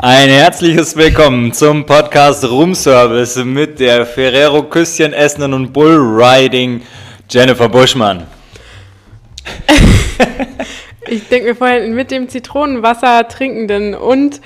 Ein 0.00 0.28
herzliches 0.28 0.94
Willkommen 0.94 1.52
zum 1.52 1.84
Podcast 1.84 2.44
Room 2.44 2.72
Service 2.76 3.34
mit 3.44 3.80
der 3.80 4.06
Ferrero 4.06 4.62
Küsschen 4.62 5.12
essenden 5.12 5.54
und 5.54 5.72
Bullriding 5.72 6.82
Jennifer 7.28 7.68
Buschmann. 7.68 8.24
ich 11.08 11.26
denke 11.26 11.48
mir 11.48 11.56
vorhin 11.56 11.96
mit 11.96 12.12
dem 12.12 12.28
Zitronenwasser 12.28 13.26
trinkenden 13.26 13.96
und 13.96 14.40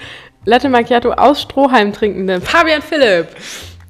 Latte 0.47 0.71
Macchiato 0.71 1.13
aus 1.13 1.43
Strohhalm 1.43 1.93
trinkenden 1.93 2.41
Fabian 2.41 2.81
Philipp. 2.81 3.29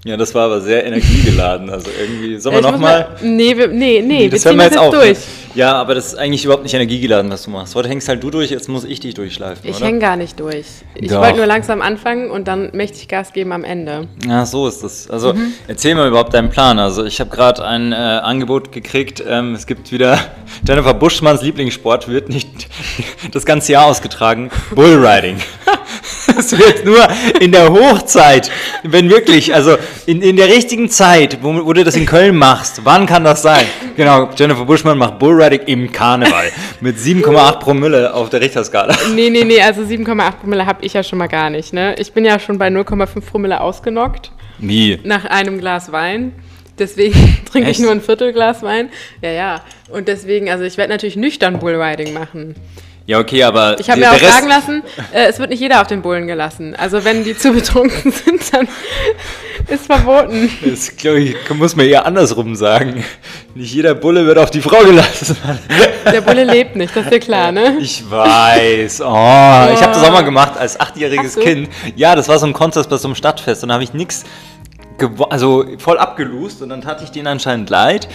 Ja, 0.05 0.17
das 0.17 0.35
war 0.35 0.47
aber 0.47 0.61
sehr 0.61 0.85
energiegeladen. 0.85 1.71
Also 1.71 1.91
irgendwie, 1.97 2.41
sollen 2.41 2.57
wir 2.57 2.73
nochmal? 2.73 3.17
Nee, 3.23 3.57
wir, 3.57 3.69
nee, 3.69 4.03
nee, 4.05 4.29
das 4.29 4.45
wir 4.45 4.51
ziehen 4.51 4.59
wir 4.59 4.65
jetzt, 4.65 4.75
jetzt 4.75 4.81
auf. 4.83 4.93
durch. 4.93 5.19
Ja, 5.55 5.75
aber 5.75 5.95
das 5.95 6.07
ist 6.09 6.15
eigentlich 6.19 6.45
überhaupt 6.45 6.63
nicht 6.63 6.75
energiegeladen, 6.75 7.31
was 7.31 7.43
du 7.43 7.51
machst. 7.51 7.75
Heute 7.75 7.89
hängst 7.89 8.09
halt 8.09 8.23
du 8.23 8.31
durch, 8.31 8.51
jetzt 8.51 8.69
muss 8.69 8.85
ich 8.85 9.01
dich 9.01 9.15
durchschleifen, 9.15 9.69
Ich 9.69 9.81
hänge 9.81 9.99
gar 9.99 10.17
nicht 10.17 10.41
durch. 10.41 10.67
Ich 10.95 11.11
wollte 11.11 11.37
nur 11.37 11.47
langsam 11.47 11.83
anfangen 11.83 12.31
und 12.31 12.49
dann 12.49 12.71
mächtig 12.73 13.09
Gas 13.09 13.33
geben 13.33 13.53
am 13.53 13.63
Ende. 13.65 14.09
Ja, 14.27 14.47
so 14.47 14.67
ist 14.67 14.83
das. 14.83 15.11
Also 15.11 15.35
Mhm. 15.35 15.53
erzähl 15.69 15.95
mal 15.95 16.09
überhaupt 16.09 16.33
deinen 16.35 16.49
Plan. 16.51 16.79
Also 16.79 17.05
ich 17.05 17.21
habe 17.21 17.31
gerade 17.31 17.65
ein 17.65 17.93
äh, 17.93 17.97
Angebot 17.97 18.73
gekriegt. 18.73 19.23
Ähm, 19.27 19.55
es 19.55 19.67
gibt 19.67 19.93
wieder 19.93 20.19
Jennifer 20.67 20.95
Buschmanns 20.95 21.43
Lieblingssport 21.43 22.09
wird 22.09 22.29
nicht 22.31 22.49
das 23.33 23.45
ganze 23.45 23.73
Jahr 23.73 23.87
ausgetragen. 23.87 24.51
Bullriding. 24.75 25.37
Es 26.39 26.57
wird 26.57 26.85
nur 26.87 27.07
in 27.41 27.53
der 27.53 27.69
Hochzeit, 27.71 28.51
wenn 28.85 29.11
wirklich, 29.11 29.55
also 29.55 29.77
in, 30.07 30.23
in 30.23 30.37
der 30.37 30.47
richtigen 30.47 30.89
Zeit, 30.89 31.39
wo, 31.43 31.53
wo 31.67 31.73
du 31.73 31.85
das 31.85 31.95
in 31.97 32.07
Köln 32.07 32.37
machst. 32.37 32.81
Wann 32.85 33.07
kann 33.07 33.23
das 33.25 33.43
sein? 33.43 33.67
Genau, 33.97 34.31
Jennifer 34.37 34.65
Buschmann 34.65 34.97
macht 34.97 35.19
Bullriding 35.19 35.42
im 35.51 35.91
Karneval 35.93 36.51
mit 36.81 36.97
7,8 36.97 37.59
Promille 37.59 38.15
auf 38.15 38.31
der 38.31 38.41
Richterskala. 38.41 38.95
Nee, 39.15 39.31
nee, 39.31 39.45
nee, 39.45 39.61
also 39.61 39.83
7,8 39.83 40.33
Promille 40.41 40.67
habe 40.67 40.85
ich 40.85 40.95
ja 40.95 41.03
schon 41.03 41.19
mal 41.19 41.27
gar 41.27 41.51
nicht. 41.51 41.73
Ne? 41.73 41.95
Ich 41.99 42.13
bin 42.13 42.25
ja 42.25 42.39
schon 42.39 42.59
bei 42.59 42.69
0,5 42.69 43.21
Promille 43.21 43.61
ausgenockt 43.61 44.33
Wie? 44.59 44.99
nach 45.05 45.25
einem 45.25 45.59
Glas 45.59 45.93
Wein. 45.93 46.33
Deswegen 46.79 47.15
trinke 47.51 47.71
ich 47.71 47.79
nur 47.79 47.91
ein 47.91 48.01
Viertelglas 48.01 48.63
Wein. 48.63 48.89
Ja, 49.21 49.31
ja. 49.31 49.61
Und 49.91 50.09
deswegen, 50.09 50.49
also 50.51 50.65
ich 50.65 50.79
werde 50.79 50.93
natürlich 50.93 51.17
nüchtern 51.17 51.59
Bullriding 51.59 52.13
machen. 52.13 52.55
Ja, 53.07 53.19
okay, 53.19 53.43
aber 53.43 53.79
Ich 53.81 53.91
habe 53.91 54.01
mir 54.01 54.11
auch 54.11 54.21
Rest- 54.21 54.33
sagen 54.33 54.49
lassen, 54.49 54.83
äh, 55.13 55.27
es 55.27 55.39
wird 55.39 55.51
nicht 55.51 55.61
jeder 55.61 55.81
auf 55.81 55.89
den 55.89 56.03
Bullen 56.03 56.27
gelassen. 56.29 56.77
Also 56.77 57.05
wenn 57.05 57.25
die 57.25 57.37
zu 57.37 57.53
betrunken 57.53 58.13
sind, 58.25 58.53
dann 58.55 58.69
ist 59.69 59.87
verboten. 59.87 60.49
Das 60.65 60.97
glaube 60.97 61.21
ich, 61.21 61.37
muss 61.55 61.75
man 61.75 61.87
eher 61.87 62.07
andersrum 62.07 62.55
sagen. 62.55 63.05
Nicht 63.55 63.75
jeder 63.75 63.95
Bulle 63.95 64.25
wird 64.27 64.39
auf 64.39 64.51
die 64.51 64.61
Frau 64.61 64.83
gelassen. 64.85 65.37
Der 66.13 66.21
Bulle 66.21 66.45
lebt 66.45 66.77
nicht, 66.77 66.95
das 66.97 67.05
ist 67.05 67.13
dir 67.13 67.21
klar, 67.21 67.51
ne? 67.53 67.77
Ich 67.81 68.09
weiß. 68.09 69.01
Oh, 69.01 69.05
ich 69.05 69.83
habe 69.83 69.93
das 69.93 70.03
auch 70.05 70.13
mal 70.13 70.23
gemacht 70.23 70.57
als 70.59 70.79
achtjähriges? 70.79 71.37
Kind. 71.37 71.69
Ja, 71.97 72.15
das 72.15 72.29
war 72.29 72.39
so 72.39 72.47
ein 72.47 72.53
Contest 72.53 72.89
bei 72.89 72.97
so 72.97 73.09
einem 73.09 73.15
Stadtfest 73.17 73.63
und 73.65 73.69
da 73.71 73.75
habe 73.75 73.85
ich 73.85 73.93
nichts, 73.95 74.25
also 75.31 75.65
voll 75.79 75.99
abgelust 75.99 76.63
und 76.63 76.69
dann 76.71 76.81
tat 76.83 77.03
ich 77.03 77.11
denen 77.11 77.27
anscheinend 77.27 77.71
leid. 77.71 78.09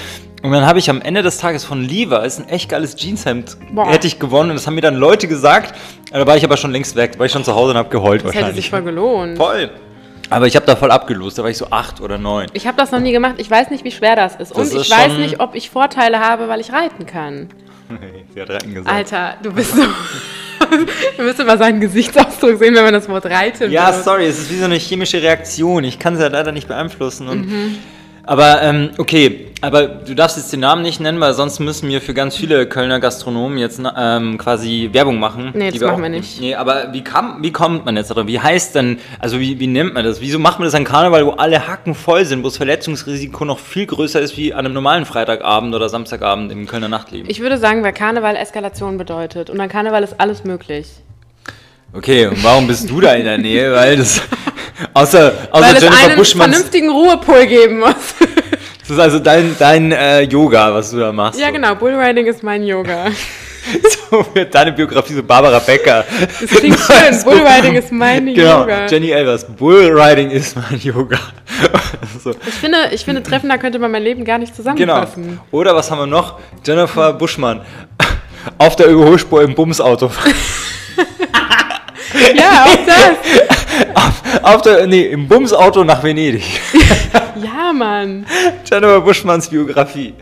Und 0.44 0.52
dann 0.52 0.66
habe 0.68 0.78
ich 0.80 0.90
am 0.90 1.02
Ende 1.02 1.24
des 1.24 1.38
Tages 1.40 1.64
von 1.66 1.82
Levi's 1.84 2.38
ein 2.40 2.48
echt 2.50 2.70
geiles 2.70 2.96
Jeanshemd 2.96 3.58
Boah. 3.74 3.90
hätte 3.90 4.06
ich 4.06 4.20
gewonnen 4.20 4.52
und 4.52 4.56
das 4.56 4.68
haben 4.68 4.76
mir 4.76 4.82
dann 4.82 4.96
Leute 4.96 5.28
gesagt. 5.28 5.74
Da 6.12 6.26
war 6.28 6.38
ich 6.38 6.44
aber 6.44 6.58
schon 6.58 6.72
längst 6.72 6.96
weg, 6.96 7.18
war 7.18 7.26
ich 7.26 7.32
schon 7.32 7.44
zu 7.44 7.56
Hause 7.56 7.72
und 7.72 7.78
habe 7.78 7.90
geheult 7.90 8.24
Das 8.24 8.34
hätte 8.36 8.54
sich 8.54 8.70
voll 8.70 8.84
gelohnt. 8.84 9.38
voll. 9.38 9.70
Aber 10.30 10.46
ich 10.46 10.56
habe 10.58 10.66
da 10.66 10.76
voll 10.76 10.92
abgelost, 10.92 11.38
da 11.40 11.44
war 11.44 11.50
ich 11.50 11.58
so 11.58 11.68
acht 11.72 12.02
oder 12.02 12.18
neun. 12.18 12.48
Ich 12.54 12.68
habe 12.68 12.78
das 12.78 12.92
noch 12.92 13.00
nie 13.00 13.14
gemacht. 13.14 13.36
Ich 13.38 13.50
weiß 13.50 13.70
nicht, 13.70 13.84
wie 13.86 13.92
schwer 13.92 14.16
das 14.18 14.36
ist. 14.36 14.52
Und 14.52 14.60
Das 14.60 14.74
ich 14.74 14.82
ist 14.82 14.92
weiß 14.92 15.14
schon- 15.14 15.22
nicht, 15.22 15.40
ob 15.40 15.56
ich 15.56 15.70
Vorteile 15.70 16.20
habe, 16.20 16.50
weil 16.50 16.60
ich 16.60 16.72
reiten 16.74 17.06
kann. 17.06 17.48
Sie 18.36 18.42
hat 18.42 18.50
retten 18.50 18.74
gesagt. 18.74 18.94
Alter, 18.96 19.36
du 19.42 19.54
bist 19.54 19.76
so. 19.76 19.82
Ihr 21.18 21.24
müsst 21.24 21.46
mal 21.46 21.58
seinen 21.58 21.80
Gesichtsausdruck 21.80 22.58
sehen, 22.60 22.76
wenn 22.76 22.84
man 22.84 22.94
das 22.94 23.08
Wort 23.10 23.26
reiten 23.26 23.72
Ja, 23.72 23.88
benutzt. 23.90 24.06
sorry, 24.06 24.26
es 24.26 24.38
ist 24.40 24.52
wie 24.52 24.58
so 24.58 24.66
eine 24.66 24.76
chemische 24.76 25.22
Reaktion. 25.22 25.84
Ich 25.84 26.00
kann 26.00 26.16
sie 26.16 26.22
ja 26.24 26.28
leider 26.30 26.52
nicht 26.52 26.68
beeinflussen. 26.68 27.28
Und 27.28 27.48
Mhm. 27.48 27.76
Aber 28.28 28.62
ähm, 28.62 28.90
okay, 28.98 29.46
aber 29.62 29.88
du 29.88 30.14
darfst 30.14 30.36
jetzt 30.36 30.52
den 30.52 30.60
Namen 30.60 30.82
nicht 30.82 31.00
nennen, 31.00 31.18
weil 31.22 31.34
sonst 31.34 31.60
müssen 31.60 31.88
wir 31.88 32.02
für 32.02 32.14
ganz 32.14 32.36
viele 32.36 32.68
Kölner 32.68 33.00
Gastronomen 33.00 33.58
jetzt 33.58 33.80
ähm, 33.98 34.38
quasi 34.38 34.90
Werbung 34.92 35.18
machen. 35.18 35.52
Nee, 35.56 35.72
das 35.72 35.80
machen 35.80 35.94
auch- 35.96 36.02
wir 36.02 36.10
nicht. 36.10 36.42
Nee, 36.42 36.54
aber 36.54 36.92
wie, 36.92 37.04
kam, 37.06 37.42
wie 37.42 37.54
kommt 37.54 37.86
man 37.86 37.96
jetzt 37.96 38.12
oder 38.12 38.28
wie 38.28 38.38
heißt 38.38 38.76
denn, 38.76 39.00
also 39.20 39.40
wie, 39.40 39.62
wie 39.62 39.68
nennt 39.68 39.94
man 39.94 40.04
das? 40.04 40.20
Wieso 40.20 40.40
macht 40.40 40.60
man 40.60 40.66
das 40.66 40.76
an 40.76 40.84
Karneval, 40.84 41.26
wo 41.26 41.32
alle 41.32 41.68
Hacken 41.70 41.96
voll 41.96 42.26
sind, 42.26 42.44
wo 42.44 42.48
das 42.50 42.58
Verletzungsrisiko 42.58 43.46
noch 43.46 43.60
viel 43.60 43.86
größer 43.86 44.20
ist 44.20 44.36
wie 44.36 44.54
an 44.54 44.66
einem 44.66 44.74
normalen 44.74 45.06
Freitagabend 45.06 45.74
oder 45.74 45.88
Samstagabend 45.88 46.52
im 46.52 46.68
Kölner 46.68 46.90
Nachtleben? 46.90 47.30
Ich 47.30 47.40
würde 47.40 47.58
sagen, 47.58 47.82
weil 47.82 47.94
Karneval 47.94 48.36
Eskalation 48.36 48.98
bedeutet. 48.98 49.50
Und 49.50 49.60
an 49.62 49.70
Karneval 49.70 50.04
ist 50.04 50.20
alles 50.20 50.44
möglich. 50.44 50.88
Okay, 51.94 52.28
und 52.28 52.44
warum 52.44 52.68
bist 52.68 52.90
du 52.90 53.00
da 53.00 53.14
in 53.14 53.24
der 53.24 53.38
Nähe? 53.38 53.72
Weil 53.74 53.96
das, 53.96 54.22
außer, 54.94 55.34
außer 55.52 55.66
weil 55.66 55.76
es 55.76 55.84
Jennifer 55.84 56.06
einen 56.06 56.16
Buschmanns 56.18 56.54
vernünftigen 56.56 56.90
Ruhepol 56.90 57.46
geben 57.48 57.80
muss. 57.80 57.96
Das 58.82 58.90
ist 58.92 59.00
also 59.00 59.20
dein, 59.20 59.56
dein 59.60 59.92
äh, 59.92 60.22
Yoga, 60.22 60.74
was 60.74 60.92
du 60.92 60.98
da 61.00 61.12
machst. 61.12 61.40
ja, 61.40 61.50
genau. 61.52 61.76
Bullriding 61.76 62.26
ist 62.26 62.44
mein 62.44 62.64
Yoga. 62.64 63.08
So 64.10 64.26
wird 64.34 64.56
deine 64.56 64.72
Biografie 64.72 65.12
so 65.14 65.22
Barbara 65.24 65.60
Becker. 65.60 66.06
Das 66.40 66.50
klingt 66.50 66.80
schön. 66.88 67.22
Bullriding 67.26 67.76
ist 67.76 67.92
mein 67.92 68.26
Genau, 68.34 68.62
Yoga. 68.62 68.86
Jenny 68.88 69.10
Elvers. 69.12 69.46
Bullriding 69.46 70.32
ist 70.32 70.56
mein 70.56 70.80
Yoga. 70.80 71.20
so, 72.24 72.32
Ich 72.48 72.54
finde, 72.54 72.78
ich 72.92 73.04
finde, 73.04 73.22
treffender 73.22 73.58
könnte 73.58 73.78
man 73.78 73.92
mein 73.92 74.04
Leben 74.04 74.24
gar 74.24 74.38
nicht 74.38 74.56
genau. 74.56 74.74
zusammenfassen. 74.78 75.42
Oder 75.52 75.76
was 75.76 75.92
haben 75.92 76.00
wir 76.00 76.08
noch? 76.08 76.40
Jennifer 76.66 77.12
Buschmann. 77.12 77.60
Auf 78.58 78.78
der 78.78 78.88
Überholspur 78.88 79.42
im 79.42 79.54
Bumsauto. 79.54 80.10
Ja, 82.36 82.64
auch 82.64 82.86
das. 82.86 84.14
Auf 84.44 84.62
der, 84.62 84.88
nee, 84.88 85.04
im 85.06 85.28
Bumsauto 85.28 85.84
nach 85.84 86.04
Venedig. 86.04 86.44
Ja, 87.44 87.72
Mann. 87.72 88.26
Jennifer 88.66 89.00
Buschmanns 89.02 89.48
Biografie. 89.50 90.16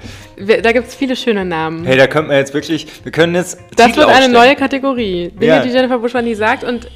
Da 0.61 0.73
gibt 0.73 0.89
es 0.89 0.95
viele 0.95 1.15
schöne 1.15 1.45
Namen. 1.45 1.85
Hey, 1.85 1.95
da 1.95 2.07
könnten 2.07 2.29
wir 2.29 2.37
jetzt 2.37 2.53
wirklich, 2.53 2.85
wir 3.03 3.11
können 3.13 3.35
jetzt 3.35 3.57
Das 3.77 3.85
Titel 3.85 3.99
wird 3.99 4.07
eine 4.07 4.15
aufstellen. 4.17 4.31
neue 4.33 4.55
Kategorie. 4.57 5.29
Dinge, 5.29 5.45
Ja. 5.45 5.61
die 5.61 5.69
Jennifer 5.69 5.97
Buschmann 5.99 6.25
nie 6.25 6.35
sagt 6.35 6.65
und 6.65 6.89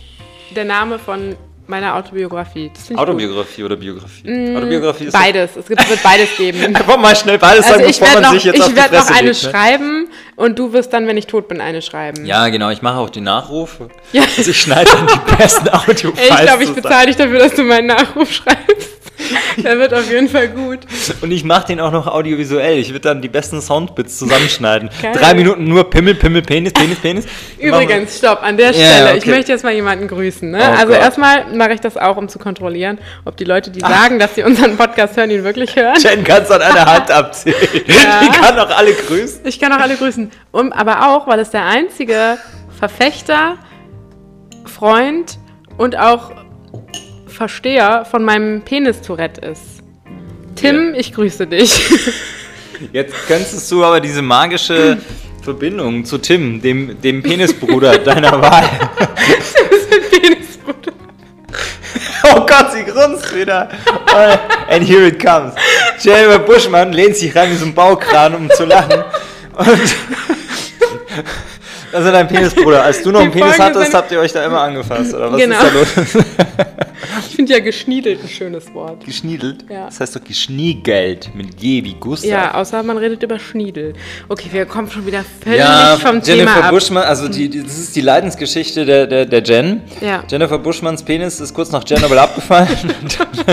der 0.58 0.66
Name 0.66 1.00
von 1.00 1.38
meiner 1.70 1.96
Autobiografie. 1.96 2.72
Ich 2.90 2.98
Autobiografie 2.98 3.64
oder 3.64 3.76
Biografie? 3.76 4.56
Autobiografie 4.56 5.06
gut. 5.06 5.14
ist 5.14 5.20
Beides. 5.20 5.56
Es 5.56 5.68
gibt, 5.68 5.90
wird 5.90 6.04
beides 6.04 6.30
geben. 6.38 6.76
Einfach 6.76 6.98
mal 6.98 7.16
schnell 7.16 7.38
beides 7.38 7.66
Also 7.66 7.78
sagen, 7.80 7.90
ich 7.90 8.00
bevor 8.00 8.08
werde 8.08 8.22
man 8.22 8.24
noch, 8.24 8.42
sich 8.42 8.44
jetzt 8.44 8.62
auf 8.62 8.68
ich 8.68 8.74
die 8.74 8.80
werd 8.80 8.92
noch 8.92 9.00
Fresse 9.00 9.14
eine 9.14 9.28
legt, 9.30 9.44
ne? 9.44 9.50
schreiben 9.50 10.10
und 10.36 10.60
du 10.60 10.74
wirst 10.74 10.92
dann, 10.92 11.08
wenn 11.08 11.18
ich 11.18 11.28
tot 11.28 11.48
bin, 11.48 11.62
eine 11.62 11.82
schreiben. 11.82 12.26
Ja, 12.26 12.50
genau, 12.50 12.70
ich 12.72 12.82
mache 12.82 12.98
auch 12.98 13.10
die 13.10 13.22
Nachrufe. 13.22 13.90
Ja. 14.12 14.24
Also 14.38 14.52
ich 14.52 14.62
schneide 14.62 14.90
dann 14.92 15.08
die 15.08 15.36
besten 15.36 15.70
audio 15.70 16.14
Ey, 16.18 16.30
ich 16.30 16.42
glaube, 16.42 16.64
ich 16.64 16.74
bezahle 16.74 17.08
dich 17.08 17.16
dafür, 17.16 17.40
dass 17.40 17.54
du 17.54 17.64
meinen 17.64 17.88
Nachruf 17.88 18.32
schreibst. 18.32 18.99
Der 19.58 19.78
wird 19.78 19.94
auf 19.94 20.10
jeden 20.10 20.30
Fall 20.30 20.50
gut. 20.50 20.80
Und 21.22 21.32
ich 21.32 21.44
mache 21.44 21.68
den 21.68 21.80
auch 21.80 21.92
noch 21.92 22.08
audiovisuell. 22.08 22.78
Ich 22.78 22.90
würde 22.90 23.02
dann 23.02 23.22
die 23.22 23.28
besten 23.28 23.62
Soundbits 23.62 24.18
zusammenschneiden. 24.18 24.90
Geil. 25.02 25.14
Drei 25.14 25.34
Minuten 25.34 25.66
nur 25.66 25.90
Pimmel, 25.90 26.16
Pimmel, 26.16 26.42
Penis, 26.42 26.74
Penis, 26.74 27.00
Penis. 27.00 27.26
Übrigens, 27.58 28.18
stopp, 28.18 28.44
an 28.44 28.58
der 28.58 28.72
Ja, 28.72 28.74
Stelle. 28.74 29.18
Ich 29.18 29.24
okay. 29.24 29.32
möchte 29.32 29.52
jetzt 29.52 29.64
mal 29.64 29.74
jemanden 29.74 30.08
grüßen. 30.08 30.50
Ne? 30.50 30.60
Oh 30.60 30.80
also 30.80 30.94
Gott. 30.94 31.02
erstmal 31.02 31.54
mache 31.56 31.74
ich 31.74 31.82
das 31.82 31.98
auch, 31.98 32.18
um 32.18 32.30
zu 32.30 32.40
kontrollieren, 32.40 33.00
ob 33.26 33.38
die 33.38 33.46
Leute, 33.46 33.72
die 33.72 33.80
sagen, 33.80 34.20
dass 34.20 34.36
sie 34.36 34.44
unseren 34.44 34.78
Podcast 34.78 35.18
hören, 35.18 35.30
ihn 35.32 35.44
wirklich 35.44 35.76
hören. 35.76 35.98
Jen 36.00 36.24
kannst 36.24 36.52
an 36.52 36.62
einer 36.62 36.86
Hand 36.86 37.12
abzählen. 37.12 37.58
Die 38.22 38.30
kann 38.30 38.58
auch 38.60 38.76
alle 38.76 38.94
grüßen. 38.94 39.42
Ich 39.46 39.60
kann 39.60 39.72
auch 39.74 39.80
alle 39.80 39.96
grüßen. 39.96 40.32
Um, 40.52 40.72
aber 40.72 41.08
auch, 41.08 41.28
weil 41.28 41.40
es 41.40 41.52
der 41.52 41.66
einzige 41.66 42.38
Verfechter, 42.78 43.58
Freund 44.66 45.38
und 45.78 45.98
auch 45.98 46.32
Versteher 47.40 48.04
von 48.04 48.26
meinem 48.26 48.64
Penis-Tourette 48.64 49.40
ist. 49.40 49.62
Tim, 50.58 50.94
ich 50.94 51.14
grüße 51.14 51.48
dich. 51.48 51.90
Jetzt 52.92 53.16
könntest 53.30 53.72
du 53.72 53.82
aber 53.82 54.02
diese 54.02 54.22
magische 54.22 54.98
Verbindung 55.42 56.04
zu 56.04 56.18
Tim, 56.18 56.62
dem, 56.62 57.00
dem 57.00 57.24
Penisbruder 57.24 57.98
deiner 58.04 58.42
Wahl. 58.42 58.70
Penisbruder. 60.12 60.92
Oh 62.26 62.46
Gott, 62.46 62.74
sie 62.74 62.84
grunzt 62.84 63.34
wieder. 63.34 63.70
And 64.70 64.86
here 64.86 65.08
it 65.08 65.18
comes. 65.18 65.54
Jennifer 66.02 66.40
Buschmann 66.40 66.92
lehnt 66.92 67.16
sich 67.16 67.34
rein 67.34 67.52
wie 67.52 67.56
so 67.56 67.68
ein 67.68 67.74
Baukran, 67.74 68.36
um 68.36 68.50
zu 68.50 68.66
lachen. 68.66 69.02
Und 69.56 69.70
das 71.92 72.06
ist 72.06 72.12
dein 72.12 72.28
Penisbruder. 72.28 72.84
Als 72.84 73.02
du 73.02 73.12
noch 73.12 73.22
einen 73.22 73.32
Penis 73.32 73.60
hattest, 73.60 73.94
habt 73.94 74.12
ihr 74.12 74.20
euch 74.20 74.32
da 74.34 74.46
immer 74.46 74.62
angefasst, 74.62 75.14
oder 75.14 75.32
was 75.32 75.40
Genau. 75.42 75.56
ist 75.56 75.98
da 75.98 76.08
los? 76.12 76.26
Ich 77.30 77.36
finde 77.36 77.54
ja 77.54 77.60
geschniedelt 77.60 78.22
ein 78.22 78.28
schönes 78.28 78.74
Wort. 78.74 79.06
Geschniedelt? 79.06 79.64
Ja. 79.70 79.86
Das 79.86 80.00
heißt 80.02 80.16
doch 80.18 80.24
geschniegelt 80.24 81.34
mit 81.34 81.58
G 81.58 81.82
wie 81.84 81.94
Gustav. 81.94 82.30
Ja, 82.30 82.54
außer 82.56 82.84
man 82.84 82.98
redet 82.98 83.24
über 83.24 83.40
Schniedel. 83.40 83.94
Okay, 84.28 84.50
wir 84.52 84.66
kommen 84.66 84.90
schon 84.92 85.06
wieder 85.06 85.24
völlig 85.42 85.60
Ja, 85.60 85.96
vom 85.98 86.16
Jennifer 86.22 86.34
Thema 86.56 86.64
ab. 86.66 86.72
Buschmann, 86.72 87.04
also 87.04 87.30
die, 87.30 87.50
die, 87.50 87.64
das 87.64 87.78
ist 87.78 87.96
die 87.96 88.02
Leidensgeschichte 88.02 88.86
der, 88.86 89.08
der, 89.08 89.26
der 89.26 89.42
Jen. 89.44 89.82
Ja. 90.02 90.24
Jennifer 90.30 90.58
Buschmanns 90.60 91.02
Penis 91.04 91.40
ist 91.40 91.54
kurz 91.54 91.72
nach 91.72 91.86
Chernobyl 91.86 92.18
abgefallen. 92.20 92.68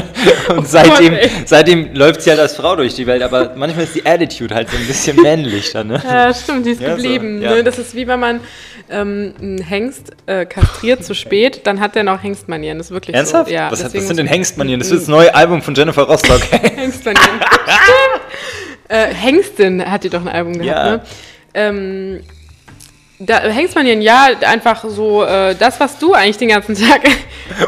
und 0.57 0.67
seitdem, 0.69 1.13
Oh 1.15 1.17
ey. 1.17 1.31
seitdem 1.45 1.95
läuft 1.95 2.23
sie 2.23 2.31
halt 2.31 2.41
als 2.41 2.57
Frau 2.57 2.75
durch 2.75 2.95
die 2.95 3.07
Welt, 3.07 3.23
aber 3.23 3.53
manchmal 3.57 3.85
ist 3.85 3.95
die 3.95 4.05
Attitude 4.05 4.53
halt 4.55 4.69
so 4.71 4.77
ein 4.77 4.87
bisschen 4.87 5.17
männlich 5.23 5.71
dann, 5.73 5.87
ne? 5.87 6.03
Ja, 6.05 6.35
stimmt, 6.35 6.67
die 6.67 6.71
ist 6.71 6.81
Ja, 6.81 6.91
so, 6.91 6.97
geblieben. 6.97 7.41
ja. 7.41 7.53
Ne? 7.55 7.65
Das 7.65 7.79
ist 7.79 7.95
wie 7.95 8.07
wenn 8.09 8.19
man 8.19 8.26
ähm, 8.91 9.35
einen 9.41 9.63
Hengst 9.63 10.13
äh, 10.27 10.45
kastriert 10.47 11.05
zu 11.05 11.15
spät, 11.15 11.63
dann 11.65 11.81
hat 11.81 11.95
der 11.95 12.05
noch 12.05 12.23
Hengstmanieren. 12.23 12.79
Das 12.79 12.89
ist 12.89 12.93
wirklich 12.93 13.17
Ernsthaft? 13.17 13.49
so. 13.49 13.55
Ja, 13.55 13.71
was, 13.71 13.83
hat, 13.83 13.95
was 13.95 14.07
sind 14.07 14.19
denn 14.19 14.27
Hengstmanieren? 14.27 14.81
Das 14.81 14.91
ist 14.91 15.03
das 15.03 15.09
neue 15.09 15.35
Album 15.35 15.63
von 15.63 15.75
Jennifer 15.75 16.03
Rostock. 16.03 16.41
Hengstmanieren. 16.51 17.41
Äh, 18.89 19.07
Hengstin 19.07 19.91
hat 19.91 20.05
die 20.05 20.11
doch 20.11 20.21
ein 20.21 20.29
Album 20.29 20.55
gehabt, 20.55 20.67
Ja. 20.67 20.91
ne? 20.91 21.01
Ähm, 21.55 22.21
da, 23.19 23.41
Hengstmanieren, 23.41 24.03
ja, 24.03 24.29
einfach 24.43 24.85
so 24.85 25.25
äh, 25.25 25.55
das, 25.55 25.81
was 25.81 25.99
du 25.99 26.13
eigentlich 26.13 26.37
den 26.37 26.49
ganzen 26.49 26.77
Tag 26.77 27.03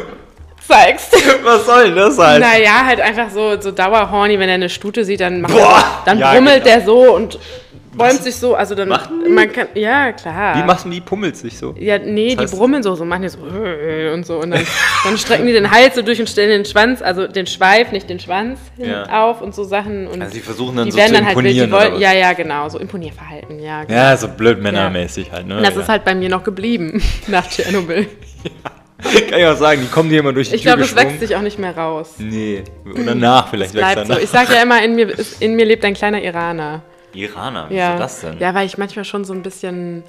zeigst. 0.69 1.13
was 1.43 1.67
soll 1.67 1.87
denn 1.87 1.97
das 1.97 2.19
halt? 2.19 2.41
Naja, 2.41 2.85
halt 2.85 3.01
einfach 3.01 3.31
so, 3.31 3.61
so 3.61 3.71
dauerhorny, 3.73 4.39
wenn 4.39 4.49
er 4.49 4.57
eine 4.57 4.69
Stute 4.69 5.05
sieht, 5.05 5.21
dann, 5.21 5.41
macht 5.41 5.55
Boah, 5.55 5.79
er, 5.79 6.03
dann 6.05 6.19
ja, 6.19 6.33
brummelt 6.33 6.65
genau. 6.65 6.77
der 6.77 6.85
so 6.85 7.15
und 7.15 7.39
bäumt 7.99 8.23
sich 8.23 8.37
so, 8.37 8.55
also 8.55 8.75
dann, 8.75 8.89
die? 9.25 9.29
man 9.31 9.53
kann, 9.53 9.67
ja, 9.75 10.13
klar. 10.13 10.57
Wie 10.57 10.63
machen 10.67 10.91
die? 10.91 11.01
Pummelt 11.01 11.37
sich 11.37 11.59
so? 11.59 11.75
Ja, 11.79 11.99
nee, 11.99 12.35
Das 12.35 12.47
heißt- 12.47 12.51
die 12.53 12.57
brummeln 12.57 12.83
so, 12.83 12.95
so 12.95 13.05
machen 13.05 13.23
die 13.23 13.29
so 13.29 13.39
äh, 13.47 14.13
und 14.15 14.25
so 14.25 14.39
und 14.41 14.51
dann, 14.53 14.65
dann 15.05 15.19
strecken 15.19 15.47
die 15.47 15.53
den 15.53 15.71
Hals 15.71 15.95
so 15.97 16.03
durch 16.03 16.21
und 16.21 16.29
stellen 16.29 16.51
den 16.51 16.65
Schwanz, 16.65 17.03
also 17.03 17.27
den 17.27 17.47
Schweif, 17.47 17.93
nicht 17.93 18.09
den 18.09 18.21
Schwanz 18.21 18.59
Ja. 18.77 19.25
auf 19.27 19.43
und 19.43 19.55
so 19.55 19.65
Sachen 19.65 20.07
und 20.07 20.23
Also 20.23 20.35
sie 20.35 20.41
versuchen 20.41 20.77
dann 20.77 20.85
die 20.87 20.93
so 20.93 20.97
werden 20.99 21.09
zu 21.09 21.15
dann 21.15 21.27
halt 21.27 21.37
wild, 21.37 21.47
imponieren. 21.47 21.67
die 21.69 21.73
wollen, 21.73 21.87
oder 21.89 21.95
was? 21.97 22.03
ja, 22.03 22.13
ja, 22.15 22.33
genau, 22.33 22.69
so 22.69 22.79
Imponierverhalten, 22.79 23.59
ja. 23.61 23.85
Genau. 23.85 23.99
ja, 23.99 24.17
so 24.17 24.29
blöd 24.29 24.63
männermäßig 24.63 25.31
halt. 25.33 25.47
Ne? 25.47 25.57
Und 25.59 25.63
das 25.67 25.75
ja. 25.75 25.81
ist 25.81 25.89
halt 25.89 26.05
bei 26.05 26.15
mir 26.15 26.29
noch 26.29 26.45
geblieben 26.45 27.03
nach 27.27 27.49
Tschernobyl. 27.49 28.07
Kann 29.31 29.39
ich 29.39 29.47
auch 29.47 29.57
sagen, 29.57 29.81
die 29.81 29.87
kommen 29.87 30.11
dir 30.11 30.19
immer 30.19 30.33
durch 30.33 30.49
die 30.49 30.57
Ich 30.57 30.63
Tür 30.63 30.73
glaube, 30.75 30.83
das 30.83 30.97
wächst 30.97 31.21
sich 31.21 31.37
auch 31.37 31.41
nicht 31.41 31.57
mehr 31.57 31.77
raus. 31.77 32.15
Nee, 32.19 32.65
oder 33.01 33.15
nach 33.15 33.49
vielleicht 33.49 33.73
wächst 33.73 33.85
Bleibt 33.95 33.97
er 33.99 34.07
so. 34.07 34.13
nach. 34.15 34.21
Ich 34.21 34.29
sage 34.29 34.55
ja 34.55 34.63
immer, 34.65 34.83
in 34.83 34.97
mir, 34.97 35.15
in 35.39 35.55
mir 35.55 35.65
lebt 35.67 35.85
ein 35.85 35.95
kleiner 35.95 36.21
Iraner. 36.21 36.83
Iraner, 37.15 37.71
wie 37.71 37.77
Ja. 37.77 37.95
ist 37.95 38.01
das 38.01 38.21
denn? 38.21 38.39
ja, 38.39 38.55
weil 38.55 38.67
ich 38.67 38.79
manchmal 38.79 39.05
schon 39.05 39.25
so 39.25 39.33
ein 39.33 39.43
bisschen 39.43 40.03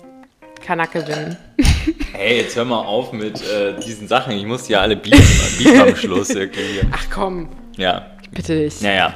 Kanacke 0.65 1.01
bin. 1.03 1.37
Hey, 2.11 2.41
jetzt 2.41 2.57
hör 2.57 2.65
mal 2.65 2.79
auf 2.79 3.13
mit 3.13 3.41
äh, 3.49 3.79
diesen 3.79 4.09
Sachen. 4.09 4.33
Ich 4.33 4.45
muss 4.45 4.63
die 4.63 4.73
ja 4.73 4.81
alle 4.81 4.97
bieten, 4.97 5.21
bieten 5.57 5.79
am 5.87 5.95
Schluss 5.95 6.29
irgendwie. 6.31 6.81
Ach 6.91 7.05
komm, 7.13 7.47
Ja, 7.77 8.07
bitte 8.31 8.55
dich. 8.57 8.81
naja. 8.81 9.13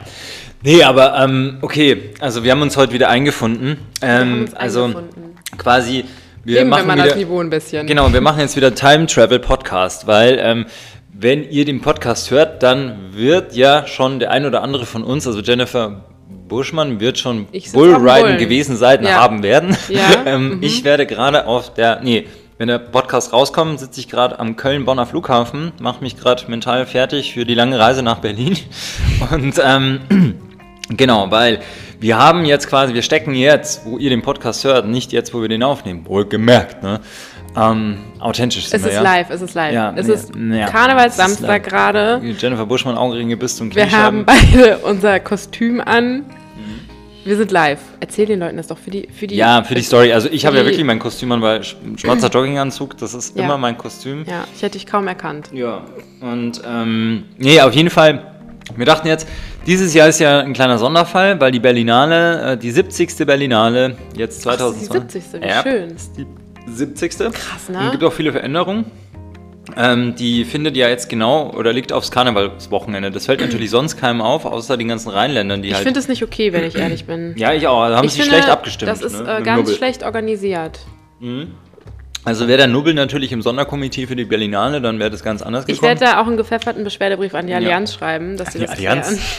Nee, 0.62 0.82
aber 0.84 1.18
ähm, 1.22 1.58
okay, 1.62 2.12
also 2.22 2.46
wir 2.46 2.52
haben 2.52 2.62
uns 2.62 2.78
heute 2.78 2.94
wieder 2.94 3.10
eingefunden. 3.10 3.78
Wir 4.00 4.10
Ähm, 4.10 4.46
also 4.56 4.86
eingefunden. 4.86 5.36
quasi, 5.58 6.06
wir 6.46 6.60
Heben 6.62 6.70
wir 6.70 6.78
machen 6.78 6.88
mal 6.88 6.94
wieder, 6.96 7.08
das 7.08 7.16
Niveau 7.18 7.42
ein 7.42 7.50
bisschen. 7.50 7.86
Genau, 7.88 8.14
wir 8.14 8.22
machen 8.22 8.40
jetzt 8.40 8.56
wieder 8.56 8.74
Time 8.74 9.06
Travel 9.06 9.40
Podcast, 9.40 10.08
weil 10.08 10.40
ähm, 10.42 10.66
wenn 11.12 11.44
ihr 11.50 11.66
den 11.66 11.82
Podcast 11.82 12.32
hört, 12.32 12.64
dann 12.64 13.14
wird 13.14 13.54
ja 13.54 13.86
schon 13.86 14.20
der 14.20 14.32
ein 14.32 14.46
oder 14.46 14.62
andere 14.64 14.86
von 14.86 15.04
uns, 15.04 15.28
also 15.28 15.42
Jennifer 15.42 16.06
Buschmann, 16.54 17.00
wird 17.00 17.18
schon 17.18 17.48
Bullriden 17.74 18.38
gewesen 18.38 18.78
sein, 18.78 19.04
Ja. 19.04 19.16
haben 19.16 19.44
werden. 19.44 19.76
Ja, 19.90 20.12
ähm, 20.26 20.60
Ich 20.62 20.84
werde 20.84 21.06
gerade 21.06 21.48
auf 21.48 21.74
der, 21.74 22.02
nee, 22.02 22.28
wenn 22.58 22.68
der 22.68 22.78
Podcast 22.80 23.34
rauskommt, 23.34 23.80
sitze 23.80 24.00
ich 24.00 24.08
gerade 24.08 24.40
am 24.40 24.56
Köln-Bonner 24.56 25.06
Flughafen, 25.06 25.72
mache 25.82 26.02
mich 26.04 26.16
gerade 26.16 26.44
mental 26.48 26.86
fertig 26.86 27.34
für 27.34 27.46
die 27.46 27.56
lange 27.56 27.80
Reise 27.80 28.04
nach 28.04 28.20
Berlin. 28.20 28.58
Und 29.32 29.56
ähm, 29.64 30.00
Genau, 30.90 31.32
weil 31.32 31.60
wir 32.00 32.18
haben 32.18 32.44
jetzt 32.44 32.68
quasi, 32.68 32.94
wir 32.94 33.04
stecken 33.04 33.34
jetzt, 33.34 33.86
wo 33.86 33.98
ihr 33.98 34.10
den 34.10 34.22
Podcast 34.22 34.66
hört, 34.66 34.86
nicht 34.86 35.14
jetzt, 35.14 35.34
wo 35.34 35.42
wir 35.42 35.48
den 35.48 35.64
aufnehmen. 35.64 36.06
Wohlgemerkt, 36.06 36.84
ne? 36.84 37.00
Ähm, 37.56 38.00
authentisch 38.20 38.66
sind 38.68 38.78
Es 38.80 38.84
wir, 38.84 38.90
ist 38.90 38.96
ja. 38.98 39.02
live, 39.02 39.30
es 39.30 39.42
ist 39.42 39.54
live. 39.54 39.74
Ja, 39.74 39.94
es 39.96 40.08
ja, 40.08 40.14
ist 40.14 40.32
ja. 40.36 40.66
Karnevalssamstag 40.68 41.62
Es 41.62 41.68
ist 41.68 41.72
gerade. 41.72 42.22
Jennifer 42.38 42.66
Buschmann, 42.66 42.98
Augenringe 42.98 43.38
bis 43.38 43.56
zum 43.56 43.74
Wir 43.74 43.92
haben 43.92 44.26
beide 44.26 44.80
unser 44.80 45.20
Kostüm 45.20 45.80
an. 45.80 46.26
Wir 47.26 47.38
sind 47.38 47.52
live. 47.52 47.80
Erzähl 48.00 48.26
den 48.26 48.40
Leuten 48.40 48.58
das 48.58 48.68
doch 48.68 48.78
für 48.78 48.92
die. 48.92 49.08
Für 49.18 49.28
die 49.28 49.36
Ja, 49.36 49.64
für 49.64 49.76
die 49.76 49.82
Story. 49.82 50.12
Also 50.12 50.28
ich 50.32 50.46
habe 50.46 50.58
ja 50.58 50.66
wirklich 50.66 50.84
mein 50.84 51.00
Kostüm 51.00 51.32
an, 51.32 51.42
weil 51.42 51.62
sch- 51.62 51.76
schwarzer 51.98 52.30
Jogginganzug, 52.34 52.98
das 52.98 53.14
ist 53.14 53.38
Ja. 53.38 53.46
immer 53.46 53.58
mein 53.58 53.78
Kostüm. 53.78 54.26
Ja, 54.28 54.46
ich 54.56 54.62
hätte 54.62 54.74
dich 54.78 54.86
kaum 54.86 55.08
erkannt. 55.08 55.50
Ja, 55.54 55.82
und 56.22 56.62
ähm, 56.68 57.24
nee, 57.38 57.62
auf 57.62 57.74
jeden 57.74 57.90
Fall, 57.90 58.34
wir 58.76 58.86
dachten 58.86 59.08
jetzt, 59.08 59.28
dieses 59.66 59.94
Jahr 59.94 60.10
ist 60.10 60.20
ja 60.20 60.40
ein 60.42 60.52
kleiner 60.54 60.78
Sonderfall, 60.78 61.40
weil 61.40 61.52
die 61.54 61.60
Berlinale, 61.62 62.54
äh, 62.54 62.58
die 62.58 62.72
70. 62.72 63.16
Berlinale, 63.26 63.96
jetzt 64.18 64.46
Ach, 64.46 64.58
das 64.58 64.76
ist 64.82 64.86
2020. 64.92 65.24
die 65.24 65.30
70. 65.30 65.42
Wie 65.42 65.48
Ja, 65.48 65.64
schön. 65.64 65.90
ist 65.96 66.12
die 66.18 66.26
70. 66.70 67.18
Krass, 67.18 67.70
Und 67.70 67.76
ne? 67.76 67.90
gibt 67.92 68.04
auch 68.04 68.12
viele 68.14 68.32
Veränderungen. 68.34 68.86
Ähm, 69.78 70.16
die 70.16 70.46
findet 70.46 70.76
ja 70.78 70.88
jetzt 70.90 71.10
genau 71.10 71.52
oder 71.52 71.74
liegt 71.74 71.92
aufs 71.94 72.12
Karnevalswochenende. 72.12 73.12
Das 73.12 73.26
fällt 73.26 73.42
natürlich 73.42 73.70
sonst 73.70 73.98
keinem 73.98 74.22
auf, 74.22 74.46
außer 74.46 74.78
den 74.78 74.88
ganzen 74.88 75.10
Rheinländern, 75.10 75.62
die 75.62 75.70
Ich 75.70 75.74
halt. 75.76 75.84
finde 75.84 76.00
es 76.00 76.08
nicht 76.08 76.24
okay, 76.24 76.54
wenn 76.54 76.64
ich 76.64 76.76
ehrlich 76.76 77.06
bin. 77.06 77.34
ja, 77.38 77.54
ich 77.54 77.68
auch. 77.68 77.88
Da 77.88 77.98
haben 77.98 78.06
ich 78.06 78.14
sie 78.14 78.22
finde, 78.22 78.36
schlecht 78.38 78.50
abgestimmt. 78.50 78.92
Das 78.92 79.02
ist 79.02 79.22
ne, 79.22 79.38
äh, 79.40 79.42
ganz 79.42 79.60
Nubbel. 79.62 79.76
schlecht 79.76 80.04
organisiert. 80.04 80.80
Also 82.26 82.48
wäre 82.48 82.58
der 82.58 82.68
Nubbel 82.68 82.94
natürlich 82.94 83.32
im 83.32 83.42
Sonderkomitee 83.42 84.08
für 84.08 84.16
die 84.16 84.26
Berlinale, 84.26 84.80
dann 84.82 85.00
wäre 85.00 85.10
das 85.10 85.24
ganz 85.24 85.42
anders 85.42 85.66
Ich 85.68 85.76
gekommen. 85.76 86.00
werde 86.00 86.06
da 86.06 86.22
auch 86.22 86.28
einen 86.28 86.38
gepfefferten 86.38 86.84
Beschwerdebrief 86.84 87.34
an 87.36 87.48
die 87.48 87.54
Allianz 87.54 87.94
schreiben, 87.94 88.38
dass 88.38 88.54
sie 88.54 88.60
die 88.60 88.66
das 88.66 88.76
Allianz. 88.76 89.08
klären. 89.08 89.20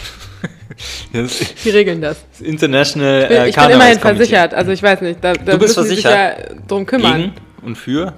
Das 1.12 1.40
ist 1.40 1.64
Die 1.64 1.70
regeln 1.70 2.00
das. 2.02 2.24
das 2.32 2.40
International 2.46 3.22
Ich 3.22 3.28
bin, 3.28 3.36
äh, 3.36 3.48
ich 3.48 3.54
bin 3.56 3.70
immerhin 3.70 3.98
versichert, 4.00 4.52
also 4.54 4.72
ich 4.72 4.82
weiß 4.82 5.00
nicht. 5.02 5.22
Da, 5.22 5.32
da 5.34 5.52
Du 5.52 5.58
bist 5.58 5.74
sie 5.76 5.82
sich 5.84 6.02
versichert? 6.02 6.50
ja 6.50 6.54
drum 6.66 6.84
kümmern. 6.84 7.12
Gegen 7.22 7.32
und 7.64 7.76
für? 7.76 8.12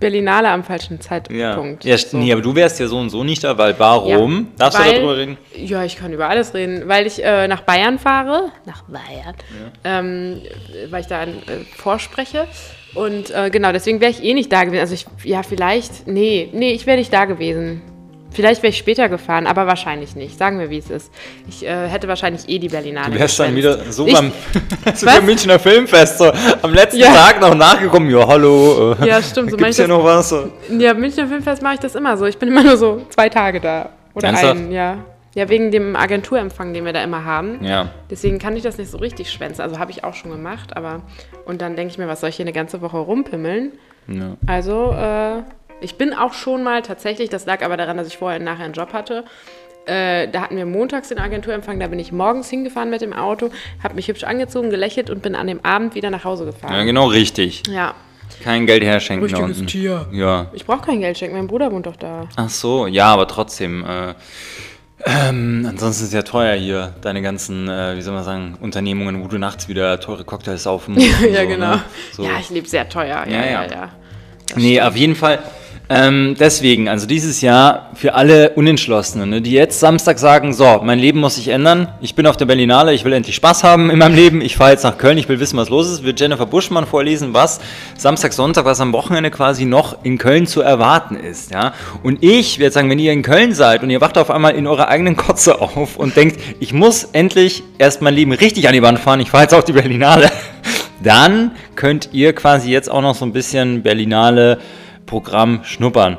Berlinale 0.00 0.48
am 0.48 0.64
falschen 0.64 0.94
Ja. 0.94 1.00
Zeitpunkt. 1.00 1.84
ja 1.84 1.96
So. 1.98 2.16
Nee, 2.18 2.32
aber 2.32 2.42
du 2.42 2.54
wärst 2.54 2.80
ja 2.80 2.86
so 2.86 2.98
und 2.98 3.10
so 3.10 3.24
nicht 3.24 3.44
da, 3.44 3.56
weil 3.58 3.78
warum? 3.78 4.38
Ja, 4.38 4.46
Darfst 4.58 4.78
weil- 4.80 4.90
du 4.90 4.94
darüber 4.96 5.16
reden? 5.16 5.36
Ja, 5.54 5.84
ich 5.84 5.96
kann 5.96 6.12
über 6.12 6.28
alles 6.28 6.54
reden, 6.54 6.88
weil 6.88 7.06
ich 7.06 7.22
äh, 7.24 7.46
nach 7.48 7.60
Bayern 7.62 7.98
fahre. 7.98 8.50
Nach 8.66 8.82
Bayern. 8.84 9.34
Ähm, 9.84 10.40
weil 10.90 11.00
ich 11.02 11.06
da 11.06 11.24
äh, 11.24 11.28
vorspreche. 11.76 12.46
Und 12.94 13.30
äh, 13.30 13.50
genau, 13.50 13.72
deswegen 13.72 14.00
wäre 14.00 14.10
ich 14.10 14.22
eh 14.24 14.34
nicht 14.34 14.50
da 14.52 14.64
gewesen. 14.64 14.80
Also 14.80 14.94
ich, 14.94 15.06
ja, 15.24 15.42
vielleicht, 15.42 16.06
nee, 16.06 16.48
nee, 16.52 16.72
ich 16.72 16.86
wäre 16.86 16.96
nicht 16.98 17.12
da 17.12 17.26
gewesen. 17.26 17.82
Vielleicht 18.38 18.62
wäre 18.62 18.70
ich 18.70 18.78
später 18.78 19.08
gefahren, 19.08 19.48
aber 19.48 19.66
wahrscheinlich 19.66 20.14
nicht. 20.14 20.38
Sagen 20.38 20.60
wir, 20.60 20.70
wie 20.70 20.78
es 20.78 20.90
ist. 20.90 21.12
Ich 21.48 21.66
äh, 21.66 21.88
hätte 21.88 22.06
wahrscheinlich 22.06 22.48
eh 22.48 22.60
die 22.60 22.68
Berlinale 22.68 23.10
Du 23.12 23.18
wärst 23.18 23.36
dann 23.40 23.56
wieder 23.56 23.76
so 23.90 24.06
Ich- 24.06 24.14
beim 24.14 24.30
Münchner 25.26 25.58
Filmfest, 25.58 26.18
so 26.18 26.30
am 26.62 26.72
letzten 26.72 26.98
Ja. 27.00 27.12
Tag 27.12 27.40
noch 27.40 27.52
nachgekommen, 27.56 28.08
ja, 28.08 28.24
hallo. 28.28 28.92
Äh, 29.00 29.08
Ja, 29.08 29.20
stimmt, 29.20 29.50
so 29.50 29.56
Gibt's 29.56 29.74
hier 29.74 29.88
das- 29.88 29.96
noch 29.98 30.04
was? 30.04 30.28
So. 30.28 30.48
Ja, 30.78 30.94
Münchner 30.94 31.26
Filmfest 31.26 31.62
mache 31.62 31.74
ich 31.74 31.80
das 31.80 31.96
immer 31.96 32.16
so. 32.16 32.26
Ich 32.26 32.38
bin 32.38 32.48
immer 32.50 32.62
nur 32.62 32.76
so 32.76 33.02
zwei 33.10 33.28
Tage 33.28 33.58
da. 33.60 33.88
Oder 34.14 34.28
Ernsthaft? 34.28 34.52
einen, 34.56 34.70
ja. 34.70 34.98
Ja, 35.34 35.48
wegen 35.48 35.72
dem 35.72 35.96
Agenturempfang, 35.96 36.72
den 36.74 36.84
wir 36.84 36.92
da 36.92 37.02
immer 37.02 37.24
haben. 37.24 37.64
Ja. 37.64 37.90
Deswegen 38.08 38.38
kann 38.38 38.56
ich 38.56 38.62
das 38.62 38.78
nicht 38.78 38.90
so 38.92 38.98
richtig 38.98 39.30
schwänzen. 39.32 39.62
Also 39.62 39.80
habe 39.80 39.90
ich 39.90 40.04
auch 40.04 40.14
schon 40.14 40.30
gemacht, 40.30 40.76
aber. 40.76 41.02
Und 41.44 41.60
dann 41.60 41.74
denke 41.74 41.90
ich 41.92 41.98
mir, 41.98 42.06
was 42.06 42.20
soll 42.20 42.30
ich 42.30 42.36
hier 42.36 42.44
eine 42.44 42.52
ganze 42.52 42.80
Woche 42.82 42.98
rumpimmeln? 42.98 43.72
ja. 44.06 44.36
Also, 44.46 44.92
äh, 44.92 45.42
ich 45.80 45.96
bin 45.96 46.14
auch 46.14 46.32
schon 46.32 46.62
mal 46.62 46.82
tatsächlich, 46.82 47.28
das 47.28 47.46
lag 47.46 47.64
aber 47.64 47.76
daran, 47.76 47.96
dass 47.96 48.08
ich 48.08 48.18
vorher 48.18 48.38
und 48.38 48.44
nachher 48.44 48.64
einen 48.64 48.74
Job 48.74 48.92
hatte. 48.92 49.24
Äh, 49.86 50.28
da 50.28 50.42
hatten 50.42 50.56
wir 50.56 50.66
montags 50.66 51.08
den 51.08 51.18
Agenturempfang, 51.18 51.80
da 51.80 51.86
bin 51.86 51.98
ich 51.98 52.12
morgens 52.12 52.50
hingefahren 52.50 52.90
mit 52.90 53.00
dem 53.00 53.14
Auto, 53.14 53.50
habe 53.82 53.94
mich 53.94 54.08
hübsch 54.08 54.24
angezogen, 54.24 54.68
gelächelt 54.68 55.08
und 55.08 55.22
bin 55.22 55.34
an 55.34 55.46
dem 55.46 55.64
Abend 55.64 55.94
wieder 55.94 56.10
nach 56.10 56.24
Hause 56.24 56.44
ja, 56.44 56.50
gefahren. 56.50 56.86
genau 56.86 57.06
richtig. 57.06 57.62
Ja, 57.70 57.94
Kein 58.44 58.66
Geld 58.66 58.84
herschenken 58.84 59.24
Richtiges. 59.24 59.64
Tier. 59.64 60.06
Ja. 60.12 60.48
ich 60.52 60.66
brauche 60.66 60.84
kein 60.84 61.00
Geld 61.00 61.16
schenken, 61.16 61.36
mein 61.36 61.46
Bruder 61.46 61.72
wohnt 61.72 61.86
doch 61.86 61.96
da. 61.96 62.28
Ach 62.36 62.50
so, 62.50 62.86
ja, 62.86 63.06
aber 63.06 63.26
trotzdem. 63.26 63.84
Äh, 63.84 64.14
ähm, 65.06 65.64
ansonsten 65.66 66.02
ist 66.02 66.08
es 66.08 66.12
ja 66.12 66.22
teuer 66.22 66.54
hier, 66.56 66.94
deine 67.00 67.22
ganzen, 67.22 67.68
äh, 67.68 67.96
wie 67.96 68.02
soll 68.02 68.12
man 68.12 68.24
sagen, 68.24 68.58
Unternehmungen, 68.60 69.22
wo 69.22 69.28
du 69.28 69.38
nachts 69.38 69.68
wieder 69.68 70.00
teure 70.00 70.24
Cocktails 70.24 70.64
saufen 70.64 70.94
musst. 70.94 71.06
und 71.22 71.32
ja, 71.32 71.42
so, 71.42 71.48
genau. 71.48 71.70
Ne? 71.76 71.82
So. 72.12 72.24
Ja, 72.24 72.30
ich 72.40 72.50
lebe 72.50 72.68
sehr 72.68 72.88
teuer. 72.88 73.24
Ja, 73.26 73.26
Ja, 73.26 73.44
ja, 73.44 73.64
ja. 73.64 73.70
ja. 73.70 73.90
Nee, 74.56 74.80
auf 74.80 74.96
jeden 74.96 75.14
Fall. 75.14 75.38
Ähm, 75.90 76.36
deswegen, 76.38 76.86
also 76.86 77.06
dieses 77.06 77.40
Jahr 77.40 77.90
für 77.94 78.12
alle 78.12 78.50
Unentschlossenen, 78.50 79.30
ne, 79.30 79.40
die 79.40 79.52
jetzt 79.52 79.80
Samstag 79.80 80.18
sagen, 80.18 80.52
so, 80.52 80.80
mein 80.84 80.98
Leben 80.98 81.18
muss 81.18 81.36
sich 81.36 81.48
ändern, 81.48 81.88
ich 82.02 82.14
bin 82.14 82.26
auf 82.26 82.36
der 82.36 82.44
Berlinale, 82.44 82.92
ich 82.92 83.06
will 83.06 83.12
endlich 83.14 83.36
Spaß 83.36 83.64
haben 83.64 83.88
in 83.88 83.98
meinem 83.98 84.14
Leben, 84.14 84.42
ich 84.42 84.56
fahre 84.56 84.72
jetzt 84.72 84.84
nach 84.84 84.98
Köln, 84.98 85.16
ich 85.16 85.30
will 85.30 85.40
wissen, 85.40 85.56
was 85.56 85.70
los 85.70 85.88
ist, 85.88 86.04
wird 86.04 86.20
Jennifer 86.20 86.44
Buschmann 86.44 86.86
vorlesen, 86.86 87.32
was 87.32 87.60
Samstag, 87.96 88.34
Sonntag, 88.34 88.66
was 88.66 88.82
am 88.82 88.92
Wochenende 88.92 89.30
quasi 89.30 89.64
noch 89.64 90.04
in 90.04 90.18
Köln 90.18 90.46
zu 90.46 90.60
erwarten 90.60 91.16
ist, 91.16 91.52
ja. 91.52 91.72
Und 92.02 92.22
ich 92.22 92.58
werde 92.58 92.74
sagen, 92.74 92.90
wenn 92.90 92.98
ihr 92.98 93.12
in 93.12 93.22
Köln 93.22 93.54
seid 93.54 93.82
und 93.82 93.88
ihr 93.88 94.02
wacht 94.02 94.18
auf 94.18 94.30
einmal 94.30 94.56
in 94.56 94.66
eurer 94.66 94.88
eigenen 94.88 95.16
Kotze 95.16 95.58
auf 95.58 95.96
und 95.96 96.16
denkt, 96.16 96.38
ich 96.60 96.74
muss 96.74 97.04
endlich 97.04 97.62
erst 97.78 98.02
mein 98.02 98.12
Leben 98.12 98.32
richtig 98.32 98.68
an 98.68 98.74
die 98.74 98.82
Wand 98.82 98.98
fahren, 98.98 99.20
ich 99.20 99.30
fahre 99.30 99.44
jetzt 99.44 99.54
auf 99.54 99.64
die 99.64 99.72
Berlinale, 99.72 100.30
dann 101.02 101.52
könnt 101.76 102.10
ihr 102.12 102.34
quasi 102.34 102.70
jetzt 102.70 102.90
auch 102.90 103.00
noch 103.00 103.14
so 103.14 103.24
ein 103.24 103.32
bisschen 103.32 103.82
Berlinale 103.82 104.58
Programm 105.08 105.64
schnuppern. 105.64 106.18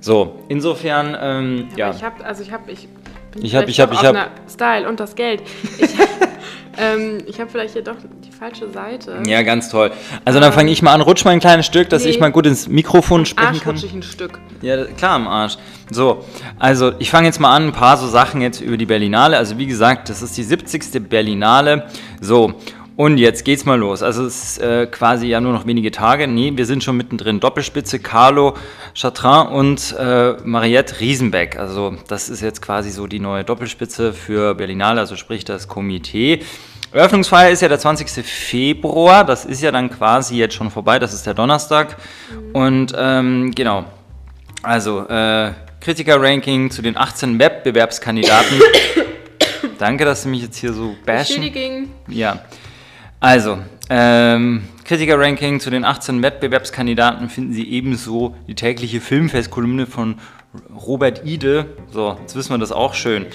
So, 0.00 0.38
insofern, 0.48 1.14
ähm, 1.20 1.68
ja. 1.76 1.90
Ich 1.90 2.02
habe, 2.02 2.24
also 2.24 2.42
ich 2.42 2.52
habe, 2.52 2.70
ich 2.70 2.88
bin 3.32 3.44
Ich 3.44 3.54
hab- 3.54 3.64
vielleicht 3.64 3.68
ich 3.78 3.80
hab- 3.80 3.90
doch 3.90 4.00
ich 4.02 4.08
auf 4.08 4.16
hab- 4.16 4.30
einer 4.30 4.30
Style 4.48 4.88
und 4.88 5.00
das 5.00 5.14
Geld. 5.16 5.42
Ich, 5.78 5.90
ähm, 6.78 7.18
ich 7.26 7.40
habe 7.40 7.50
vielleicht 7.50 7.72
hier 7.74 7.82
doch 7.82 7.96
die 8.24 8.30
falsche 8.30 8.70
Seite. 8.70 9.20
Ja, 9.26 9.42
ganz 9.42 9.68
toll. 9.68 9.90
Also 10.24 10.38
dann 10.38 10.52
fange 10.52 10.70
ich 10.70 10.80
mal 10.82 10.94
an, 10.94 11.00
rutsch 11.00 11.24
mal 11.24 11.32
ein 11.32 11.40
kleines 11.40 11.66
Stück, 11.66 11.88
dass 11.90 12.04
Nee. 12.04 12.10
ich 12.10 12.20
mal 12.20 12.30
gut 12.30 12.46
ins 12.46 12.68
Mikrofon 12.68 13.26
sprechen 13.26 13.48
Arsch 13.48 13.60
kann. 13.62 13.72
rutsche 13.74 13.86
ich 13.86 13.92
ein 13.92 14.02
Stück. 14.04 14.38
Ja, 14.62 14.84
klar, 14.84 15.12
am 15.16 15.26
Arsch. 15.26 15.56
So, 15.90 16.24
also 16.60 16.92
ich 17.00 17.10
fange 17.10 17.26
jetzt 17.26 17.40
mal 17.40 17.52
an, 17.54 17.66
ein 17.68 17.72
paar 17.72 17.96
so 17.96 18.06
Sachen 18.06 18.40
jetzt 18.40 18.60
über 18.60 18.76
die 18.76 18.86
Berlinale. 18.86 19.36
Also 19.36 19.58
wie 19.58 19.66
gesagt, 19.66 20.08
das 20.10 20.22
ist 20.22 20.36
die 20.36 20.44
70. 20.44 21.08
Berlinale. 21.08 21.86
So, 22.20 22.54
und 22.98 23.18
jetzt 23.18 23.44
geht's 23.44 23.64
mal 23.64 23.78
los. 23.78 24.02
Also 24.02 24.26
es 24.26 24.42
ist 24.42 24.58
äh, 24.58 24.88
quasi 24.90 25.28
ja 25.28 25.40
nur 25.40 25.52
noch 25.52 25.66
wenige 25.66 25.92
Tage. 25.92 26.26
Nee, 26.26 26.50
wir 26.56 26.66
sind 26.66 26.82
schon 26.82 26.96
mittendrin. 26.96 27.38
Doppelspitze 27.38 28.00
Carlo 28.00 28.54
Chatrin 28.92 29.46
und 29.52 29.94
äh, 29.96 30.32
Mariette 30.42 30.98
Riesenbeck. 30.98 31.56
Also 31.56 31.94
das 32.08 32.28
ist 32.28 32.40
jetzt 32.40 32.60
quasi 32.60 32.90
so 32.90 33.06
die 33.06 33.20
neue 33.20 33.44
Doppelspitze 33.44 34.12
für 34.12 34.56
Berlinale, 34.56 34.98
also 34.98 35.14
sprich 35.14 35.44
das 35.44 35.68
Komitee. 35.68 36.40
Eröffnungsfeier 36.90 37.50
ist 37.50 37.62
ja 37.62 37.68
der 37.68 37.78
20. 37.78 38.10
Februar, 38.26 39.24
das 39.24 39.44
ist 39.44 39.62
ja 39.62 39.70
dann 39.70 39.90
quasi 39.90 40.36
jetzt 40.36 40.56
schon 40.56 40.72
vorbei, 40.72 40.98
das 40.98 41.14
ist 41.14 41.24
der 41.24 41.34
Donnerstag. 41.34 41.98
Und 42.52 42.94
ähm, 42.98 43.52
genau, 43.54 43.84
also, 44.64 45.06
äh, 45.06 45.52
Kritiker-Ranking 45.80 46.72
zu 46.72 46.82
den 46.82 46.96
18 46.96 47.38
Wettbewerbskandidaten. 47.38 48.60
Danke, 49.78 50.04
dass 50.04 50.24
du 50.24 50.30
mich 50.30 50.42
jetzt 50.42 50.56
hier 50.56 50.72
so 50.72 50.96
bashen. 51.06 51.44
Entschuldigung. 51.44 51.90
Ja. 52.08 52.40
Also, 53.20 53.58
ähm, 53.90 54.62
Kritiker-Ranking 54.84 55.58
zu 55.58 55.70
den 55.70 55.84
18 55.84 56.22
Wettbewerbskandidaten 56.22 57.28
finden 57.28 57.52
Sie 57.52 57.68
ebenso 57.68 58.36
die 58.46 58.54
tägliche 58.54 59.00
Filmfestkolumne 59.00 59.86
von 59.86 60.16
Robert 60.74 61.26
Ide. 61.26 61.66
So, 61.90 62.16
jetzt 62.20 62.36
wissen 62.36 62.50
wir 62.50 62.58
das 62.58 62.72
auch 62.72 62.94
schön. 62.94 63.26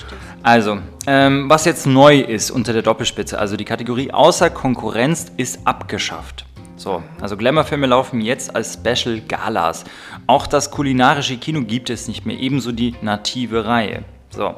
Also, 0.41 0.79
ähm, 1.05 1.49
was 1.49 1.65
jetzt 1.65 1.85
neu 1.85 2.19
ist 2.19 2.49
unter 2.49 2.71
der 2.71 2.81
Doppelspitze, 2.81 3.37
also 3.37 3.57
die 3.57 3.65
Kategorie 3.65 4.11
außer 4.11 4.49
Konkurrenz 4.49 5.31
ist 5.37 5.67
abgeschafft. 5.67 6.45
So, 6.75 7.03
also 7.21 7.37
Glamour-Filme 7.37 7.85
laufen 7.85 8.19
jetzt 8.21 8.55
als 8.55 8.73
Special 8.73 9.21
Galas. 9.21 9.83
Auch 10.27 10.47
das 10.47 10.71
kulinarische 10.71 11.37
Kino 11.37 11.61
gibt 11.61 11.89
es 11.89 12.07
nicht 12.07 12.25
mehr, 12.25 12.39
ebenso 12.39 12.71
die 12.71 12.95
native 13.01 13.65
Reihe. 13.65 14.03
So, 14.29 14.55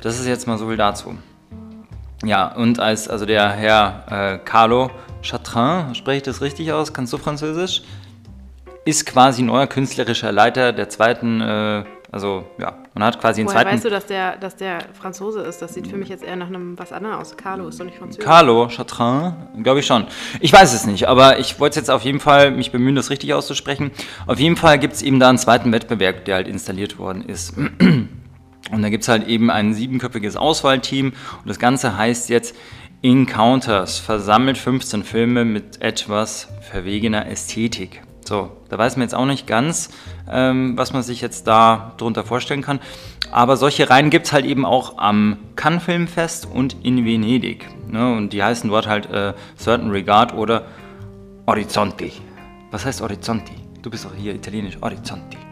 das 0.00 0.18
ist 0.18 0.26
jetzt 0.26 0.46
mal 0.46 0.58
so 0.58 0.68
viel 0.68 0.76
dazu. 0.76 1.16
Ja, 2.24 2.48
und 2.54 2.80
als 2.80 3.08
also 3.08 3.26
der 3.26 3.50
Herr 3.50 4.04
äh, 4.10 4.38
Carlo 4.44 4.90
Chatrin, 5.22 5.94
spreche 5.94 6.18
ich 6.18 6.22
das 6.22 6.40
richtig 6.40 6.72
aus? 6.72 6.92
Kannst 6.92 7.12
du 7.12 7.18
Französisch? 7.18 7.82
Ist 8.84 9.06
quasi 9.06 9.42
neuer 9.42 9.66
künstlerischer 9.66 10.32
Leiter 10.32 10.72
der 10.72 10.88
zweiten, 10.88 11.40
äh, 11.40 11.84
also 12.12 12.44
ja, 12.58 12.76
man 12.92 13.04
hat 13.04 13.20
quasi 13.20 13.40
einen 13.40 13.48
Woher 13.48 13.62
zweiten. 13.62 13.74
weißt 13.74 13.84
du, 13.86 13.90
dass 13.90 14.06
der, 14.06 14.36
dass 14.36 14.56
der 14.56 14.78
Franzose 14.92 15.40
ist? 15.40 15.62
Das 15.62 15.74
sieht 15.74 15.86
für 15.86 15.96
mich 15.96 16.08
jetzt 16.08 16.22
eher 16.22 16.36
nach 16.36 16.46
einem 16.46 16.78
was 16.78 16.92
anderem 16.92 17.18
aus. 17.18 17.36
Carlo 17.36 17.68
ist 17.68 17.80
doch 17.80 17.84
nicht 17.84 17.98
Französisch. 17.98 18.24
Carlo 18.24 18.68
Chatrin, 18.68 19.34
glaube 19.62 19.80
ich 19.80 19.86
schon. 19.86 20.06
Ich 20.40 20.52
weiß 20.52 20.74
es 20.74 20.86
nicht, 20.86 21.08
aber 21.08 21.38
ich 21.38 21.58
wollte 21.60 21.78
jetzt 21.78 21.90
auf 21.90 22.02
jeden 22.02 22.20
Fall 22.20 22.50
mich 22.50 22.70
bemühen, 22.70 22.94
das 22.94 23.10
richtig 23.10 23.34
auszusprechen. 23.34 23.90
Auf 24.26 24.38
jeden 24.38 24.56
Fall 24.56 24.78
gibt 24.78 24.94
es 24.94 25.02
eben 25.02 25.18
da 25.18 25.28
einen 25.28 25.38
zweiten 25.38 25.72
Wettbewerb, 25.72 26.24
der 26.26 26.36
halt 26.36 26.48
installiert 26.48 26.98
worden 26.98 27.24
ist. 27.26 27.54
Und 28.70 28.82
da 28.82 28.88
gibt 28.88 29.02
es 29.02 29.08
halt 29.08 29.28
eben 29.28 29.50
ein 29.50 29.74
siebenköpfiges 29.74 30.36
Auswahlteam 30.36 31.08
und 31.08 31.48
das 31.48 31.58
Ganze 31.58 31.96
heißt 31.96 32.30
jetzt 32.30 32.56
Encounters, 33.02 33.98
versammelt 33.98 34.56
15 34.56 35.04
Filme 35.04 35.44
mit 35.44 35.82
etwas 35.82 36.48
verwegener 36.62 37.26
Ästhetik. 37.26 38.02
So, 38.24 38.50
da 38.70 38.78
weiß 38.78 38.96
man 38.96 39.02
jetzt 39.02 39.14
auch 39.14 39.26
nicht 39.26 39.46
ganz, 39.46 39.90
ähm, 40.30 40.78
was 40.78 40.94
man 40.94 41.02
sich 41.02 41.20
jetzt 41.20 41.46
da 41.46 41.92
drunter 41.98 42.24
vorstellen 42.24 42.62
kann. 42.62 42.80
Aber 43.30 43.58
solche 43.58 43.90
Reihen 43.90 44.08
gibt 44.08 44.26
es 44.26 44.32
halt 44.32 44.46
eben 44.46 44.64
auch 44.64 44.96
am 44.96 45.36
Cannes 45.56 45.82
Filmfest 45.82 46.46
und 46.46 46.76
in 46.82 47.04
Venedig. 47.04 47.68
Ne? 47.86 48.14
Und 48.14 48.32
die 48.32 48.42
heißen 48.42 48.70
dort 48.70 48.86
halt 48.86 49.10
äh, 49.10 49.34
Certain 49.58 49.90
Regard 49.90 50.32
oder 50.32 50.64
Orizzonti. 51.44 52.12
Was 52.70 52.86
heißt 52.86 53.02
Orizzonti? 53.02 53.54
Du 53.82 53.90
bist 53.90 54.06
doch 54.06 54.14
hier 54.14 54.34
italienisch. 54.34 54.78
Orizzonti. 54.80 55.43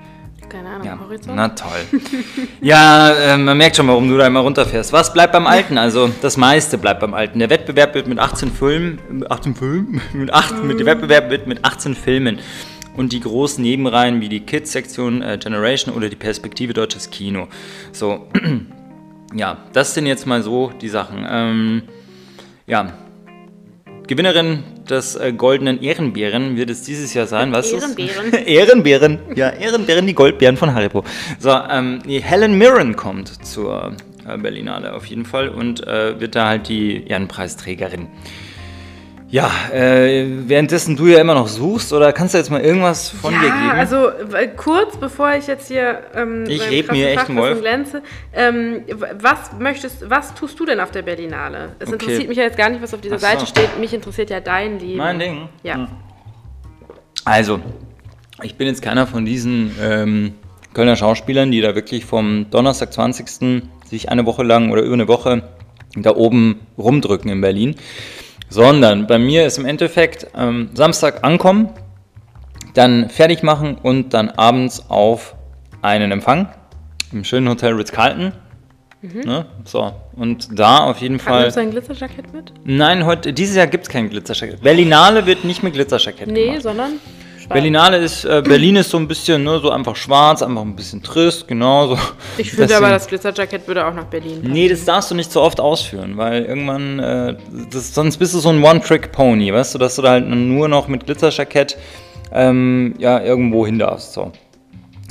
Keine 0.52 0.68
Ahnung, 0.68 0.86
Ja, 0.86 0.98
Horizont. 1.00 1.34
na 1.34 1.48
toll. 1.48 1.70
ja, 2.60 3.10
äh, 3.10 3.38
man 3.38 3.56
merkt 3.56 3.76
schon, 3.76 3.88
warum 3.88 4.06
du 4.06 4.18
da 4.18 4.26
immer 4.26 4.40
runterfährst. 4.40 4.92
Was 4.92 5.10
bleibt 5.14 5.32
beim 5.32 5.46
Alten? 5.46 5.78
Also 5.78 6.10
das 6.20 6.36
meiste 6.36 6.76
bleibt 6.76 7.00
beim 7.00 7.14
Alten. 7.14 7.38
Der 7.38 7.48
Wettbewerb 7.48 7.94
wird 7.94 8.06
mit 8.06 8.18
18 8.18 8.50
Filmen, 8.52 8.98
mit 9.10 9.30
18 9.30 9.54
Filmen, 9.54 10.02
mit 10.12 10.30
8, 10.30 10.62
mit, 10.62 10.78
der 10.78 10.84
Wettbewerb 10.84 11.30
wird 11.30 11.46
mit 11.46 11.64
18 11.64 11.94
Filmen 11.94 12.38
und 12.98 13.14
die 13.14 13.20
großen 13.20 13.62
Nebenreihen 13.62 14.20
wie 14.20 14.28
die 14.28 14.40
Kids-Sektion 14.40 15.22
äh, 15.22 15.38
Generation 15.38 15.94
oder 15.94 16.10
die 16.10 16.16
Perspektive 16.16 16.74
Deutsches 16.74 17.08
Kino. 17.08 17.48
So, 17.92 18.28
ja, 19.34 19.56
das 19.72 19.94
sind 19.94 20.04
jetzt 20.04 20.26
mal 20.26 20.42
so 20.42 20.70
die 20.82 20.90
Sachen. 20.90 21.26
Ähm, 21.26 21.82
ja, 22.66 22.92
Gewinnerin 24.06 24.64
des 24.88 25.16
äh, 25.16 25.32
goldenen 25.32 25.80
Ehrenbären 25.82 26.56
wird 26.56 26.70
es 26.70 26.82
dieses 26.82 27.14
Jahr 27.14 27.26
sein. 27.26 27.52
Was 27.52 27.70
ist- 27.72 27.82
Ehrenbären? 27.82 28.32
Ehrenbären. 28.46 29.18
Ja, 29.34 29.50
Ehrenbären, 29.50 30.06
die 30.06 30.14
Goldbären 30.14 30.56
von 30.56 30.74
Haribo. 30.74 31.04
So, 31.38 31.50
ähm, 31.70 32.00
die 32.06 32.22
Helen 32.22 32.58
Mirren 32.58 32.96
kommt 32.96 33.44
zur 33.46 33.94
äh, 34.28 34.36
Berlinale 34.38 34.94
auf 34.94 35.06
jeden 35.06 35.24
Fall 35.24 35.48
und 35.48 35.86
äh, 35.86 36.20
wird 36.20 36.34
da 36.34 36.48
halt 36.48 36.68
die 36.68 37.06
Ehrenpreisträgerin. 37.06 38.02
Ja, 38.02 38.08
äh, 39.72 40.26
währenddessen 40.46 40.94
du 40.94 41.06
ja 41.06 41.18
immer 41.18 41.32
noch 41.34 41.48
suchst, 41.48 41.92
oder 41.94 42.12
kannst 42.12 42.34
du 42.34 42.38
jetzt 42.38 42.50
mal 42.50 42.60
irgendwas 42.60 43.08
von 43.08 43.32
dir 43.32 43.48
Ja, 43.48 43.54
geben? 43.68 43.78
also 43.78 43.96
w- 44.30 44.48
kurz 44.56 44.98
bevor 44.98 45.32
ich 45.34 45.46
jetzt 45.46 45.68
hier 45.68 46.00
ähm, 46.14 46.44
Ich 46.46 46.58
krassen 46.60 46.94
mir 46.94 47.10
echt 47.10 47.34
Wolf. 47.34 47.60
glänze, 47.60 48.02
ähm, 48.34 48.82
was 49.20 49.52
möchtest, 49.58 50.10
was 50.10 50.34
tust 50.34 50.60
du 50.60 50.66
denn 50.66 50.80
auf 50.80 50.90
der 50.90 51.00
Berlinale? 51.00 51.70
Es 51.78 51.88
Okay. 51.88 51.94
interessiert 51.94 52.28
mich 52.28 52.36
ja 52.36 52.44
jetzt 52.44 52.58
gar 52.58 52.68
nicht, 52.68 52.82
was 52.82 52.92
auf 52.92 53.00
dieser 53.00 53.18
so. 53.18 53.26
Seite 53.26 53.46
steht. 53.46 53.78
Mich 53.80 53.94
interessiert 53.94 54.28
ja 54.28 54.40
dein 54.40 54.78
Leben. 54.78 54.98
Mein 54.98 55.18
Ding. 55.18 55.48
Ja. 55.62 55.76
Hm. 55.76 55.86
Also, 57.24 57.60
ich 58.42 58.56
bin 58.56 58.66
jetzt 58.66 58.82
keiner 58.82 59.06
von 59.06 59.24
diesen 59.24 59.74
ähm, 59.80 60.34
Kölner 60.74 60.96
Schauspielern, 60.96 61.50
die 61.50 61.60
da 61.62 61.74
wirklich 61.74 62.04
vom 62.04 62.50
Donnerstag 62.50 62.92
20. 62.92 63.62
sich 63.88 64.10
eine 64.10 64.26
Woche 64.26 64.42
lang 64.42 64.70
oder 64.72 64.82
über 64.82 64.94
eine 64.94 65.08
Woche 65.08 65.42
da 65.94 66.14
oben 66.16 66.60
rumdrücken 66.76 67.30
in 67.30 67.40
Berlin. 67.40 67.76
Sondern 68.52 69.06
bei 69.06 69.18
mir 69.18 69.46
ist 69.46 69.56
im 69.56 69.64
Endeffekt 69.64 70.26
ähm, 70.36 70.68
Samstag 70.74 71.24
ankommen, 71.24 71.70
dann 72.74 73.08
fertig 73.08 73.42
machen 73.42 73.76
und 73.82 74.12
dann 74.12 74.28
abends 74.28 74.90
auf 74.90 75.34
einen 75.80 76.12
Empfang 76.12 76.48
im 77.12 77.24
schönen 77.24 77.48
Hotel 77.48 77.72
Ritz-Carlton. 77.72 78.32
Ne? 79.24 79.46
So, 79.64 79.92
und 80.16 80.58
da 80.58 80.78
auf 80.84 80.98
jeden 80.98 81.18
Fall. 81.18 81.40
Nimmst 81.42 81.56
du 81.56 81.60
ein 81.60 81.70
Glitzerjackett 81.70 82.32
mit? 82.34 82.52
Nein, 82.64 83.06
heute, 83.06 83.32
dieses 83.32 83.56
Jahr 83.56 83.66
gibt 83.66 83.84
es 83.84 83.90
kein 83.90 84.10
Glitzerjackett. 84.10 84.60
Berlinale 84.62 85.24
wird 85.24 85.44
nicht 85.44 85.62
mit 85.62 85.72
Glitzerjackett 85.72 86.28
Nee, 86.28 86.44
gemacht. 86.48 86.62
sondern 86.62 86.92
schwarz. 87.42 87.52
Berlinale 87.54 87.96
ist, 87.98 88.24
äh, 88.24 88.42
Berlin 88.44 88.76
ist 88.76 88.90
so 88.90 88.96
ein 88.98 89.06
bisschen, 89.08 89.44
ne, 89.44 89.58
so 89.60 89.70
einfach 89.70 89.96
schwarz, 89.96 90.42
einfach 90.42 90.62
ein 90.62 90.74
bisschen 90.76 91.02
trist, 91.02 91.46
genau 91.48 91.88
so. 91.88 91.98
Ich 92.38 92.50
finde 92.50 92.66
Deswegen- 92.68 92.84
aber, 92.84 92.92
das 92.94 93.06
Glitzerjackett 93.06 93.66
würde 93.68 93.86
auch 93.86 93.94
nach 93.94 94.04
Berlin 94.06 94.40
passen. 94.40 94.52
Nee, 94.52 94.68
das 94.68 94.84
darfst 94.84 95.10
du 95.10 95.14
nicht 95.14 95.30
so 95.30 95.40
oft 95.42 95.60
ausführen, 95.60 96.16
weil 96.16 96.44
irgendwann, 96.44 96.98
äh, 96.98 97.36
das, 97.70 97.94
sonst 97.94 98.16
bist 98.18 98.34
du 98.34 98.38
so 98.38 98.48
ein 98.48 98.62
One-Trick-Pony, 98.62 99.52
weißt 99.52 99.74
du, 99.74 99.78
dass 99.78 99.96
du 99.96 100.02
da 100.02 100.10
halt 100.10 100.28
nur 100.28 100.68
noch 100.68 100.88
mit 100.88 101.04
Glitzerjackett 101.06 101.76
ähm, 102.32 102.94
ja, 102.98 103.20
irgendwo 103.22 103.66
hin 103.66 103.78
darfst. 103.78 104.12
So. 104.14 104.32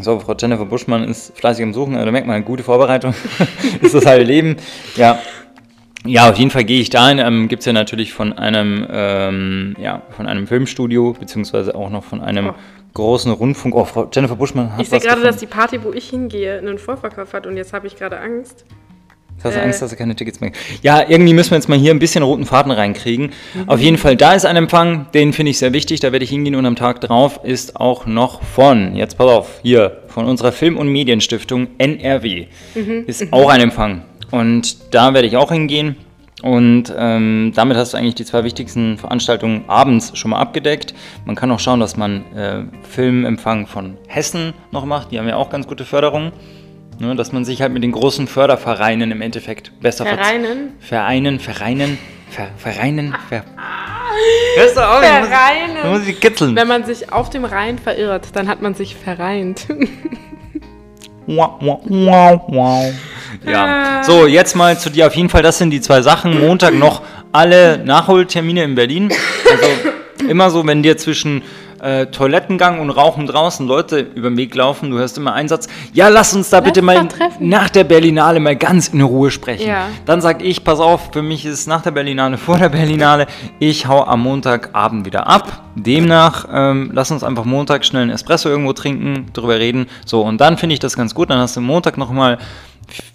So, 0.01 0.19
Frau 0.19 0.33
Jennifer 0.39 0.65
Buschmann 0.65 1.03
ist 1.07 1.37
fleißig 1.37 1.63
am 1.63 1.73
Suchen, 1.73 1.93
also 1.93 2.05
da 2.05 2.11
merkt 2.11 2.25
man, 2.25 2.43
gute 2.43 2.63
Vorbereitung 2.63 3.13
ist 3.81 3.93
das 3.93 4.05
halbe 4.07 4.23
Leben. 4.23 4.57
Ja. 4.95 5.19
Ja, 6.05 6.29
auf 6.29 6.37
jeden 6.37 6.49
Fall 6.49 6.63
gehe 6.63 6.81
ich 6.81 6.89
dahin. 6.89 7.19
Ähm, 7.19 7.47
Gibt 7.47 7.59
es 7.61 7.65
ja 7.67 7.73
natürlich 7.73 8.11
von 8.13 8.33
einem, 8.33 8.87
ähm, 8.91 9.75
ja, 9.79 10.01
von 10.15 10.25
einem 10.27 10.47
Filmstudio, 10.47 11.13
beziehungsweise 11.19 11.75
auch 11.75 11.89
noch 11.91 12.03
von 12.03 12.21
einem 12.21 12.49
Oh. 12.49 12.53
großen 12.95 13.31
Rundfunk. 13.31 13.75
Oh, 13.75 13.85
Frau 13.85 14.09
Jennifer 14.11 14.35
Buschmann 14.35 14.73
hat 14.73 14.81
Ich 14.81 14.89
sehe 14.89 14.99
gerade, 14.99 15.09
gefunden. 15.21 15.27
dass 15.27 15.37
die 15.37 15.45
Party, 15.45 15.83
wo 15.83 15.93
ich 15.93 16.09
hingehe, 16.09 16.57
einen 16.57 16.79
Vorverkauf 16.79 17.33
hat 17.33 17.45
und 17.45 17.55
jetzt 17.55 17.71
habe 17.73 17.85
ich 17.85 17.97
gerade 17.97 18.19
Angst. 18.19 18.65
Jetzt 19.35 19.45
hast 19.45 19.55
du 19.55 19.59
Äh. 19.59 19.63
Angst, 19.63 19.81
dass 19.81 19.89
du 19.91 19.95
keine 19.95 20.15
Tickets 20.15 20.39
mehr 20.41 20.51
Ja, 20.81 21.03
irgendwie 21.07 21.33
müssen 21.33 21.51
wir 21.51 21.57
jetzt 21.57 21.69
mal 21.69 21.77
hier 21.77 21.91
ein 21.91 21.99
bisschen 21.99 22.23
roten 22.23 22.45
Faden 22.45 22.71
reinkriegen. 22.71 23.31
Mhm. 23.53 23.69
Auf 23.69 23.79
jeden 23.79 23.97
Fall, 23.97 24.15
da 24.15 24.33
ist 24.33 24.45
ein 24.45 24.55
Empfang, 24.55 25.05
den 25.13 25.33
finde 25.33 25.51
ich 25.51 25.59
sehr 25.59 25.71
wichtig, 25.73 25.99
da 25.99 26.11
werde 26.11 26.23
ich 26.25 26.31
hingehen 26.31 26.55
und 26.55 26.65
am 26.65 26.75
Tag 26.75 27.01
drauf 27.01 27.39
ist 27.43 27.75
auch 27.75 28.07
noch 28.07 28.41
von, 28.43 28.95
jetzt 28.95 29.17
pass 29.19 29.27
auf, 29.27 29.59
hier, 29.61 30.01
von 30.07 30.25
unserer 30.25 30.51
Film- 30.51 30.77
und 30.77 30.87
Medienstiftung 30.89 31.67
NRW 31.77 32.47
Mhm. 32.75 33.03
ist 33.07 33.31
auch 33.31 33.49
ein 33.49 33.61
Empfang. 33.61 34.01
Und 34.31 34.93
da 34.93 35.13
werde 35.13 35.27
ich 35.27 35.37
auch 35.37 35.51
hingehen. 35.51 35.95
Und 36.41 36.91
ähm, 36.97 37.51
damit 37.53 37.77
hast 37.77 37.93
du 37.93 37.97
eigentlich 37.97 38.15
die 38.15 38.25
zwei 38.25 38.43
wichtigsten 38.43 38.97
Veranstaltungen 38.97 39.65
abends 39.67 40.17
schon 40.17 40.31
mal 40.31 40.39
abgedeckt. 40.39 40.95
Man 41.25 41.35
kann 41.35 41.51
auch 41.51 41.59
schauen, 41.59 41.79
dass 41.79 41.97
man 41.97 42.23
äh, 42.33 42.63
Filmempfang 42.89 43.67
von 43.67 43.97
Hessen 44.07 44.53
noch 44.71 44.85
macht. 44.85 45.11
Die 45.11 45.19
haben 45.19 45.27
ja 45.27 45.35
auch 45.35 45.49
ganz 45.51 45.67
gute 45.67 45.85
Förderung. 45.85 46.31
Ne, 46.99 47.15
dass 47.15 47.31
man 47.31 47.45
sich 47.45 47.61
halt 47.61 47.73
mit 47.73 47.83
den 47.83 47.93
großen 47.93 48.27
Fördervereinen 48.27 49.11
im 49.11 49.21
Endeffekt 49.21 49.71
besser 49.79 50.05
Vereinen? 50.05 50.73
Vereinen, 50.79 51.39
Vereinen, 51.39 51.97
Ver, 52.29 52.49
Vereinen, 52.57 53.15
Ver 53.27 53.43
Hörst 54.55 54.77
du 54.77 54.81
auf? 54.81 54.99
Vereinen. 54.99 55.77
Ich 55.77 55.83
muss, 55.83 55.83
ich 55.83 55.99
muss 55.99 56.07
ich 56.07 56.19
kitzeln. 56.19 56.55
Wenn 56.55 56.67
man 56.67 56.83
sich 56.83 57.11
auf 57.11 57.31
dem 57.31 57.45
Rhein 57.45 57.79
verirrt, 57.79 58.35
dann 58.35 58.47
hat 58.47 58.61
man 58.61 58.75
sich 58.75 58.95
vereint. 58.95 59.67
Ja, 63.45 64.03
so, 64.03 64.27
jetzt 64.27 64.55
mal 64.55 64.77
zu 64.77 64.89
dir 64.89 65.07
auf 65.07 65.15
jeden 65.15 65.29
Fall. 65.29 65.41
Das 65.41 65.57
sind 65.57 65.71
die 65.71 65.81
zwei 65.81 66.01
Sachen. 66.01 66.39
Montag 66.39 66.73
noch 66.73 67.01
alle 67.31 67.79
Nachholtermine 67.83 68.63
in 68.63 68.75
Berlin. 68.75 69.11
Also 69.49 70.27
immer 70.29 70.49
so, 70.49 70.65
wenn 70.65 70.83
dir 70.83 70.97
zwischen 70.97 71.41
äh, 71.81 72.05
Toilettengang 72.07 72.79
und 72.79 72.91
Rauchen 72.91 73.25
draußen 73.25 73.65
Leute 73.67 73.99
über 73.99 74.29
den 74.29 74.37
Weg 74.37 74.53
laufen, 74.53 74.91
du 74.91 74.97
hörst 74.99 75.17
immer 75.17 75.33
einen 75.33 75.49
Satz, 75.49 75.67
ja, 75.93 76.09
lass 76.09 76.33
uns 76.35 76.49
da 76.51 76.57
Lass 76.57 76.65
bitte 76.65 76.81
mal 76.83 77.07
treffen. 77.07 77.49
nach 77.49 77.69
der 77.69 77.83
Berlinale 77.85 78.39
mal 78.39 78.55
ganz 78.55 78.89
in 78.89 79.01
Ruhe 79.01 79.31
sprechen. 79.31 79.67
Ja. 79.67 79.87
Dann 80.05 80.21
sag 80.21 80.43
ich, 80.43 80.63
pass 80.63 80.79
auf, 80.79 81.09
für 81.11 81.23
mich 81.23 81.43
ist 81.45 81.67
nach 81.67 81.81
der 81.81 81.91
Berlinale, 81.91 82.37
vor 82.37 82.57
der 82.59 82.69
Berlinale, 82.69 83.25
ich 83.57 83.87
hau 83.87 84.03
am 84.03 84.21
Montagabend 84.21 85.07
wieder 85.07 85.25
ab. 85.27 85.63
Demnach, 85.75 86.45
ähm, 86.53 86.91
lass 86.93 87.09
uns 87.09 87.23
einfach 87.23 87.45
Montag 87.45 87.83
schnell 87.83 88.03
einen 88.03 88.11
Espresso 88.11 88.47
irgendwo 88.49 88.73
trinken, 88.73 89.27
drüber 89.33 89.57
reden. 89.57 89.87
So, 90.05 90.21
und 90.21 90.39
dann 90.39 90.57
finde 90.57 90.73
ich 90.73 90.79
das 90.79 90.95
ganz 90.95 91.15
gut. 91.15 91.29
Dann 91.31 91.39
hast 91.39 91.55
du 91.57 91.61
Montag 91.61 91.97
nochmal 91.97 92.37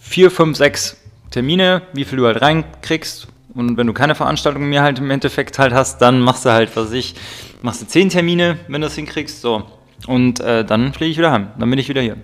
vier, 0.00 0.30
fünf, 0.30 0.56
sechs 0.56 0.96
Termine, 1.30 1.82
wie 1.92 2.04
viel 2.04 2.18
du 2.18 2.26
halt 2.26 2.40
reinkriegst. 2.40 3.28
Und 3.54 3.76
wenn 3.76 3.86
du 3.86 3.92
keine 3.92 4.14
Veranstaltung 4.14 4.68
mehr 4.68 4.82
halt 4.82 4.98
im 4.98 5.10
Endeffekt 5.10 5.58
halt 5.58 5.72
hast, 5.72 5.98
dann 5.98 6.20
machst 6.20 6.44
du 6.44 6.50
halt, 6.50 6.76
was 6.76 6.92
ich, 6.92 7.14
machst 7.62 7.82
du 7.82 7.86
zehn 7.86 8.10
Termine, 8.10 8.58
wenn 8.68 8.80
du 8.80 8.86
das 8.86 8.94
hinkriegst. 8.94 9.40
So. 9.40 9.64
Und 10.06 10.40
äh, 10.40 10.64
dann 10.64 10.92
fliege 10.92 11.10
ich 11.10 11.18
wieder 11.18 11.32
heim. 11.32 11.48
Dann 11.58 11.70
bin 11.70 11.78
ich 11.78 11.88
wieder 11.88 12.02
hier. 12.02 12.16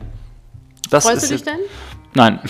Das 0.90 1.04
Freust 1.04 1.30
du 1.30 1.34
dich 1.34 1.42
denn? 1.42 1.58
Nein. 2.14 2.40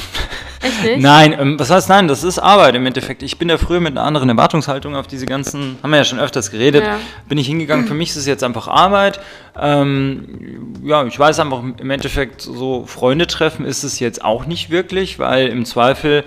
Echt 0.61 0.85
nicht? 0.85 1.01
Nein, 1.03 1.37
ähm, 1.39 1.59
was 1.59 1.71
heißt 1.71 1.89
nein? 1.89 2.09
Das 2.09 2.23
ist 2.25 2.39
Arbeit 2.39 2.75
im 2.75 2.87
Endeffekt. 2.87 3.23
Ich 3.23 3.39
bin 3.39 3.49
da 3.49 3.59
früher 3.59 3.81
mit 3.81 3.93
einer 3.93 4.05
anderen 4.07 4.29
Erwartungshaltung 4.29 4.95
auf 4.95 5.07
diese 5.07 5.27
ganzen, 5.27 5.77
haben 5.83 5.91
wir 5.91 5.99
ja 5.99 6.05
schon 6.05 6.21
öfters 6.21 6.51
geredet, 6.51 6.85
Ja. 6.85 6.99
bin 7.29 7.39
ich 7.39 7.47
hingegangen. 7.47 7.87
Für 7.87 7.95
mich 7.95 8.11
ist 8.11 8.17
es 8.17 8.27
jetzt 8.27 8.45
einfach 8.45 8.69
Arbeit. 8.69 9.21
Ähm, 9.61 10.75
ja, 10.85 11.05
ich 11.05 11.19
weiß 11.19 11.41
einfach 11.41 11.63
im 11.79 11.91
Endeffekt, 11.91 12.43
so 12.43 12.85
Freunde 12.87 13.27
treffen 13.27 13.65
ist 13.65 13.83
es 13.83 13.99
jetzt 13.99 14.25
auch 14.25 14.47
nicht 14.47 14.71
wirklich, 14.71 15.19
weil 15.19 15.49
im 15.49 15.65
Zweifel 15.65 16.25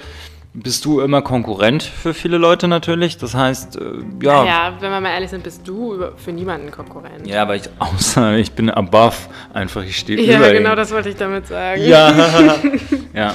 bist 0.55 0.85
du 0.85 1.01
immer 1.01 1.21
Konkurrent 1.21 1.83
für 1.83 2.13
viele 2.13 2.38
Leute 2.38 2.67
natürlich. 2.67 3.17
Das 3.17 3.35
heißt, 3.35 3.75
äh, 3.77 3.81
ja. 4.24 4.45
Ja, 4.45 4.74
wenn 4.79 4.89
wir 4.91 5.01
mal 5.01 5.09
ehrlich 5.09 5.29
sind, 5.29 5.43
bist 5.43 5.67
du 5.67 5.97
für 6.15 6.31
niemanden 6.31 6.71
Konkurrent. 6.71 7.27
Ja, 7.27 7.41
aber 7.41 7.55
ich, 7.55 7.63
außer 7.79 8.38
ich 8.38 8.51
bin 8.53 8.69
above, 8.69 9.15
einfach 9.53 9.83
ich 9.83 9.97
stehe 9.97 10.19
Ja, 10.21 10.38
über 10.38 10.51
genau 10.53 10.71
ihm. 10.71 10.75
das 10.77 10.91
wollte 10.91 11.09
ich 11.09 11.15
damit 11.17 11.47
sagen. 11.47 11.81
Ja, 11.85 12.13
ja. 13.13 13.33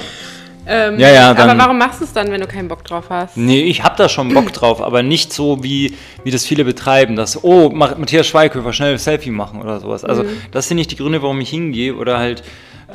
Ähm, 0.67 0.99
Ja, 0.99 1.09
ja, 1.09 1.29
aber 1.31 1.45
dann- 1.45 1.57
warum 1.57 1.77
machst 1.79 2.01
du 2.01 2.05
es 2.05 2.13
dann, 2.13 2.31
wenn 2.31 2.41
du 2.41 2.47
keinen 2.47 2.67
Bock 2.67 2.83
drauf 2.83 3.05
hast? 3.09 3.35
Nee, 3.35 3.61
ich 3.63 3.83
hab 3.83 3.97
da 3.97 4.07
schon 4.07 4.31
Bock 4.33 4.51
drauf, 4.53 4.79
aber 4.81 5.01
nicht 5.01 5.33
so, 5.33 5.63
wie, 5.63 5.95
wie 6.23 6.29
das 6.31 6.45
viele 6.45 6.63
betreiben, 6.65 7.15
dass, 7.15 7.43
oh, 7.43 7.69
Matthias 7.69 8.27
Schweighöfer, 8.27 8.71
schnell 8.71 8.93
ein 8.93 8.99
Selfie 8.99 9.31
machen 9.31 9.59
oder 9.61 9.79
sowas. 9.79 10.03
Also, 10.05 10.23
das 10.51 10.67
sind 10.67 10.77
nicht 10.77 10.91
die 10.91 10.97
Gründe, 10.97 11.21
warum 11.23 11.41
ich 11.41 11.49
hingehe 11.49 11.95
oder 11.95 12.19
halt, 12.19 12.43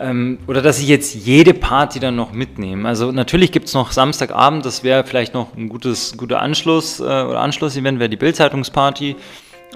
ähm, 0.01 0.39
oder 0.47 0.63
dass 0.63 0.79
ich 0.79 0.89
jetzt 0.89 1.15
jede 1.15 1.55
Party 1.55 2.01
dann 2.01 2.17
noch 2.17 2.33
mitnehme. 2.33 2.89
Also, 2.89 3.13
natürlich 3.13 3.53
gibt's 3.53 3.75
noch 3.75 3.93
Samstagabend, 3.93 4.65
das 4.65 4.85
wäre 4.85 5.05
vielleicht 5.05 5.35
noch 5.35 5.57
ein 5.57 5.69
gutes, 5.69 6.17
guter 6.17 6.41
Anschluss 6.41 7.01
äh, 7.01 7.03
oder 7.03 7.41
Anschlussevent, 7.41 7.99
wäre 7.99 8.09
die 8.09 8.17
Bildzeitungsparty 8.17 9.17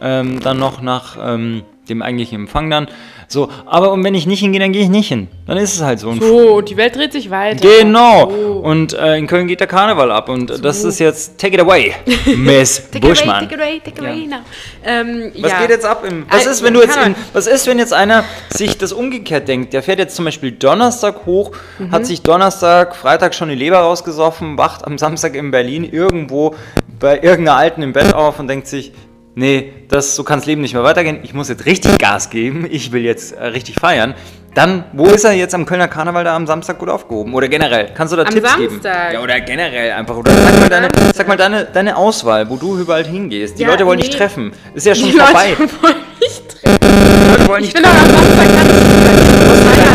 ähm, 0.01 0.41
dann 0.41 0.59
noch 0.59 0.81
nach 0.83 1.17
ähm, 1.21 1.63
dem 1.89 2.03
eigentlichen 2.03 2.37
Empfang 2.43 2.71
dann. 2.71 2.87
So, 3.27 3.49
aber 3.67 3.93
und 3.93 4.03
wenn 4.05 4.15
ich 4.15 4.27
nicht 4.27 4.41
hingehe, 4.41 4.61
dann 4.61 4.73
gehe 4.73 4.83
ich 4.83 4.89
nicht 4.89 5.09
hin. 5.09 5.29
Dann 5.47 5.57
ist 5.57 5.75
es 5.75 5.83
halt 5.83 5.99
so. 6.01 6.09
Und 6.09 6.21
So, 6.23 6.55
und 6.57 6.69
die 6.69 6.77
Welt 6.77 6.97
dreht 6.97 7.13
sich 7.13 7.31
weiter. 7.31 7.67
Genau. 7.81 8.29
So. 8.31 8.37
Und 8.59 8.93
äh, 8.93 9.17
in 9.17 9.27
Köln 9.29 9.47
geht 9.47 9.61
der 9.61 9.67
Karneval 9.69 10.11
ab. 10.11 10.29
Und 10.29 10.65
das 10.65 10.83
ist 10.85 10.99
jetzt 10.99 11.39
Take 11.39 11.55
it 11.55 11.61
away, 11.61 11.93
Miss 12.37 12.77
Take 12.91 12.99
it 12.99 13.05
away, 13.05 13.09
Buschmann. 13.11 13.49
take 13.49 13.55
it 13.55 13.61
away, 13.61 13.81
take 13.85 14.01
it 14.01 14.01
away 14.01 14.27
now. 14.27 14.37
Ähm, 14.85 15.33
Was 15.41 15.51
ja. 15.53 15.61
geht 15.61 15.71
jetzt 15.71 15.85
ab? 15.87 16.05
Im, 16.09 16.27
was 16.29 16.47
Äh, 16.47 16.51
ist, 16.51 16.63
wenn 16.65 16.75
du 16.75 16.81
jetzt 16.81 16.97
in, 16.97 17.15
was 17.33 17.47
ist, 17.47 17.67
wenn 17.67 17.79
jetzt 17.79 17.93
einer 17.93 18.25
sich 18.51 18.77
das 18.79 18.93
umgekehrt 18.93 19.47
denkt? 19.49 19.73
Der 19.73 19.83
fährt 19.83 19.99
jetzt 20.01 20.17
zum 20.17 20.25
Beispiel 20.25 20.53
Donnerstag 20.53 21.25
hoch, 21.27 21.53
Mhm. 21.79 21.93
hat 21.93 22.07
sich 22.07 22.23
Donnerstag, 22.23 22.95
Freitag 22.97 23.35
schon 23.35 23.49
die 23.49 23.55
Leber 23.55 23.79
rausgesoffen, 23.79 24.59
wacht 24.59 24.85
am 24.87 24.99
Samstag 24.99 25.35
in 25.37 25.51
Berlin 25.53 25.85
irgendwo 25.85 26.55
bei 26.99 27.15
irgendeiner 27.17 27.57
Alten 27.57 27.83
im 27.83 27.93
Bett 27.93 28.13
auf 28.15 28.39
und 28.41 28.49
denkt 28.49 28.67
sich, 28.67 28.93
nee, 29.35 29.73
das, 29.89 30.17
so 30.17 30.25
kann 30.25 30.39
das 30.41 30.47
Leben 30.47 30.61
nicht 30.61 30.75
mehr 30.75 30.83
weitergehen. 30.85 31.21
Ich 31.23 31.35
muss 31.35 31.49
jetzt 31.49 31.67
richtig 31.67 31.99
Gas 31.99 32.31
geben. 32.31 32.67
Ich 32.71 32.93
will 32.93 33.03
jetzt 33.03 33.33
äh, 33.33 33.45
richtig 33.47 33.77
feiern. 33.81 34.15
Dann, 34.55 34.85
wo 34.93 35.07
ist 35.07 35.23
er 35.25 35.33
jetzt 35.33 35.55
am 35.55 35.65
Kölner 35.65 35.87
Karneval 35.87 36.25
da 36.25 36.35
am 36.35 36.47
Samstag 36.47 36.79
gut 36.79 36.89
aufgehoben? 36.89 37.35
Oder 37.35 37.47
generell? 37.49 37.91
Kannst 37.95 38.13
du 38.13 38.17
da 38.17 38.25
Am 38.25 38.31
Tipps 38.31 38.57
geben? 38.57 38.71
Samstag? 38.83 39.13
Ja, 39.13 39.21
oder 39.23 39.41
generell 39.41 39.93
einfach. 39.93 40.17
Oder 40.17 40.33
sag 40.33 40.59
mal, 40.59 40.69
deine, 40.69 40.89
sag 41.15 41.29
mal 41.29 41.37
deine, 41.37 41.65
deine 41.67 41.97
Auswahl, 41.97 42.51
wo 42.51 42.57
du 42.57 42.77
überall 42.77 43.05
hingehst. 43.05 43.59
Die 43.59 43.63
Ja, 43.63 43.69
Leute 43.69 43.87
wollen 43.87 43.99
nee. 44.01 44.07
dich 44.07 44.17
treffen. 44.17 44.53
Ist 44.75 44.87
ja 44.87 44.95
schon 44.95 45.11
Die 45.11 45.19
vorbei. 45.19 45.51
Leute 45.57 45.73
wollen 45.83 45.95
mich 46.19 46.43
treffen. 46.49 46.79
Die 46.83 47.31
Leute 47.31 47.49
wollen 47.49 47.65
Ich 47.65 47.73
dich 47.73 47.83
bin 47.83 47.83
doch 47.85 47.91
am 47.91 48.11
Samstag 48.11 48.49
ganz 48.57 48.71
Hand. 48.71 49.91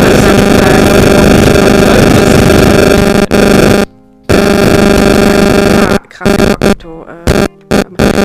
Krass, 6.09 6.29
äh, 6.29 7.24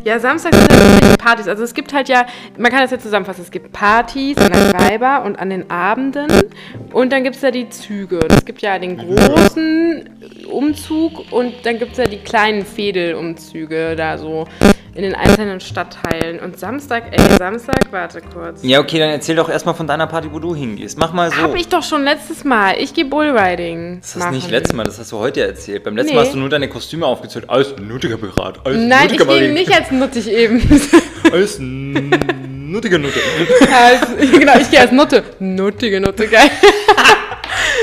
ja, 0.04 0.18
Samstag 0.18 0.54
sind 0.54 0.70
halt 0.70 0.80
irgendwelche 0.80 1.16
Partys. 1.16 1.48
Also 1.48 1.62
es 1.62 1.74
gibt 1.74 1.92
halt 1.92 2.08
ja, 2.08 2.26
man 2.58 2.70
kann 2.70 2.80
das 2.80 2.90
jetzt 2.90 3.02
zusammenfassen, 3.02 3.42
es 3.42 3.50
gibt 3.50 3.72
Partys 3.72 4.36
an 4.38 4.52
der 4.52 4.72
Weiber 4.80 5.24
und 5.24 5.38
an 5.38 5.50
den 5.50 5.70
Abenden 5.70 6.28
und 6.92 7.12
dann 7.12 7.24
gibt 7.24 7.36
es 7.36 7.42
ja 7.42 7.50
die 7.50 7.68
Züge. 7.68 8.20
Es 8.28 8.44
gibt 8.44 8.62
ja 8.62 8.78
den 8.78 8.96
großen 8.96 10.08
Umzug 10.50 11.32
und 11.32 11.54
dann 11.64 11.78
gibt 11.78 11.92
es 11.92 11.98
ja 11.98 12.04
die 12.04 12.18
kleinen 12.18 12.64
Fädelumzüge 12.64 13.96
da 13.96 14.18
so 14.18 14.46
in 14.94 15.02
den 15.02 15.14
einzelnen 15.14 15.60
Stadtteilen. 15.60 16.40
Und 16.40 16.58
Samstag, 16.58 17.04
ey, 17.10 17.36
Samstag, 17.38 17.80
warte 17.90 18.20
kurz. 18.32 18.60
Ja, 18.62 18.80
okay, 18.80 18.98
dann 18.98 19.10
erzähl 19.10 19.36
doch 19.36 19.48
erstmal 19.48 19.74
von 19.74 19.86
deiner 19.86 20.06
Party, 20.06 20.28
wo 20.32 20.38
du 20.38 20.54
hingehst. 20.54 20.98
Mach 20.98 21.12
mal 21.12 21.30
so. 21.30 21.36
Hab 21.42 21.54
ich 21.54 21.68
doch 21.68 21.82
schon 21.82 22.02
letztes 22.04 22.44
Mal. 22.44 22.74
Ich 22.78 22.92
gehe 22.94 23.04
Bullriding. 23.04 24.00
das 24.00 24.16
hast 24.16 24.32
nicht 24.32 24.50
letztes 24.50 24.74
Mal, 24.76 24.84
das 24.84 24.98
hast 24.98 25.12
du 25.12 25.18
heute 25.18 25.42
erzählt. 25.42 25.84
Beim 25.84 25.96
letzten 25.96 26.10
Nee. 26.10 26.16
Mal 26.16 26.24
hast 26.24 26.34
du 26.34 26.38
nur 26.38 26.48
deine 26.48 26.68
Kostüme 26.68 27.06
aufgezählt. 27.06 27.48
Als 27.48 27.74
nutiger 27.78 28.16
Pirat. 28.16 28.64
Als 28.64 28.76
Nein, 28.76 29.06
ich 29.06 29.18
nutiger 29.18 29.38
gehe 29.38 29.52
nicht 29.52 29.74
als 29.74 29.90
nuttig 29.90 30.28
eben. 30.28 30.60
Als 31.32 31.58
nutiger 31.60 32.98
Nutte. 32.98 33.20
als, 33.72 34.30
genau, 34.38 34.58
ich 34.58 34.70
gehe 34.70 34.80
als 34.80 34.92
Nutte. 34.92 35.22
Nuttige 35.38 36.00
Nutte, 36.00 36.26
geil. 36.28 36.50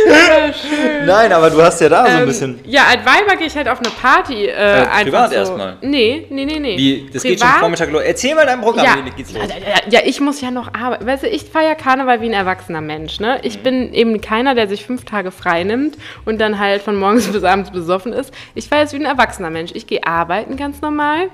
Nein, 1.05 1.31
aber 1.31 1.49
du 1.49 1.61
hast 1.61 1.79
ja 1.81 1.89
da 1.89 2.05
so 2.05 2.11
ein 2.11 2.19
Ähm, 2.21 2.25
bisschen. 2.27 2.59
Ja, 2.65 2.83
als 2.89 2.99
Weiber 3.05 3.35
gehe 3.37 3.47
ich 3.47 3.55
halt 3.55 3.67
auf 3.67 3.79
eine 3.79 3.89
Party. 3.89 4.45
Äh, 4.47 4.53
einfach 4.55 5.01
privat 5.03 5.29
so. 5.29 5.35
erstmal? 5.35 5.77
Nee, 5.81 6.25
nee, 6.29 6.45
nee, 6.45 6.59
nee. 6.59 6.77
Wie, 6.77 7.09
das 7.11 7.23
geht 7.23 7.39
schon 7.39 7.47
Privat? 7.47 7.59
Vormittag 7.59 7.91
los. 7.91 8.01
Erzähl 8.03 8.35
mal 8.35 8.45
dein 8.45 8.61
Programm, 8.61 8.85
Ja, 8.85 8.97
wie 9.05 9.09
geht's 9.11 9.33
los? 9.33 9.43
ja, 9.89 9.99
ich 10.03 10.19
muss 10.19 10.41
ja 10.41 10.51
noch 10.51 10.73
arbeiten. 10.73 11.05
Weißt 11.05 11.23
du, 11.23 11.27
ich 11.27 11.43
feiere 11.45 11.75
Karneval 11.75 12.21
wie 12.21 12.27
ein 12.27 12.33
erwachsener 12.33 12.81
Mensch. 12.81 13.19
Ne? 13.19 13.35
Mhm. 13.35 13.39
Ich 13.47 13.59
bin 13.59 13.93
eben 13.93 14.21
keiner, 14.21 14.55
der 14.55 14.67
sich 14.67 14.85
fünf 14.85 15.05
Tage 15.05 15.31
frei 15.31 15.63
nimmt 15.63 15.95
und 16.25 16.39
dann 16.39 16.59
halt 16.59 16.81
von 16.81 16.95
morgens 16.95 17.27
bis 17.31 17.43
abends 17.43 17.71
besoffen 17.71 18.13
ist. 18.13 18.33
Ich 18.55 18.67
feiere 18.69 18.83
es 18.85 18.93
wie 18.93 18.97
ein 18.97 19.05
erwachsener 19.05 19.49
Mensch. 19.49 19.71
Ich 19.73 19.87
gehe 19.87 20.05
arbeiten 20.05 20.57
ganz 20.57 20.81
normal. 20.81 21.29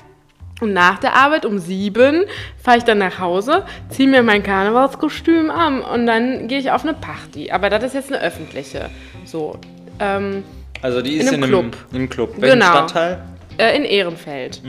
Und 0.62 0.72
nach 0.74 1.00
der 1.00 1.16
Arbeit 1.16 1.46
um 1.46 1.58
sieben 1.60 2.24
fahre 2.62 2.78
ich 2.78 2.84
dann 2.84 3.00
nach 3.00 3.20
Hause, 3.20 3.66
ziehe 3.90 4.08
mir 4.08 4.24
mein 4.24 4.44
Karnevalskostüm 4.44 5.50
an 5.50 5.82
und 5.82 6.06
dann 6.06 6.48
gehe 6.48 6.60
ich 6.60 6.72
auf 6.72 6.84
eine 6.84 6.94
Party. 6.94 7.52
Aber 7.52 7.70
das 7.70 7.84
ist 7.84 7.94
jetzt 7.96 8.14
eine 8.14 8.22
öffentliche. 8.22 8.90
So. 9.26 9.58
Ähm, 10.00 10.44
Also 10.82 11.02
die 11.02 11.16
ist 11.18 11.32
in 11.32 11.36
in 11.40 11.44
einem 11.44 11.54
einem 11.56 11.72
Club. 11.72 11.86
Im 11.94 12.10
Club. 12.10 12.34
Welchen 12.38 12.60
Genau. 12.60 12.72
Stadtteil? 12.72 13.22
äh, 13.58 13.76
in 13.76 13.84
Ehrenfeld. 13.84 14.62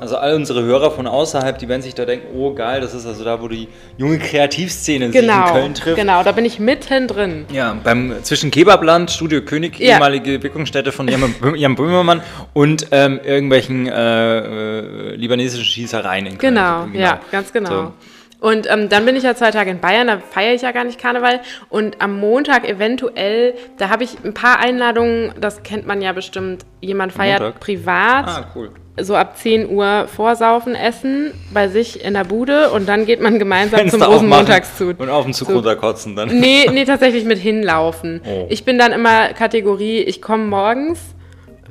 Also 0.00 0.16
all 0.16 0.34
unsere 0.34 0.62
Hörer 0.62 0.90
von 0.90 1.06
außerhalb, 1.06 1.58
die 1.58 1.68
werden 1.68 1.82
sich 1.82 1.94
da 1.94 2.04
denken, 2.04 2.28
oh 2.36 2.54
geil, 2.54 2.80
das 2.80 2.94
ist 2.94 3.06
also 3.06 3.24
da, 3.24 3.40
wo 3.42 3.48
die 3.48 3.68
junge 3.96 4.18
Kreativszene 4.18 5.06
sich 5.06 5.16
in 5.16 5.22
Genau, 5.28 5.52
Köln 5.52 5.74
trifft. 5.74 5.96
genau, 5.96 6.22
da 6.22 6.32
bin 6.32 6.44
ich 6.44 6.58
mittendrin. 6.60 7.46
Ja, 7.52 7.76
beim 7.82 8.14
zwischen 8.22 8.50
Kebabland, 8.50 9.10
Studio 9.10 9.42
König, 9.42 9.78
Ja. 9.78 9.94
ehemalige 9.94 10.42
Wirkungsstätte 10.42 10.92
von 10.92 11.08
Jan, 11.08 11.74
Böhmermann 11.74 12.22
und 12.54 12.86
ähm, 12.92 13.20
irgendwelchen 13.24 13.86
äh, 13.88 14.38
äh, 14.38 15.14
libanesischen 15.16 15.64
Schießereien 15.64 16.26
in 16.26 16.38
Köln. 16.38 16.54
Genau, 16.54 16.86
ja, 16.92 17.20
ganz 17.32 17.52
genau. 17.52 17.92
Und 18.40 18.70
ähm, 18.70 18.88
dann 18.88 19.04
bin 19.04 19.16
ich 19.16 19.24
ja 19.24 19.34
zwei 19.34 19.50
Tage 19.50 19.68
in 19.70 19.80
Bayern, 19.80 20.06
da 20.06 20.18
feiere 20.18 20.54
ich 20.54 20.62
ja 20.62 20.70
gar 20.70 20.84
nicht 20.84 21.00
Karneval. 21.00 21.40
Und 21.70 22.00
am 22.00 22.20
Montag 22.20 22.68
eventuell, 22.68 23.54
da 23.78 23.88
habe 23.90 24.04
ich 24.04 24.10
ein 24.24 24.32
paar 24.32 24.60
Einladungen, 24.60 25.32
das 25.40 25.64
kennt 25.64 25.88
man 25.88 26.00
ja 26.00 26.12
bestimmt. 26.12 26.64
Jemand 26.80 27.12
feiert 27.12 27.40
Montag? 27.40 27.58
privat, 27.60 28.26
Ah, 28.28 28.44
cool. 28.54 28.70
So 29.04 29.14
ab 29.14 29.36
10 29.36 29.68
Uhr 29.70 30.06
vorsaufen, 30.08 30.74
essen 30.74 31.32
bei 31.52 31.68
sich 31.68 32.04
in 32.04 32.14
der 32.14 32.24
Bude 32.24 32.70
und 32.70 32.88
dann 32.88 33.06
geht 33.06 33.20
man 33.20 33.38
gemeinsam 33.38 33.80
zum 33.80 33.90
Fenster 33.90 34.08
aufmachen 34.08 34.26
Rosenmontagszug. 34.30 35.00
Und 35.00 35.08
auf 35.10 35.24
den 35.24 35.34
Zug 35.34 35.48
So. 35.48 35.54
runterkotzen 35.54 36.16
dann. 36.16 36.28
Nee, 36.28 36.66
nee, 36.72 36.84
tatsächlich 36.84 37.24
mit 37.24 37.38
hinlaufen. 37.38 38.20
Oh. 38.26 38.46
Ich 38.48 38.64
bin 38.64 38.78
dann 38.78 38.92
immer 38.92 39.28
Kategorie, 39.34 39.98
ich 40.00 40.20
komme 40.22 40.44
morgens, 40.46 41.00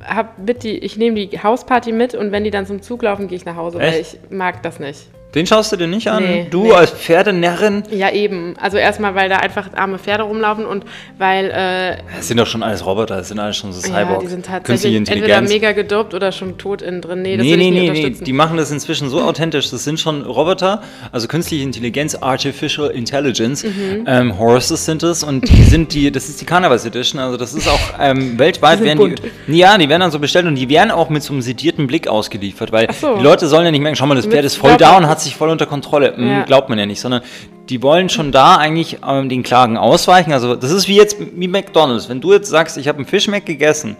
hab 0.04 0.38
mit 0.38 0.62
die, 0.62 0.78
ich 0.78 0.96
nehme 0.96 1.26
die 1.26 1.38
Hausparty 1.42 1.92
mit 1.92 2.14
und 2.14 2.32
wenn 2.32 2.44
die 2.44 2.50
dann 2.50 2.66
zum 2.66 2.82
Zug 2.82 3.02
laufen, 3.02 3.28
gehe 3.28 3.36
ich 3.36 3.44
nach 3.44 3.56
Hause, 3.56 3.78
weil 3.78 3.94
Echt? 3.94 4.18
ich 4.24 4.30
mag 4.30 4.62
das 4.62 4.78
nicht. 4.80 5.08
Den 5.34 5.46
schaust 5.46 5.70
du 5.72 5.76
dir 5.76 5.86
nicht 5.86 6.08
an? 6.08 6.22
Nee, 6.22 6.46
du 6.50 6.64
nee. 6.64 6.72
als 6.72 6.90
Pferdenärrin? 6.90 7.82
Ja, 7.90 8.10
eben. 8.10 8.54
Also 8.58 8.78
erstmal, 8.78 9.14
weil 9.14 9.28
da 9.28 9.36
einfach 9.36 9.68
arme 9.76 9.98
Pferde 9.98 10.22
rumlaufen 10.22 10.64
und 10.64 10.84
weil 11.18 11.50
äh, 11.50 11.98
Das 12.16 12.28
sind 12.28 12.38
doch 12.38 12.46
schon 12.46 12.62
alles 12.62 12.86
Roboter, 12.86 13.16
das 13.16 13.28
sind 13.28 13.38
alles 13.38 13.58
schon 13.58 13.74
so 13.74 13.86
ja, 13.86 13.94
Cyborg. 13.94 14.20
die 14.20 14.26
sind 14.26 14.46
tatsächlich 14.46 14.96
entweder 14.96 15.42
mega 15.42 15.72
gedopt 15.72 16.14
oder 16.14 16.32
schon 16.32 16.56
tot 16.56 16.80
innen 16.80 17.02
drin. 17.02 17.20
Nee, 17.20 17.36
das 17.36 17.44
Nee, 17.44 17.56
nee, 17.56 17.70
nee, 17.70 17.90
nee, 17.90 18.10
die 18.10 18.32
machen 18.32 18.56
das 18.56 18.70
inzwischen 18.70 19.10
so 19.10 19.20
authentisch. 19.20 19.70
Das 19.70 19.84
sind 19.84 20.00
schon 20.00 20.22
Roboter, 20.22 20.82
also 21.12 21.28
künstliche 21.28 21.62
Intelligenz, 21.62 22.14
Artificial 22.14 22.88
Intelligence. 22.88 23.64
Mhm. 23.64 24.04
Ähm, 24.06 24.38
Horses 24.38 24.86
sind 24.86 25.02
es 25.02 25.22
und 25.22 25.46
die 25.46 25.62
sind 25.62 25.92
die, 25.92 26.10
das 26.10 26.30
ist 26.30 26.40
die 26.40 26.46
Carnivals 26.46 26.86
Edition, 26.86 27.20
also 27.20 27.36
das 27.36 27.52
ist 27.52 27.68
auch 27.68 27.80
ähm, 28.00 28.38
weltweit 28.38 28.80
Die 28.80 28.84
werden 28.84 29.14
die, 29.46 29.58
ja, 29.58 29.76
die 29.76 29.90
werden 29.90 30.00
dann 30.00 30.10
so 30.10 30.18
bestellt 30.18 30.46
und 30.46 30.54
die 30.54 30.70
werden 30.70 30.90
auch 30.90 31.10
mit 31.10 31.22
so 31.22 31.34
einem 31.34 31.42
sedierten 31.42 31.86
Blick 31.86 32.08
ausgeliefert, 32.08 32.72
weil 32.72 32.88
so. 32.94 33.16
die 33.18 33.22
Leute 33.22 33.46
sollen 33.46 33.66
ja 33.66 33.70
nicht 33.70 33.82
merken, 33.82 33.96
schau 33.96 34.06
mal, 34.06 34.14
das 34.14 34.26
Pferd 34.26 34.46
ist 34.46 34.56
voll 34.56 34.78
da 34.78 34.96
und 34.96 35.06
hat 35.06 35.17
sich 35.20 35.36
voll 35.36 35.50
unter 35.50 35.66
Kontrolle. 35.66 36.16
Hm, 36.16 36.28
Ja. 36.28 36.42
Glaubt 36.42 36.68
man 36.68 36.78
ja 36.78 36.86
nicht, 36.86 37.00
sondern 37.00 37.22
die 37.68 37.82
wollen 37.82 38.08
schon 38.08 38.32
da 38.32 38.56
eigentlich 38.56 38.98
ähm, 39.06 39.28
den 39.28 39.42
Klagen 39.42 39.76
ausweichen. 39.76 40.32
Also 40.32 40.56
das 40.56 40.70
ist 40.70 40.88
wie 40.88 40.96
jetzt 40.96 41.16
wie 41.34 41.48
McDonalds. 41.48 42.08
Wenn 42.08 42.20
du 42.20 42.32
jetzt 42.32 42.48
sagst, 42.48 42.78
ich 42.78 42.88
habe 42.88 42.98
einen 42.98 43.30
Mac 43.30 43.44
gegessen 43.44 43.96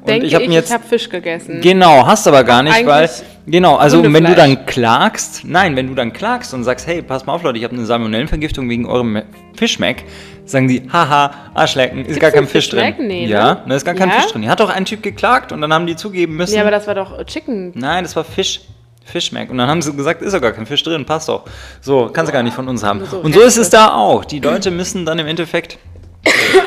und 0.00 0.08
Denke 0.08 0.26
ich 0.26 0.34
habe 0.34 0.48
mir 0.48 0.54
jetzt 0.54 0.68
ich 0.68 0.74
habe 0.74 0.84
Fisch 0.86 1.08
gegessen. 1.08 1.60
Genau, 1.60 2.04
hast 2.04 2.26
aber 2.26 2.42
gar 2.42 2.64
nicht, 2.64 2.84
weil 2.84 3.08
genau, 3.46 3.76
also 3.76 4.02
wenn 4.02 4.24
du 4.24 4.34
dann 4.34 4.66
klagst, 4.66 5.42
nein, 5.44 5.76
wenn 5.76 5.86
du 5.86 5.94
dann 5.94 6.12
klagst 6.12 6.52
und 6.54 6.64
sagst, 6.64 6.88
hey, 6.88 7.02
pass 7.02 7.24
mal 7.24 7.34
auf, 7.34 7.44
Leute, 7.44 7.58
ich 7.58 7.64
habe 7.64 7.74
eine 7.76 7.86
Salmonellenvergiftung 7.86 8.68
wegen 8.68 8.86
eurem 8.86 9.22
Fischmeck, 9.54 10.04
sagen 10.44 10.66
die, 10.66 10.82
haha, 10.92 11.30
Arschlecken, 11.54 12.00
ist 12.00 12.06
Gibt's 12.06 12.20
gar 12.20 12.30
kein 12.32 12.38
einen 12.40 12.48
Fisch 12.48 12.68
drin. 12.68 12.94
Nee, 12.98 13.26
ja, 13.26 13.54
ne? 13.54 13.62
da 13.68 13.74
ist 13.76 13.84
gar 13.84 13.94
kein 13.94 14.08
Ja? 14.08 14.16
Fisch 14.16 14.32
drin. 14.32 14.42
Hier 14.42 14.50
hat 14.50 14.58
doch 14.58 14.70
ein 14.70 14.84
Typ 14.84 15.04
geklagt 15.04 15.52
und 15.52 15.60
dann 15.60 15.72
haben 15.72 15.86
die 15.86 15.94
zugeben 15.94 16.34
müssen. 16.34 16.56
ja, 16.56 16.62
aber 16.62 16.72
das 16.72 16.88
war 16.88 16.96
doch 16.96 17.24
Chicken. 17.24 17.70
nein, 17.76 18.02
das 18.02 18.16
war 18.16 18.24
Fisch. 18.24 18.62
Fischmeck. 19.04 19.50
Und 19.50 19.58
dann 19.58 19.68
haben 19.68 19.82
sie 19.82 19.92
gesagt, 19.92 20.22
ist 20.22 20.32
doch 20.32 20.40
gar 20.40 20.52
kein 20.52 20.66
Fisch 20.66 20.82
drin, 20.82 21.04
passt 21.04 21.28
doch. 21.28 21.44
So, 21.80 22.10
kannst 22.12 22.30
du 22.30 22.32
gar 22.32 22.42
nicht 22.42 22.54
von 22.54 22.68
uns 22.68 22.82
haben. 22.82 23.00
Und 23.00 23.34
so 23.34 23.40
ist 23.40 23.56
es 23.56 23.70
da 23.70 23.94
auch. 23.94 24.24
Die 24.24 24.40
Leute 24.40 24.70
müssen 24.70 25.04
dann 25.04 25.18
im 25.18 25.26
Endeffekt 25.26 25.78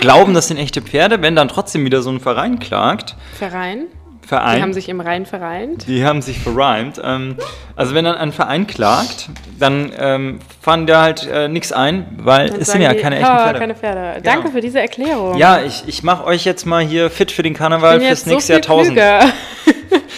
glauben, 0.02 0.34
das 0.34 0.48
sind 0.48 0.58
echte 0.58 0.82
Pferde, 0.82 1.21
wenn 1.21 1.36
dann 1.36 1.48
trotzdem 1.48 1.86
wieder 1.86 2.02
so 2.02 2.10
ein 2.10 2.19
Verein 2.19 2.60
klagt. 2.60 3.15
Verein. 3.38 3.88
Verein. 4.25 4.57
Die 4.57 4.61
haben 4.63 4.73
sich 4.73 4.89
im 4.89 4.99
Rhein 5.01 5.25
vereint. 5.25 5.85
Die 5.88 6.03
haben 6.05 6.21
sich 6.21 6.39
verreimt. 6.39 6.99
Ähm, 7.03 7.35
also 7.75 7.93
wenn 7.93 8.05
dann 8.05 8.15
ein 8.15 8.31
Verein 8.31 8.67
klagt, 8.67 9.29
dann 9.59 9.91
ähm, 9.97 10.39
fahren 10.61 10.88
da 10.88 11.01
halt 11.03 11.27
äh, 11.31 11.47
nichts 11.47 11.71
ein, 11.71 12.05
weil 12.17 12.49
Dann 12.49 12.61
es 12.61 12.71
sind 12.71 12.81
ja 12.81 12.93
die, 12.93 12.99
keine 12.99 13.17
echten 13.17 13.27
"Ah, 13.29 13.43
Pferde. 13.43 13.59
keine 13.59 13.75
Pferde. 13.75 14.21
Danke 14.21 14.49
für 14.51 14.61
diese 14.61 14.79
Erklärung. 14.79 15.38
Ja, 15.38 15.61
ich, 15.61 15.83
ich 15.88 16.03
mache 16.03 16.23
euch 16.25 16.43
jetzt 16.45 16.65
mal 16.65 16.83
hier 16.83 17.09
fit 17.09 17.31
für 17.31 17.43
den 17.43 17.53
Karneval 17.53 18.01
fürs 18.01 18.25
nächste 18.25 18.53
Jahrtausend. 18.53 18.99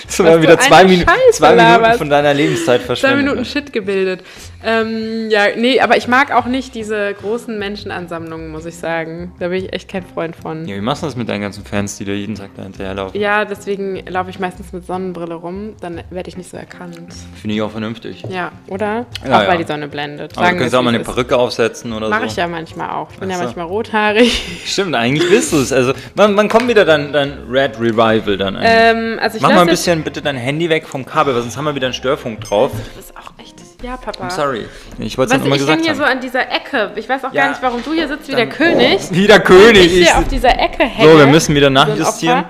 Das 0.08 0.20
war 0.20 0.41
wieder 0.41 0.58
zwei, 0.58 0.86
Minu 0.86 1.04
Scheiße 1.04 1.32
zwei 1.34 1.54
Minuten 1.56 1.98
von 1.98 2.10
deiner 2.10 2.34
Lebenszeit 2.34 2.80
Zwei 2.80 2.86
verschwendet. 2.86 3.17
Minuten 3.26 3.46
Shit 3.46 3.74
gebildet. 3.74 4.24
Ähm, 4.68 5.30
ja, 5.30 5.46
nee, 5.56 5.80
aber 5.80 5.96
ich 5.96 6.10
mag 6.10 6.34
auch 6.34 6.46
nicht 6.46 6.76
diese 6.76 7.14
großen 7.14 7.58
Menschenansammlungen, 7.58 8.50
muss 8.50 8.66
ich 8.66 8.76
sagen. 8.76 9.32
Da 9.40 9.48
bin 9.48 9.64
ich 9.64 9.72
echt 9.72 9.88
kein 9.88 10.04
Freund 10.04 10.36
von. 10.36 10.68
Ja, 10.68 10.76
wie 10.76 10.82
machst 10.82 11.04
du 11.04 11.08
das 11.08 11.16
mit 11.16 11.30
deinen 11.30 11.40
ganzen 11.40 11.64
Fans, 11.64 11.98
die 11.98 12.04
da 12.04 12.12
jeden 12.12 12.36
Tag 12.36 12.50
da 12.58 12.64
hinterherlaufen? 12.64 13.18
Ja, 13.20 13.46
deswegen 13.46 14.06
laufe 14.08 14.30
ich 14.30 14.40
meistens 14.40 14.74
mit 14.74 14.86
Sonnenbrille 14.86 15.36
rum, 15.36 15.76
dann 15.80 16.02
werde 16.10 16.28
ich 16.28 16.36
nicht 16.36 16.50
so 16.50 16.58
erkannt. 16.58 17.14
Finde 17.40 17.56
ich 17.56 17.62
auch 17.62 17.72
vernünftig. 17.72 18.24
Ja, 18.30 18.52
oder? 18.68 19.06
Ja, 19.26 19.38
auch 19.38 19.44
ja. 19.44 19.48
weil 19.48 19.58
die 19.60 19.64
Sonne 19.64 19.88
blendet. 19.88 20.38
Aber 20.38 20.48
du 20.48 20.58
Sagen 20.58 20.72
wir, 20.72 20.80
auch 20.80 20.84
mal 20.84 20.94
eine. 20.94 21.04
Perücke 21.04 21.38
aufsetzen 21.38 21.94
oder 21.94 22.10
Mache 22.10 22.24
so. 22.24 22.28
ich 22.28 22.36
ja 22.36 22.48
manchmal 22.48 22.90
auch. 22.90 23.10
Ich 23.12 23.20
bin 23.20 23.32
Ach 23.32 23.38
ja 23.38 23.44
manchmal 23.44 23.68
rothaarig. 23.68 24.62
Stimmt, 24.66 24.96
eigentlich 24.96 25.30
bist 25.30 25.54
du 25.54 25.58
es. 25.58 25.72
Also, 25.72 25.94
wann, 26.16 26.36
wann 26.36 26.50
kommt 26.50 26.68
wieder 26.68 26.84
dein, 26.84 27.14
dein 27.14 27.38
Red 27.50 27.80
Revival 27.80 28.36
dann 28.36 28.58
eigentlich? 28.58 28.70
ähm, 28.70 29.20
also 29.22 29.38
ich 29.38 29.44
Mach 29.44 29.54
mal 29.54 29.62
ein 29.62 29.68
bisschen 29.68 30.04
bitte 30.04 30.22
dein 30.22 30.36
Handy 30.36 30.70
weg 30.70 30.88
vom 30.88 31.06
Kabel, 31.06 31.34
weil 31.34 31.42
sonst 31.44 31.56
haben 31.56 31.64
wir 31.64 31.76
wieder 31.76 31.88
einen 31.88 31.94
Störfunk 31.94 32.42
drauf. 32.42 32.72
Das 32.96 33.06
ist 33.06 33.18
auch 33.18 33.32
echt. 33.42 33.57
Ja, 33.84 33.96
Papa. 33.98 34.28
I'm 34.28 34.32
sorry. 34.32 34.66
Ich 34.98 35.18
wollte 35.18 35.30
es 35.30 35.34
ja 35.34 35.38
nochmal 35.38 35.58
ich 35.58 35.62
gesagt 35.63 35.72
hänge 35.72 35.82
hier 35.84 35.92
haben. 35.92 35.98
so 35.98 36.04
an 36.04 36.20
dieser 36.22 36.42
Ecke. 36.52 36.92
Ich 36.96 37.08
weiß 37.08 37.24
auch 37.26 37.34
Ja. 37.34 37.44
gar 37.44 37.50
nicht, 37.52 37.62
warum 37.62 37.84
du 37.84 37.94
hier 37.94 38.08
sitzt 38.08 38.28
wie 38.28 38.36
der 38.36 38.48
Dann- 38.48 38.56
König. 38.56 39.00
Wie 39.12 39.28
der 39.28 39.40
König. 39.40 39.86
Ich 39.86 40.02
Ich, 40.02 40.08
hier 40.10 40.18
auf 40.18 40.28
dieser 40.28 40.50
Ecke 40.60 40.84
hänge. 40.84 41.12
so, 41.12 41.18
wir 41.20 41.28
müssen 41.28 41.54
wieder 41.56 41.68
so 41.68 41.74
nachjustieren. 41.74 42.46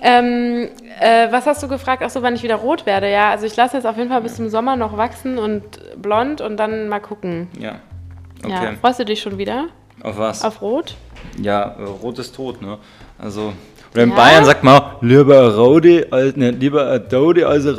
Ähm, 0.00 0.68
äh, 1.00 1.26
was 1.32 1.46
hast 1.46 1.60
du 1.64 1.68
gefragt? 1.68 2.02
Ach 2.06 2.10
so, 2.10 2.22
wann 2.22 2.34
ich 2.36 2.44
wieder 2.44 2.54
rot 2.56 2.86
werde? 2.86 3.10
Ja, 3.10 3.30
also 3.30 3.46
ich 3.46 3.56
lasse 3.56 3.76
jetzt 3.76 3.86
auf 3.86 3.96
jeden 3.96 4.08
Fall 4.08 4.20
bis 4.20 4.36
zum 4.36 4.48
Sommer 4.48 4.76
noch 4.76 4.96
wachsen 4.96 5.38
und 5.38 5.62
blond 6.00 6.40
und 6.40 6.56
dann 6.56 6.88
mal 6.88 7.00
gucken. 7.00 7.48
Ja. 7.58 7.76
Ja, 8.46 8.58
Okay. 8.58 8.76
freust 8.80 9.00
du 9.00 9.04
dich 9.04 9.20
schon 9.20 9.36
wieder 9.38 9.66
Auf 10.00 10.16
was? 10.16 10.44
auf 10.44 10.62
rot? 10.62 10.94
ja, 11.42 11.74
äh, 11.76 11.82
rot 11.82 12.20
ist 12.20 12.36
tot, 12.36 12.62
ne? 12.62 12.78
Also. 13.18 13.52
Oder 13.94 14.02
in 14.04 14.10
Ja? 14.10 14.14
Bayern 14.16 14.44
sagt 14.44 14.62
man 14.62 14.82
lieber 15.00 15.56
Rode 15.56 16.06
als 16.12 16.36
ne, 16.36 16.50
lieber 16.52 16.98
Dode 17.00 17.48
als 17.48 17.64
ein 17.66 17.74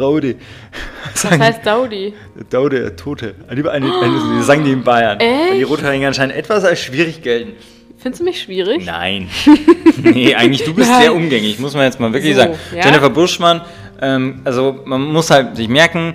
Rode. 1.26 1.38
Das 1.38 1.48
heißt 1.48 1.66
Daudi. 1.66 2.14
Ein 2.40 2.98
Tote. 2.98 3.36
Lieber 3.52 3.72
eine, 3.72 3.88
eine, 4.02 4.38
das 4.38 4.48
sagen 4.48 4.64
die 4.64 4.72
in 4.72 4.84
Bayern. 4.84 5.20
Echt? 5.20 5.52
Weil 5.52 5.58
die 5.58 5.64
Rothaarigen 5.64 6.06
anscheinend 6.08 6.36
etwas 6.36 6.64
als 6.64 6.80
schwierig 6.82 7.22
gelten. 7.22 7.54
Findest 7.98 8.22
du 8.22 8.26
mich 8.26 8.42
schwierig? 8.42 8.86
Nein. 8.86 9.30
nee, 10.04 10.34
eigentlich 10.34 10.64
du 10.64 10.74
bist 10.74 10.90
Nein. 10.90 11.02
sehr 11.02 11.14
umgänglich, 11.14 11.60
muss 11.60 11.74
man 11.74 11.84
jetzt 11.84 12.00
mal 12.00 12.14
wirklich 12.14 12.34
So, 12.34 12.42
sagen. 12.42 12.54
ja? 12.74 12.86
Jennifer 12.86 13.10
Buschmann, 13.10 13.62
ähm, 14.02 14.40
also 14.46 14.80
man 14.86 15.02
muss 15.02 15.30
halt 15.30 15.58
sich 15.58 15.68
merken, 15.68 16.14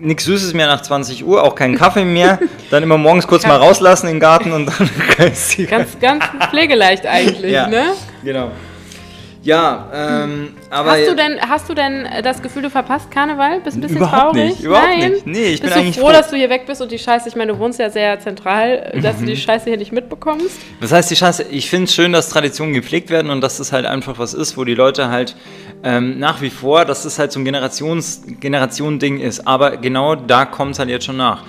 nichts 0.00 0.24
Süßes 0.24 0.54
mehr 0.54 0.66
nach 0.68 0.80
20 0.80 1.26
Uhr, 1.26 1.42
auch 1.42 1.54
keinen 1.54 1.74
Kaffee 1.76 2.04
mehr, 2.06 2.38
dann 2.70 2.82
immer 2.82 2.96
morgens 2.96 3.26
kurz 3.26 3.46
mal 3.46 3.56
rauslassen 3.56 4.06
in 4.06 4.14
den 4.14 4.20
Garten 4.20 4.52
und 4.52 4.66
dann 4.66 4.90
kannst 5.16 5.58
du 5.58 5.66
Ganz, 5.66 5.98
ganz 6.00 6.24
pflegeleicht 6.48 7.04
eigentlich, 7.04 7.52
ja, 7.52 7.66
ne? 7.66 7.92
Genau. 8.24 8.50
Ja, 9.48 9.86
ähm, 9.94 10.50
aber 10.68 10.90
Hast 10.90 11.08
du, 11.08 11.16
denn, 11.16 11.40
hast 11.40 11.68
du 11.70 11.74
denn 11.74 12.06
das 12.22 12.42
Gefühl, 12.42 12.60
du 12.60 12.68
verpasst 12.68 13.10
Karneval? 13.10 13.60
Bist 13.60 13.78
ein 13.78 13.80
bisschen 13.80 13.96
Überhaupt 13.96 14.34
traurig? 14.34 14.50
nicht, 14.50 14.62
überhaupt 14.62 14.88
Nein? 14.98 15.12
nicht. 15.12 15.26
Nee, 15.26 15.38
ich 15.44 15.50
Bist 15.52 15.62
bin 15.62 15.70
du 15.70 15.76
eigentlich 15.78 15.96
froh, 15.98 16.08
froh. 16.08 16.12
dass 16.12 16.28
du 16.28 16.36
hier 16.36 16.50
weg 16.50 16.64
bist 16.66 16.82
und 16.82 16.92
die 16.92 16.98
Scheiße, 16.98 17.30
ich 17.30 17.34
meine, 17.34 17.52
du 17.54 17.58
wohnst 17.58 17.78
ja 17.78 17.88
sehr 17.88 18.20
zentral, 18.20 18.92
dass 19.02 19.16
du 19.16 19.22
Mhm. 19.22 19.26
die 19.28 19.36
Scheiße 19.38 19.64
hier 19.70 19.78
nicht 19.78 19.90
mitbekommst? 19.90 20.50
Das 20.82 20.92
heißt, 20.92 21.10
die 21.10 21.14
Chance, 21.14 21.46
ich 21.50 21.70
finde 21.70 21.84
es 21.84 21.94
schön, 21.94 22.12
dass 22.12 22.28
Traditionen 22.28 22.74
gepflegt 22.74 23.08
werden 23.08 23.30
und 23.30 23.40
dass 23.40 23.58
es 23.58 23.72
halt 23.72 23.86
einfach 23.86 24.18
was 24.18 24.34
ist, 24.34 24.58
wo 24.58 24.64
die 24.64 24.74
Leute 24.74 25.08
halt 25.08 25.34
ähm, 25.82 26.18
nach 26.18 26.42
wie 26.42 26.50
vor, 26.50 26.84
dass 26.84 27.06
es 27.06 27.18
halt 27.18 27.32
so 27.32 27.40
ein 27.40 27.46
Generations 27.46 28.22
Generation-Ding 28.40 29.18
ist. 29.20 29.46
Aber 29.46 29.78
genau 29.78 30.14
da 30.14 30.44
kommt 30.44 30.72
es 30.72 30.78
halt 30.78 30.90
jetzt 30.90 31.06
schon 31.06 31.16
nach. 31.16 31.42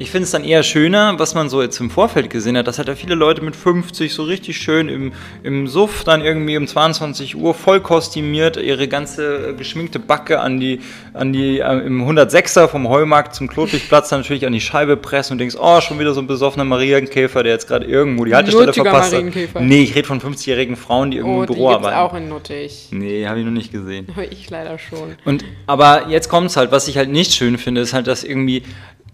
Ich 0.00 0.10
finde 0.10 0.24
es 0.24 0.30
dann 0.30 0.44
eher 0.44 0.62
schöner, 0.62 1.18
was 1.18 1.34
man 1.34 1.50
so 1.50 1.60
jetzt 1.60 1.78
im 1.78 1.90
Vorfeld 1.90 2.30
gesehen 2.30 2.56
hat, 2.56 2.66
dass 2.66 2.78
halt 2.78 2.88
da 2.88 2.94
viele 2.94 3.14
Leute 3.14 3.42
mit 3.42 3.54
50 3.54 4.14
so 4.14 4.22
richtig 4.22 4.56
schön 4.56 4.88
im, 4.88 5.12
im 5.42 5.66
Suff 5.66 6.04
dann 6.04 6.22
irgendwie 6.22 6.56
um 6.56 6.66
22 6.66 7.36
Uhr 7.36 7.52
voll 7.52 7.80
kostümiert 7.80 8.56
ihre 8.56 8.88
ganze 8.88 9.50
äh, 9.50 9.52
geschminkte 9.52 9.98
Backe 9.98 10.40
an 10.40 10.58
die, 10.58 10.80
an 11.12 11.34
die 11.34 11.58
äh, 11.58 11.80
im 11.86 12.02
106er 12.08 12.68
vom 12.68 12.88
Heumarkt 12.88 13.34
zum 13.34 13.46
Klotwigplatz 13.46 14.08
dann 14.08 14.20
natürlich 14.20 14.46
an 14.46 14.54
die 14.54 14.62
Scheibe 14.62 14.96
pressen 14.96 15.34
und 15.34 15.38
denkst, 15.38 15.56
oh, 15.60 15.82
schon 15.82 15.98
wieder 15.98 16.14
so 16.14 16.22
ein 16.22 16.26
besoffener 16.26 16.64
Marienkäfer, 16.64 17.42
der 17.42 17.52
jetzt 17.52 17.68
gerade 17.68 17.84
irgendwo 17.84 18.24
die 18.24 18.34
Haltestelle 18.34 18.72
verpasst 18.72 19.12
hat. 19.14 19.60
Nee, 19.60 19.82
ich 19.82 19.94
rede 19.94 20.08
von 20.08 20.18
50-jährigen 20.18 20.76
Frauen, 20.76 21.10
die 21.10 21.18
irgendwo 21.18 21.40
Oh, 21.40 21.42
im 21.42 21.46
die 21.48 21.52
Büro 21.52 21.68
gibt's 21.68 21.86
arbeiten. 21.86 21.98
auch 21.98 22.14
in 22.14 22.28
Nuttig. 22.30 22.88
Nee, 22.90 23.26
habe 23.26 23.40
ich 23.40 23.44
noch 23.44 23.52
nicht 23.52 23.70
gesehen. 23.70 24.06
Ich 24.30 24.48
leider 24.48 24.78
schon. 24.78 25.16
Und, 25.26 25.44
aber 25.66 26.08
jetzt 26.08 26.30
kommt's 26.30 26.56
halt, 26.56 26.72
was 26.72 26.88
ich 26.88 26.96
halt 26.96 27.10
nicht 27.10 27.34
schön 27.34 27.58
finde, 27.58 27.82
ist 27.82 27.92
halt, 27.92 28.06
dass 28.06 28.24
irgendwie 28.24 28.62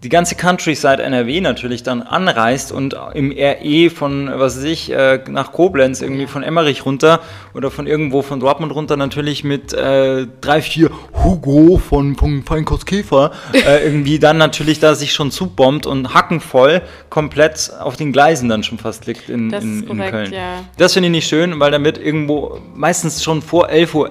die 0.03 0.09
ganze 0.11 0.35
Countryside 0.35 1.03
NRW 1.03 1.41
natürlich 1.41 1.83
dann 1.83 2.03
anreist 2.03 2.71
und 2.71 2.95
im 3.15 3.33
RE 3.33 3.91
von, 3.91 4.31
was 4.35 4.59
weiß 4.59 4.65
ich, 4.65 4.93
äh, 4.93 5.21
nach 5.29 5.53
Koblenz, 5.53 6.03
irgendwie 6.03 6.27
von 6.27 6.43
Emmerich 6.43 6.85
runter 6.85 7.21
oder 7.55 7.71
von 7.71 7.87
irgendwo 7.87 8.23
von 8.23 8.39
Dortmund 8.39 8.75
runter 8.75 8.97
natürlich 8.97 9.43
mit 9.43 9.73
äh, 9.73 10.27
drei, 10.41 10.61
vier 10.61 10.91
Hugo 11.25 11.79
von, 11.79 12.15
von 12.15 12.43
Feinkost 12.45 12.85
Käfer 12.85 13.33
äh, 13.53 13.85
irgendwie 13.85 14.19
dann 14.19 14.37
natürlich 14.37 14.81
da 14.81 14.95
sich 14.95 15.15
schon 15.15 15.31
zubombt 15.31 15.87
und 15.87 16.13
hackenvoll 16.13 16.83
komplett 17.09 17.73
auf 17.81 17.97
den 17.97 18.13
Gleisen 18.13 18.49
dann 18.51 18.63
schon 18.63 18.79
fast 18.79 19.07
liegt 19.07 19.31
in, 19.31 19.51
in, 19.51 19.83
in 19.83 19.87
korrekt, 19.87 20.11
Köln. 20.11 20.33
ja. 20.33 20.65
Das 20.77 20.93
finde 20.93 21.09
ich 21.09 21.13
nicht 21.13 21.29
schön, 21.29 21.59
weil 21.59 21.71
damit 21.71 21.97
irgendwo 21.97 22.61
meistens 22.75 23.25
schon 23.25 23.41
vor 23.41 23.71
11.11 23.71 23.95
Uhr 23.95 24.11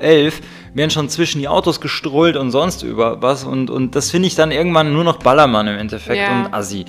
werden 0.76 0.92
schon 0.92 1.10
zwischen 1.10 1.40
die 1.40 1.48
Autos 1.48 1.82
gestrollt 1.82 2.36
und 2.38 2.52
sonst 2.52 2.84
über 2.84 3.22
was. 3.22 3.44
Und, 3.44 3.70
und 3.72 3.96
das 3.96 4.12
finde 4.12 4.28
ich 4.28 4.36
dann 4.36 4.52
irgendwann 4.52 4.94
nur 4.94 5.04
noch 5.04 5.18
Ballermann 5.18 5.68
im 5.68 5.78
Endeffekt 5.78 6.18
Ja. 6.20 6.44
und 6.46 6.54
Assi. 6.54 6.86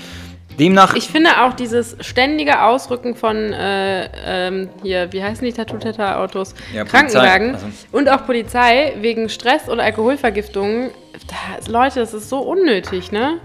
Demnach, 0.58 0.94
Ich 0.94 1.08
finde 1.08 1.42
auch 1.42 1.52
dieses 1.52 1.96
ständige 2.00 2.62
Ausrücken 2.62 3.14
von 3.14 3.36
äh, 3.52 4.08
ähm, 4.24 4.70
hier, 4.82 5.12
wie 5.12 5.22
heißen 5.22 5.44
die 5.44 5.52
Tattoo-Autos? 5.52 6.54
Ja. 6.74 6.84
Krankenwagen 6.84 7.54
Also- 7.54 7.66
und 7.92 8.08
auch 8.08 8.24
Polizei 8.24 8.94
wegen 9.00 9.28
Stress 9.28 9.68
oder 9.68 9.82
Alkoholvergiftungen. 9.82 10.90
Da, 11.28 11.70
Leute, 11.70 12.00
das 12.00 12.14
ist 12.14 12.28
so 12.30 12.38
unnötig, 12.38 13.12
ne? 13.12 13.38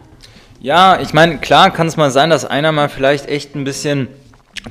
ja, 0.61 0.99
ich 1.01 1.13
meine, 1.13 1.39
klar 1.39 1.71
kann 1.71 1.87
es 1.87 1.97
mal 1.97 2.11
sein, 2.11 2.29
dass 2.29 2.45
einer 2.45 2.71
mal 2.71 2.87
vielleicht 2.87 3.27
echt 3.27 3.55
ein 3.55 3.63
bisschen 3.63 4.07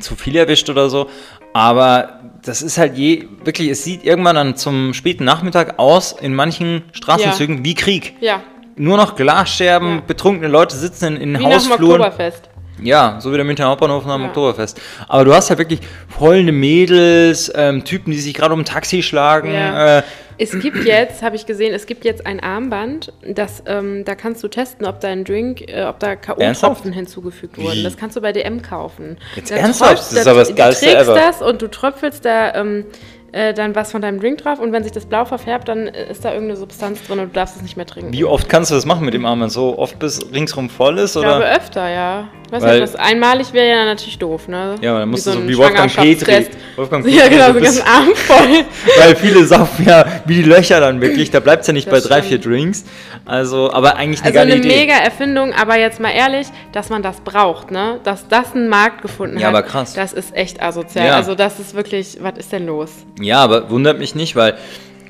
zu 0.01 0.15
viel 0.15 0.37
erwischt 0.37 0.71
oder 0.71 0.89
so. 0.89 1.09
Aber 1.53 2.21
das 2.45 2.63
ist 2.63 2.79
halt 2.79 2.97
je, 2.97 3.27
wirklich, 3.45 3.69
es 3.69 3.85
sieht 3.85 4.05
irgendwann 4.05 4.37
dann 4.37 4.57
zum 4.57 4.95
späten 4.95 5.25
Nachmittag 5.25 5.79
aus 5.79 6.13
in 6.13 6.35
manchen 6.35 6.83
Straßenzügen 6.93 7.65
wie 7.65 7.75
Krieg. 7.75 8.15
Ja, 8.21 8.41
Nur 8.77 8.97
noch 8.97 9.15
Glasscherben, 9.17 9.97
Ja. 9.97 10.03
betrunkene 10.07 10.49
Leute 10.49 10.75
sitzen 10.77 11.17
in, 11.17 11.23
in 11.23 11.29
wie 11.31 11.33
nach 11.33 11.41
dem 11.41 11.53
Hausfluren. 11.53 12.01
Oktoberfest. 12.01 12.49
Ja, 12.83 13.19
so 13.21 13.31
wie 13.31 13.37
der 13.37 13.45
Münchner 13.45 13.67
Hauptbahnhof 13.67 14.07
nach 14.07 14.15
dem 14.15 14.23
Ja. 14.23 14.29
Oktoberfest. 14.29 14.81
Aber 15.07 15.25
du 15.27 15.35
hast 15.35 15.51
halt 15.51 15.59
wirklich 15.59 15.81
vollende 16.09 16.53
Mädels, 16.53 17.53
ähm, 17.55 17.85
Typen, 17.85 18.11
die 18.13 18.19
sich 18.19 18.33
gerade 18.33 18.55
um 18.55 18.61
ein 18.61 18.65
Taxi 18.65 19.03
schlagen. 19.03 19.53
Ja. 19.53 19.99
Äh, 19.99 20.03
es 20.41 20.59
gibt 20.59 20.85
jetzt, 20.85 21.23
habe 21.23 21.37
ich 21.37 21.45
gesehen, 21.47 21.75
es 21.75 21.87
gibt 21.87 22.05
jetzt 22.05 22.27
ein 22.27 22.41
Armband, 22.41 23.13
das, 23.27 23.63
ähm, 23.67 24.05
da 24.05 24.15
kannst 24.15 24.43
du 24.43 24.49
testen, 24.49 24.87
ob 24.87 24.99
dein 25.01 25.25
Drink, 25.25 25.61
äh, 25.71 25.85
ob 25.85 25.99
da? 26.01 26.17
K.O.-Tropfen 26.17 26.93
hinzugefügt 26.93 27.59
wurden. 27.59 27.85
Das 27.85 27.97
kannst 27.97 28.17
du 28.17 28.21
bei 28.21 28.33
DM 28.33 28.63
kaufen. 28.63 29.19
Jetzt 29.37 29.51
Da 29.51 29.57
ernsthaft? 29.57 29.93
tropft- 29.99 30.13
Das 30.13 30.21
ist 30.23 30.27
aber 30.27 30.41
das 30.41 30.55
Geilste 30.55 30.87
Du 30.87 30.93
trägst 30.93 31.09
ever. 31.09 31.15
das 31.15 31.43
und 31.43 31.63
du 31.63 31.69
tröpfelst 31.69 32.25
da 32.25 32.55
ähm, 32.55 32.87
äh, 33.33 33.55
dann 33.55 33.75
was 33.75 33.93
von 33.93 34.03
deinem 34.03 34.21
Drink 34.21 34.39
drauf 34.39 34.59
und 34.59 34.73
wenn 34.73 34.83
sich 34.83 34.93
das 34.93 35.07
blau 35.07 35.25
verfärbt, 35.25 35.69
dann 35.69 35.87
äh, 35.89 36.11
ist 36.11 36.25
da 36.25 36.33
irgendeine 36.33 36.59
Substanz 36.59 37.03
drin 37.07 37.19
und 37.21 37.29
du 37.29 37.33
darfst 37.35 37.57
es 37.57 37.63
nicht 37.63 37.77
mehr 37.77 37.87
trinken. 37.87 38.13
Wie 38.13 38.25
oft 38.25 38.49
kannst 38.49 38.71
du 38.71 38.75
das 38.75 38.87
machen 38.87 39.05
mit 39.05 39.15
dem 39.15 39.25
Armband? 39.25 39.53
So 39.53 39.79
oft 39.79 39.99
bis 39.99 40.21
ringsrum 40.33 40.69
voll 40.71 40.99
ist? 40.99 41.17
Ich 41.17 41.23
glaube 41.23 41.39
Oder? 41.39 41.57
öfter, 41.57 41.89
ja. 41.89 42.29
Weiß 42.51 42.63
Weil- 42.65 42.81
nicht, 42.81 42.95
das 42.95 42.97
einmalig 43.01 43.53
wäre 43.53 43.69
ja 43.69 43.85
natürlich 43.85 44.19
doof, 44.19 44.49
ne? 44.49 44.75
Ja, 44.81 44.99
dann 44.99 45.09
musst 45.09 45.25
du 45.27 45.31
so 45.31 45.39
ein 45.39 45.49
wie 45.49 45.57
Wolfgang 45.57 45.95
Petri. 45.95 46.47
Wolfgang 46.75 47.07
Ja, 47.07 47.23
Petri, 47.23 47.35
genau, 47.37 47.47
so 47.47 47.53
so 47.53 47.61
ganz 47.61 47.81
Arm 47.83 48.09
voll. 48.17 48.65
Weil 48.99 49.15
viele 49.15 49.45
saufen 49.47 49.87
ja 49.87 50.05
wie 50.27 50.35
die 50.35 50.43
Löcher 50.43 50.81
dann 50.81 51.01
wirklich. 51.01 51.31
Da 51.31 51.39
bleibt 51.39 51.61
es 51.61 51.69
ja 51.69 51.73
nicht 51.73 51.87
Das 51.91 52.03
bei 52.03 52.09
drei, 52.09 52.23
stimmt. 52.23 52.43
vier 52.43 52.51
Drinks. 52.53 52.85
Also, 53.25 53.73
aber 53.73 53.95
eigentlich 53.97 54.21
eine 54.23 54.29
Also 54.31 54.39
geile 54.41 54.53
eine 54.55 54.65
Idee. 54.65 54.77
mega 54.81 54.95
Erfindung, 54.95 55.53
aber 55.53 55.79
jetzt 55.79 56.01
mal 56.01 56.11
ehrlich, 56.11 56.49
dass 56.73 56.89
man 56.89 57.03
das 57.05 57.21
braucht, 57.21 57.71
ne? 57.71 58.01
Dass 58.03 58.27
das 58.27 58.53
einen 58.57 58.69
Markt 58.69 59.03
gefunden 59.03 59.39
Ja, 59.39 59.49
hat. 59.49 59.55
aber 59.55 59.63
krass. 59.63 59.93
Das 59.95 60.13
ist 60.13 60.35
echt 60.35 60.61
asozial. 60.61 61.07
Ja. 61.07 61.15
Also 61.17 61.37
das 61.37 61.61
ist 61.61 61.75
wirklich, 61.75 62.19
was 62.21 62.37
ist 62.37 62.51
denn 62.51 62.67
los? 62.67 62.91
Ja, 63.23 63.39
aber 63.39 63.71
wundert 63.71 63.99
mich 63.99 64.15
nicht, 64.15 64.37
weil 64.37 64.57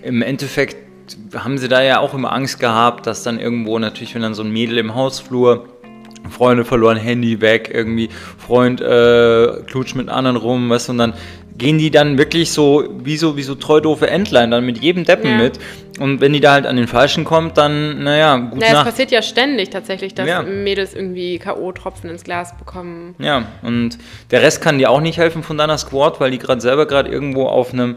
im 0.03 0.23
Endeffekt 0.23 0.77
haben 1.35 1.59
sie 1.59 1.69
da 1.69 1.83
ja 1.83 2.01
auch 2.01 2.15
immer 2.15 2.33
Angst 2.33 2.61
gehabt, 2.61 3.07
dass 3.07 3.23
dann 3.23 3.39
irgendwo 3.39 3.79
natürlich, 3.79 4.15
wenn 4.15 4.23
dann 4.23 4.35
so 4.35 4.43
ein 4.43 4.51
Mädel 4.51 4.79
im 4.79 4.95
Hausflur 4.95 5.67
Freunde 6.29 6.65
verloren, 6.65 6.97
Handy 6.97 7.41
weg, 7.41 7.71
irgendwie 7.73 8.09
Freund 8.39 8.81
äh, 8.81 9.63
klutscht 9.67 9.97
mit 9.97 10.09
anderen 10.09 10.37
rum, 10.37 10.71
weißt 10.71 10.89
du, 10.89 10.93
und 10.93 10.99
dann 10.99 11.15
gehen 11.61 11.79
die 11.79 11.91
dann 11.93 12.19
wirklich 12.19 12.51
so 12.51 12.83
wie 13.05 13.17
so, 13.17 13.37
wie 13.37 13.43
so 13.45 13.55
treu 13.55 13.81
doofe 13.81 14.09
Entlein 14.11 14.51
dann 14.51 14.67
mit 14.67 14.79
jedem 14.83 15.05
Deppen 15.05 15.31
Ja. 15.31 15.37
mit. 15.37 15.61
Und 16.01 16.23
wenn 16.23 16.33
die 16.33 16.41
da 16.41 16.53
halt 16.53 16.67
an 16.67 16.77
den 16.77 16.87
Falschen 16.89 17.25
kommt, 17.25 17.59
dann, 17.59 18.03
naja, 18.03 18.37
gut 18.39 18.59
Naja, 18.61 18.67
es 18.69 18.73
nach. 18.73 18.85
passiert 18.87 19.11
ja 19.11 19.21
ständig 19.21 19.69
tatsächlich, 19.69 20.15
dass 20.15 20.27
Ja. 20.27 20.43
Mädels 20.43 20.95
irgendwie 20.95 21.39
K.O.-Tropfen 21.39 22.09
ins 22.09 22.25
Glas 22.25 22.57
bekommen. 22.57 23.15
Ja, 23.19 23.45
und 23.63 23.99
der 24.31 24.41
Rest 24.41 24.63
kann 24.63 24.79
dir 24.79 24.91
auch 24.91 25.03
nicht 25.03 25.19
helfen 25.19 25.43
von 25.43 25.59
deiner 25.59 25.77
Squad, 25.77 26.19
weil 26.19 26.31
die 26.31 26.39
gerade 26.39 26.63
selber 26.63 26.87
gerade 26.87 27.11
irgendwo 27.11 27.47
auf 27.47 27.75
einem 27.75 27.97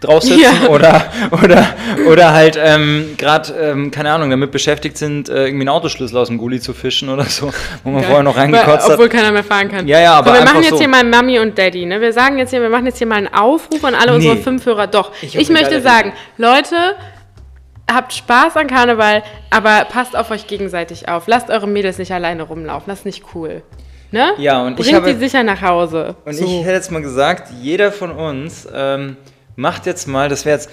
drauf 0.00 0.22
sitzen 0.22 0.40
Ja. 0.40 0.68
oder, 0.68 1.02
oder, 1.42 1.66
oder 2.08 2.32
halt 2.32 2.56
ähm, 2.62 3.14
gerade, 3.18 3.52
ähm, 3.54 3.90
keine 3.90 4.12
Ahnung, 4.12 4.30
damit 4.30 4.52
beschäftigt 4.52 4.96
sind, 4.96 5.28
äh, 5.28 5.46
irgendwie 5.46 5.62
einen 5.62 5.68
Autoschlüssel 5.70 6.16
aus 6.18 6.28
dem 6.28 6.38
Gully 6.38 6.60
zu 6.60 6.72
fischen 6.72 7.08
oder 7.08 7.24
so, 7.24 7.50
wo 7.82 7.90
man 7.90 8.04
vorher 8.04 8.22
noch 8.22 8.36
reingekotzt 8.36 8.88
Obwohl 8.88 9.06
hat. 9.06 9.12
keiner 9.12 9.32
mehr 9.32 9.42
fahren 9.42 9.68
kann. 9.68 9.88
Ja, 9.88 9.98
ja, 10.00 10.12
aber 10.14 10.30
so, 10.30 10.36
wir 10.38 10.44
machen 10.44 10.60
jetzt 10.62 10.70
so. 10.70 10.78
hier 10.78 10.88
mal 10.88 11.02
Mami 11.04 11.40
und 11.40 11.58
Daddy, 11.58 11.84
ne? 11.86 12.00
Wir 12.00 12.12
sagen 12.12 12.38
jetzt 12.38 12.50
hier, 12.50 12.62
wir 12.62 12.68
machen 12.70 12.86
jetzt 12.86 12.98
hier 12.98 13.06
mal 13.08 13.16
einen 13.16 13.34
Aufruf 13.34 13.82
an 13.84 13.94
alle 13.96 14.12
Nee. 14.12 14.16
unsere 14.16 14.36
fünf 14.36 14.64
Hörer. 14.66 14.86
Doch, 14.86 15.10
Ich 15.20 15.34
ich, 15.36 15.48
möchte 15.50 15.80
sagen, 15.82 16.12
Leute, 16.36 16.76
habt 17.90 18.12
Spaß 18.12 18.56
an 18.56 18.66
Karneval, 18.68 19.22
aber 19.50 19.84
passt 19.86 20.16
auf 20.16 20.30
euch 20.30 20.46
gegenseitig 20.46 21.08
auf. 21.08 21.26
Lasst 21.26 21.50
eure 21.50 21.66
Mädels 21.66 21.98
nicht 21.98 22.12
alleine 22.12 22.42
rumlaufen, 22.44 22.84
das 22.88 23.00
ist 23.00 23.04
nicht 23.06 23.24
cool. 23.34 23.62
Ne? 24.10 24.30
Ja, 24.38 24.62
und 24.62 24.78
ich 24.78 24.86
Bringt 24.86 25.02
habe- 25.02 25.12
die 25.12 25.18
sicher 25.18 25.42
nach 25.42 25.60
Hause. 25.60 26.14
Und 26.24 26.34
so. 26.34 26.44
ich 26.44 26.60
hätte 26.64 26.70
jetzt 26.74 26.90
mal 26.90 27.02
gesagt, 27.02 27.50
jeder 27.60 27.90
von 27.92 28.10
uns 28.10 28.66
ähm, 28.72 29.16
macht 29.58 29.86
jetzt 29.86 30.06
mal, 30.06 30.28
das 30.28 30.44
wäre 30.44 30.56
jetzt 30.56 30.70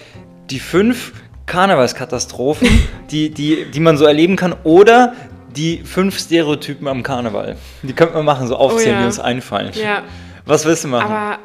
die 0.51 0.59
fünf 0.59 1.11
Karnevalskatastrophen, 1.47 2.67
die, 3.11 3.31
die, 3.31 3.65
die 3.65 3.79
man 3.79 3.97
so 3.97 4.05
erleben 4.05 4.35
kann, 4.35 4.55
oder 4.63 5.13
die 5.55 5.79
fünf 5.83 6.19
Stereotypen 6.19 6.87
am 6.87 7.01
Karneval. 7.01 7.55
Die 7.81 7.93
könnten 7.93 8.13
wir 8.15 8.23
machen, 8.23 8.47
so 8.47 8.55
aufzählen, 8.55 8.89
Oh 8.89 8.93
ja. 8.93 8.99
die 9.01 9.05
uns 9.07 9.19
einfallen. 9.19 9.71
Ja, 9.73 10.03
Was 10.45 10.65
willst 10.65 10.83
du 10.83 10.89
machen? 10.89 11.11
aber 11.11 11.39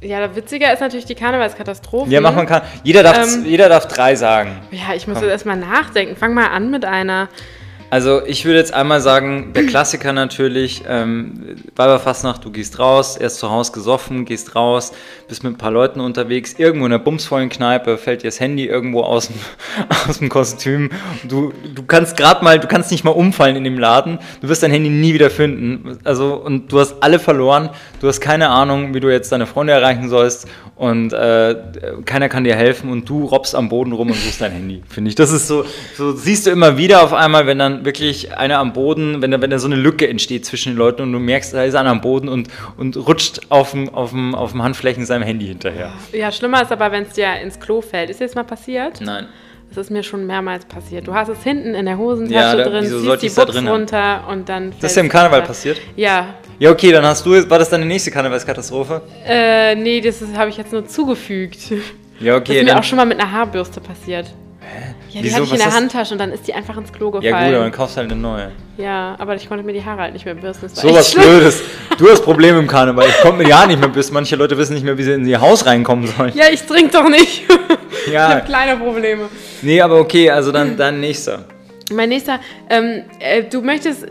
ja, 0.00 0.34
witziger 0.36 0.72
ist 0.72 0.80
natürlich 0.80 1.04
die 1.06 1.14
Karnevalskatastrophe. 1.14 2.10
ja, 2.10 2.20
mach 2.20 2.34
mal 2.34 2.44
kann. 2.46 2.62
Jeder 2.82 3.02
darf, 3.02 3.16
Ähm, 3.34 3.44
jeder 3.46 3.68
darf 3.68 3.88
drei 3.88 4.14
sagen. 4.16 4.58
Ja, 4.70 4.94
ich 4.94 5.06
muss 5.06 5.20
jetzt 5.20 5.30
erstmal 5.30 5.56
nachdenken. 5.56 6.16
Fang 6.16 6.34
mal 6.34 6.48
an 6.48 6.70
mit 6.70 6.84
einer. 6.84 7.28
Also 7.94 8.26
ich 8.26 8.44
würde 8.44 8.58
jetzt 8.58 8.74
einmal 8.74 9.00
sagen, 9.00 9.52
der 9.54 9.66
Klassiker 9.66 10.12
natürlich, 10.12 10.82
ähm, 10.88 11.54
du 11.76 12.50
gehst 12.50 12.80
raus, 12.80 13.16
erst 13.16 13.38
zu 13.38 13.52
Hause 13.52 13.70
gesoffen, 13.70 14.24
gehst 14.24 14.56
raus, 14.56 14.90
bist 15.28 15.44
mit 15.44 15.52
ein 15.52 15.58
paar 15.58 15.70
Leuten 15.70 16.00
unterwegs, 16.00 16.54
irgendwo 16.58 16.86
in 16.86 16.92
einer 16.92 16.98
bumsvollen 16.98 17.50
Kneipe, 17.50 17.96
fällt 17.96 18.24
dir 18.24 18.26
das 18.26 18.40
Handy 18.40 18.66
irgendwo 18.66 19.02
aus 19.02 19.28
dem, 19.28 19.36
aus 20.08 20.18
dem 20.18 20.28
Kostüm. 20.28 20.90
Du, 21.22 21.52
du 21.72 21.84
kannst 21.84 22.16
gerade 22.16 22.42
mal, 22.42 22.58
du 22.58 22.66
kannst 22.66 22.90
nicht 22.90 23.04
mal 23.04 23.12
umfallen 23.12 23.54
in 23.54 23.62
dem 23.62 23.78
Laden, 23.78 24.18
du 24.40 24.48
wirst 24.48 24.64
dein 24.64 24.72
Handy 24.72 24.90
nie 24.90 25.14
wieder 25.14 25.30
finden. 25.30 25.96
Also 26.02 26.34
und 26.34 26.72
du 26.72 26.80
hast 26.80 26.96
alle 27.00 27.20
verloren, 27.20 27.70
du 28.00 28.08
hast 28.08 28.20
keine 28.20 28.48
Ahnung, 28.48 28.92
wie 28.94 28.98
du 28.98 29.08
jetzt 29.08 29.30
deine 29.30 29.46
Freunde 29.46 29.72
erreichen 29.72 30.08
sollst 30.08 30.48
und 30.74 31.12
äh, 31.12 31.54
keiner 32.04 32.28
kann 32.28 32.42
dir 32.42 32.56
helfen 32.56 32.90
und 32.90 33.08
du 33.08 33.24
robbst 33.24 33.54
am 33.54 33.68
Boden 33.68 33.92
rum 33.92 34.08
und 34.08 34.16
suchst 34.16 34.40
dein 34.40 34.50
Handy, 34.50 34.82
finde 34.88 35.10
ich. 35.10 35.14
Das 35.14 35.30
ist 35.30 35.46
so, 35.46 35.64
so 35.96 36.12
siehst 36.12 36.46
du 36.46 36.50
immer 36.50 36.76
wieder 36.76 37.04
auf 37.04 37.12
einmal, 37.12 37.46
wenn 37.46 37.60
dann 37.60 37.83
wirklich 37.84 38.36
einer 38.36 38.58
am 38.58 38.72
Boden, 38.72 39.22
wenn 39.22 39.30
da, 39.30 39.40
wenn 39.40 39.50
da 39.50 39.58
so 39.58 39.66
eine 39.66 39.76
Lücke 39.76 40.08
entsteht 40.08 40.44
zwischen 40.46 40.72
den 40.72 40.78
Leuten 40.78 41.02
und 41.02 41.12
du 41.12 41.18
merkst, 41.18 41.54
da 41.54 41.64
ist 41.64 41.74
einer 41.74 41.90
am 41.90 42.00
Boden 42.00 42.28
und, 42.28 42.48
und 42.76 42.96
rutscht 42.96 43.40
auf 43.48 43.72
dem, 43.72 43.88
auf, 43.94 44.10
dem, 44.10 44.34
auf 44.34 44.52
dem 44.52 44.62
Handflächen 44.62 45.04
seinem 45.06 45.22
Handy 45.22 45.46
hinterher. 45.46 45.92
Ja, 46.12 46.30
schlimmer 46.32 46.62
ist 46.62 46.72
aber, 46.72 46.90
wenn 46.92 47.04
es 47.04 47.10
dir 47.14 47.26
ins 47.42 47.58
Klo 47.60 47.80
fällt. 47.80 48.10
Ist 48.10 48.20
dir 48.20 48.26
das 48.26 48.34
mal 48.34 48.44
passiert? 48.44 49.00
Nein. 49.00 49.26
Das 49.70 49.78
ist 49.86 49.90
mir 49.90 50.04
schon 50.04 50.24
mehrmals 50.26 50.66
passiert. 50.66 51.08
Du 51.08 51.14
hast 51.14 51.28
es 51.28 51.42
hinten 51.42 51.74
in 51.74 51.86
der 51.86 51.98
Hosentasche 51.98 52.34
Ja, 52.36 52.54
da- 52.56 52.70
drin, 52.70 52.84
ziehst 52.84 53.22
die 53.22 53.28
Buchs 53.40 53.50
drin 53.52 53.66
haben? 53.66 53.74
runter 53.74 54.24
und 54.30 54.48
dann 54.48 54.72
Das 54.80 54.92
ist 54.92 54.96
ja 54.96 55.02
im 55.02 55.08
Karneval 55.08 55.40
runter. 55.40 55.48
passiert? 55.48 55.80
Ja. 55.96 56.34
Ja, 56.60 56.70
okay, 56.70 56.92
dann 56.92 57.04
hast 57.04 57.26
du, 57.26 57.50
war 57.50 57.58
das 57.58 57.70
deine 57.70 57.84
nächste 57.84 58.12
Karnevalskatastrophe? 58.12 59.02
Äh, 59.26 59.74
nee, 59.74 60.00
das 60.00 60.22
habe 60.36 60.50
ich 60.50 60.56
jetzt 60.56 60.72
nur 60.72 60.86
zugefügt. 60.86 61.58
Ja, 62.20 62.34
Das 62.34 62.42
okay. 62.42 62.58
ist 62.58 62.62
mir 62.62 62.68
dann, 62.70 62.78
auch 62.78 62.84
schon 62.84 62.96
mal 62.98 63.04
mit 63.06 63.18
einer 63.18 63.32
Haarbürste 63.32 63.80
passiert. 63.80 64.26
Ja, 65.14 65.20
die 65.20 65.26
Wieso? 65.28 65.36
hatte 65.36 65.44
ich 65.46 65.52
in 65.52 65.58
der 65.58 65.72
Handtasche 65.72 66.12
und 66.14 66.18
dann 66.18 66.32
ist 66.32 66.48
die 66.48 66.54
einfach 66.54 66.76
ins 66.76 66.92
Klo 66.92 67.12
gefallen. 67.12 67.32
ja 67.32 67.46
gut, 67.46 67.54
aber 67.54 67.64
dann 67.64 67.72
kaufst 67.72 67.96
du 67.96 68.00
halt 68.00 68.10
eine 68.10 68.20
neue. 68.20 68.50
Ja, 68.76 69.14
aber 69.18 69.36
ich 69.36 69.48
konnte 69.48 69.64
mir 69.64 69.72
die 69.72 69.84
Haare 69.84 70.00
halt 70.02 70.12
nicht 70.12 70.24
mehr 70.24 70.34
bürsten. 70.34 70.68
So 70.68 70.92
was 70.92 71.12
schlimm. 71.12 71.24
Blödes. 71.24 71.62
Du 71.98 72.10
hast 72.10 72.24
Probleme 72.24 72.58
im 72.58 72.66
Karneval. 72.66 73.06
Ich 73.08 73.20
konnte 73.20 73.44
mir 73.44 73.48
ja 73.48 73.64
nicht 73.68 73.78
mehr 73.78 73.88
bis. 73.88 74.10
Manche 74.10 74.34
Leute 74.34 74.58
wissen 74.58 74.74
nicht 74.74 74.82
mehr, 74.82 74.98
wie 74.98 75.04
sie 75.04 75.12
in 75.12 75.24
ihr 75.28 75.40
Haus 75.40 75.64
reinkommen 75.64 76.08
sollen. 76.08 76.32
Ja, 76.34 76.46
ich 76.52 76.60
trinke 76.64 76.90
doch 76.90 77.08
nicht. 77.08 77.42
Ja. 78.12 78.28
Ich 78.28 78.34
habe 78.34 78.46
kleine 78.46 78.76
Probleme. 78.76 79.28
Nee, 79.62 79.80
aber 79.80 79.98
okay, 79.98 80.28
also 80.28 80.52
dann 80.52 80.76
dein 80.76 81.00
nächster. 81.00 81.44
Mein 81.90 82.10
nächster, 82.10 82.38
ähm, 82.68 83.02
äh, 83.18 83.44
du 83.44 83.62
möchtest, 83.62 84.06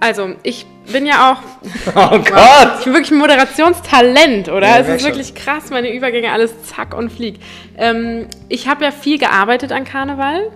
also 0.00 0.34
ich 0.42 0.66
bin 0.92 1.06
ja 1.06 1.32
auch, 1.32 1.42
Oh 1.94 2.18
Gott! 2.18 2.78
ich 2.78 2.84
bin 2.84 2.94
wirklich 2.94 3.10
ein 3.10 3.18
Moderationstalent, 3.18 4.48
oder? 4.48 4.66
Ja, 4.66 4.78
es 4.78 4.88
ist 4.88 5.00
schon. 5.00 5.10
wirklich 5.10 5.34
krass, 5.34 5.70
meine 5.70 5.92
Übergänge, 5.92 6.30
alles 6.30 6.62
zack 6.64 6.94
und 6.96 7.10
flieg. 7.10 7.40
Ähm, 7.76 8.26
ich 8.48 8.68
habe 8.68 8.84
ja 8.84 8.90
viel 8.90 9.18
gearbeitet 9.18 9.72
an 9.72 9.84
Karneval, 9.84 10.50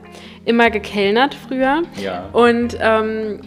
immer 0.45 0.71
gekellnert 0.71 1.35
früher. 1.35 1.83
Ja. 1.97 2.29
Und 2.33 2.77
ähm, 2.81 3.41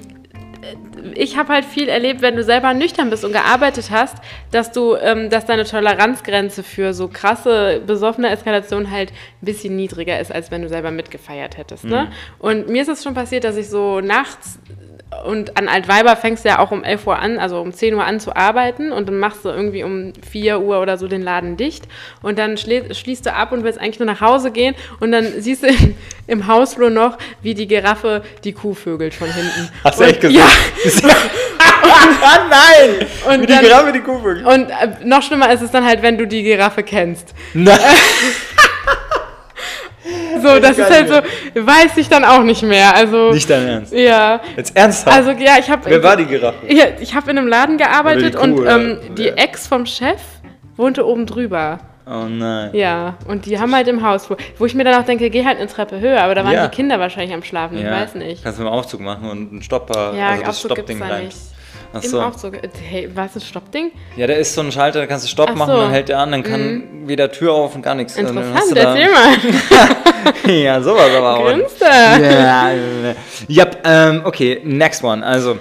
ich 1.16 1.38
habe 1.38 1.54
halt 1.54 1.66
viel 1.66 1.90
erlebt, 1.90 2.22
wenn 2.22 2.36
du 2.36 2.44
selber 2.44 2.74
nüchtern 2.74 3.10
bist 3.10 3.26
und 3.26 3.32
gearbeitet 3.32 3.90
hast, 3.90 4.18
dass 4.52 4.72
du, 4.72 4.96
ähm, 4.96 5.30
dass 5.30 5.46
deine 5.46 5.66
Toleranzgrenze 5.66 6.64
für 6.64 6.94
so 6.94 7.08
krasse 7.08 7.82
besoffene 7.86 8.30
Eskalation 8.30 8.92
halt 8.92 9.12
ein 9.12 9.46
bisschen 9.46 9.76
niedriger 9.76 10.20
ist, 10.20 10.32
als 10.32 10.52
wenn 10.52 10.62
du 10.62 10.70
selber 10.70 10.92
mitgefeiert 10.92 11.58
hättest. 11.58 11.86
Ne? 11.86 12.12
Und 12.40 12.70
mir 12.70 12.82
ist 12.84 12.90
es 12.90 13.04
schon 13.04 13.14
passiert, 13.14 13.44
dass 13.44 13.58
ich 13.58 13.70
so 13.70 14.02
nachts 14.02 14.60
und 15.26 15.58
an 15.58 15.68
Altweiber 15.68 16.16
fängst 16.16 16.46
du 16.46 16.50
ja 16.50 16.60
auch 16.60 16.72
um 16.72 16.84
11 16.84 17.06
Uhr 17.06 17.20
an, 17.20 17.38
also 17.38 17.60
um 17.62 17.74
10 17.74 17.94
Uhr 17.94 18.04
an 18.04 18.20
zu 18.20 18.36
arbeiten 18.36 18.92
und 18.92 19.08
dann 19.08 19.20
machst 19.20 19.44
du 19.46 19.50
irgendwie 19.50 19.84
um 19.84 20.14
4 20.30 20.60
Uhr 20.62 20.80
oder 20.82 20.98
so 20.98 21.08
den 21.08 21.22
Laden 21.22 21.58
dicht 21.58 21.84
und 22.22 22.40
dann 22.40 22.58
schließt 22.58 23.26
du 23.26 23.34
ab 23.34 23.52
und 23.52 23.64
willst 23.64 23.80
eigentlich 23.80 24.00
nur 24.00 24.06
nach 24.08 24.22
Hause 24.22 24.52
gehen 24.52 24.74
und 25.00 25.12
dann 25.12 25.26
siehst 25.40 25.64
du 25.64 25.68
im, 25.68 25.96
im 26.28 26.48
Hausflur 26.48 26.90
noch, 26.90 27.18
wie 27.42 27.54
die 27.54 27.68
Giraffe 27.68 28.24
die 28.44 28.54
Kuh 28.54 28.74
vögelt 28.74 29.14
von 29.14 29.28
hinten. 29.32 29.70
Hast 29.84 30.00
du 30.00 30.04
und, 30.06 30.10
echt 30.10 30.22
gesagt? 30.22 30.34
Ja, 30.34 31.10
ah, 32.24 32.48
nein! 32.50 33.08
Und 33.28 33.42
Wie 33.42 33.48
die 33.48 33.54
dann- 33.54 33.64
Giraffe 33.66 33.92
die 33.92 34.00
Kuhvögel. 34.00 34.46
und 34.46 34.70
äh, 34.70 35.06
noch 35.06 35.22
schlimmer 35.22 35.52
ist 35.52 35.62
es 35.62 35.72
dann 35.72 35.86
halt, 35.86 36.02
wenn 36.02 36.18
du 36.18 36.26
die 36.26 36.42
Giraffe 36.44 36.84
kennst. 36.84 37.34
Nein! 37.54 37.78
So, 40.42 40.60
das 40.60 40.78
ist 40.78 40.90
halt 40.90 41.08
so, 41.10 41.16
weiß 41.66 41.98
ich 41.98 42.10
dann 42.10 42.24
auch 42.26 42.42
nicht 42.44 42.64
mehr. 42.64 42.96
Also, 42.96 43.32
Nicht 43.32 43.50
dein 43.50 43.68
Ernst. 43.68 43.94
ja. 43.94 44.40
Jetzt 44.58 44.76
ernsthaft? 44.76 45.16
Also, 45.16 45.32
ja, 45.32 45.54
ich 45.60 45.70
habe. 45.70 45.84
Wer 45.90 46.02
war 46.02 46.18
die 46.18 46.26
Giraffe? 46.26 46.58
Ja, 46.68 46.86
ich 47.00 47.14
habe 47.14 47.30
in 47.32 47.38
einem 47.38 47.48
Laden 47.48 47.78
gearbeitet 47.78 48.34
die 48.34 48.38
Kuh, 48.38 48.44
und 48.44 48.68
ähm, 48.68 49.00
die? 49.16 49.30
Ex 49.30 49.68
vom 49.68 49.86
Chef 49.86 50.20
wohnte 50.78 51.06
oben 51.06 51.26
drüber. 51.26 51.80
Oh 52.08 52.26
nein. 52.28 52.72
Ja, 52.74 53.16
und 53.28 53.46
die 53.46 53.60
haben 53.60 53.74
halt 53.76 53.88
im 53.88 54.02
Haus, 54.06 54.30
wo, 54.30 54.36
wo 54.58 54.66
ich 54.66 54.74
mir 54.74 54.84
dann 54.84 55.00
auch 55.00 55.06
denke, 55.06 55.30
geh 55.30 55.46
halt 55.46 55.60
eine 55.60 55.68
Treppe 55.68 56.00
höher, 56.00 56.22
aber 56.22 56.34
da 56.34 56.44
waren 56.44 56.54
Ja. 56.54 56.68
die 56.68 56.76
Kinder 56.76 57.00
wahrscheinlich 57.00 57.34
am 57.34 57.44
Schlafen, 57.44 57.78
ich 57.78 57.86
weiß 57.86 58.16
nicht. 58.16 58.44
Kannst 58.44 58.58
du 58.60 58.64
einen 58.64 58.74
Aufzug 58.74 59.02
machen 59.02 59.30
und 59.30 59.52
einen 59.52 59.62
Stopper, 59.62 60.14
Ja, 60.18 60.30
also 60.30 60.42
das 60.42 60.50
Aufzug 60.50 60.76
gibt's 60.76 60.92
Stoppding 60.96 61.02
rein. 61.04 61.30
Ach 61.94 62.02
Im 62.04 62.10
so. 62.10 62.22
Aufzug. 62.22 62.54
Hey, 62.90 63.10
was 63.14 63.36
ist 63.36 63.48
Stoppding? 63.48 63.92
Ja, 64.16 64.26
da 64.28 64.34
ist 64.34 64.54
so 64.54 64.62
ein 64.62 64.72
Schalter, 64.72 65.00
da 65.00 65.08
kannst 65.08 65.26
du 65.26 65.30
Stopp 65.30 65.50
Ach 65.52 65.56
machen, 65.56 65.72
so. 65.72 65.78
Mhm. 65.78 65.82
dann 65.82 65.92
hält 65.92 66.10
der 66.10 66.20
an, 66.20 66.32
dann 66.32 66.44
kann 66.44 66.84
weder 67.06 67.32
Tür 67.32 67.54
auf 67.54 67.76
und 67.76 67.82
gar 67.82 67.96
nichts. 67.96 68.16
Dann 68.16 68.28
Interessant, 68.28 68.72
du 68.72 68.76
da- 68.76 68.96
erzähl 68.96 69.12
mal. 69.12 70.52
ja, 70.64 70.82
sowas 70.82 71.10
aber 71.16 71.38
auch. 71.38 71.46
Grinst? 71.46 71.82
Ja, 71.82 72.72
ja, 73.48 73.66
ähm, 73.84 74.22
okay, 74.24 74.62
next 74.64 75.04
one. 75.04 75.26
Also, 75.26 75.58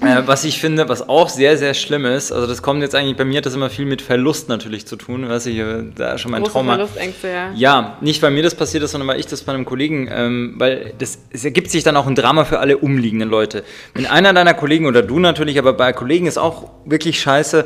Äh, 0.00 0.22
was 0.26 0.44
ich 0.44 0.60
finde, 0.60 0.88
was 0.88 1.08
auch 1.08 1.28
sehr, 1.28 1.58
sehr 1.58 1.74
schlimm 1.74 2.04
ist, 2.04 2.30
also 2.30 2.46
das 2.46 2.62
kommt 2.62 2.82
jetzt 2.82 2.94
eigentlich, 2.94 3.16
bei 3.16 3.24
mir 3.24 3.38
hat 3.38 3.46
das 3.46 3.54
immer 3.54 3.68
viel 3.68 3.84
mit 3.84 4.00
Verlust 4.00 4.48
natürlich 4.48 4.86
zu 4.86 4.96
tun, 4.96 5.28
was 5.28 5.46
ich 5.46 5.60
da 5.96 6.18
schon 6.18 6.30
mein 6.30 6.42
Große 6.42 6.52
Trauma. 6.52 6.74
Verlustängste, 6.76 7.28
ja. 7.28 7.50
Ja, 7.54 7.98
nicht 8.00 8.22
weil 8.22 8.30
mir 8.30 8.42
das 8.42 8.54
passiert 8.54 8.84
ist, 8.84 8.92
sondern 8.92 9.08
weil 9.08 9.18
ich 9.18 9.26
das 9.26 9.42
bei 9.42 9.52
einem 9.52 9.64
Kollegen, 9.64 10.08
ähm, 10.12 10.54
weil 10.56 10.94
das, 10.98 11.18
es 11.30 11.44
ergibt 11.44 11.70
sich 11.70 11.82
dann 11.82 11.96
auch 11.96 12.06
ein 12.06 12.14
Drama 12.14 12.44
für 12.44 12.60
alle 12.60 12.78
umliegenden 12.78 13.28
Leute. 13.28 13.64
Wenn 13.94 14.06
einer 14.06 14.32
deiner 14.32 14.54
Kollegen 14.54 14.86
oder 14.86 15.02
du 15.02 15.18
natürlich, 15.18 15.58
aber 15.58 15.72
bei 15.72 15.92
Kollegen 15.92 16.26
ist 16.26 16.38
auch 16.38 16.70
wirklich 16.84 17.20
scheiße, 17.20 17.64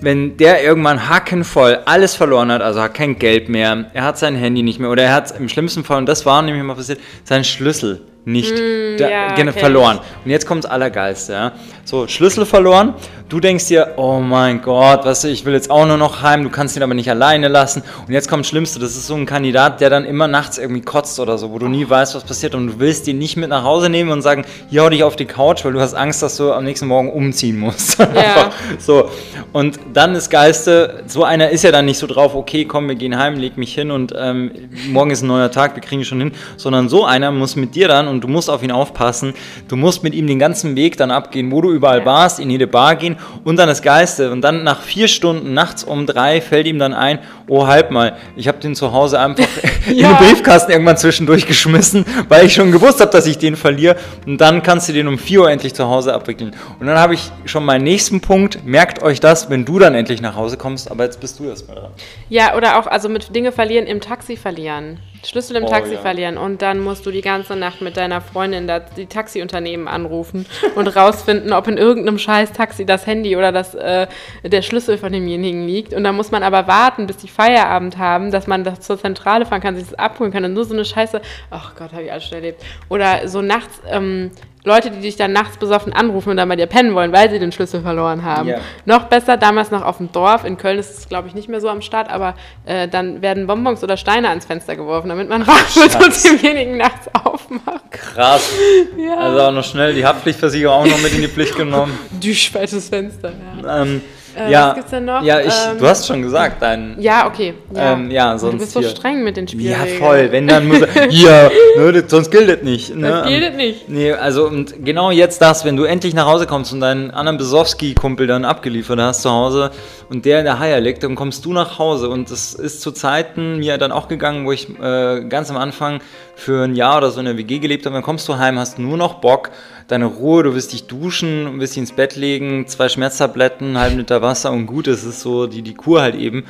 wenn 0.00 0.36
der 0.36 0.62
irgendwann 0.62 1.08
hackenvoll 1.08 1.80
alles 1.84 2.14
verloren 2.14 2.50
hat, 2.52 2.62
also 2.62 2.80
hat 2.80 2.94
kein 2.94 3.18
Geld 3.18 3.48
mehr, 3.48 3.90
er 3.92 4.04
hat 4.04 4.18
sein 4.18 4.34
Handy 4.34 4.62
nicht 4.62 4.78
mehr 4.78 4.90
oder 4.90 5.02
er 5.02 5.14
hat 5.14 5.38
im 5.38 5.48
schlimmsten 5.48 5.84
Fall, 5.84 5.98
und 5.98 6.06
das 6.06 6.26
war 6.26 6.42
nämlich 6.42 6.62
mal 6.62 6.74
passiert, 6.74 7.00
seinen 7.24 7.44
Schlüssel 7.44 8.02
nicht 8.26 8.58
da, 8.98 9.08
ja, 9.08 9.34
gerne 9.34 9.52
kenn 9.52 9.60
verloren. 9.60 10.00
Und 10.24 10.30
jetzt 10.32 10.46
kommt 10.46 10.64
das 10.64 10.70
Allergeilste. 10.70 11.32
Ja? 11.32 11.52
So, 11.84 12.08
Schlüssel 12.08 12.44
verloren. 12.44 12.94
Du 13.28 13.40
denkst 13.40 13.66
dir, 13.66 13.94
oh 13.96 14.20
mein 14.20 14.62
Gott, 14.62 15.04
was, 15.04 15.24
ich 15.24 15.44
will 15.44 15.52
jetzt 15.52 15.68
auch 15.68 15.84
nur 15.84 15.96
noch 15.96 16.22
heim, 16.22 16.44
du 16.44 16.50
kannst 16.50 16.76
ihn 16.76 16.82
aber 16.84 16.94
nicht 16.94 17.10
alleine 17.10 17.48
lassen. 17.48 17.82
Und 18.06 18.12
jetzt 18.12 18.28
kommt 18.28 18.44
das 18.44 18.48
Schlimmste, 18.48 18.78
das 18.78 18.90
ist 18.96 19.08
so 19.08 19.14
ein 19.16 19.26
Kandidat, 19.26 19.80
der 19.80 19.90
dann 19.90 20.04
immer 20.04 20.28
nachts 20.28 20.58
irgendwie 20.58 20.82
kotzt 20.82 21.18
oder 21.18 21.36
so, 21.36 21.50
wo 21.50 21.58
du 21.58 21.66
nie 21.66 21.88
weißt, 21.88 22.14
was 22.14 22.22
passiert. 22.22 22.54
Und 22.54 22.66
du 22.66 22.78
willst 22.78 23.08
ihn 23.08 23.18
nicht 23.18 23.36
mit 23.36 23.48
nach 23.48 23.64
Hause 23.64 23.88
nehmen 23.88 24.10
und 24.10 24.22
sagen, 24.22 24.44
hier 24.70 24.82
hau 24.82 24.90
dich 24.90 25.02
auf 25.02 25.16
die 25.16 25.24
Couch, 25.24 25.64
weil 25.64 25.72
du 25.72 25.80
hast 25.80 25.94
Angst, 25.94 26.22
dass 26.22 26.36
du 26.36 26.52
am 26.52 26.64
nächsten 26.64 26.86
Morgen 26.86 27.12
umziehen 27.12 27.58
musst. 27.58 28.00
Einfach 28.00 28.52
so. 28.78 29.10
Und 29.52 29.78
dann 29.92 30.14
das 30.14 30.30
Geilste, 30.30 31.02
so 31.06 31.24
einer 31.24 31.50
ist 31.50 31.64
ja 31.64 31.72
dann 31.72 31.84
nicht 31.84 31.98
so 31.98 32.06
drauf, 32.06 32.36
okay, 32.36 32.64
komm, 32.64 32.86
wir 32.88 32.94
gehen 32.94 33.18
heim, 33.18 33.38
leg 33.38 33.56
mich 33.56 33.74
hin 33.74 33.90
und 33.90 34.12
ähm, 34.16 34.52
morgen 34.88 35.10
ist 35.10 35.22
ein 35.22 35.28
neuer 35.28 35.50
Tag, 35.50 35.74
wir 35.74 35.82
kriegen 35.82 36.02
ihn 36.02 36.04
schon 36.04 36.20
hin. 36.20 36.32
Sondern 36.56 36.88
so 36.88 37.04
einer 37.04 37.32
muss 37.32 37.56
mit 37.56 37.74
dir 37.74 37.88
dann 37.88 38.06
und 38.06 38.15
du 38.22 38.28
musst 38.28 38.48
auf 38.50 38.62
ihn 38.62 38.70
aufpassen. 38.72 39.34
Du 39.68 39.76
musst 39.76 40.02
mit 40.02 40.14
ihm 40.14 40.26
den 40.26 40.38
ganzen 40.38 40.76
Weg 40.76 40.96
dann 40.96 41.10
abgehen, 41.10 41.50
wo 41.50 41.60
du 41.60 41.70
überall 41.72 42.00
Ja. 42.00 42.06
warst, 42.06 42.40
in 42.40 42.50
jede 42.50 42.66
Bar 42.66 42.96
gehen 42.96 43.16
und 43.44 43.56
dann 43.56 43.68
das 43.68 43.82
Geiste. 43.82 44.30
Und 44.30 44.42
dann 44.42 44.64
nach 44.64 44.80
vier 44.82 45.08
Stunden 45.08 45.54
nachts 45.54 45.84
um 45.84 46.06
drei 46.06 46.40
fällt 46.40 46.66
ihm 46.66 46.78
dann 46.78 46.94
ein, 46.94 47.18
oh 47.48 47.66
halb 47.66 47.90
mal, 47.90 48.16
ich 48.36 48.48
habe 48.48 48.58
den 48.58 48.74
zu 48.74 48.92
Hause 48.92 49.18
einfach 49.20 49.44
in 49.86 49.96
Ja. 49.98 50.12
den 50.14 50.16
Briefkasten 50.28 50.72
irgendwann 50.72 50.96
zwischendurch 50.96 51.46
geschmissen, 51.46 52.04
weil 52.28 52.46
ich 52.46 52.54
schon 52.54 52.72
gewusst 52.72 53.00
habe, 53.00 53.10
dass 53.10 53.26
ich 53.26 53.38
den 53.38 53.56
verliere. 53.56 53.96
Und 54.26 54.40
dann 54.40 54.62
kannst 54.62 54.88
du 54.88 54.92
den 54.92 55.08
um 55.08 55.18
4 55.18 55.40
Uhr 55.42 55.50
endlich 55.50 55.74
zu 55.74 55.86
Hause 55.88 56.14
abwickeln. 56.14 56.54
Und 56.80 56.86
dann 56.86 56.98
habe 56.98 57.14
ich 57.14 57.30
schon 57.44 57.64
meinen 57.64 57.84
nächsten 57.84 58.20
Punkt. 58.20 58.64
Merkt 58.64 59.02
euch 59.02 59.20
das, 59.20 59.48
wenn 59.50 59.64
du 59.64 59.78
dann 59.78 59.94
endlich 59.94 60.20
nach 60.20 60.36
Hause 60.36 60.56
kommst. 60.56 60.90
Aber 60.90 61.04
jetzt 61.04 61.20
bist 61.20 61.38
du 61.38 61.44
erstmal 61.48 61.76
dran. 61.76 61.90
Ja, 62.28 62.56
oder 62.56 62.78
auch 62.78 62.86
also 62.86 63.08
mit 63.08 63.34
Dinge 63.34 63.52
verlieren 63.52 63.86
im 63.86 64.00
Taxi 64.00 64.36
verlieren. 64.36 64.98
Schlüssel 65.24 65.56
im 65.56 65.64
Oh, 65.64 65.68
Taxi 65.68 65.94
ja. 65.94 66.00
verlieren 66.00 66.36
und 66.38 66.62
dann 66.62 66.78
musst 66.78 67.04
du 67.06 67.10
die 67.10 67.20
ganze 67.22 67.56
Nacht 67.56 67.80
mit 67.82 67.96
deiner 68.06 68.20
Freundin 68.20 68.66
da, 68.66 68.80
die 68.80 69.06
Taxiunternehmen 69.06 69.88
anrufen 69.88 70.46
und 70.74 70.88
rausfinden, 70.88 71.52
ob 71.52 71.68
in 71.68 71.76
irgendeinem 71.76 72.18
scheiß 72.18 72.52
Taxi 72.52 72.86
das 72.86 73.06
Handy 73.06 73.36
oder 73.36 73.52
das, 73.52 73.74
äh, 73.74 74.06
der 74.44 74.62
Schlüssel 74.62 74.98
von 74.98 75.12
demjenigen 75.12 75.66
liegt. 75.66 75.92
Und 75.92 76.04
dann 76.04 76.14
muss 76.14 76.30
man 76.30 76.42
aber 76.42 76.66
warten, 76.66 77.06
bis 77.06 77.16
die 77.16 77.28
Feierabend 77.28 77.98
haben, 77.98 78.30
dass 78.30 78.46
man 78.46 78.64
das 78.64 78.80
zur 78.80 78.98
Zentrale 78.98 79.46
fahren 79.46 79.60
kann, 79.60 79.76
sich 79.76 79.86
das 79.88 79.98
abholen 79.98 80.32
kann. 80.32 80.44
Und 80.44 80.54
nur 80.54 80.64
so 80.64 80.74
eine 80.74 80.84
Scheiße, 80.84 81.20
ach 81.50 81.74
Gott, 81.74 81.92
habe 81.92 82.04
ich 82.04 82.12
alles 82.12 82.24
schon 82.24 82.36
erlebt. 82.36 82.62
Oder 82.88 83.28
so 83.28 83.42
nachts, 83.42 83.80
ähm, 83.90 84.30
Leute, 84.66 84.90
die 84.90 85.00
dich 85.00 85.16
dann 85.16 85.32
nachts 85.32 85.56
besoffen 85.56 85.92
anrufen 85.92 86.30
und 86.30 86.36
dann 86.36 86.48
bei 86.48 86.56
dir 86.56 86.66
pennen 86.66 86.94
wollen, 86.94 87.12
weil 87.12 87.30
sie 87.30 87.38
den 87.38 87.52
Schlüssel 87.52 87.82
verloren 87.82 88.24
haben. 88.24 88.48
Ja. 88.48 88.58
Noch 88.84 89.04
besser, 89.04 89.36
damals 89.36 89.70
noch 89.70 89.82
auf 89.82 89.98
dem 89.98 90.10
Dorf. 90.10 90.44
In 90.44 90.58
Köln 90.58 90.78
ist 90.78 90.98
es, 90.98 91.08
glaube 91.08 91.28
ich, 91.28 91.34
nicht 91.34 91.48
mehr 91.48 91.60
so 91.60 91.68
am 91.68 91.80
Start, 91.80 92.10
aber 92.10 92.34
äh, 92.64 92.88
dann 92.88 93.22
werden 93.22 93.46
Bonbons 93.46 93.84
oder 93.84 93.96
Steine 93.96 94.28
ans 94.28 94.44
Fenster 94.44 94.74
geworfen, 94.74 95.08
damit 95.08 95.28
man 95.28 95.42
raus 95.42 95.76
wird 95.76 95.94
und 96.04 96.24
demjenigen 96.24 96.76
nachts 96.78 97.08
aufmacht. 97.14 97.92
Krass. 97.92 98.50
Ja. 98.98 99.16
Also 99.18 99.40
auch 99.40 99.52
noch 99.52 99.64
schnell 99.64 99.94
die 99.94 100.04
Haftpflichtversicherung 100.04 100.82
auch 100.82 100.86
noch 100.86 101.00
mit 101.00 101.14
in 101.14 101.22
die 101.22 101.28
Pflicht 101.28 101.56
genommen. 101.56 101.96
Düsch, 102.10 102.50
falsches 102.50 102.88
Fenster, 102.88 103.32
ja. 103.62 103.82
Ähm, 103.82 104.02
Äh, 104.36 104.50
ja, 104.50 104.68
was 104.68 104.74
gibt's 104.74 104.90
denn 104.90 105.04
noch? 105.06 105.22
Ja, 105.22 105.40
ich, 105.40 105.46
Ähm, 105.46 105.78
du 105.78 105.86
hast 105.86 106.06
schon 106.06 106.22
gesagt, 106.22 106.60
dein. 106.62 106.96
Ja, 107.00 107.26
okay. 107.26 107.54
Ja, 107.74 107.92
Ähm, 107.94 108.10
ja, 108.10 108.32
du 108.34 108.38
sonst 108.38 108.58
bist 108.58 108.72
so 108.72 108.80
hier- 108.80 108.88
streng 108.90 109.24
mit 109.24 109.36
den 109.36 109.48
Spielen. 109.48 109.72
Ja, 109.72 109.86
voll. 109.98 110.28
Wenn 110.30 110.46
dann 110.46 110.66
muss 110.68 110.80
er, 110.82 111.06
ja, 111.10 111.50
ne, 111.78 112.04
sonst 112.06 112.30
gilt 112.30 112.48
das 112.48 112.62
nicht. 112.62 112.94
Ne? 112.94 113.08
Das 113.08 113.26
gilt 113.28 113.42
Ähm, 113.44 113.56
nicht. 113.56 113.88
Nee, 113.88 114.12
also 114.12 114.46
und 114.46 114.84
genau 114.84 115.10
jetzt 115.10 115.40
das, 115.40 115.64
wenn 115.64 115.76
du 115.76 115.84
endlich 115.84 116.14
nach 116.14 116.26
Hause 116.26 116.46
kommst 116.46 116.72
und 116.72 116.80
deinen 116.80 117.10
anderen 117.10 117.38
Besowski-Kumpel 117.38 118.26
dann 118.26 118.44
abgeliefert 118.44 119.00
hast 119.00 119.22
zu 119.22 119.30
Hause 119.30 119.70
und 120.10 120.24
der 120.24 120.40
in 120.40 120.44
der 120.44 120.58
Haie 120.58 120.78
liegt, 120.80 121.02
dann 121.02 121.14
kommst 121.14 121.44
du 121.44 121.52
nach 121.52 121.78
Hause 121.78 122.08
und 122.08 122.30
das 122.30 122.54
ist 122.54 122.80
zu 122.82 122.92
Zeiten 122.92 123.58
mir 123.58 123.78
dann 123.78 123.92
auch 123.92 124.08
gegangen, 124.08 124.46
wo 124.46 124.52
ich 124.52 124.68
äh, 124.80 125.24
ganz 125.28 125.50
am 125.50 125.56
Anfang 125.56 126.00
für 126.34 126.64
ein 126.64 126.74
Jahr 126.76 126.98
oder 126.98 127.10
so 127.10 127.20
in 127.20 127.26
der 127.26 127.38
WG 127.38 127.58
gelebt 127.58 127.86
habe, 127.86 127.94
dann 127.94 128.02
kommst 128.02 128.28
du 128.28 128.36
heim, 128.36 128.58
hast 128.58 128.78
nur 128.78 128.96
noch 128.98 129.14
Bock, 129.14 129.50
deine 129.88 130.06
Ruhe, 130.06 130.42
du 130.42 130.54
willst 130.54 130.72
dich 130.72 130.86
duschen, 130.86 131.60
willst 131.60 131.74
dich 131.74 131.80
ins 131.82 131.92
Bett 131.92 132.16
legen, 132.16 132.66
zwei 132.66 132.88
Schmerztabletten, 132.88 133.68
einen 133.68 133.78
halben 133.78 133.98
Liter 133.98 134.22
Wasser 134.22 134.50
und 134.52 134.66
gut, 134.66 134.86
das 134.86 135.04
ist 135.04 135.20
so 135.20 135.46
die, 135.46 135.62
die 135.62 135.74
Kur 135.74 136.02
halt 136.02 136.14
eben. 136.16 136.44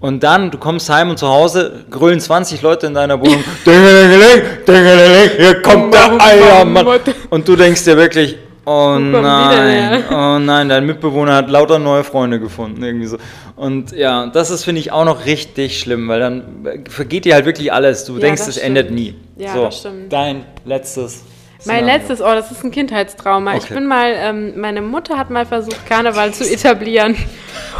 Und 0.00 0.22
dann, 0.24 0.50
du 0.50 0.58
kommst 0.58 0.90
heim 0.90 1.10
und 1.10 1.18
zu 1.18 1.28
Hause 1.28 1.84
grölen 1.90 2.18
20 2.20 2.60
Leute 2.62 2.88
in 2.88 2.94
deiner 2.94 3.20
Wohnung. 3.20 3.42
Dingelingeling, 3.66 4.42
dingelingeling, 4.66 5.30
hier 5.36 5.62
kommt 5.62 5.94
der 5.94 6.20
Eiermann. 6.20 6.86
Und 7.30 7.46
du 7.46 7.54
denkst 7.54 7.84
dir 7.84 7.96
wirklich, 7.96 8.36
oh 8.64 8.98
nein, 8.98 10.02
oh 10.10 10.38
nein, 10.40 10.68
dein 10.68 10.84
Mitbewohner 10.86 11.34
hat 11.36 11.50
lauter 11.50 11.78
neue 11.78 12.02
Freunde 12.04 12.40
gefunden, 12.40 12.82
irgendwie 12.82 13.06
so. 13.06 13.16
Und 13.54 13.92
ja, 13.92 14.26
das 14.26 14.50
ist, 14.50 14.64
finde 14.64 14.80
ich, 14.80 14.90
auch 14.90 15.04
noch 15.04 15.24
richtig 15.24 15.78
schlimm, 15.78 16.08
weil 16.08 16.18
dann 16.18 16.42
vergeht 16.88 17.24
dir 17.24 17.34
halt 17.34 17.46
wirklich 17.46 17.72
alles. 17.72 18.04
Du 18.04 18.14
Ja, 18.14 18.20
denkst, 18.20 18.40
das 18.40 18.48
es 18.48 18.54
stimmt. 18.56 18.66
endet 18.66 18.90
nie. 18.90 19.14
Ja, 19.36 19.54
so, 19.54 19.64
das 19.66 19.78
stimmt. 19.78 20.12
Dein 20.12 20.44
letztes. 20.64 21.22
Mein 21.66 21.84
letztes, 21.84 22.20
oh, 22.20 22.24
das 22.26 22.50
ist 22.50 22.64
ein 22.64 22.70
Kindheitstrauma. 22.70 23.56
Ich 23.56 23.64
Okay. 23.64 23.74
bin 23.74 23.86
mal, 23.86 24.12
ähm, 24.16 24.60
meine 24.60 24.82
Mutter 24.82 25.16
hat 25.18 25.30
mal 25.30 25.46
versucht, 25.46 25.86
Karneval 25.86 26.32
zu 26.34 26.44
etablieren. 26.50 27.16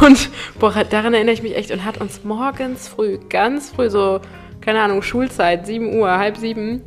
Und 0.01 0.29
boah, 0.59 0.73
daran 0.89 1.13
erinnere 1.13 1.33
ich 1.33 1.43
mich 1.43 1.55
echt 1.55 1.71
und 1.71 1.83
hat 1.85 1.99
uns 1.99 2.23
morgens 2.23 2.87
früh, 2.87 3.19
ganz 3.29 3.69
früh, 3.71 3.89
so, 3.89 4.19
keine 4.61 4.81
Ahnung, 4.81 5.01
Schulzeit, 5.01 5.65
7 5.67 5.95
Uhr, 5.99 6.09
halb 6.17 6.37
sieben, 6.37 6.81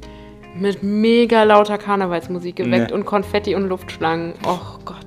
mit 0.58 0.82
mega 0.82 1.42
lauter 1.42 1.76
Karnevalsmusik 1.78 2.56
geweckt 2.56 2.88
Nee. 2.90 2.94
und 2.94 3.04
Konfetti 3.04 3.54
und 3.54 3.68
Luftschlangen. 3.68 4.32
Oh 4.46 4.78
Gott. 4.84 5.05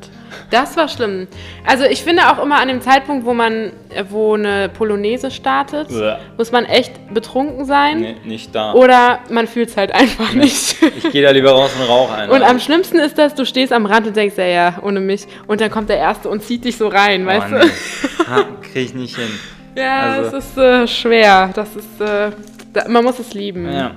Das 0.49 0.75
war 0.77 0.87
schlimm. 0.87 1.27
Also 1.65 1.85
ich 1.85 2.03
finde 2.03 2.23
auch 2.29 2.41
immer 2.41 2.59
an 2.59 2.67
dem 2.67 2.81
Zeitpunkt, 2.81 3.25
wo 3.25 3.33
man, 3.33 3.71
wo 4.09 4.33
eine 4.33 4.69
Polonaise 4.69 5.29
startet, 5.31 5.89
Bäh. 5.89 6.15
muss 6.37 6.51
man 6.51 6.65
echt 6.65 7.13
betrunken 7.13 7.65
sein. 7.65 7.99
Nee, 8.01 8.15
nicht 8.25 8.55
da. 8.55 8.73
Oder 8.73 9.19
man 9.29 9.47
fühlt 9.47 9.69
es 9.69 9.77
halt 9.77 9.91
einfach 9.93 10.33
nicht. 10.33 10.75
Ich 10.97 11.11
gehe 11.11 11.21
da 11.21 11.31
lieber 11.31 11.51
raus 11.51 11.71
und 11.79 11.87
rauche 11.87 12.13
einen. 12.15 12.31
Und 12.31 12.41
am 12.41 12.59
schlimmsten 12.59 12.97
ist 12.99 13.17
das, 13.17 13.35
du 13.35 13.45
stehst 13.45 13.71
am 13.71 13.85
Rand 13.85 14.07
und 14.07 14.15
denkst, 14.15 14.37
ja, 14.37 14.45
ja, 14.45 14.73
ohne 14.81 14.99
mich. 14.99 15.27
Und 15.47 15.61
dann 15.61 15.69
kommt 15.69 15.89
der 15.89 15.97
Erste 15.97 16.29
und 16.29 16.41
zieht 16.43 16.65
dich 16.65 16.77
so 16.77 16.87
rein, 16.87 17.25
weißt 17.25 17.47
oh, 17.49 17.59
du? 17.59 17.65
nee. 17.65 17.71
Ha, 18.29 18.45
krieg 18.61 18.85
ich 18.85 18.93
nicht 18.93 19.15
hin. 19.15 19.29
Ja, 19.75 20.01
Also- 20.13 20.37
es 20.37 20.45
ist 20.45 20.57
äh, 20.57 20.87
schwer. 20.87 21.49
Das 21.53 21.75
ist, 21.75 22.01
äh, 22.01 22.31
da, 22.73 22.87
man 22.87 23.03
muss 23.03 23.17
es 23.19 23.33
lieben. 23.33 23.71
Ja. 23.71 23.91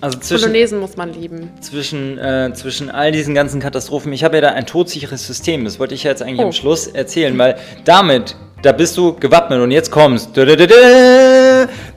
Also 0.00 0.18
zwischen, 0.18 0.42
Polonesen 0.50 0.78
muss 0.80 0.96
man 0.96 1.12
lieben. 1.14 1.50
zwischen, 1.60 2.18
äh, 2.18 2.52
zwischen 2.54 2.90
all 2.90 3.12
diesen 3.12 3.34
ganzen 3.34 3.60
Katastrophen, 3.60 4.12
ich 4.12 4.24
habe 4.24 4.36
ja 4.36 4.40
da 4.42 4.48
ein 4.50 4.66
todsicheres 4.66 5.26
System, 5.26 5.64
das 5.64 5.78
wollte 5.78 5.94
ich 5.94 6.04
ja 6.04 6.10
jetzt 6.10 6.22
eigentlich 6.22 6.40
Oh. 6.40 6.46
am 6.46 6.52
Schluss 6.52 6.86
erzählen, 6.86 7.36
weil 7.38 7.56
damit, 7.84 8.36
da 8.62 8.72
bist 8.72 8.96
du 8.96 9.14
gewappnet 9.14 9.60
und 9.60 9.70
jetzt 9.70 9.90
kommst. 9.90 10.30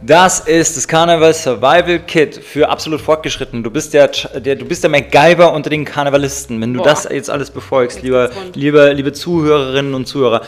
Das 0.02 0.40
ist 0.42 0.78
das 0.78 0.88
Karneval 0.88 1.34
Survival 1.34 2.00
Kit 2.00 2.36
für 2.36 2.70
absolut 2.70 3.02
fortgeschritten. 3.02 3.64
Du 3.64 3.72
bist 3.72 3.94
der, 3.94 4.08
der, 4.08 4.56
du 4.56 4.66
bist 4.66 4.84
der 4.84 4.90
MacGyver 4.90 5.54
unter 5.54 5.70
den 5.70 5.84
Karnevalisten, 5.86 6.62
wenn 6.62 6.74
du 6.74 6.80
Boah. 6.80 6.90
das 6.90 7.08
jetzt 7.10 7.30
alles 7.30 7.50
befolgst, 7.52 8.02
lieber, 8.02 8.28
geht's 8.28 8.40
rund. 8.40 8.56
liebe, 8.56 8.94
liebe 8.94 9.14
Zuhörerinnen 9.14 9.94
und 9.94 10.06
Zuhörer. 10.08 10.42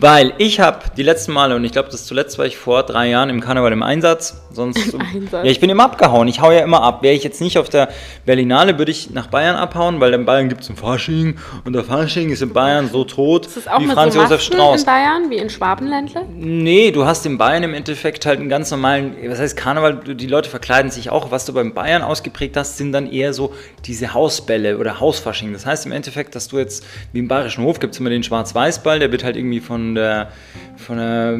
Weil 0.00 0.32
ich 0.38 0.58
habe 0.58 0.80
die 0.96 1.02
letzten 1.02 1.32
Male, 1.32 1.54
und 1.54 1.64
ich 1.64 1.72
glaube, 1.72 1.90
das 1.90 2.06
zuletzt 2.06 2.38
war 2.38 2.46
ich 2.46 2.56
vor 2.56 2.82
drei 2.82 3.08
Jahren 3.10 3.28
im 3.28 3.40
Karneval 3.40 3.72
im 3.72 3.82
Einsatz. 3.82 4.42
Sonst, 4.50 4.94
Einsatz. 5.14 5.44
Ja, 5.44 5.50
ich 5.50 5.60
bin 5.60 5.70
immer 5.70 5.84
abgehauen. 5.84 6.28
Ich 6.28 6.40
hau 6.40 6.50
ja 6.50 6.60
immer 6.60 6.82
ab. 6.82 7.02
Wäre 7.02 7.14
ich 7.14 7.22
jetzt 7.22 7.40
nicht 7.40 7.58
auf 7.58 7.68
der 7.68 7.88
Berlinale, 8.24 8.78
würde 8.78 8.90
ich 8.90 9.10
nach 9.10 9.26
Bayern 9.26 9.54
abhauen, 9.54 10.00
weil 10.00 10.12
in 10.14 10.24
Bayern 10.24 10.48
gibt 10.48 10.62
es 10.62 10.70
ein 10.70 10.76
Fasching 10.76 11.36
und 11.64 11.74
der 11.74 11.84
Fasching 11.84 12.30
ist 12.30 12.42
in 12.42 12.52
Bayern 12.52 12.88
so 12.90 13.04
tot 13.04 13.46
Ist 13.46 13.70
auch 13.70 13.80
wie 13.80 13.86
mit 13.86 13.94
Franz 13.94 14.14
so 14.14 14.20
Josef 14.22 14.40
Strauß. 14.40 14.80
in 14.80 14.86
Bayern, 14.86 15.30
wie 15.30 15.36
in 15.36 15.50
Schwabenländle? 15.50 16.22
Nee, 16.34 16.90
du 16.90 17.04
hast 17.04 17.24
in 17.26 17.38
Bayern 17.38 17.62
im 17.62 17.74
Endeffekt 17.74 18.24
halt 18.26 18.40
einen 18.40 18.48
ganz 18.48 18.70
normalen, 18.70 19.14
was 19.26 19.38
heißt 19.38 19.56
Karneval, 19.56 20.00
die 20.14 20.26
Leute 20.26 20.48
verkleiden 20.48 20.90
sich 20.90 21.10
auch. 21.10 21.30
Was 21.30 21.44
du 21.44 21.52
beim 21.52 21.74
Bayern 21.74 22.02
ausgeprägt 22.02 22.56
hast, 22.56 22.78
sind 22.78 22.92
dann 22.92 23.10
eher 23.10 23.32
so 23.34 23.52
diese 23.86 24.14
Hausbälle 24.14 24.78
oder 24.78 25.00
Hausfasching. 25.00 25.52
Das 25.52 25.66
heißt 25.66 25.86
im 25.86 25.92
Endeffekt, 25.92 26.34
dass 26.34 26.48
du 26.48 26.58
jetzt, 26.58 26.84
wie 27.12 27.18
im 27.18 27.28
Bayerischen 27.28 27.62
Hof 27.64 27.78
gibt 27.78 27.94
es 27.94 28.00
immer 28.00 28.10
den 28.10 28.22
Schwarz-Weiß-Ball, 28.22 28.98
der 28.98 29.12
wird 29.12 29.22
halt 29.22 29.36
irgendwie 29.36 29.60
von 29.60 29.91
der, 29.94 30.28
von 30.76 30.98
der, 30.98 31.32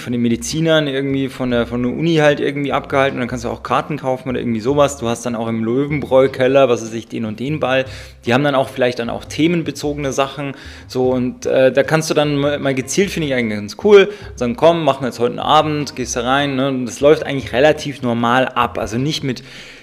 von 0.00 0.12
den 0.12 0.22
Medizinern 0.22 0.86
irgendwie, 0.86 1.28
von 1.28 1.50
der, 1.50 1.66
von 1.66 1.82
der 1.82 1.92
Uni 1.92 2.16
halt 2.16 2.40
irgendwie 2.40 2.72
abgehalten 2.72 3.16
und 3.16 3.20
dann 3.20 3.28
kannst 3.28 3.44
du 3.44 3.48
auch 3.48 3.62
Karten 3.62 3.98
kaufen 3.98 4.28
oder 4.28 4.38
irgendwie 4.38 4.60
sowas. 4.60 4.98
Du 4.98 5.08
hast 5.08 5.26
dann 5.26 5.34
auch 5.34 5.48
im 5.48 5.64
Löwenbräu-Keller, 5.64 6.68
was 6.68 6.82
weiß 6.82 6.92
ich, 6.92 7.08
den 7.08 7.24
und 7.24 7.40
den 7.40 7.60
Ball. 7.60 7.84
Die 8.26 8.34
haben 8.34 8.44
dann 8.44 8.54
auch 8.54 8.68
vielleicht 8.68 8.98
dann 8.98 9.10
auch 9.10 9.24
themenbezogene 9.24 10.12
Sachen. 10.12 10.54
So 10.86 11.10
und 11.10 11.46
äh, 11.46 11.72
da 11.72 11.82
kannst 11.82 12.10
du 12.10 12.14
dann 12.14 12.36
mal 12.36 12.58
mal 12.58 12.74
gezielt, 12.74 13.10
finde 13.10 13.28
ich 13.28 13.34
eigentlich 13.34 13.58
ganz 13.58 13.76
cool, 13.84 14.10
sagen, 14.36 14.56
komm, 14.56 14.84
machen 14.84 15.02
wir 15.02 15.08
jetzt 15.08 15.18
heute 15.18 15.32
einen 15.32 15.38
Abend, 15.40 15.96
gehst 15.96 16.16
da 16.16 16.22
rein. 16.22 16.56
Ne? 16.56 16.68
Und 16.68 16.86
das 16.86 17.00
läuft 17.00 17.24
eigentlich 17.24 17.52
relativ 17.52 18.02
normal 18.02 18.46
ab. 18.46 18.78
Also 18.78 18.98
nicht 18.98 19.24
mit 19.24 19.42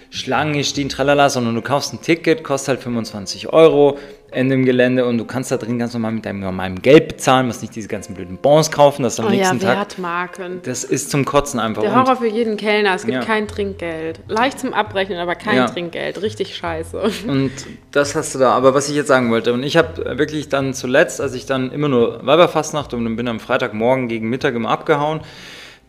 Schlangen 0.10 0.64
stehen, 0.64 0.90
tralala, 0.90 1.30
sondern 1.30 1.56
du 1.56 1.62
kaufst 1.62 1.94
ein 1.94 2.02
Ticket, 2.02 2.44
kostet 2.44 2.70
halt 2.70 2.80
25 2.82 3.52
Euro 3.52 3.98
in 4.32 4.50
dem 4.50 4.66
Gelände 4.66 5.06
und 5.06 5.18
du 5.18 5.24
kannst 5.26 5.52
da 5.52 5.58
drin 5.58 5.80
ganz 5.80 5.94
normal 5.94 6.12
mit 6.12 6.26
deinem 6.26 6.42
normalen 6.42 6.82
Geld 6.82 7.08
bezahlen, 7.08 7.48
musst 7.48 7.62
nicht 7.62 7.74
diese 7.76 7.88
ganzen 7.88 8.14
blöden 8.14 8.38
Bons 8.38 8.70
kaufen, 8.72 9.04
das 9.04 9.20
am 9.20 9.28
Oh 9.28 9.30
ja, 9.30 9.36
nächsten 9.36 9.60
Tag. 9.62 9.78
Wertmarken. 9.78 10.60
Das 10.64 10.84
ist 10.84 11.12
zum 11.12 11.24
Kotzen 11.24 11.60
einfach. 11.62 11.82
Der 11.82 11.96
Horror 11.96 12.18
für 12.18 12.28
jeden 12.28 12.58
Kellner, 12.58 12.94
es 12.96 13.06
gibt 13.06 13.14
Ja. 13.16 13.24
kein 13.24 13.48
Trinkgeld. 13.48 14.20
Leicht 14.28 14.60
zum 14.60 14.74
Abrechnen, 14.74 15.18
aber 15.20 15.36
kein 15.36 15.56
Ja. 15.56 15.68
Trinkgeld. 15.68 16.22
Richtig 16.22 16.56
scheiße. 16.58 17.02
Und 17.28 17.52
das 17.92 18.16
hast 18.16 18.36
du 18.36 18.40
da. 18.40 18.52
Aber 18.52 18.74
was 18.74 18.90
ich 18.90 18.96
jetzt 18.96 19.08
sagen 19.08 19.32
wollte, 19.32 19.54
und 19.54 19.64
ich 19.64 19.78
habe 19.78 20.18
wirklich 20.18 20.50
dann 20.50 20.74
zuletzt, 20.74 21.22
als 21.22 21.34
ich 21.34 21.46
dann 21.46 21.72
immer 21.72 21.88
nur 21.88 22.26
Weiberfastnacht 22.26 22.94
und 22.94 23.06
dann 23.06 23.16
bin 23.16 23.28
am 23.30 23.40
Freitagmorgen 23.40 24.10
gegen 24.10 24.30
Mittag 24.30 24.56
immer 24.56 24.70
abgehauen 24.70 25.22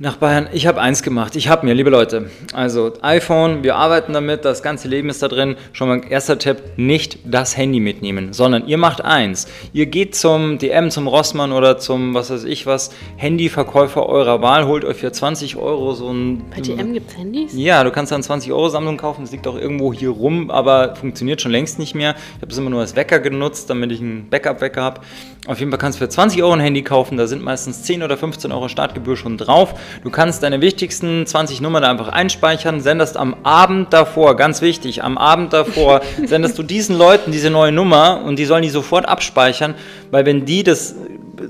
nach 0.01 0.17
Bayern. 0.17 0.49
Ich 0.53 0.69
habe 0.69 0.81
eins 0.81 1.03
gemacht. 1.03 1.35
Ich 1.35 1.49
habe 1.49 1.67
mir, 1.67 1.75
liebe 1.75 1.91
Leute, 1.91 2.31
also 2.53 2.93
iPhone, 3.03 3.65
wir 3.65 3.75
arbeiten 3.75 4.13
damit, 4.13 4.45
das 4.45 4.63
ganze 4.63 4.87
Leben 4.87 5.09
ist 5.09 5.25
da 5.25 5.29
drin. 5.29 5.57
Schon 5.73 5.89
mal 5.89 6.01
erster 6.09 6.39
Tipp, 6.39 6.63
nicht 6.77 7.19
das 7.25 7.57
Handy 7.57 7.81
mitnehmen, 7.81 8.33
sondern 8.33 8.69
ihr 8.69 8.79
macht 8.79 9.05
eins. 9.05 9.49
Ihr 9.73 9.87
geht 9.87 10.15
zum 10.15 10.59
DM, 10.59 10.93
zum 10.93 11.09
Rossmann 11.09 11.51
oder 11.51 11.79
zum, 11.79 12.15
was 12.15 12.31
weiß 12.31 12.45
ich 12.45 12.65
was, 12.65 12.91
Handyverkäufer 13.17 14.07
eurer 14.07 14.41
Wahl, 14.41 14.67
holt 14.67 14.85
euch 14.85 14.99
für 14.99 15.11
20 15.11 15.57
Euro 15.57 15.93
so 15.95 16.11
ein... 16.11 16.45
Bei 16.55 16.61
DM 16.61 16.93
gibt 16.93 17.11
es 17.11 17.19
Handys? 17.19 17.53
Ja, 17.57 17.83
du 17.83 17.91
kannst 17.91 18.13
dann 18.13 18.23
20 18.23 18.53
Euro 18.53 18.69
Sammlung 18.69 18.99
kaufen, 18.99 19.23
das 19.23 19.33
liegt 19.33 19.49
auch 19.49 19.57
irgendwo 19.57 19.93
hier 19.93 20.11
rum, 20.11 20.53
aber 20.53 20.95
funktioniert 20.95 21.41
schon 21.41 21.51
längst 21.51 21.81
nicht 21.81 21.97
mehr. 21.97 22.15
Ich 22.37 22.43
habe 22.43 22.53
es 22.53 22.59
immer 22.59 22.71
nur 22.71 22.81
als 22.81 22.95
Wecker 22.95 23.19
genutzt, 23.19 23.69
damit 23.69 23.91
ich 23.91 24.01
einen 24.01 24.31
Backup-Wecker 24.31 24.81
habe. 24.81 25.01
Auf 25.49 25.59
jeden 25.59 25.73
Fall 25.73 25.79
kannst 25.79 25.99
du 25.99 26.05
für 26.05 26.09
20 26.09 26.43
Euro 26.43 26.53
ein 26.53 26.61
Handy 26.61 26.83
kaufen, 26.83 27.17
da 27.17 27.27
sind 27.27 27.43
meistens 27.43 27.83
10 27.83 28.05
oder 28.05 28.17
15 28.17 28.53
Euro 28.53 28.69
Startgebühr 28.69 29.17
schon 29.17 29.39
drauf. 29.39 29.75
Du 30.03 30.11
kannst 30.11 30.43
deine 30.43 30.61
wichtigsten 30.61 31.27
20 31.27 31.61
Nummern 31.61 31.83
da 31.83 31.91
einfach 31.91 32.09
einspeichern, 32.09 32.81
sendest 32.81 33.17
am 33.17 33.37
Abend 33.43 33.93
davor, 33.93 34.37
ganz 34.37 34.63
wichtig, 34.63 35.03
am 35.03 35.19
Abend 35.19 35.53
davor 35.53 36.01
sendest 36.27 36.59
du 36.59 36.63
diesen 36.63 36.97
Leuten 36.97 37.33
diese 37.33 37.51
neue 37.51 37.73
Nummer 37.73 38.23
und 38.25 38.39
die 38.39 38.45
sollen 38.45 38.63
die 38.63 38.71
sofort 38.71 39.07
abspeichern, 39.07 39.75
weil 40.11 40.27
wenn 40.27 40.45
die 40.45 40.63
das 40.63 40.95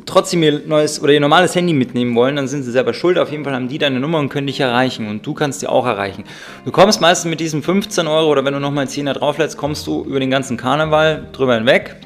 trotzdem 0.06 0.42
ihr 0.42 0.62
neues 0.66 1.02
oder 1.02 1.12
ihr 1.12 1.20
normales 1.20 1.54
Handy 1.54 1.72
mitnehmen 1.72 2.14
wollen, 2.14 2.36
dann 2.36 2.48
sind 2.48 2.62
sie 2.62 2.70
selber 2.70 2.94
schuld. 2.94 3.18
Auf 3.18 3.30
jeden 3.30 3.44
Fall 3.44 3.54
haben 3.54 3.68
die 3.68 3.78
deine 3.78 4.00
Nummer 4.00 4.18
und 4.18 4.28
können 4.28 4.46
dich 4.46 4.60
erreichen 4.60 5.08
und 5.08 5.26
du 5.26 5.34
kannst 5.34 5.62
die 5.62 5.66
auch 5.66 5.86
erreichen. 5.86 6.24
Du 6.64 6.72
kommst 6.72 7.00
meistens 7.00 7.30
mit 7.30 7.40
diesen 7.40 7.62
15 7.62 8.06
Euro 8.06 8.30
oder 8.30 8.44
wenn 8.44 8.54
du 8.54 8.60
nochmal 8.60 8.86
10er 8.86 9.14
drauflädst, 9.14 9.56
kommst 9.56 9.86
du 9.86 10.04
über 10.04 10.20
den 10.20 10.30
ganzen 10.30 10.56
Karneval 10.56 11.28
drüber 11.32 11.54
hinweg. 11.54 11.96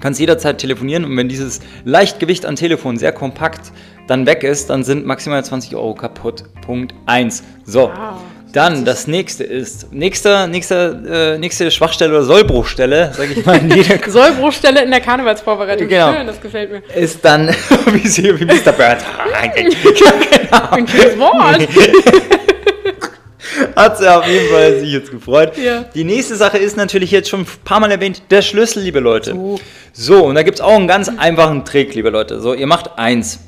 Kannst 0.00 0.20
jederzeit 0.20 0.58
telefonieren 0.58 1.04
und 1.04 1.16
wenn 1.16 1.28
dieses 1.28 1.60
Leichtgewicht 1.84 2.44
an 2.44 2.56
Telefon 2.56 2.98
sehr 2.98 3.12
kompakt 3.12 3.72
dann 4.06 4.26
weg 4.26 4.42
ist, 4.42 4.70
dann 4.70 4.84
sind 4.84 5.06
maximal 5.06 5.44
20 5.44 5.74
Euro 5.74 5.94
kaputt. 5.94 6.44
Punkt 6.64 6.94
1. 7.06 7.42
So. 7.64 7.82
Wow. 7.82 8.20
Dann 8.52 8.86
das 8.86 9.06
nächste 9.06 9.44
ist, 9.44 9.92
nächster, 9.92 10.46
nächster, 10.46 11.34
äh, 11.34 11.38
nächste 11.38 11.70
Schwachstelle 11.70 12.12
oder 12.12 12.22
Sollbruchstelle, 12.22 13.12
sage 13.12 13.34
ich 13.34 13.44
mal, 13.44 13.60
Sollbruchstelle 14.06 14.82
in 14.82 14.90
der 14.90 15.00
Karnevalsvorbereitung. 15.00 15.88
Genau. 15.88 16.14
Schön, 16.14 16.26
das 16.26 16.40
gefällt 16.40 16.70
mir. 16.70 16.82
ist 16.94 17.22
dann, 17.22 17.48
wie 17.92 18.08
sie, 18.08 18.40
wie 18.40 18.46
Mr. 18.46 18.72
Bird. 18.72 19.04
Ein 20.70 20.88
schönes 20.88 21.18
Wort. 21.18 21.68
Hat 23.74 23.98
sie 23.98 24.16
auf 24.16 24.26
jeden 24.26 24.48
Fall 24.48 24.80
sich 24.80 24.92
jetzt 24.92 25.10
gefreut. 25.10 25.58
Ja. 25.58 25.84
Die 25.94 26.04
nächste 26.04 26.36
Sache 26.36 26.56
ist 26.56 26.78
natürlich 26.78 27.10
jetzt 27.10 27.28
schon 27.28 27.40
ein 27.40 27.46
paar 27.64 27.80
Mal 27.80 27.90
erwähnt, 27.90 28.22
der 28.30 28.40
Schlüssel, 28.40 28.82
liebe 28.82 29.00
Leute. 29.00 29.32
So. 29.32 29.60
So, 29.92 30.24
und 30.24 30.34
da 30.34 30.42
gibt 30.42 30.58
es 30.58 30.60
auch 30.62 30.76
einen 30.76 30.88
ganz 30.88 31.10
einfachen 31.16 31.64
Trick, 31.64 31.94
liebe 31.94 32.10
Leute. 32.10 32.40
So, 32.40 32.54
ihr 32.54 32.66
macht 32.66 32.98
eins. 32.98 33.40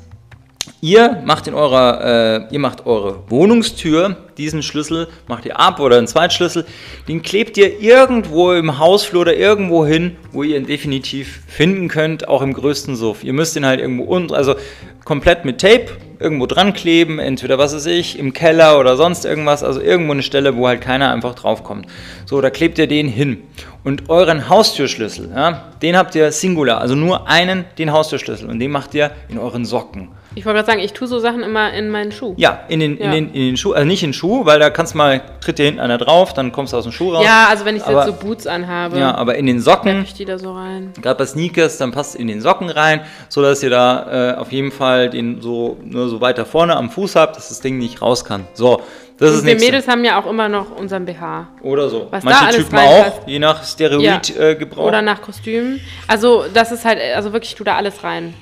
Ihr 0.81 1.21
macht 1.25 1.47
in 1.47 1.53
eurer, 1.53 2.47
äh, 2.49 2.53
ihr 2.53 2.59
macht 2.59 2.85
eure 2.85 3.23
Wohnungstür, 3.29 4.15
diesen 4.37 4.63
Schlüssel 4.63 5.07
macht 5.27 5.45
ihr 5.45 5.59
ab 5.59 5.79
oder 5.79 5.97
einen 5.97 6.07
Zweitschlüssel, 6.07 6.65
den 7.07 7.21
klebt 7.21 7.57
ihr 7.57 7.81
irgendwo 7.81 8.53
im 8.53 8.79
Hausflur 8.79 9.21
oder 9.21 9.35
irgendwo 9.35 9.85
hin, 9.85 10.15
wo 10.31 10.43
ihr 10.43 10.57
ihn 10.57 10.65
definitiv 10.65 11.41
finden 11.47 11.87
könnt, 11.87 12.27
auch 12.27 12.41
im 12.41 12.53
größten 12.53 12.95
Suff. 12.95 13.23
Ihr 13.23 13.33
müsst 13.33 13.55
ihn 13.55 13.65
halt 13.65 13.81
irgendwo 13.81 14.03
unten, 14.03 14.33
also 14.33 14.55
komplett 15.03 15.43
mit 15.43 15.59
Tape 15.59 15.87
irgendwo 16.19 16.45
dran 16.45 16.73
kleben, 16.73 17.19
entweder 17.19 17.57
was 17.57 17.73
weiß 17.73 17.85
ich, 17.87 18.19
im 18.19 18.33
Keller 18.33 18.79
oder 18.79 18.97
sonst 18.97 19.25
irgendwas, 19.25 19.63
also 19.63 19.81
irgendwo 19.81 20.11
eine 20.11 20.23
Stelle, 20.23 20.55
wo 20.55 20.67
halt 20.67 20.81
keiner 20.81 21.11
einfach 21.11 21.35
draufkommt. 21.35 21.87
So, 22.25 22.41
da 22.41 22.49
klebt 22.49 22.77
ihr 22.77 22.87
den 22.87 23.07
hin. 23.07 23.43
Und 23.83 24.09
euren 24.09 24.49
Haustürschlüssel, 24.49 25.31
ja, 25.33 25.71
den 25.81 25.97
habt 25.97 26.15
ihr 26.15 26.31
singular, 26.31 26.79
also 26.79 26.95
nur 26.95 27.27
einen, 27.27 27.65
den 27.77 27.91
Haustürschlüssel 27.91 28.49
und 28.49 28.59
den 28.59 28.71
macht 28.71 28.93
ihr 28.93 29.11
in 29.29 29.37
euren 29.37 29.65
Socken. 29.65 30.09
Ich 30.35 30.45
wollte 30.45 30.57
gerade 30.57 30.67
sagen, 30.67 30.79
ich 30.79 30.93
tue 30.93 31.07
so 31.07 31.17
Sachen 31.19 31.41
immer 31.41 31.73
in 31.73 31.89
meinen 31.89 32.11
Schuh. 32.11 32.33
Ja, 32.37 32.59
in 32.67 32.79
den, 32.79 32.97
in 32.97 33.03
Ja. 33.05 33.11
den, 33.11 33.27
in 33.33 33.41
den 33.47 33.57
Schuh, 33.57 33.73
also 33.73 33.87
nicht 33.87 34.03
in 34.03 34.09
den 34.09 34.13
Schuh, 34.13 34.45
weil 34.45 34.59
da 34.59 34.69
kannst 34.69 34.93
du 34.93 34.97
mal, 34.99 35.21
tritt 35.41 35.57
dir 35.57 35.65
hinten 35.65 35.79
einer 35.79 35.97
drauf, 35.97 36.33
dann 36.33 36.51
kommst 36.51 36.71
du 36.73 36.77
aus 36.77 36.83
dem 36.83 36.91
Schuh 36.91 37.13
raus. 37.13 37.25
Ja, 37.25 37.47
also 37.49 37.65
wenn 37.65 37.75
ich 37.75 37.83
Aber- 37.83 38.05
jetzt 38.05 38.19
so 38.19 38.25
Boots 38.27 38.45
anhabe, 38.45 38.99
Ja, 38.99 39.15
aber 39.15 39.35
in 39.35 39.47
den 39.47 39.59
Socken, 39.59 40.03
ich 40.03 40.13
die 40.13 40.25
da 40.25 40.37
so 40.37 40.53
rein. 40.53 40.93
gerade 41.01 41.17
bei 41.17 41.25
Sneakers, 41.25 41.77
dann 41.79 41.91
passt 41.91 42.15
in 42.15 42.27
den 42.27 42.41
Socken 42.41 42.69
rein, 42.69 43.01
so 43.27 43.41
dass 43.41 43.63
ihr 43.63 43.71
da 43.71 44.33
äh, 44.33 44.37
auf 44.37 44.51
jeden 44.51 44.71
Fall 44.71 45.09
den 45.09 45.41
so 45.41 45.77
nur 45.83 46.09
so 46.09 46.21
weiter 46.21 46.45
vorne 46.45 46.77
am 46.77 46.89
Fuß 46.91 47.15
habt, 47.15 47.35
dass 47.35 47.49
das 47.49 47.59
Ding 47.61 47.77
nicht 47.79 48.01
raus 48.01 48.23
kann. 48.23 48.45
So, 48.53 48.81
das 49.17 49.31
ist 49.31 49.39
Und 49.41 49.47
wir. 49.47 49.55
Mädels 49.55 49.87
haben 49.87 50.05
ja 50.05 50.21
auch 50.21 50.27
immer 50.29 50.47
noch 50.47 50.77
unseren 50.77 51.05
BH. 51.05 51.47
Oder 51.63 51.89
so. 51.89 52.07
was 52.11 52.23
da 52.23 52.29
Manche 52.29 52.45
alles 52.45 52.55
Typen 52.57 52.77
reinpasst. 52.77 53.17
auch, 53.23 53.27
je 53.27 53.39
nach 53.39 53.63
Steroidgebrauch. 53.63 54.85
Oder 54.85 55.01
nach 55.01 55.21
Kostüm. 55.21 55.79
Also 56.07 56.45
das 56.53 56.71
ist 56.71 56.85
halt, 56.85 56.99
also 57.15 57.33
wirklich, 57.33 57.51
ich 57.51 57.55
tue 57.57 57.65
da 57.65 57.75
alles 57.75 58.03
rein. 58.03 58.33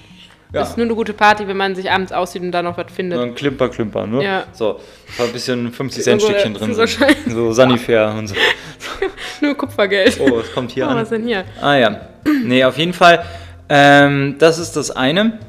Ja. 0.53 0.61
Das 0.61 0.69
ist 0.69 0.77
nur 0.77 0.85
eine 0.85 0.95
gute 0.95 1.13
Party, 1.13 1.45
wenn 1.47 1.57
man 1.57 1.75
sich 1.75 1.91
abends 1.91 2.11
aussieht 2.13 2.41
und 2.41 2.51
da 2.53 2.61
noch 2.63 2.77
was 2.77 2.85
findet. 2.93 3.19
Dann 3.19 3.35
Klimper, 3.35 3.67
Klimper, 3.67 4.07
ne? 4.07 4.23
Ja. 4.23 4.43
So, 4.53 4.79
ein 5.19 5.31
bisschen 5.33 5.71
50 5.73 6.03
Cent 6.03 6.21
Stückchen 6.21 6.53
drin. 6.53 6.73
sind. 6.73 6.89
Führerschein. 6.89 7.15
So 7.27 7.51
Sanifair 7.51 8.13
und 8.17 8.27
so. 8.27 8.35
Nur 9.41 9.55
Kupfergeld. 9.55 10.17
Oh, 10.21 10.39
es 10.39 10.53
kommt 10.53 10.71
hier 10.71 10.85
Oh, 10.87 10.91
an. 10.91 10.97
was 10.97 11.09
denn 11.09 11.25
hier? 11.25 11.43
Ah 11.61 11.75
ja. 11.75 12.01
Nee, 12.45 12.63
auf 12.63 12.77
jeden 12.77 12.93
Fall. 12.93 13.23
Ähm, 13.69 14.35
das 14.39 14.57
ist 14.57 14.75
das 14.77 14.89
eine. 14.91 15.39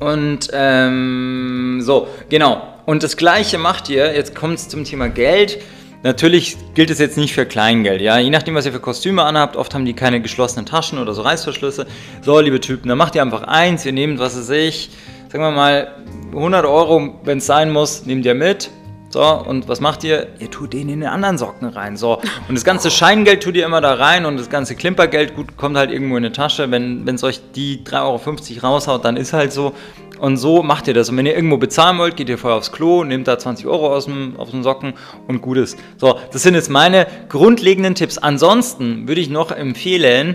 Und 0.00 0.48
ähm, 0.52 1.78
so, 1.82 2.08
genau. 2.30 2.62
Und 2.86 3.02
das 3.02 3.16
gleiche 3.16 3.58
macht 3.58 3.88
ihr, 3.90 4.14
jetzt 4.14 4.34
kommt 4.34 4.54
es 4.58 4.68
zum 4.68 4.84
Thema 4.84 5.08
Geld. 5.08 5.58
Natürlich 6.04 6.58
gilt 6.74 6.90
es 6.90 6.98
jetzt 6.98 7.16
nicht 7.16 7.32
für 7.32 7.46
Kleingeld, 7.46 8.02
ja. 8.02 8.18
Je 8.18 8.28
nachdem, 8.28 8.54
was 8.54 8.66
ihr 8.66 8.72
für 8.72 8.80
Kostüme 8.80 9.22
anhabt, 9.22 9.56
oft 9.56 9.72
haben 9.72 9.86
die 9.86 9.94
keine 9.94 10.20
geschlossenen 10.20 10.66
Taschen 10.66 10.98
oder 10.98 11.14
so 11.14 11.22
Reißverschlüsse. 11.22 11.86
So, 12.20 12.38
liebe 12.40 12.60
Typen, 12.60 12.90
dann 12.90 12.98
macht 12.98 13.14
ihr 13.14 13.22
einfach 13.22 13.44
eins, 13.44 13.86
ihr 13.86 13.92
nehmt, 13.92 14.18
was 14.18 14.36
weiß 14.36 14.50
ich, 14.50 14.90
sagen 15.32 15.42
wir 15.42 15.50
mal, 15.50 15.94
100 16.32 16.66
Euro, 16.66 17.18
wenn 17.24 17.38
es 17.38 17.46
sein 17.46 17.72
muss, 17.72 18.04
nehmt 18.04 18.26
ihr 18.26 18.34
mit. 18.34 18.70
So, 19.14 19.22
und 19.22 19.68
was 19.68 19.78
macht 19.78 20.02
ihr? 20.02 20.26
Ihr 20.40 20.50
tut 20.50 20.72
den 20.72 20.88
in 20.88 20.98
den 20.98 21.08
anderen 21.08 21.38
Socken 21.38 21.68
rein. 21.68 21.96
So, 21.96 22.14
und 22.48 22.56
das 22.56 22.64
ganze 22.64 22.90
Scheingeld 22.90 23.44
tut 23.44 23.54
ihr 23.54 23.64
immer 23.64 23.80
da 23.80 23.94
rein 23.94 24.26
und 24.26 24.40
das 24.40 24.50
ganze 24.50 24.74
Klimpergeld, 24.74 25.36
gut, 25.36 25.56
kommt 25.56 25.76
halt 25.76 25.92
irgendwo 25.92 26.16
in 26.16 26.24
eine 26.24 26.32
Tasche. 26.32 26.72
Wenn 26.72 27.06
es 27.06 27.22
euch 27.22 27.40
die 27.54 27.84
3,50 27.84 28.56
Euro 28.56 28.66
raushaut, 28.66 29.04
dann 29.04 29.16
ist 29.16 29.32
halt 29.32 29.52
so. 29.52 29.72
Und 30.18 30.36
so 30.36 30.64
macht 30.64 30.88
ihr 30.88 30.94
das. 30.94 31.10
Und 31.10 31.16
wenn 31.16 31.26
ihr 31.26 31.36
irgendwo 31.36 31.58
bezahlen 31.58 31.96
wollt, 31.98 32.16
geht 32.16 32.28
ihr 32.28 32.38
vorher 32.38 32.58
aufs 32.58 32.72
Klo, 32.72 33.04
nehmt 33.04 33.28
da 33.28 33.38
20 33.38 33.68
Euro 33.68 33.94
aus 33.94 34.06
dem, 34.06 34.34
aus 34.36 34.50
dem 34.50 34.64
Socken 34.64 34.94
und 35.28 35.42
gut 35.42 35.58
ist. 35.58 35.78
So, 35.96 36.18
das 36.32 36.42
sind 36.42 36.56
jetzt 36.56 36.68
meine 36.68 37.06
grundlegenden 37.28 37.94
Tipps. 37.94 38.18
Ansonsten 38.18 39.06
würde 39.06 39.20
ich 39.20 39.30
noch 39.30 39.52
empfehlen, 39.52 40.34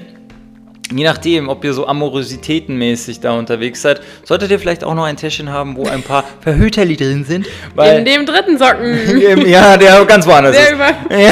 Je 0.91 1.03
nachdem, 1.03 1.49
ob 1.49 1.63
ihr 1.63 1.73
so 1.73 1.85
amorositätenmäßig 1.87 3.19
da 3.19 3.33
unterwegs 3.33 3.81
seid, 3.81 4.01
solltet 4.23 4.49
ihr 4.51 4.59
vielleicht 4.59 4.83
auch 4.83 4.95
noch 4.95 5.03
ein 5.03 5.17
Täschchen 5.17 5.49
haben, 5.49 5.75
wo 5.77 5.87
ein 5.87 6.01
paar 6.01 6.23
Verhüterli 6.41 6.97
drin 6.97 7.23
sind. 7.25 7.47
Weil 7.75 7.99
In 7.99 8.05
dem 8.05 8.25
dritten 8.25 8.57
Socken. 8.57 8.97
Ja, 9.47 9.77
der 9.77 10.03
ganz 10.05 10.25
woanders 10.25 10.55
Der 10.55 10.67
ist. 10.67 10.73
über. 10.73 10.89
Ja, 11.19 11.31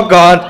oh 0.00 0.08
Gott. 0.08 0.40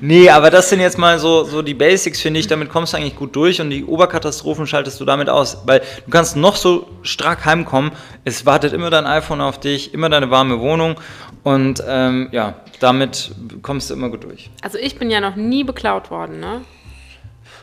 Nee, 0.00 0.30
aber 0.30 0.50
das 0.50 0.70
sind 0.70 0.80
jetzt 0.80 0.96
mal 0.96 1.18
so, 1.18 1.42
so 1.42 1.60
die 1.60 1.74
Basics, 1.74 2.20
finde 2.20 2.38
ich. 2.38 2.46
Damit 2.46 2.68
kommst 2.68 2.92
du 2.92 2.96
eigentlich 2.96 3.16
gut 3.16 3.34
durch 3.34 3.60
und 3.60 3.70
die 3.70 3.84
Oberkatastrophen 3.84 4.66
schaltest 4.66 5.00
du 5.00 5.04
damit 5.04 5.28
aus. 5.28 5.58
Weil 5.66 5.80
du 6.04 6.10
kannst 6.10 6.36
noch 6.36 6.54
so 6.54 6.88
stark 7.02 7.44
heimkommen. 7.44 7.90
Es 8.24 8.46
wartet 8.46 8.72
immer 8.72 8.90
dein 8.90 9.06
iPhone 9.06 9.40
auf 9.40 9.58
dich, 9.58 9.92
immer 9.94 10.08
deine 10.08 10.30
warme 10.30 10.60
Wohnung. 10.60 10.96
Und 11.42 11.82
ähm, 11.88 12.28
ja, 12.30 12.54
damit 12.78 13.32
kommst 13.62 13.90
du 13.90 13.94
immer 13.94 14.08
gut 14.08 14.22
durch. 14.22 14.50
Also 14.62 14.78
ich 14.78 14.98
bin 14.98 15.10
ja 15.10 15.20
noch 15.20 15.34
nie 15.34 15.64
beklaut 15.64 16.10
worden, 16.12 16.38
ne? 16.38 16.60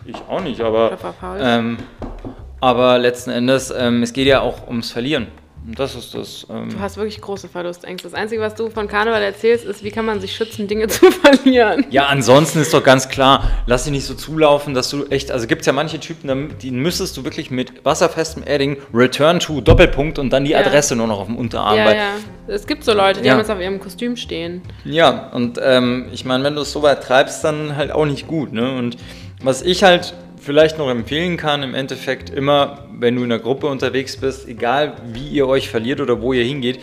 Ich 0.05 0.15
auch 0.29 0.41
nicht, 0.41 0.61
aber. 0.61 0.97
Ähm, 1.39 1.77
aber 2.61 2.97
letzten 2.97 3.31
Endes, 3.31 3.73
ähm, 3.75 4.03
es 4.03 4.13
geht 4.13 4.27
ja 4.27 4.41
auch 4.41 4.67
ums 4.67 4.91
Verlieren. 4.91 5.27
Und 5.67 5.79
das 5.79 5.95
ist 5.95 6.13
das. 6.13 6.45
Ähm, 6.47 6.69
Du 6.69 6.79
hast 6.79 6.95
wirklich 6.97 7.19
große 7.19 7.47
Verlustängste. 7.47 8.07
Das 8.07 8.13
Einzige, 8.13 8.39
was 8.39 8.53
du 8.53 8.69
von 8.69 8.87
Karneval 8.87 9.23
erzählst, 9.23 9.65
ist, 9.65 9.83
wie 9.83 9.89
kann 9.89 10.05
man 10.05 10.21
sich 10.21 10.35
schützen, 10.35 10.67
Dinge 10.67 10.87
zu 10.89 11.09
verlieren. 11.09 11.85
Ja, 11.89 12.05
ansonsten 12.05 12.59
ist 12.59 12.71
doch 12.71 12.83
ganz 12.83 13.09
klar, 13.09 13.49
lass 13.65 13.83
dich 13.85 13.91
nicht 13.91 14.05
so 14.05 14.13
zulaufen, 14.13 14.75
dass 14.75 14.91
du 14.91 15.05
echt, 15.07 15.31
also 15.31 15.47
gibt 15.47 15.61
es 15.61 15.65
ja 15.67 15.73
manche 15.73 15.99
Typen, 15.99 16.53
die 16.61 16.69
müsstest 16.69 17.17
du 17.17 17.23
wirklich 17.23 17.49
mit 17.49 17.83
wasserfestem 17.83 18.43
Edding 18.43 18.77
Return 18.93 19.39
to 19.39 19.59
Doppelpunkt 19.59 20.19
und 20.19 20.29
dann 20.31 20.45
die 20.45 20.51
Ja. 20.51 20.59
Adresse 20.59 20.95
nur 20.95 21.07
noch 21.07 21.19
auf 21.19 21.25
dem 21.27 21.35
Unterarm. 21.37 21.77
Ja, 21.77 21.91
ja. 21.95 22.01
Es 22.47 22.67
gibt 22.67 22.83
so 22.83 22.93
Leute, 22.93 23.21
die 23.21 23.27
Ja. 23.27 23.33
haben 23.33 23.39
es 23.41 23.49
auf 23.49 23.59
ihrem 23.59 23.79
Kostüm 23.79 24.15
stehen. 24.17 24.61
Ja, 24.83 25.29
und 25.31 25.59
ähm, 25.63 26.09
ich 26.11 26.25
meine, 26.25 26.43
wenn 26.43 26.53
du 26.53 26.61
es 26.61 26.71
so 26.71 26.83
weit 26.83 27.01
treibst, 27.03 27.43
dann 27.43 27.75
halt 27.75 27.91
auch 27.91 28.05
nicht 28.05 28.27
gut. 28.27 28.53
Ne? 28.53 28.75
Und 28.77 28.97
was 29.41 29.61
ich 29.61 29.83
halt 29.83 30.13
vielleicht 30.37 30.77
noch 30.77 30.89
empfehlen 30.89 31.37
kann, 31.37 31.63
im 31.63 31.73
Endeffekt 31.73 32.29
immer, 32.29 32.87
wenn 32.91 33.15
du 33.15 33.23
in 33.23 33.31
einer 33.31 33.41
Gruppe 33.41 33.67
unterwegs 33.67 34.17
bist, 34.17 34.47
egal 34.47 34.93
wie 35.11 35.27
ihr 35.27 35.47
euch 35.47 35.69
verliert 35.69 35.99
oder 35.99 36.21
wo 36.21 36.33
ihr 36.33 36.43
hingeht, 36.43 36.79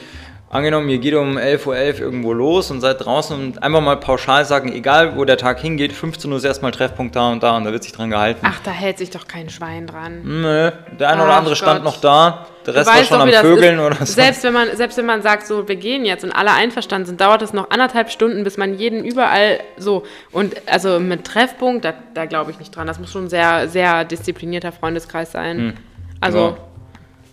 angenommen, 0.53 0.89
ihr 0.91 0.99
geht 0.99 1.15
um 1.15 1.37
11.11 1.39 1.67
Uhr 1.67 1.77
irgendwo 1.99 2.33
los 2.33 2.71
und 2.71 2.81
seid 2.81 3.05
draußen 3.05 3.37
und 3.37 3.63
einfach 3.63 3.81
mal 3.81 3.97
pauschal 3.97 4.45
sagen, 4.45 4.73
egal 4.73 5.17
wo 5.17 5.25
der 5.25 5.39
Tag 5.39 5.59
hingeht, 5.61 5.93
15 5.93 6.31
Uhr 6.31 6.37
ist 6.39 6.45
erstmal 6.45 6.71
Treffpunkt 6.71 7.17
da 7.17 7.31
und 7.31 7.43
da 7.43 7.57
und 7.57 7.65
da 7.65 7.73
wird 7.73 7.83
sich 7.83 7.93
dran 7.93 8.11
gehalten. 8.11 8.41
Ach, 8.45 8.61
da 8.63 8.71
hält 8.71 8.99
sich 8.99 9.11
doch 9.11 9.27
kein 9.27 9.49
Schwein 9.49 9.87
dran. 9.87 10.21
Nö, 10.23 10.71
der 11.01 11.09
eine 11.09 11.25
oder 11.25 11.33
Ach 11.33 11.39
andere 11.39 11.57
stand 11.57 11.83
Gott. 11.83 11.95
noch 11.95 12.01
da, 12.01 12.47
der 12.67 12.75
Rest 12.75 12.87
war 12.87 13.05
schon 13.05 13.19
doch, 13.31 13.37
am 13.37 13.45
Vögeln 13.45 13.79
ist. 13.79 13.85
oder 13.85 13.97
so. 14.07 14.13
Selbst 14.13 14.45
wenn, 14.45 14.53
man, 14.53 14.77
selbst 14.77 14.99
wenn 14.99 15.07
man 15.07 15.23
sagt, 15.23 15.47
so, 15.47 15.67
wir 15.67 15.77
gehen 15.77 16.05
jetzt 16.05 16.23
und 16.23 16.31
alle 16.33 16.53
einverstanden 16.53 17.07
sind, 17.07 17.21
dauert 17.21 17.43
es 17.43 17.53
noch 17.53 17.71
anderthalb 17.71 18.11
Stunden, 18.11 18.45
bis 18.45 18.59
man 18.59 18.75
jeden 18.79 19.05
überall 19.05 19.61
so. 19.79 20.05
Und 20.31 20.55
also 20.67 21.01
mit 21.01 21.25
Treffpunkt, 21.25 21.85
da, 21.85 21.95
da 22.15 22.27
glaube 22.27 22.51
ich 22.51 22.59
nicht 22.59 22.77
dran. 22.77 22.87
Das 22.87 23.01
muss 23.01 23.11
schon 23.11 23.25
ein 23.25 23.31
sehr, 23.31 23.69
sehr 23.69 24.05
disziplinierter 24.05 24.71
Freundeskreis 24.73 25.33
sein. 25.33 25.79
Also, 26.21 26.39
Ja. 26.39 26.57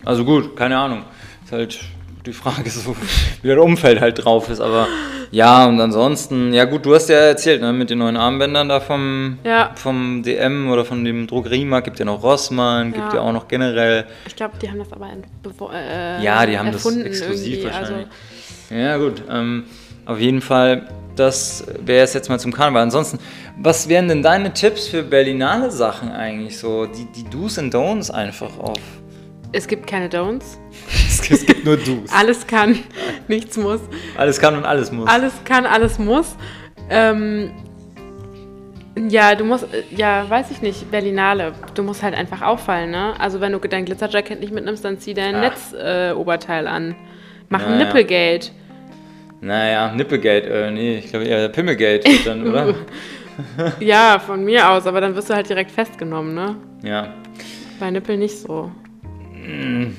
Also 0.04 0.24
gut, 0.24 0.56
keine 0.56 0.78
Ahnung. 0.78 1.04
Ist 1.44 1.52
halt 1.52 1.78
die 2.26 2.32
Frage, 2.32 2.68
so, 2.70 2.94
wie 3.42 3.48
das 3.48 3.58
Umfeld 3.58 4.00
halt 4.00 4.24
drauf 4.24 4.48
ist. 4.50 4.60
Aber 4.60 4.86
ja, 5.30 5.66
und 5.66 5.80
ansonsten, 5.80 6.52
ja 6.52 6.64
gut, 6.64 6.84
du 6.84 6.94
hast 6.94 7.08
ja 7.08 7.16
erzählt, 7.16 7.60
ne, 7.62 7.72
mit 7.72 7.90
den 7.90 7.98
neuen 7.98 8.16
Armbändern 8.16 8.68
da 8.68 8.80
vom, 8.80 9.38
Ja. 9.44 9.70
vom 9.76 10.22
DM 10.22 10.70
oder 10.70 10.84
von 10.84 11.04
dem 11.04 11.26
Drogeriemarkt, 11.26 11.84
gibt 11.86 11.98
ja 11.98 12.04
noch 12.04 12.22
Rossmann, 12.22 12.92
gibt 12.92 13.12
ja 13.12 13.14
Ja. 13.16 13.20
auch 13.20 13.32
noch 13.32 13.48
generell. 13.48 14.06
ich 14.26 14.34
glaube, 14.36 14.54
die 14.60 14.68
haben 14.68 14.78
das 14.78 14.92
aber 14.92 15.08
äh, 15.72 16.22
Ja, 16.22 16.44
die 16.46 16.58
haben 16.58 16.72
das 16.72 16.84
exklusiv 16.84 17.58
irgendwie. 17.58 17.64
wahrscheinlich. 17.64 18.06
Also, 18.70 18.74
Ja, 18.82 18.96
gut. 18.98 19.22
Ähm, 19.30 19.64
auf 20.06 20.18
jeden 20.18 20.40
Fall, 20.40 20.88
das 21.16 21.64
wäre 21.84 22.04
es 22.04 22.14
jetzt 22.14 22.28
mal 22.28 22.38
zum 22.40 22.52
Karneval. 22.52 22.82
Ansonsten, 22.82 23.18
was 23.62 23.88
wären 23.88 24.08
denn 24.08 24.22
deine 24.22 24.52
Tipps 24.52 24.88
für 24.88 25.02
Berlinale 25.02 25.70
Sachen 25.70 26.10
eigentlich 26.10 26.58
so? 26.58 26.86
Die, 26.86 27.06
die 27.14 27.28
Do's 27.28 27.58
and 27.58 27.74
Don'ts 27.74 28.10
einfach 28.10 28.58
auf. 28.58 28.78
es 29.52 29.66
gibt 29.66 29.86
keine 29.86 30.08
Don'ts. 30.08 30.58
Es 31.34 31.46
gibt 31.46 31.64
nur 31.64 31.76
Do's. 31.76 32.10
Alles 32.12 32.46
kann, 32.46 32.78
nichts 33.28 33.56
muss. 33.56 33.80
Alles 34.16 34.40
kann 34.40 34.56
und 34.56 34.64
alles 34.64 34.90
muss. 34.90 35.08
Alles 35.08 35.32
kann, 35.44 35.64
alles 35.66 35.98
muss. 35.98 36.36
Ähm, 36.88 37.52
ja, 39.08 39.34
du 39.34 39.44
musst, 39.44 39.64
äh, 39.72 39.84
ja, 39.94 40.28
weiß 40.28 40.50
ich 40.50 40.60
nicht, 40.62 40.90
Berlinale. 40.90 41.52
Du 41.74 41.82
musst 41.82 42.02
halt 42.02 42.14
einfach 42.14 42.42
auffallen, 42.42 42.90
ne? 42.90 43.14
Also 43.18 43.40
wenn 43.40 43.52
du 43.52 43.58
dein 43.58 43.84
Glitzerjacket 43.84 44.40
nicht 44.40 44.52
mitnimmst, 44.52 44.84
dann 44.84 44.98
zieh 44.98 45.14
dein. 45.14 45.40
Netzoberteil 45.40 46.66
äh, 46.66 46.68
an. 46.68 46.96
Mach 47.48 47.64
ein 47.64 47.72
Naja. 47.72 47.84
Nippelgate. 47.84 48.50
Naja, 49.40 49.92
Nippelgate, 49.94 50.46
äh, 50.50 50.70
nee, 50.70 50.98
ich 50.98 51.10
glaube 51.10 51.24
eher 51.24 51.48
Pimmelgate 51.48 52.04
wird 52.04 52.26
dann, 52.26 52.46
oder? 52.46 52.74
Ja, 53.80 54.18
von 54.18 54.44
mir 54.44 54.68
aus, 54.68 54.86
aber 54.86 55.00
dann 55.00 55.16
wirst 55.16 55.30
du 55.30 55.34
halt 55.34 55.48
direkt 55.48 55.70
festgenommen, 55.70 56.34
ne? 56.34 56.56
ja. 56.82 57.14
Bei 57.78 57.90
Nippel 57.90 58.18
nicht 58.18 58.36
so. 58.36 58.70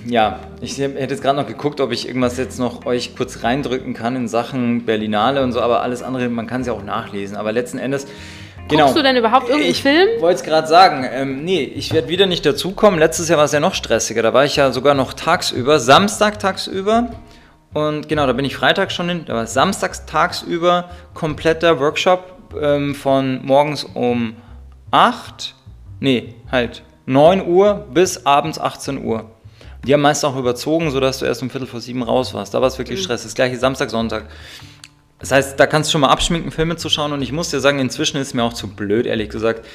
Ja, 0.06 0.39
ich 0.62 0.78
hätte 0.78 0.99
jetzt 0.99 1.22
gerade 1.22 1.38
noch 1.38 1.47
geguckt, 1.47 1.82
ob 1.82 1.91
ich 1.91 2.08
irgendwas 2.08 2.38
jetzt 2.38 2.60
noch 2.60 2.86
euch 2.86 3.16
kurz 3.16 3.43
reindrücken 3.43 3.93
kann 3.93 4.16
in 4.16 4.28
Sachen 4.28 4.86
Berlinale 4.86 5.43
und 5.43 5.52
so, 5.52 5.62
aber 5.62 5.82
alles 5.82 6.04
andere, 6.04 6.30
man 6.30 6.47
kann 6.47 6.62
es 6.62 6.68
ja 6.68 6.74
auch 6.74 6.84
nachlesen. 6.84 7.38
Aber 7.38 7.52
letzten 7.52 7.78
Endes. 7.78 8.08
genau. 8.68 8.86
Guckst 8.86 8.97
du 8.97 9.04
denn 9.04 9.16
überhaupt 9.18 9.47
irgendeinen 9.47 9.72
ich 9.72 9.82
Film? 9.82 10.08
wollte 10.20 10.36
es 10.36 10.43
gerade 10.43 10.68
sagen. 10.68 11.08
Ähm, 11.12 11.43
nee, 11.43 11.64
ich 11.64 11.93
werde 11.93 12.08
wieder 12.08 12.26
nicht 12.26 12.45
dazukommen. 12.45 12.99
Letztes 12.99 13.30
Jahr 13.30 13.38
war 13.38 13.45
es 13.45 13.52
ja 13.52 13.60
noch 13.60 13.74
stressiger. 13.74 14.22
Da 14.22 14.34
war 14.34 14.45
ich 14.45 14.56
ja 14.56 14.72
sogar 14.72 14.93
noch 14.93 15.14
tagsüber, 15.14 15.80
Samstag 15.80 16.39
tagsüber. 16.39 17.10
Und 17.74 18.10
genau, 18.10 18.28
da 18.28 18.34
bin 18.34 18.45
ich 18.45 18.56
Freitag 18.56 18.91
schon 18.91 19.08
hin. 19.08 19.24
Da 19.26 19.34
war 19.34 19.47
samstags 19.47 20.06
tagsüber 20.06 20.89
kompletter 21.14 21.80
Workshop 21.80 22.56
ähm, 22.62 22.95
von 22.95 23.45
morgens 23.45 23.86
um 23.86 24.36
8, 24.91 25.56
nee, 26.02 26.36
halt 26.52 26.84
9 27.06 27.47
Uhr 27.47 27.88
bis 27.93 28.26
abends 28.26 28.60
18 28.60 29.04
Uhr. 29.04 29.32
Die 29.86 29.93
haben 29.93 30.01
meist 30.01 30.23
auch 30.23 30.36
überzogen, 30.36 30.91
sodass 30.91 31.19
du 31.19 31.25
erst 31.25 31.41
um 31.41 31.49
Viertel 31.49 31.67
vor 31.67 31.82
sieben 31.82 32.03
raus 32.03 32.34
warst. 32.34 32.53
Da 32.53 32.61
war 32.61 32.67
es 32.67 32.77
wirklich 32.77 33.01
Stress. 33.01 33.23
Das 33.23 33.34
gleiche 33.34 33.57
Samstag, 33.57 33.89
Sonntag. 33.89 34.25
Das 35.19 35.32
heißt, 35.32 35.59
da 35.59 35.67
kannst 35.67 35.89
du 35.89 35.91
schon 35.93 36.01
mal 36.01 36.09
abschminken, 36.09 36.51
Filme 36.51 36.77
zu 36.77 36.89
schauen. 36.89 37.13
Und 37.13 37.21
ich 37.21 37.32
muss 37.32 37.49
dir 37.49 37.59
sagen, 37.59 37.79
inzwischen 37.79 38.17
ist 38.17 38.34
mir 38.34 38.43
auch 38.43 38.53
zu 38.53 38.67
blöd, 38.67 39.05
ehrlich 39.05 39.29
gesagt. 39.29 39.65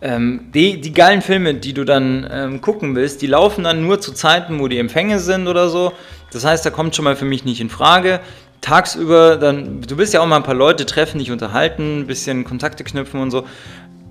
Ähm, 0.00 0.50
die, 0.54 0.80
die 0.80 0.92
geilen 0.92 1.22
Filme, 1.22 1.54
die 1.54 1.72
du 1.72 1.84
dann 1.84 2.28
ähm, 2.30 2.60
gucken 2.60 2.94
willst, 2.94 3.20
die 3.20 3.26
laufen 3.26 3.64
dann 3.64 3.82
nur 3.82 4.00
zu 4.00 4.12
Zeiten, 4.12 4.60
wo 4.60 4.68
die 4.68 4.78
Empfänge 4.78 5.18
sind 5.18 5.48
oder 5.48 5.68
so. 5.68 5.92
Das 6.32 6.44
heißt, 6.44 6.64
da 6.64 6.70
kommt 6.70 6.94
schon 6.94 7.04
mal 7.04 7.16
für 7.16 7.24
mich 7.24 7.44
nicht 7.44 7.60
in 7.60 7.70
Frage. 7.70 8.20
Tagsüber, 8.60 9.36
dann, 9.36 9.82
du 9.82 9.98
willst 9.98 10.14
ja 10.14 10.20
auch 10.20 10.26
mal 10.26 10.36
ein 10.36 10.42
paar 10.42 10.54
Leute 10.54 10.84
treffen, 10.84 11.18
dich 11.18 11.30
unterhalten, 11.30 12.00
ein 12.00 12.06
bisschen 12.06 12.44
Kontakte 12.44 12.84
knüpfen 12.84 13.20
und 13.20 13.30
so. 13.30 13.44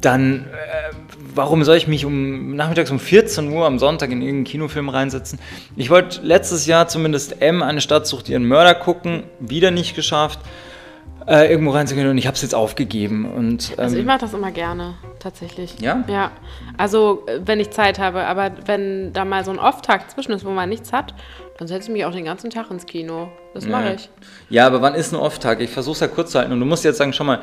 Dann, 0.02 0.46
äh, 0.46 0.94
warum 1.34 1.64
soll 1.64 1.78
ich 1.78 1.88
mich 1.88 2.06
um 2.06 2.56
nachmittags 2.56 2.92
um 2.92 3.00
14 3.00 3.52
Uhr 3.52 3.66
am 3.66 3.80
Sonntag 3.80 4.12
in 4.12 4.22
irgendeinen 4.22 4.46
Kinofilm 4.46 4.90
reinsetzen? 4.90 5.40
Ich 5.76 5.90
wollte 5.90 6.22
letztes 6.22 6.66
Jahr 6.66 6.88
zumindest 6.88 7.42
M, 7.42 7.64
eine 7.64 7.82
Stadt 7.82 8.06
sucht 8.08 8.30
ihren 8.30 8.46
Mörder 8.46 8.76
gucken, 8.76 9.24
wieder 9.40 9.72
nicht 9.72 9.96
geschafft 9.96 10.40
äh, 11.28 11.52
irgendwo 11.52 11.72
reinzugehen 11.72 12.08
und 12.10 12.18
ich 12.18 12.26
habe 12.26 12.36
es 12.36 12.42
jetzt 12.42 12.56
aufgegeben. 12.56 13.26
Und, 13.26 13.72
ähm, 13.72 13.80
Also 13.80 13.98
ich 13.98 14.06
mache 14.06 14.20
das 14.20 14.34
immer 14.34 14.52
gerne, 14.52 14.96
tatsächlich. 15.20 15.80
Ja? 15.80 16.04
Ja. 16.08 16.32
Also 16.78 17.24
äh, 17.28 17.42
wenn 17.46 17.60
ich 17.60 17.70
Zeit 17.72 18.00
habe, 18.00 18.26
aber 18.26 18.52
wenn 18.66 19.12
da 19.14 19.26
mal 19.26 19.44
so 19.44 19.52
ein 19.52 19.60
Off-Tag 19.60 20.10
zwischen 20.10 20.32
ist, 20.32 20.46
wo 20.46 20.52
man 20.52 20.70
nichts 20.70 20.94
hat, 20.94 21.14
dann 21.58 21.68
setze 21.68 21.88
ich 21.90 21.94
mich 21.94 22.06
auch 22.06 22.12
den 22.12 22.26
ganzen 22.26 22.50
Tag 22.50 22.70
ins 22.72 22.86
Kino. 22.86 23.30
Das 23.54 23.66
mache 23.66 23.86
Ja. 23.86 23.94
ich. 23.94 24.10
Ja, 24.50 24.68
aber 24.68 24.82
wann 24.82 24.94
ist 24.94 25.12
ein 25.12 25.16
Off-Tag? 25.16 25.60
Ich 25.62 25.72
versuche 25.72 25.94
es 25.96 26.00
ja 26.02 26.08
kurz 26.08 26.32
zu 26.32 26.38
halten. 26.40 26.52
Und 26.52 26.60
du 26.60 26.66
musst 26.68 26.84
jetzt 26.84 26.98
sagen, 26.98 27.14
schau 27.14 27.24
mal, 27.24 27.40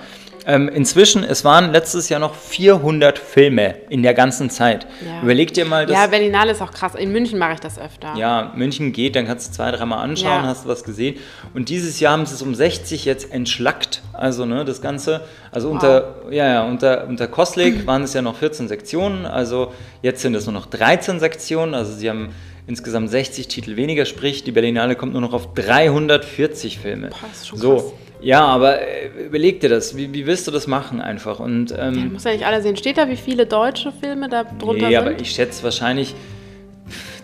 ähm, 0.47 0.69
inzwischen, 0.69 1.25
es 1.25 1.45
waren 1.45 1.73
letztes 1.73 2.09
Jahr 2.11 2.21
noch 2.21 2.35
400 2.35 3.19
Filme 3.19 3.77
in 3.89 4.03
der 4.03 4.15
ganzen 4.15 4.51
Zeit. 4.51 4.87
Ja. 5.05 5.23
Überleg 5.23 5.53
dir 5.55 5.65
mal, 5.65 5.87
das, 5.87 5.97
Ja, 5.97 6.07
Berlinale 6.07 6.53
ist 6.53 6.62
auch 6.62 6.71
krass. 6.71 6.95
In 6.95 7.11
München 7.12 7.39
mache 7.39 7.55
ich 7.55 7.61
das 7.61 7.79
öfter. 7.79 8.15
ja, 8.17 8.53
München 8.55 8.93
geht, 8.93 9.17
dann 9.17 9.27
kannst 9.27 9.49
du 9.49 9.53
zwei, 9.57 9.71
dreimal 9.73 9.99
anschauen, 10.05 10.43
Ja. 10.45 10.47
hast 10.49 10.65
du 10.67 10.69
was 10.69 10.85
gesehen. 10.85 11.17
Und 11.55 11.69
dieses 11.69 11.99
Jahr 11.99 12.12
haben 12.12 12.27
sie 12.27 12.35
es 12.35 12.43
um 12.43 12.55
60 12.55 13.05
jetzt 13.07 13.33
entschlackt. 13.33 14.03
Also, 14.12 14.45
ne, 14.45 14.65
das 14.65 14.81
Ganze. 14.83 15.23
Also 15.51 15.71
unter, 15.71 16.17
ja, 16.31 16.47
ja, 16.47 16.62
unter, 16.65 17.07
unter 17.09 17.27
Koslik 17.27 17.87
waren 17.87 18.03
es 18.03 18.12
ja 18.15 18.23
noch 18.23 18.37
14 18.37 18.69
Sektionen. 18.69 19.25
Also 19.27 19.73
jetzt 20.03 20.21
sind 20.23 20.35
es 20.35 20.45
nur 20.47 20.53
noch 20.53 20.67
13 20.67 21.19
Sektionen. 21.21 21.75
Also 21.75 21.93
sie 21.95 22.09
haben 22.11 22.29
insgesamt 22.67 23.11
60 23.11 23.49
Titel 23.49 23.77
weniger, 23.77 24.05
sprich, 24.05 24.45
die 24.45 24.53
Berlinale 24.53 24.97
kommt 24.97 25.12
nur 25.12 25.21
noch 25.21 25.33
auf 25.33 25.55
340 25.55 26.79
Filme. 26.79 27.11
Ist 27.33 27.49
schon 27.49 27.59
so. 27.59 27.75
krass. 27.75 27.93
Ja, 28.21 28.41
aber 28.41 28.81
äh, 28.81 29.27
überleg 29.27 29.61
dir 29.61 29.69
das. 29.69 29.97
Wie, 29.97 30.12
wie 30.15 30.25
willst 30.27 30.47
du 30.47 30.51
das 30.51 30.67
machen 30.67 31.03
einfach? 31.03 31.41
Und 31.41 31.75
ähm, 31.79 32.15
musst 32.15 32.25
ja 32.25 32.33
nicht 32.33 32.47
alle 32.47 32.62
sehen. 32.62 32.77
Steht 32.77 32.97
da, 32.97 33.09
wie 33.11 33.17
viele 33.17 33.45
deutsche 33.45 33.93
Filme 33.93 34.31
da 34.31 34.45
drunter 34.45 34.89
nee, 34.89 34.95
sind? 34.95 35.07
aber 35.07 35.21
ich 35.21 35.31
schätze 35.31 35.62
wahrscheinlich, 35.62 36.15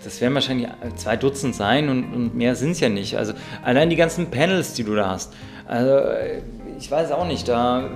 das 0.03 0.21
werden 0.21 0.35
wahrscheinlich 0.35 0.67
zwei 0.95 1.17
Dutzend 1.17 1.55
sein 1.55 1.89
und, 1.89 2.13
und 2.13 2.35
mehr 2.35 2.55
sind 2.55 2.71
es 2.71 2.81
ja 2.81 2.89
nicht. 2.89 3.17
Also 3.17 3.33
allein 3.63 3.89
die 3.89 3.95
ganzen 3.95 4.29
Panels, 4.29 4.73
die 4.73 4.83
du 4.83 4.93
da 4.93 5.09
hast. 5.09 5.33
Also 5.65 5.89
äh, 5.89 6.41
ich 6.77 6.91
weiß 6.91 7.11
auch 7.11 7.25
nicht, 7.25 7.47
da 7.47 7.89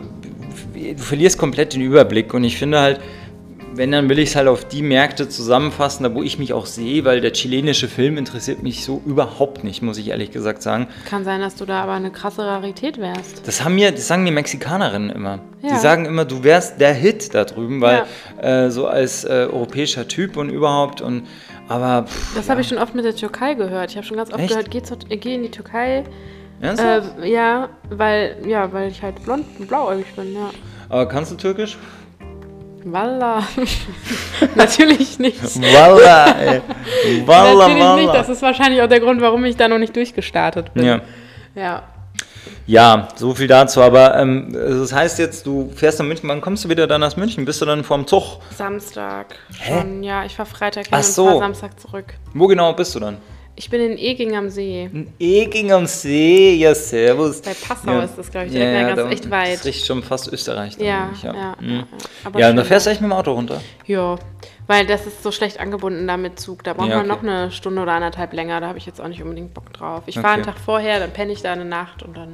du 0.74 0.98
verlierst 0.98 1.38
komplett 1.38 1.74
den 1.74 1.82
Überblick 1.82 2.34
und 2.34 2.44
ich 2.44 2.58
finde 2.58 2.80
halt, 2.80 3.00
wenn, 3.78 3.92
dann 3.92 4.10
will 4.10 4.20
ich 4.20 4.30
es 4.30 4.36
halt 4.36 4.48
auf 4.48 4.66
die 4.66 4.82
Märkte 4.82 5.28
zusammenfassen, 5.30 6.04
da 6.04 6.14
wo 6.14 6.24
ich 6.24 6.40
mich 6.40 6.54
auch 6.54 6.66
sehe, 6.66 7.06
weil 7.06 7.22
der 7.22 7.32
chilenische 7.34 7.88
Film 7.88 8.18
interessiert 8.18 8.64
mich 8.64 8.84
so 8.86 9.02
überhaupt 9.06 9.64
nicht, 9.64 9.82
muss 9.82 9.98
ich 9.98 10.10
ehrlich 10.10 10.32
gesagt 10.32 10.62
sagen. 10.62 10.88
Kann 11.10 11.24
sein, 11.24 11.42
dass 11.42 11.56
du 11.56 11.66
da 11.66 11.84
aber 11.84 11.94
eine 11.94 12.12
krasse 12.12 12.46
Rarität 12.46 12.98
wärst. 13.00 13.48
Das 13.48 13.64
haben 13.64 13.76
mir, 13.76 13.92
das 13.92 14.08
sagen 14.08 14.26
die 14.26 14.32
Mexikanerinnen 14.32 15.10
immer. 15.10 15.40
Die 15.62 15.68
Ja. 15.68 15.78
sagen 15.80 16.06
immer, 16.06 16.26
du 16.26 16.44
wärst 16.44 16.80
der 16.80 16.94
Hit 16.94 17.34
da 17.34 17.44
drüben, 17.44 17.82
weil 17.82 18.06
äh, 18.42 18.70
so 18.70 18.88
als 18.88 19.24
äh, 19.24 19.48
europäischer 19.52 20.08
Typ 20.08 20.38
und 20.38 20.50
überhaupt 20.50 21.02
und 21.02 21.24
aber 21.68 22.06
pff, 22.08 22.36
Das 22.36 22.50
habe 22.50 22.62
ich 22.62 22.68
schon 22.68 22.78
oft 22.78 22.94
mit 22.94 23.06
der 23.06 23.16
Türkei 23.16 23.56
gehört. 23.56 23.90
Ich 23.92 23.98
habe 23.98 24.06
schon 24.06 24.18
ganz 24.18 24.30
oft 24.32 24.40
Echt? 24.40 24.50
gehört, 24.50 24.70
geh, 24.70 25.14
äh, 25.14 25.18
geh 25.18 25.36
in 25.36 25.44
die 25.44 25.50
Türkei. 25.52 26.04
ernsthaft? 26.62 27.20
Äh, 27.22 27.32
ja, 27.34 27.70
weil, 27.90 28.38
ja, 28.48 28.72
weil 28.72 28.90
ich 28.92 29.02
halt 29.02 29.24
blond 29.24 29.46
und 29.60 29.68
blauäugig 29.68 30.06
bin, 30.16 30.34
ja. 30.34 30.52
aber 30.90 31.08
kannst 31.08 31.32
du 31.32 31.36
Türkisch? 31.36 31.78
Walla. 32.86 33.42
Natürlich 34.56 35.18
nicht. 35.18 35.42
Walla, 35.60 36.32
ey. 36.40 36.62
Walla, 37.26 37.68
Natürlich 37.68 38.06
nicht. 38.06 38.14
Das 38.14 38.30
ist 38.30 38.44
wahrscheinlich 38.44 38.80
auch 38.82 38.88
der 38.88 39.00
Grund, 39.00 39.22
warum 39.22 39.44
ich 39.46 39.58
da 39.58 39.68
noch 39.68 39.80
nicht 39.80 39.96
durchgestartet 39.96 40.72
bin. 40.76 40.86
Ja. 40.86 41.02
Ja. 41.56 41.84
ja, 42.68 43.08
so 43.16 43.34
viel 43.34 43.48
dazu. 43.48 43.82
Aber 43.82 44.16
ähm, 44.18 44.50
das 44.54 44.94
heißt 44.94 45.18
jetzt, 45.18 45.48
du 45.48 45.72
fährst 45.76 45.98
nach 45.98 46.06
München. 46.06 46.30
Wann 46.30 46.42
kommst 46.42 46.64
du 46.64 46.70
wieder 46.70 46.86
dann 46.86 47.02
aus 47.04 47.18
München? 47.18 47.44
Bist 47.44 47.60
du 47.62 47.66
dann 47.66 47.84
vorm 47.84 48.06
Zug? 48.06 48.40
Samstag 48.56 49.36
Hä? 49.58 49.80
schon. 49.80 50.04
Ja, 50.04 50.24
ich 50.24 50.36
fahre 50.36 50.50
Freitag 50.50 50.86
hin 50.86 50.94
Ach 50.94 51.00
und 51.00 51.06
so. 51.06 51.26
fahre 51.26 51.40
Samstag 51.40 51.80
zurück. 51.80 52.14
Wo 52.36 52.46
genau 52.46 52.74
bist 52.74 52.94
du 52.94 53.00
dann? 53.00 53.18
Ich 53.58 53.70
bin 53.70 53.80
in 53.80 53.98
Eging 53.98 54.36
am 54.36 54.50
See. 54.50 54.90
In 54.92 55.08
Eging 55.18 55.72
am 55.72 55.86
See. 55.86 56.56
Ja, 56.56 56.76
servus. 56.76 57.42
Bei 57.42 57.54
Passau 57.54 57.92
ja. 57.92 58.04
ist 58.04 58.18
das, 58.18 58.30
glaube 58.30 58.48
ich, 58.48 58.52
direkt. 58.52 58.74
Ja, 58.74 58.90
da 58.90 58.96
ganz 59.04 59.14
echt 59.14 59.32
weit. 59.32 59.54
Das 59.60 59.66
riecht 59.66 59.86
schon 59.86 60.04
fast 60.04 60.32
Österreich. 60.32 60.76
Ja, 60.78 61.10
ja, 61.24 61.34
ja, 61.34 61.56
Mhm. 61.62 61.84
ja. 62.34 62.40
Ja, 62.40 62.50
und 62.50 62.58
da 62.58 62.64
fährst 62.66 62.86
du 62.86 62.90
echt 62.90 63.00
mit 63.00 63.10
dem 63.10 63.14
Auto 63.14 63.32
runter. 63.32 63.62
Ja, 63.86 64.18
weil 64.68 64.86
das 64.86 65.06
ist 65.08 65.24
so 65.24 65.32
schlecht 65.32 65.60
angebunden 65.62 66.06
da 66.06 66.18
mit 66.18 66.38
Zug. 66.38 66.66
Da 66.66 66.74
braucht 66.74 66.90
Ja, 66.90 66.98
man 66.98 67.10
okay. 67.10 67.16
noch 67.16 67.24
eine 67.24 67.52
Stunde 67.52 67.82
oder 67.82 67.94
anderthalb 67.94 68.34
länger. 68.34 68.60
Da 68.60 68.68
habe 68.68 68.78
ich 68.78 68.86
jetzt 68.86 69.00
auch 69.00 69.08
nicht 69.08 69.22
unbedingt 69.24 69.54
Bock 69.54 69.72
drauf. 69.72 70.04
Ich 70.08 70.16
fahre 70.16 70.34
einen 70.34 70.42
Okay. 70.44 70.52
Tag 70.52 70.60
vorher, 70.60 71.00
dann 71.00 71.12
penne 71.12 71.32
ich 71.32 71.42
da 71.42 71.54
eine 71.54 71.64
Nacht 71.66 72.04
und 72.04 72.18
dann. 72.18 72.34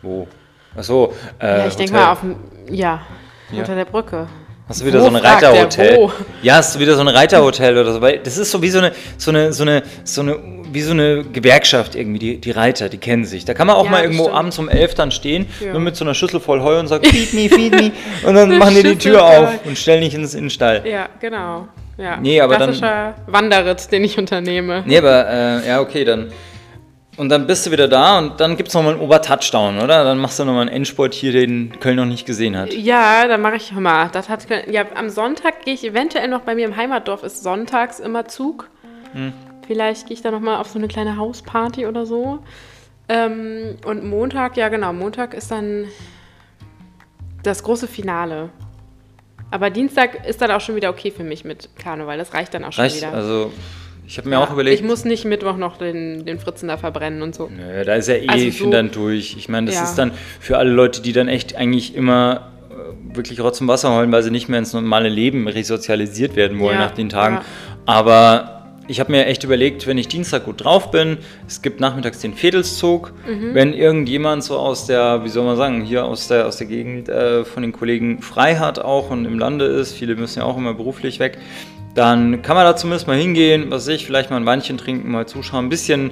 Wo? 0.00 0.26
Achso, 0.74 1.12
äh, 1.38 1.58
ja, 1.58 1.66
ich 1.66 1.76
denke 1.76 1.92
mal 1.92 2.12
auf 2.12 2.20
dem. 2.20 2.36
Ja, 2.70 3.02
Ja. 3.50 3.58
unter 3.58 3.74
der 3.74 3.84
Brücke. 3.84 4.26
Hast 4.68 4.80
du 4.80 4.86
wieder 4.86 5.00
Wo 5.00 5.04
so 5.04 5.08
ein 5.08 5.16
Reiterhotel? 5.16 6.08
Ja, 6.40 6.54
hast 6.54 6.74
du 6.74 6.78
wieder 6.78 6.94
so 6.94 7.00
ein 7.02 7.08
Reiterhotel 7.08 7.76
oder 7.76 7.92
so, 7.92 8.00
weil 8.00 8.20
das 8.20 8.38
ist 8.38 8.50
so 8.50 8.62
wie 8.62 8.70
so 8.70 8.78
eine, 8.78 8.92
so 9.18 9.30
eine, 9.30 9.52
so 9.52 9.64
eine, 9.64 9.82
so 10.04 10.22
eine, 10.22 10.61
wie 10.72 10.82
so 10.82 10.92
eine 10.92 11.22
Gewerkschaft 11.24 11.94
irgendwie, 11.94 12.18
die, 12.18 12.40
die 12.40 12.50
Reiter, 12.50 12.88
die 12.88 12.98
kennen 12.98 13.24
sich. 13.24 13.44
Da 13.44 13.54
kann 13.54 13.66
man 13.66 13.76
auch 13.76 13.84
Ja, 13.86 13.90
mal 13.90 14.02
irgendwo 14.02 14.24
stimmt. 14.24 14.36
abends 14.38 14.58
um 14.58 14.68
elf 14.68 14.94
dann 14.94 15.10
stehen, 15.10 15.46
Ja. 15.60 15.72
nur 15.72 15.80
mit 15.80 15.96
so 15.96 16.04
einer 16.04 16.14
Schüssel 16.14 16.40
voll 16.40 16.62
Heu 16.62 16.78
und 16.78 16.88
sagt, 16.88 17.06
feed 17.06 17.32
me, 17.34 17.48
feed 17.48 17.72
me. 17.74 17.92
Und 18.26 18.34
dann 18.34 18.58
machen 18.58 18.74
die 18.76 18.82
die 18.82 18.96
Tür 18.96 19.18
voll 19.20 19.28
auf 19.46 19.66
und 19.66 19.76
stellen 19.78 20.02
dich 20.02 20.14
ins, 20.14 20.34
in 20.34 20.44
den 20.44 20.50
Stall. 20.50 20.82
Ja, 20.86 21.08
genau. 21.20 21.68
Ja. 21.98 22.16
Nee, 22.16 22.40
aber 22.40 22.54
dann- 22.56 22.70
Klassischer 22.70 23.14
Wanderritt, 23.26 23.92
den 23.92 24.04
ich 24.04 24.18
unternehme. 24.18 24.82
Nee, 24.86 24.98
aber, 24.98 25.28
äh, 25.28 25.68
ja, 25.68 25.80
okay, 25.80 26.04
dann. 26.04 26.32
Und 27.18 27.28
dann 27.28 27.46
bist 27.46 27.66
du 27.66 27.70
wieder 27.70 27.88
da 27.88 28.18
und 28.18 28.40
dann 28.40 28.56
gibt 28.56 28.70
es 28.70 28.74
nochmal 28.74 28.94
einen 28.94 29.02
Ober-Touchdown, 29.02 29.80
oder? 29.80 30.02
Dann 30.02 30.16
machst 30.18 30.38
du 30.38 30.46
nochmal 30.46 30.62
einen 30.62 30.70
Endspurt 30.76 31.12
hier, 31.12 31.30
den 31.32 31.78
Köln 31.78 31.96
noch 31.96 32.06
nicht 32.06 32.24
gesehen 32.24 32.56
hat. 32.56 32.72
Ja, 32.72 33.28
dann 33.28 33.42
mache 33.42 33.56
ich, 33.56 33.70
mal, 33.72 34.08
das 34.10 34.30
hat, 34.30 34.46
ja, 34.70 34.86
am 34.94 35.10
Sonntag 35.10 35.62
gehe 35.66 35.74
ich 35.74 35.84
eventuell 35.84 36.28
noch 36.28 36.40
bei 36.40 36.54
mir 36.54 36.64
im 36.64 36.74
Heimatdorf, 36.74 37.22
ist 37.22 37.42
sonntags 37.42 38.00
immer 38.00 38.26
Zug. 38.28 38.70
Hm. 39.12 39.34
Vielleicht 39.72 40.06
gehe 40.06 40.14
ich 40.14 40.20
da 40.22 40.30
nochmal 40.30 40.58
auf 40.60 40.68
so 40.68 40.78
eine 40.78 40.86
kleine 40.86 41.16
Hausparty 41.16 41.86
oder 41.86 42.04
so. 42.04 42.40
Ähm, 43.08 43.76
und 43.86 44.04
Montag, 44.04 44.58
ja 44.58 44.68
genau, 44.68 44.92
Montag 44.92 45.32
ist 45.32 45.50
dann 45.50 45.86
das 47.42 47.62
große 47.62 47.88
Finale. 47.88 48.50
Aber 49.50 49.70
Dienstag 49.70 50.26
ist 50.28 50.42
dann 50.42 50.50
auch 50.50 50.60
schon 50.60 50.76
wieder 50.76 50.90
okay 50.90 51.10
für 51.10 51.24
mich 51.24 51.44
mit 51.46 51.70
Karneval. 51.82 52.18
Das 52.18 52.34
reicht 52.34 52.52
dann 52.52 52.64
auch 52.64 52.72
schon 52.72 52.82
Reicht, 52.82 52.98
wieder. 52.98 53.14
also, 53.14 53.50
ich 54.06 54.18
habe 54.18 54.28
mir 54.28 54.34
Ja, 54.34 54.44
auch 54.44 54.52
überlegt. 54.52 54.78
Ich 54.78 54.86
muss 54.86 55.06
nicht 55.06 55.24
Mittwoch 55.24 55.56
noch 55.56 55.78
den, 55.78 56.26
den 56.26 56.38
Fritzen 56.38 56.68
da 56.68 56.76
verbrennen 56.76 57.22
und 57.22 57.34
so. 57.34 57.48
Nö, 57.48 57.82
da 57.86 57.94
ist 57.94 58.08
ja 58.08 58.16
eh, 58.16 58.28
Also 58.28 58.64
so- 58.64 58.70
dann 58.70 58.90
durch. 58.90 59.36
Ich 59.38 59.48
meine, 59.48 59.66
das 59.68 59.76
Ja. 59.76 59.84
ist 59.84 59.94
dann 59.94 60.12
für 60.38 60.58
alle 60.58 60.70
Leute, 60.70 61.00
die 61.00 61.14
dann 61.14 61.28
echt 61.28 61.56
eigentlich 61.56 61.94
immer 61.94 62.48
äh, 62.70 63.16
wirklich 63.16 63.40
Rotz 63.40 63.58
und 63.62 63.68
Wasser 63.68 63.94
holen, 63.96 64.12
weil 64.12 64.22
sie 64.22 64.30
nicht 64.30 64.50
mehr 64.50 64.58
ins 64.58 64.74
normale 64.74 65.08
Leben 65.08 65.48
resozialisiert 65.48 66.36
werden 66.36 66.58
wollen 66.60 66.78
Ja, 66.78 66.84
nach 66.84 66.90
den 66.94 67.08
Tagen. 67.08 67.40
Aber 67.86 68.58
ich 68.88 69.00
habe 69.00 69.12
mir 69.12 69.26
echt 69.26 69.44
überlegt, 69.44 69.86
wenn 69.86 69.96
ich 69.98 70.08
Dienstag 70.08 70.44
gut 70.44 70.64
drauf 70.64 70.90
bin, 70.90 71.18
es 71.46 71.62
gibt 71.62 71.80
nachmittags 71.80 72.18
den 72.20 72.34
Fädelszug, 72.34 73.12
Mhm. 73.26 73.54
wenn 73.54 73.72
irgendjemand 73.74 74.42
so 74.44 74.56
aus 74.58 74.86
der, 74.86 75.24
wie 75.24 75.28
soll 75.28 75.44
man 75.44 75.56
sagen, 75.56 75.82
hier 75.82 76.04
aus 76.04 76.28
der, 76.28 76.46
aus 76.46 76.56
der 76.56 76.66
Gegend 76.66 77.08
äh, 77.08 77.44
von 77.44 77.62
den 77.62 77.72
Kollegen 77.72 78.20
frei 78.22 78.56
hat 78.56 78.78
auch 78.78 79.10
und 79.10 79.24
im 79.24 79.38
Lande 79.38 79.64
ist, 79.66 79.92
viele 79.94 80.16
müssen 80.16 80.40
ja 80.40 80.44
auch 80.44 80.56
immer 80.56 80.74
beruflich 80.74 81.20
weg, 81.20 81.38
dann 81.94 82.42
kann 82.42 82.56
man 82.56 82.64
da 82.64 82.74
zumindest 82.76 83.06
mal 83.06 83.16
hingehen, 83.16 83.66
was 83.70 83.86
weiß 83.86 83.94
ich, 83.94 84.06
vielleicht 84.06 84.30
mal 84.30 84.36
ein 84.38 84.46
Weinchen 84.46 84.78
trinken, 84.78 85.10
mal 85.10 85.26
zuschauen, 85.26 85.66
ein 85.66 85.68
bisschen, 85.68 86.10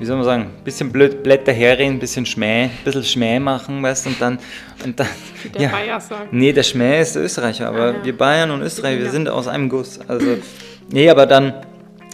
wie 0.00 0.04
soll 0.04 0.16
man 0.16 0.24
sagen, 0.24 0.42
ein 0.58 0.64
bisschen 0.64 0.90
blöd, 0.90 1.22
blöd 1.22 1.46
daherreden, 1.46 1.94
ein 1.96 1.98
bisschen 1.98 2.24
Schmäh, 2.26 2.64
ein 2.64 2.70
bisschen 2.84 3.04
Schmäh 3.04 3.38
machen, 3.38 3.82
weißt 3.82 4.06
du, 4.06 4.10
und 4.10 4.20
dann, 4.20 4.38
und 4.84 4.98
dann, 4.98 5.06
Der 5.54 5.62
ja. 5.62 5.68
Bayer 5.68 6.00
sagt. 6.00 6.32
Nee, 6.32 6.52
der 6.52 6.62
Schmäh 6.62 7.00
ist 7.02 7.14
der 7.14 7.22
Österreicher, 7.24 7.68
aber 7.68 7.78
Ah, 7.80 7.90
ja. 7.92 8.04
wir 8.04 8.16
Bayern 8.16 8.50
und 8.50 8.62
Österreich, 8.62 8.98
wir 8.98 9.06
Ja. 9.06 9.10
sind 9.12 9.28
aus 9.28 9.46
einem 9.48 9.68
Guss. 9.68 10.00
Also, 10.08 10.38
nee, 10.90 11.08
aber 11.10 11.26
dann, 11.26 11.52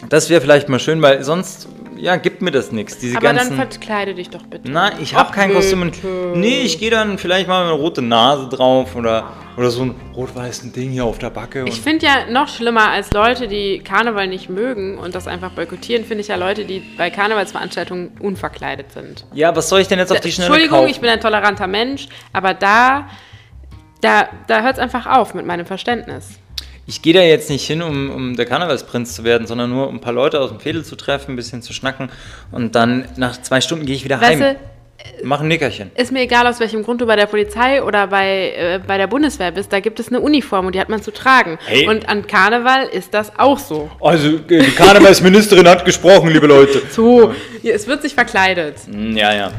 das 0.08 0.30
wäre 0.30 0.40
vielleicht 0.40 0.68
mal 0.68 0.78
schön, 0.78 1.00
weil 1.02 1.22
sonst, 1.24 1.68
ja, 1.96 2.16
gibt 2.16 2.42
mir 2.42 2.50
das 2.50 2.72
nichts. 2.72 2.98
Diese 2.98 3.16
Aber 3.16 3.28
dann 3.28 3.36
ganzen. 3.36 3.56
verkleide 3.56 4.14
dich 4.14 4.30
doch 4.30 4.42
bitte. 4.42 4.70
Nein, 4.70 4.94
ich 5.00 5.14
habe 5.14 5.32
kein 5.32 5.52
Kostüm. 5.52 5.82
und-. 5.82 5.98
Nee, 6.36 6.62
ich 6.62 6.78
gehe 6.78 6.90
dann 6.90 7.18
vielleicht 7.18 7.48
mal 7.48 7.64
mit 7.64 7.72
einer 7.72 7.80
roten 7.80 8.08
Nase 8.08 8.48
drauf 8.48 8.94
oder, 8.96 9.30
oder 9.56 9.70
so 9.70 9.84
ein 9.84 9.94
rot-weißen 10.14 10.72
Ding 10.72 10.90
hier 10.90 11.04
auf 11.04 11.18
der 11.18 11.30
Backe. 11.30 11.64
Ich 11.66 11.80
finde 11.80 12.06
ja 12.06 12.30
noch 12.30 12.48
schlimmer 12.48 12.90
als 12.90 13.12
Leute, 13.12 13.48
die 13.48 13.78
Karneval 13.78 14.26
nicht 14.26 14.48
mögen 14.48 14.98
und 14.98 15.14
das 15.14 15.26
einfach 15.26 15.52
boykottieren, 15.52 16.04
finde 16.04 16.22
ich 16.22 16.28
ja 16.28 16.36
Leute, 16.36 16.64
die 16.64 16.80
bei 16.98 17.10
Karnevalsveranstaltungen 17.10 18.12
unverkleidet 18.20 18.92
sind. 18.92 19.24
ja, 19.32 19.54
was 19.54 19.68
soll 19.68 19.80
ich 19.80 19.88
denn 19.88 19.98
jetzt 19.98 20.12
auf 20.12 20.20
die 20.20 20.32
Schnelle 20.32 20.48
Entschuldigung, 20.48 20.80
kaufen? 20.80 20.90
ich 20.90 21.00
bin 21.00 21.10
ein 21.10 21.20
toleranter 21.20 21.66
Mensch, 21.66 22.08
aber 22.32 22.54
da, 22.54 23.08
da, 24.00 24.28
da 24.48 24.62
hört 24.62 24.74
es 24.74 24.78
einfach 24.80 25.06
auf 25.06 25.34
mit 25.34 25.46
meinem 25.46 25.66
Verständnis. 25.66 26.38
Ich 26.86 27.00
gehe 27.02 27.14
da 27.14 27.20
jetzt 27.22 27.48
nicht 27.50 27.66
hin, 27.66 27.82
um, 27.82 28.10
um 28.10 28.36
der 28.36 28.44
Karnevalsprinz 28.46 29.14
zu 29.14 29.24
werden, 29.24 29.46
sondern 29.46 29.70
nur 29.70 29.88
um 29.88 29.96
ein 29.96 30.00
paar 30.00 30.12
Leute 30.12 30.40
aus 30.40 30.50
dem 30.50 30.60
Fädel 30.60 30.84
zu 30.84 30.96
treffen, 30.96 31.32
ein 31.32 31.36
bisschen 31.36 31.62
zu 31.62 31.72
schnacken 31.72 32.10
und 32.52 32.74
dann 32.74 33.06
nach 33.16 33.40
zwei 33.40 33.60
Stunden 33.60 33.86
gehe 33.86 33.94
ich 33.96 34.04
wieder 34.04 34.20
Weißt 34.20 34.42
heim. 34.42 34.56
du, 34.56 34.56
Mach 35.22 35.40
ein 35.40 35.48
Nickerchen. 35.48 35.90
ist 35.96 36.12
mir 36.12 36.20
egal, 36.22 36.46
aus 36.46 36.60
welchem 36.60 36.82
Grund 36.82 37.00
du 37.00 37.06
bei 37.06 37.16
der 37.16 37.26
Polizei 37.26 37.82
oder 37.82 38.06
bei, 38.06 38.52
äh, 38.56 38.80
bei 38.86 38.96
der 38.96 39.06
Bundeswehr 39.06 39.50
bist, 39.50 39.70
da 39.72 39.80
gibt 39.80 39.98
es 40.00 40.08
eine 40.08 40.20
Uniform 40.20 40.66
und 40.66 40.74
die 40.74 40.80
hat 40.80 40.88
man 40.88 41.02
zu 41.02 41.10
tragen. 41.10 41.58
Hey. 41.66 41.86
Und 41.88 42.08
an 42.08 42.26
Karneval 42.26 42.86
ist 42.86 43.12
das 43.12 43.32
auch 43.38 43.58
so. 43.58 43.90
Also, 44.00 44.38
die 44.38 44.60
Karnevalsministerin 44.70 45.68
hat 45.68 45.84
gesprochen, 45.84 46.30
liebe 46.30 46.46
Leute. 46.46 46.80
So, 46.90 47.34
es 47.62 47.86
wird 47.86 48.02
sich 48.02 48.14
verkleidet. 48.14 48.76
Hm, 48.90 49.16
Ja, 49.16 49.34
ja. 49.34 49.52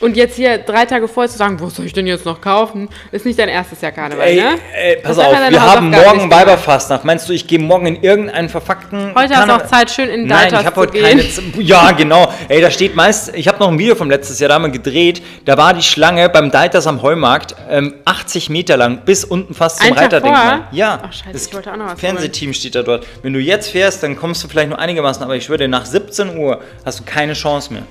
Und 0.00 0.16
jetzt 0.16 0.36
hier 0.36 0.58
drei 0.58 0.86
Tage 0.86 1.06
vorher 1.08 1.30
zu 1.30 1.36
sagen, 1.36 1.60
was 1.60 1.74
soll 1.74 1.84
ich 1.84 1.92
denn 1.92 2.06
jetzt 2.06 2.24
noch 2.24 2.40
kaufen, 2.40 2.88
ist 3.12 3.26
nicht 3.26 3.38
dein 3.38 3.50
erstes 3.50 3.80
Jahr 3.82 3.92
Karneval, 3.92 4.26
Ey, 4.26 4.36
ne? 4.36 4.58
ey, 4.74 4.96
pass 4.96 5.18
auf, 5.18 5.30
wir 5.30 5.62
haben 5.62 5.90
morgen. 5.90 6.30
Weiberfastnacht. 6.30 7.04
Meinst 7.04 7.28
du, 7.28 7.32
ich 7.34 7.46
gehe 7.46 7.58
morgen 7.58 7.86
in 7.86 8.02
irgendeinen 8.02 8.48
verfuckten... 8.48 9.14
Heute 9.14 9.34
hast 9.34 9.46
du 9.46 9.52
Karneval- 9.52 9.62
auch 9.62 9.66
Zeit, 9.66 9.90
schön 9.90 10.08
in 10.08 10.26
Nein, 10.26 10.44
Daltas 10.50 10.60
ich 10.60 10.66
habe 10.66 10.76
heute 10.80 10.92
gehen. 10.92 11.02
keine 11.04 11.28
Z 11.28 11.44
Ja, 11.58 11.90
genau. 11.92 12.32
Ey, 12.48 12.60
da 12.62 12.70
steht 12.70 12.96
meist... 12.96 13.34
Ich 13.34 13.46
habe 13.46 13.58
noch 13.58 13.68
ein 13.68 13.78
Video 13.78 13.94
vom 13.94 14.08
letztes 14.08 14.40
Jahr 14.40 14.48
da 14.48 14.58
mal 14.58 14.70
gedreht. 14.70 15.22
Da 15.44 15.58
war 15.58 15.74
die 15.74 15.82
Schlange 15.82 16.28
beim 16.30 16.50
Deiters 16.50 16.86
am 16.86 17.02
Heumarkt 17.02 17.54
ähm, 17.68 17.94
80 18.06 18.48
Meter 18.48 18.76
lang, 18.78 19.02
bis 19.04 19.24
unten 19.24 19.52
fast 19.54 19.80
zum 19.82 19.92
Reiterdenkmal. 19.92 20.68
Ja. 20.72 21.00
Ach, 21.02 21.12
scheiße, 21.12 21.32
das 21.32 21.46
ich 21.46 21.54
wollte 21.54 21.72
auch 21.72 21.76
noch 21.76 21.86
was 21.92 22.00
Fernsehteam 22.00 22.54
steht 22.54 22.74
da 22.74 22.82
dort. 22.82 23.06
Wenn 23.22 23.34
du 23.34 23.38
jetzt 23.40 23.70
fährst, 23.70 24.02
dann 24.02 24.16
kommst 24.16 24.42
du 24.42 24.48
vielleicht 24.48 24.70
nur 24.70 24.78
einigermaßen, 24.78 25.22
aber 25.22 25.36
ich 25.36 25.44
schwöre 25.44 25.58
dir, 25.58 25.68
nach 25.68 25.84
17 25.84 26.38
Uhr 26.38 26.60
hast 26.86 27.00
du 27.00 27.04
keine 27.04 27.34
Chance 27.34 27.72
mehr. 27.74 27.82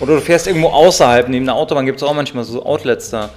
Oder 0.00 0.14
du 0.16 0.20
fährst 0.20 0.46
irgendwo 0.46 0.68
außerhalb, 0.68 1.28
neben 1.28 1.44
der 1.46 1.54
Autobahn 1.54 1.86
gibt 1.86 1.98
es 2.00 2.02
auch 2.02 2.14
manchmal 2.14 2.44
so 2.44 2.64
Outlets 2.64 3.10
da. 3.10 3.30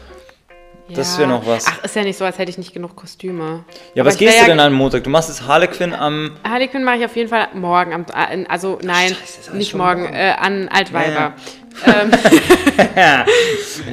Das 0.94 1.18
wäre 1.18 1.30
noch 1.30 1.46
was. 1.48 1.66
Ach, 1.68 1.84
ist 1.86 1.96
ja 1.96 2.04
nicht 2.04 2.18
so, 2.18 2.26
als 2.26 2.38
hätte 2.38 2.50
ich 2.52 2.58
nicht 2.58 2.74
genug 2.74 2.96
Kostüme. 2.98 3.64
Ja, 3.94 4.04
Aber 4.04 4.10
was 4.10 4.18
gehst 4.18 4.36
du 4.36 4.42
ja- 4.42 4.48
denn 4.48 4.60
am 4.60 4.74
Montag? 4.74 5.04
Du 5.06 5.10
machst 5.10 5.30
jetzt 5.30 5.48
Harlequin 5.48 5.94
am. 5.94 6.32
Harley 6.44 6.68
Quinn 6.68 6.84
mache 6.84 6.98
ich 6.98 7.06
auf 7.06 7.16
jeden 7.16 7.30
Fall 7.30 7.48
morgen. 7.54 7.94
Am, 7.94 8.06
äh, 8.14 8.44
also 8.50 8.78
nein, 8.84 9.10
Scheiße, 9.10 9.56
nicht 9.56 9.74
morgen, 9.74 10.02
morgen. 10.02 10.14
äh, 10.14 10.34
an 10.38 10.68
Altweiber. 10.68 11.34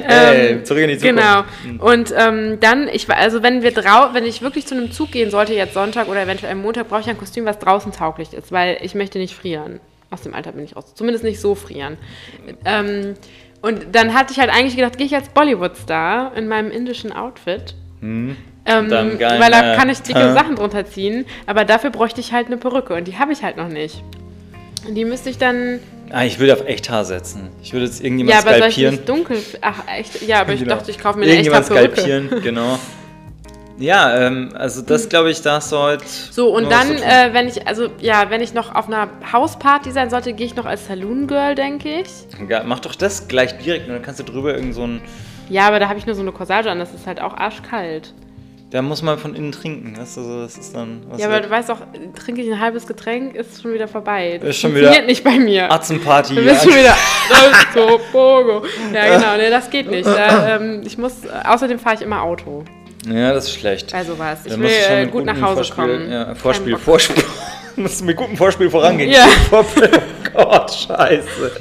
äh, 0.03 0.63
zurück 0.63 0.81
in 0.83 0.89
die 0.89 0.97
Zukunft. 0.97 1.03
Genau. 1.03 1.43
Und 1.85 2.13
ähm, 2.17 2.59
dann, 2.59 2.89
ich 2.89 3.09
also 3.09 3.41
wenn 3.43 3.61
wir 3.63 3.71
drau 3.71 4.09
wenn 4.13 4.25
ich 4.25 4.41
wirklich 4.41 4.67
zu 4.67 4.75
einem 4.75 4.91
Zug 4.91 5.11
gehen 5.11 5.31
sollte, 5.31 5.53
jetzt 5.53 5.73
Sonntag 5.73 6.09
oder 6.09 6.21
eventuell 6.23 6.51
am 6.51 6.61
Montag, 6.61 6.89
brauche 6.89 6.99
ich 7.01 7.09
ein 7.09 7.17
Kostüm, 7.17 7.45
was 7.45 7.59
draußen 7.59 7.93
tauglich 7.93 8.33
ist, 8.33 8.51
weil 8.51 8.77
ich 8.81 8.93
möchte 8.95 9.19
nicht 9.19 9.33
frieren. 9.35 9.79
Aus 10.11 10.21
dem 10.21 10.33
Alter 10.33 10.51
bin 10.53 10.63
ich 10.63 10.75
raus. 10.75 10.93
Zumindest 10.95 11.23
nicht 11.23 11.39
so 11.39 11.53
frieren. 11.55 11.97
Ähm, 12.65 13.13
und 13.61 13.87
dann 13.93 14.13
hatte 14.13 14.33
ich 14.33 14.39
halt 14.39 14.49
eigentlich 14.49 14.75
gedacht, 14.75 14.97
gehe 14.97 15.05
ich 15.05 15.13
als 15.15 15.29
Bollywood-Star 15.29 16.35
in 16.35 16.47
meinem 16.47 16.71
indischen 16.71 17.11
Outfit. 17.11 17.75
Ähm, 18.01 18.35
Dann 18.65 19.17
geil, 19.19 19.39
weil 19.41 19.51
da 19.51 19.73
äh, 19.73 19.75
kann 19.75 19.89
ich 19.89 19.99
dicke 20.01 20.19
äh. 20.19 20.33
Sachen 20.33 20.55
drunter 20.55 20.85
ziehen, 20.85 21.25
aber 21.45 21.65
dafür 21.65 21.89
bräuchte 21.89 22.21
ich 22.21 22.31
halt 22.31 22.47
eine 22.47 22.57
Perücke 22.57 22.93
und 22.93 23.07
die 23.07 23.17
habe 23.17 23.33
ich 23.33 23.43
halt 23.43 23.57
noch 23.57 23.67
nicht. 23.67 24.01
Und 24.87 24.95
die 24.95 25.03
müsste 25.05 25.29
ich 25.29 25.37
dann. 25.37 25.79
Ah, 26.11 26.23
ich 26.23 26.39
würde 26.39 26.53
auf 26.53 26.65
echt 26.65 26.89
Haar 26.89 27.03
setzen. 27.05 27.49
Ich 27.61 27.73
würde 27.73 27.85
jetzt 27.85 28.01
irgendjemand 28.03 28.33
Ja, 28.33 28.39
aber 28.39 28.57
soll 28.57 28.67
ich 28.69 28.73
skalpieren. 28.75 28.95
nicht 28.95 29.09
dunkel. 29.09 29.37
Ach, 29.61 29.83
echt? 29.93 30.21
Ja, 30.27 30.41
aber 30.41 30.53
ich 30.53 30.61
Genau. 30.61 30.75
dachte, 30.75 30.89
ich 30.91 30.97
kaufe 30.99 31.19
mir 31.19 31.25
eine 31.25 31.35
extra 31.37 31.57
Irgendjemand 31.57 31.93
Perücke. 31.95 32.01
skalpieren, 32.27 32.41
genau. 32.43 32.79
Ja, 33.79 34.27
ähm, 34.27 34.49
also 34.55 34.81
das 34.81 35.07
glaube 35.07 35.31
ich, 35.31 35.41
da 35.41 35.55
hast 35.55 35.71
du 35.71 35.77
heute. 35.77 36.03
So, 36.05 36.53
und 36.53 36.69
dann, 36.69 36.91
äh, 36.97 37.29
wenn 37.31 37.47
ich, 37.47 37.65
also 37.65 37.87
ja, 37.99 38.29
wenn 38.29 38.41
ich 38.41 38.53
noch 38.53 38.75
auf 38.75 38.87
einer 38.87 39.09
Hausparty 39.31 39.91
sein 39.91 40.09
sollte, 40.09 40.33
gehe 40.33 40.45
ich 40.45 40.55
noch 40.55 40.65
als 40.65 40.87
Saloon 40.87 41.27
Girl, 41.27 41.55
denke 41.55 42.01
ich. 42.01 42.09
Ja, 42.49 42.63
mach 42.65 42.79
doch 42.79 42.93
das 42.93 43.27
gleich 43.29 43.57
direkt 43.57 43.87
und 43.87 43.93
dann 43.93 44.01
kannst 44.01 44.19
du 44.19 44.23
drüber 44.25 44.53
irgend 44.53 44.75
so 44.75 44.83
ein. 44.85 45.01
Ja, 45.49 45.67
aber 45.67 45.79
da 45.79 45.87
habe 45.87 45.97
ich 45.97 46.05
nur 46.05 46.13
so 46.13 46.21
eine 46.21 46.31
Corsage 46.31 46.69
an, 46.69 46.77
das 46.77 46.93
ist 46.93 47.07
halt 47.07 47.21
auch 47.21 47.35
arschkalt. 47.35 48.13
Da 48.71 48.83
muss 48.83 49.01
man 49.01 49.17
von 49.17 49.33
innen 49.33 49.51
trinken, 49.51 49.97
weißt 49.97 50.17
du, 50.17 50.41
das 50.41 50.55
ist 50.55 50.75
dann. 50.75 51.01
Ja, 51.17 51.25
aber 51.27 51.39
du 51.39 51.49
weißt 51.49 51.71
auch, 51.71 51.79
trinke 52.23 52.41
ich 52.41 52.51
ein 52.51 52.59
halbes 52.59 52.85
Getränk, 52.85 53.33
ist 53.33 53.63
schon 53.63 53.73
wieder 53.73 53.87
vorbei. 53.87 54.37
Das 54.39 54.49
Ist 54.51 54.57
schon 54.57 54.71
funktioniert 54.71 54.97
wieder 54.97 55.07
nicht 55.07 55.23
bei 55.23 55.39
mir. 55.39 55.71
Atzenparty. 55.71 56.35
Du 56.35 56.43
bist 56.43 56.63
schon 56.63 56.75
wieder. 56.75 56.95
So, 57.73 57.99
Bogo. 58.11 58.63
Ja, 58.93 59.17
genau, 59.17 59.37
nee, 59.37 59.49
das 59.49 59.71
geht 59.71 59.89
nicht. 59.89 60.05
Da, 60.05 60.57
ähm, 60.57 60.81
ich 60.85 60.99
muss, 60.99 61.13
außerdem 61.45 61.79
fahre 61.79 61.95
ich 61.95 62.01
immer 62.03 62.21
Auto. 62.21 62.63
Ja, 63.07 63.33
das 63.33 63.45
ist 63.45 63.53
schlecht. 63.53 63.91
Bei 63.91 64.03
sowas. 64.03 64.39
Ich 64.43 64.51
Da 64.51 64.59
will 64.59 64.69
äh, 64.69 65.05
gut 65.07 65.25
nach 65.25 65.39
Hause 65.41 65.55
Vorspiel, 65.55 65.85
kommen. 65.85 66.11
Ja, 66.11 66.35
Vorspiel. 66.35 66.77
Vorspiel. 66.77 67.23
musst 67.79 68.03
mit 68.03 68.15
gutem 68.15 68.37
Vorspiel 68.37 68.69
vorangehen. 68.69 69.11
Ja. 69.11 69.25
Vorspiel, 69.49 69.89
oh 70.35 70.43
Gott, 70.43 70.71
scheiße. 70.71 71.51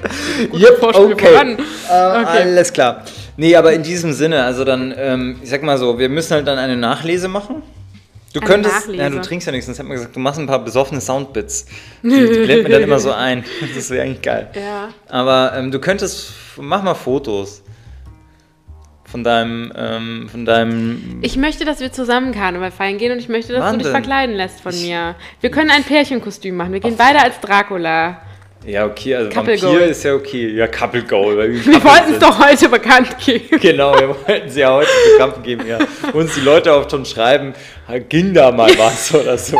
Yep, 0.52 0.78
Vorspiel 0.78 1.12
okay. 1.12 1.26
voran. 1.26 1.58
Äh, 1.88 1.92
Alles 1.92 2.72
klar. 2.72 3.04
Nee, 3.36 3.54
aber 3.54 3.72
in 3.72 3.82
diesem 3.82 4.12
Sinne, 4.12 4.42
also 4.42 4.64
dann, 4.64 4.92
ähm, 4.96 5.38
ich 5.42 5.50
sag 5.50 5.62
mal 5.62 5.78
so, 5.78 5.98
wir 5.98 6.08
müssen 6.08 6.34
halt 6.34 6.46
dann 6.46 6.58
eine 6.58 6.76
Nachlese 6.76 7.28
machen. 7.28 7.62
Du 8.32 8.40
Eine 8.40 8.48
könntest, 8.48 8.74
Nachlese? 8.74 9.02
ja, 9.02 9.08
du 9.08 9.20
trinkst 9.20 9.46
ja 9.46 9.52
nichts, 9.52 9.66
sonst 9.66 9.78
hat 9.78 9.86
man 9.86 9.96
gesagt, 9.96 10.14
du 10.14 10.20
machst 10.20 10.38
ein 10.38 10.46
paar 10.46 10.62
besoffene 10.62 11.00
Soundbits. 11.00 11.66
Die, 12.02 12.08
die 12.08 12.48
wir 12.48 12.68
dann 12.68 12.82
immer 12.82 12.98
so 12.98 13.12
ein. 13.12 13.44
Das 13.74 13.88
wäre 13.90 14.04
eigentlich 14.04 14.22
geil. 14.22 14.50
Ja. 14.54 14.88
Aber 15.08 15.52
ähm, 15.56 15.70
du 15.70 15.78
könntest, 15.78 16.32
mach 16.56 16.82
mal 16.82 16.94
Fotos 16.94 17.62
von 19.10 19.24
deinem, 19.24 19.72
ähm, 19.76 20.28
von 20.30 20.44
deinem 20.44 21.18
Ich 21.22 21.36
möchte, 21.36 21.64
dass 21.64 21.80
wir 21.80 21.92
zusammen 21.92 22.32
Karneval 22.32 22.70
feiern 22.70 22.98
gehen 22.98 23.12
und 23.12 23.18
ich 23.18 23.28
möchte, 23.28 23.52
dass 23.52 23.62
Wann 23.62 23.78
du 23.78 23.84
dich 23.84 23.88
verkleiden 23.88 24.34
lässt 24.34 24.60
von 24.60 24.78
mir. 24.80 25.14
Wir 25.40 25.50
können 25.50 25.70
ein 25.70 25.84
Pärchenkostüm 25.84 26.56
machen. 26.56 26.72
Wir 26.72 26.80
gehen 26.80 26.96
beide 26.96 27.20
als 27.20 27.40
Dracula. 27.40 28.20
Ja, 28.66 28.84
okay, 28.86 29.14
also 29.14 29.30
Couple 29.30 29.60
Vampir 29.62 29.78
Goal. 29.78 29.88
ist 29.88 30.04
ja 30.04 30.14
okay. 30.14 30.48
Ja, 30.50 30.66
Couple 30.66 31.02
Goal. 31.02 31.38
weil 31.38 31.52
Wir 31.54 31.62
Couple 31.72 31.90
wollten 31.90 32.12
es 32.12 32.18
doch 32.18 32.38
heute 32.38 32.68
bekannt 32.68 33.16
geben. 33.24 33.58
Genau, 33.60 33.94
wir 33.94 34.08
wollten 34.08 34.50
sie 34.50 34.60
ja 34.60 34.72
heute 34.72 34.90
bekannt 35.12 35.42
geben. 35.44 35.66
Ja. 35.66 35.78
Uns 36.12 36.34
die 36.34 36.40
Leute 36.40 36.72
auch 36.72 36.90
schon 36.90 37.06
schreiben, 37.06 37.54
ging 38.08 38.34
da 38.34 38.50
mal 38.50 38.70
was 38.76 39.14
oder 39.14 39.38
so. 39.38 39.58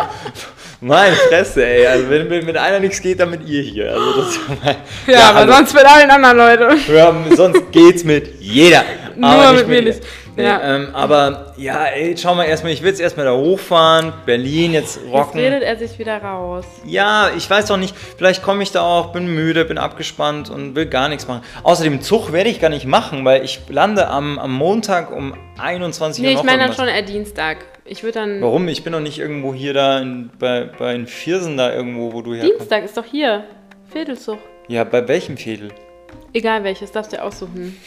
Meine 0.81 1.17
Fresse, 1.17 1.67
ey. 1.67 1.87
Also 1.87 2.09
wenn, 2.09 2.31
wenn 2.31 2.45
mit 2.47 2.57
einer 2.57 2.79
nichts 2.79 3.01
geht, 3.03 3.19
dann 3.19 3.31
mit 3.31 3.47
ihr 3.49 3.63
hier. 3.63 3.93
Also 3.93 4.13
das, 4.23 4.39
Ja, 5.09 5.31
aber 5.31 5.39
hallo. 5.41 5.53
sonst 5.53 5.75
mit 5.75 5.85
allen 5.85 6.11
anderen 6.11 6.37
Leuten. 6.37 6.97
Haben, 6.99 7.37
sonst 7.37 7.73
geht's 7.73 8.05
mit 8.05 8.41
jeder. 8.41 8.85
Nur 9.17 9.29
aber 9.31 9.53
mit 9.55 9.67
mir 9.67 9.83
nicht. 9.83 10.01
Nee, 10.37 10.45
Ja. 10.45 10.61
ähm, 10.77 10.91
aber 10.95 11.53
ja, 11.57 11.87
ey, 11.87 12.15
schau 12.17 12.37
mal 12.37 12.45
erstmal, 12.45 12.71
ich 12.73 12.81
will 12.83 12.91
jetzt 12.91 13.01
erstmal 13.01 13.27
da 13.27 13.33
hochfahren, 13.33 14.13
Berlin 14.25 14.73
jetzt 14.73 15.01
Jetzt 15.03 15.13
rocken. 15.13 15.41
redet 15.41 15.65
er 15.65 15.77
sich 15.77 15.99
wieder 15.99 16.19
raus. 16.23 16.65
Ja, 16.85 17.31
ich 17.37 17.51
weiß 17.51 17.67
doch 17.67 17.77
nicht, 17.77 17.93
vielleicht 18.17 18.45
komme 18.45 18.63
ich 18.63 18.71
da 18.71 18.83
auch, 18.83 19.11
bin 19.13 19.27
müde, 19.35 19.65
bin 19.65 19.79
abgespannt 19.79 20.49
und 20.49 20.77
will 20.77 20.87
gar 20.87 21.09
nichts 21.09 21.27
machen. 21.27 21.43
Außerdem 21.65 22.03
Zug 22.03 22.31
werde 22.33 22.51
ich 22.51 22.61
gar 22.61 22.69
nicht 22.69 22.87
machen, 22.87 23.25
weil 23.25 23.45
ich 23.45 23.59
lande 23.69 24.07
am, 24.07 24.39
am 24.39 24.53
Montag 24.53 25.11
um 25.11 25.35
21 25.59 26.23
Uhr 26.25 26.31
Nee, 26.31 26.37
ich 26.37 26.45
meine 26.45 26.67
dann 26.69 26.73
schon 26.77 26.87
eher 26.87 27.03
Dienstag. 27.03 27.57
Ich 27.89 28.03
würde 28.03 28.19
dann. 28.21 28.41
Warum? 28.43 28.69
Ich 28.69 28.85
bin 28.85 28.93
doch 28.93 29.01
nicht 29.01 29.19
irgendwo 29.19 29.55
hier 29.55 29.73
da 29.75 29.99
in, 30.01 30.31
bei, 30.39 30.69
bei 30.79 30.93
den 30.93 31.07
Viersen 31.07 31.57
da 31.57 31.73
irgendwo, 31.73 32.13
wo 32.13 32.23
du 32.23 32.35
herkommst. 32.35 32.61
Dienstag 32.61 32.85
ist 32.85 32.97
doch 32.97 33.05
hier. 33.05 33.45
Fädelzug. 33.91 34.39
Ja, 34.69 34.85
bei 34.85 35.07
welchem 35.09 35.37
Fädel? 35.39 35.71
Egal 36.35 36.63
welches, 36.65 36.93
darfst 36.93 37.13
du 37.13 37.17
dir 37.17 37.25
aussuchen. 37.25 37.77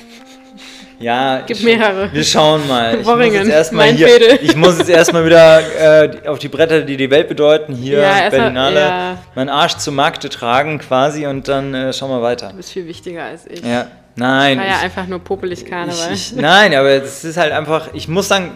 Ja, 0.99 1.39
Gibt 1.47 1.59
ich- 1.61 1.65
mehrere. 1.65 2.13
Wir 2.13 2.23
schauen 2.23 2.67
mal. 2.67 2.91
Ich 2.91 2.97
muss 2.99 3.07
Worringen, 3.07 3.33
jetzt 3.33 3.49
erstmal 3.49 3.87
mein 3.87 3.95
hier. 3.95 4.07
Fädel. 4.07 4.39
Ich 4.43 4.55
muss 4.55 4.77
jetzt 4.77 4.89
erstmal 4.91 5.25
wieder 5.25 6.03
äh, 6.03 6.27
auf 6.27 6.37
die 6.37 6.47
Bretter, 6.47 6.81
die 6.81 6.95
die 6.95 7.09
Welt 7.09 7.27
bedeuten, 7.27 7.73
hier 7.73 8.01
Ja, 8.01 8.29
Berlinale, 8.29 8.79
ja. 8.79 9.17
meinen 9.33 9.49
Arsch 9.49 9.77
zu 9.77 9.91
Magde 9.91 10.29
tragen 10.29 10.77
quasi 10.77 11.25
und 11.25 11.47
dann 11.47 11.73
äh, 11.73 11.91
schauen 11.91 12.11
wir 12.11 12.21
weiter. 12.21 12.49
Du 12.49 12.57
bist 12.57 12.69
viel 12.71 12.85
wichtiger 12.85 13.23
als 13.23 13.47
ich. 13.47 13.63
Ja, 13.63 13.87
nein. 14.15 14.59
War 14.59 14.65
ja 14.67 14.75
ich- 14.77 14.83
einfach 14.83 15.07
nur 15.07 15.17
popelig 15.17 15.65
Karneval. 15.65 16.13
Ich, 16.13 16.33
ich, 16.33 16.35
nein, 16.39 16.75
aber 16.75 16.89
es 16.91 17.23
ist 17.23 17.37
halt 17.37 17.51
einfach, 17.51 17.89
ich 17.95 18.07
muss 18.07 18.27
sagen, 18.27 18.51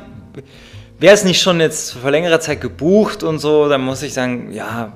wäre 1.00 1.14
es 1.14 1.24
nicht 1.24 1.42
schon 1.42 1.60
jetzt 1.60 1.94
vor 1.94 2.12
längerer 2.12 2.40
Zeit 2.40 2.62
gebucht 2.62 3.24
und 3.24 3.40
so, 3.40 3.68
dann 3.70 3.82
muss 3.82 4.02
ich 4.02 4.14
sagen, 4.14 4.52
ja, 4.52 4.94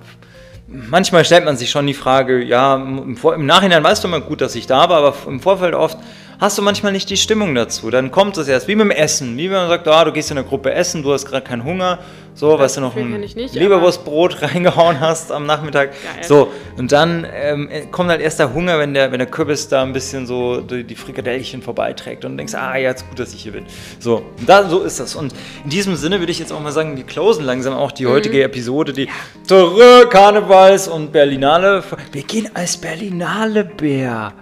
manchmal 0.67 1.25
stellt 1.25 1.45
man 1.45 1.57
sich 1.57 1.69
schon 1.69 1.87
die 1.87 1.93
Frage, 1.93 2.43
ja, 2.43 2.75
im, 2.75 3.45
Nachhinein 3.45 3.83
weißt 3.83 4.03
du 4.03 4.07
immer 4.07 4.21
gut, 4.21 4.41
dass 4.41 4.55
ich 4.55 4.67
da 4.67 4.89
war, 4.89 4.97
aber 4.97 5.15
im 5.27 5.39
Vorfeld 5.39 5.73
oft 5.73 5.97
hast 6.39 6.57
du 6.57 6.61
manchmal 6.61 6.91
nicht 6.91 7.09
die 7.09 7.17
Stimmung 7.17 7.53
dazu. 7.53 7.89
Dann 7.89 8.11
kommt 8.11 8.37
es 8.37 8.47
erst, 8.47 8.67
wie 8.67 8.75
mit 8.75 8.85
dem 8.85 8.91
Essen, 8.91 9.37
wie 9.37 9.49
wenn 9.49 9.57
man 9.57 9.67
sagt, 9.67 9.87
ah, 9.87 10.05
du 10.05 10.11
gehst 10.11 10.31
in 10.31 10.37
eine 10.37 10.47
Gruppe 10.47 10.73
essen, 10.73 11.03
du 11.03 11.11
hast 11.11 11.25
gerade 11.25 11.45
keinen 11.45 11.63
Hunger, 11.63 11.99
so, 12.33 12.57
weißt 12.57 12.77
du, 12.77 12.81
noch 12.81 12.95
ein 12.95 13.19
nicht, 13.19 13.35
Leberwurstbrot 13.53 14.41
reingehauen 14.41 15.01
hast 15.01 15.31
am 15.31 15.45
Nachmittag. 15.45 15.89
Geil. 15.91 16.23
So, 16.23 16.51
und 16.77 16.91
dann 16.93 17.27
ähm, 17.33 17.69
kommt 17.91 18.09
halt 18.09 18.21
erst 18.21 18.39
der 18.39 18.53
Hunger, 18.53 18.79
wenn 18.79 18.93
der, 18.93 19.11
wenn 19.11 19.19
der 19.19 19.27
Kürbis 19.27 19.67
da 19.67 19.83
ein 19.83 19.91
bisschen 19.91 20.25
so 20.25 20.61
die, 20.61 20.85
die 20.85 20.95
Frikadellchen 20.95 21.61
vorbeiträgt 21.61 22.23
und 22.23 22.37
denkst, 22.37 22.55
ah, 22.55 22.77
ja, 22.77 22.91
ist 22.91 23.07
gut, 23.09 23.19
dass 23.19 23.33
ich 23.33 23.43
hier 23.43 23.51
bin. 23.51 23.65
So, 23.99 24.23
da, 24.45 24.69
so 24.69 24.83
ist 24.83 25.01
das. 25.01 25.15
Und 25.15 25.33
in 25.65 25.69
diesem 25.69 25.97
Sinne 25.97 26.19
würde 26.19 26.31
ich 26.31 26.39
jetzt 26.39 26.53
auch 26.53 26.61
mal 26.61 26.71
sagen, 26.71 26.95
wir 26.95 27.03
closen 27.03 27.43
langsam 27.43 27.73
auch 27.73 27.91
die 27.91 28.07
heutige 28.07 28.41
Episode, 28.43 28.93
die 28.93 29.09
zurück, 29.43 30.09
Karnevals 30.09 30.87
und 30.87 31.11
Berlinale. 31.11 31.83
Wir 32.13 32.23
gehen 32.23 32.49
als 32.53 32.77
Berlinale 32.77 33.65
Bär. 33.65 33.99
Ja, 33.99 34.33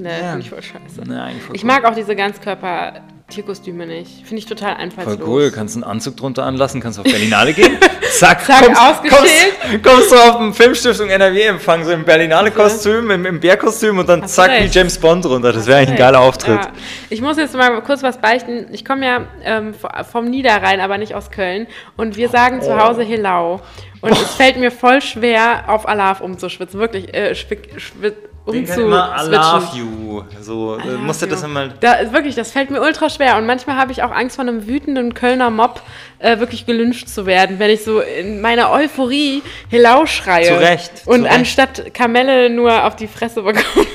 ne, 0.00 0.10
Ja. 0.10 0.26
finde 0.30 0.40
ich 0.40 0.50
voll 0.50 0.62
scheiße. 0.62 1.02
Nein, 1.06 1.36
voll 1.46 1.56
Ich 1.56 1.62
cool. 1.62 1.66
mag 1.68 1.84
auch 1.84 1.94
diese 1.94 2.14
Ganzkörper-Tierkostüme 2.16 3.86
nicht. 3.86 4.26
Finde 4.26 4.38
ich 4.38 4.46
total 4.46 4.74
Voll 4.74 4.82
einfallslos. 4.82 5.28
cool, 5.28 5.50
kannst 5.50 5.74
einen 5.76 5.84
Anzug 5.84 6.16
drunter 6.16 6.44
anlassen, 6.44 6.80
kannst 6.80 6.98
auf 6.98 7.04
Berlinale 7.04 7.52
gehen. 7.52 7.78
Zack, 8.18 8.44
Zack, 8.44 8.64
kommst, 8.64 8.80
ausgeschält. 8.80 9.22
kommst, 9.62 9.84
kommst 9.84 10.12
du 10.12 10.16
auf 10.16 10.36
dem 10.38 10.52
Filmstiftung 10.52 11.08
NRW-Empfang, 11.10 11.84
so 11.84 11.92
im 11.92 12.04
Berlinale-Kostüm, 12.04 13.08
im, 13.12 13.24
im 13.24 13.38
Bärkostüm 13.40 13.98
und 13.98 14.08
dann 14.08 14.22
Hast 14.22 14.34
zack, 14.34 14.50
wie. 14.60 14.66
James 14.66 14.98
Bond 14.98 15.24
runter. 15.26 15.52
Das 15.52 15.66
wäre 15.66 15.78
eigentlich 15.78 15.90
ein 15.90 15.96
geiler 15.96 16.20
Auftritt. 16.20 16.56
Ja. 16.64 16.72
Ich 17.08 17.22
muss 17.22 17.36
jetzt 17.36 17.54
mal 17.54 17.80
kurz 17.82 18.02
was 18.02 18.18
beichten. 18.18 18.66
Ich 18.72 18.84
komme 18.84 19.06
ja 19.06 19.20
ähm, 19.44 19.74
vom 20.10 20.24
Niederrhein, 20.24 20.80
aber 20.80 20.98
nicht 20.98 21.14
aus 21.14 21.30
Köln. 21.30 21.68
Und 21.96 22.16
wir 22.16 22.28
sagen 22.28 22.60
zu 22.62 22.70
Oh. 22.74 22.78
Hause 22.80 23.02
Helau. 23.02 23.60
Und 24.00 24.12
es 24.12 24.34
fällt 24.34 24.56
mir 24.56 24.70
voll 24.72 25.00
schwer, 25.02 25.64
auf 25.68 25.86
Alarv 25.88 26.20
umzuschwitzen. 26.20 26.80
Wirklich, 26.80 27.14
äh, 27.14 27.34
schwick, 27.36 27.68
schwitt, 27.80 28.16
Den 28.50 28.66
kann 28.66 28.80
immer 28.80 29.16
I 29.18 29.28
love 29.28 29.76
you. 29.76 30.22
So, 30.40 30.78
I 30.78 30.82
äh, 30.82 30.90
love 30.92 30.98
musst 30.98 31.22
du 31.22 31.26
das 31.26 31.40
you. 31.42 31.46
immer. 31.48 31.68
Da, 31.68 31.94
ist 31.94 32.12
wirklich, 32.12 32.34
das 32.34 32.52
fällt 32.52 32.70
mir 32.70 32.80
ultra 32.80 33.08
schwer. 33.10 33.36
Und 33.36 33.46
manchmal 33.46 33.76
habe 33.76 33.92
ich 33.92 34.02
auch 34.02 34.10
Angst, 34.10 34.36
von 34.36 34.48
einem 34.48 34.66
wütenden 34.66 35.14
Kölner 35.14 35.50
Mob 35.50 35.82
äh, 36.18 36.38
wirklich 36.38 36.66
gelünscht 36.66 37.08
zu 37.08 37.26
werden, 37.26 37.58
wenn 37.58 37.70
ich 37.70 37.84
so 37.84 38.00
in 38.00 38.40
meiner 38.40 38.70
Euphorie 38.70 39.42
Helau 39.70 40.06
schreie. 40.06 40.46
Zu 40.48 40.54
Recht, 40.60 40.98
zu 40.98 41.10
Und 41.10 41.24
Recht. 41.24 41.34
anstatt 41.34 41.94
Kamelle 41.94 42.50
nur 42.50 42.84
auf 42.84 42.96
die 42.96 43.08
Fresse 43.08 43.42
bekomme. 43.42 43.86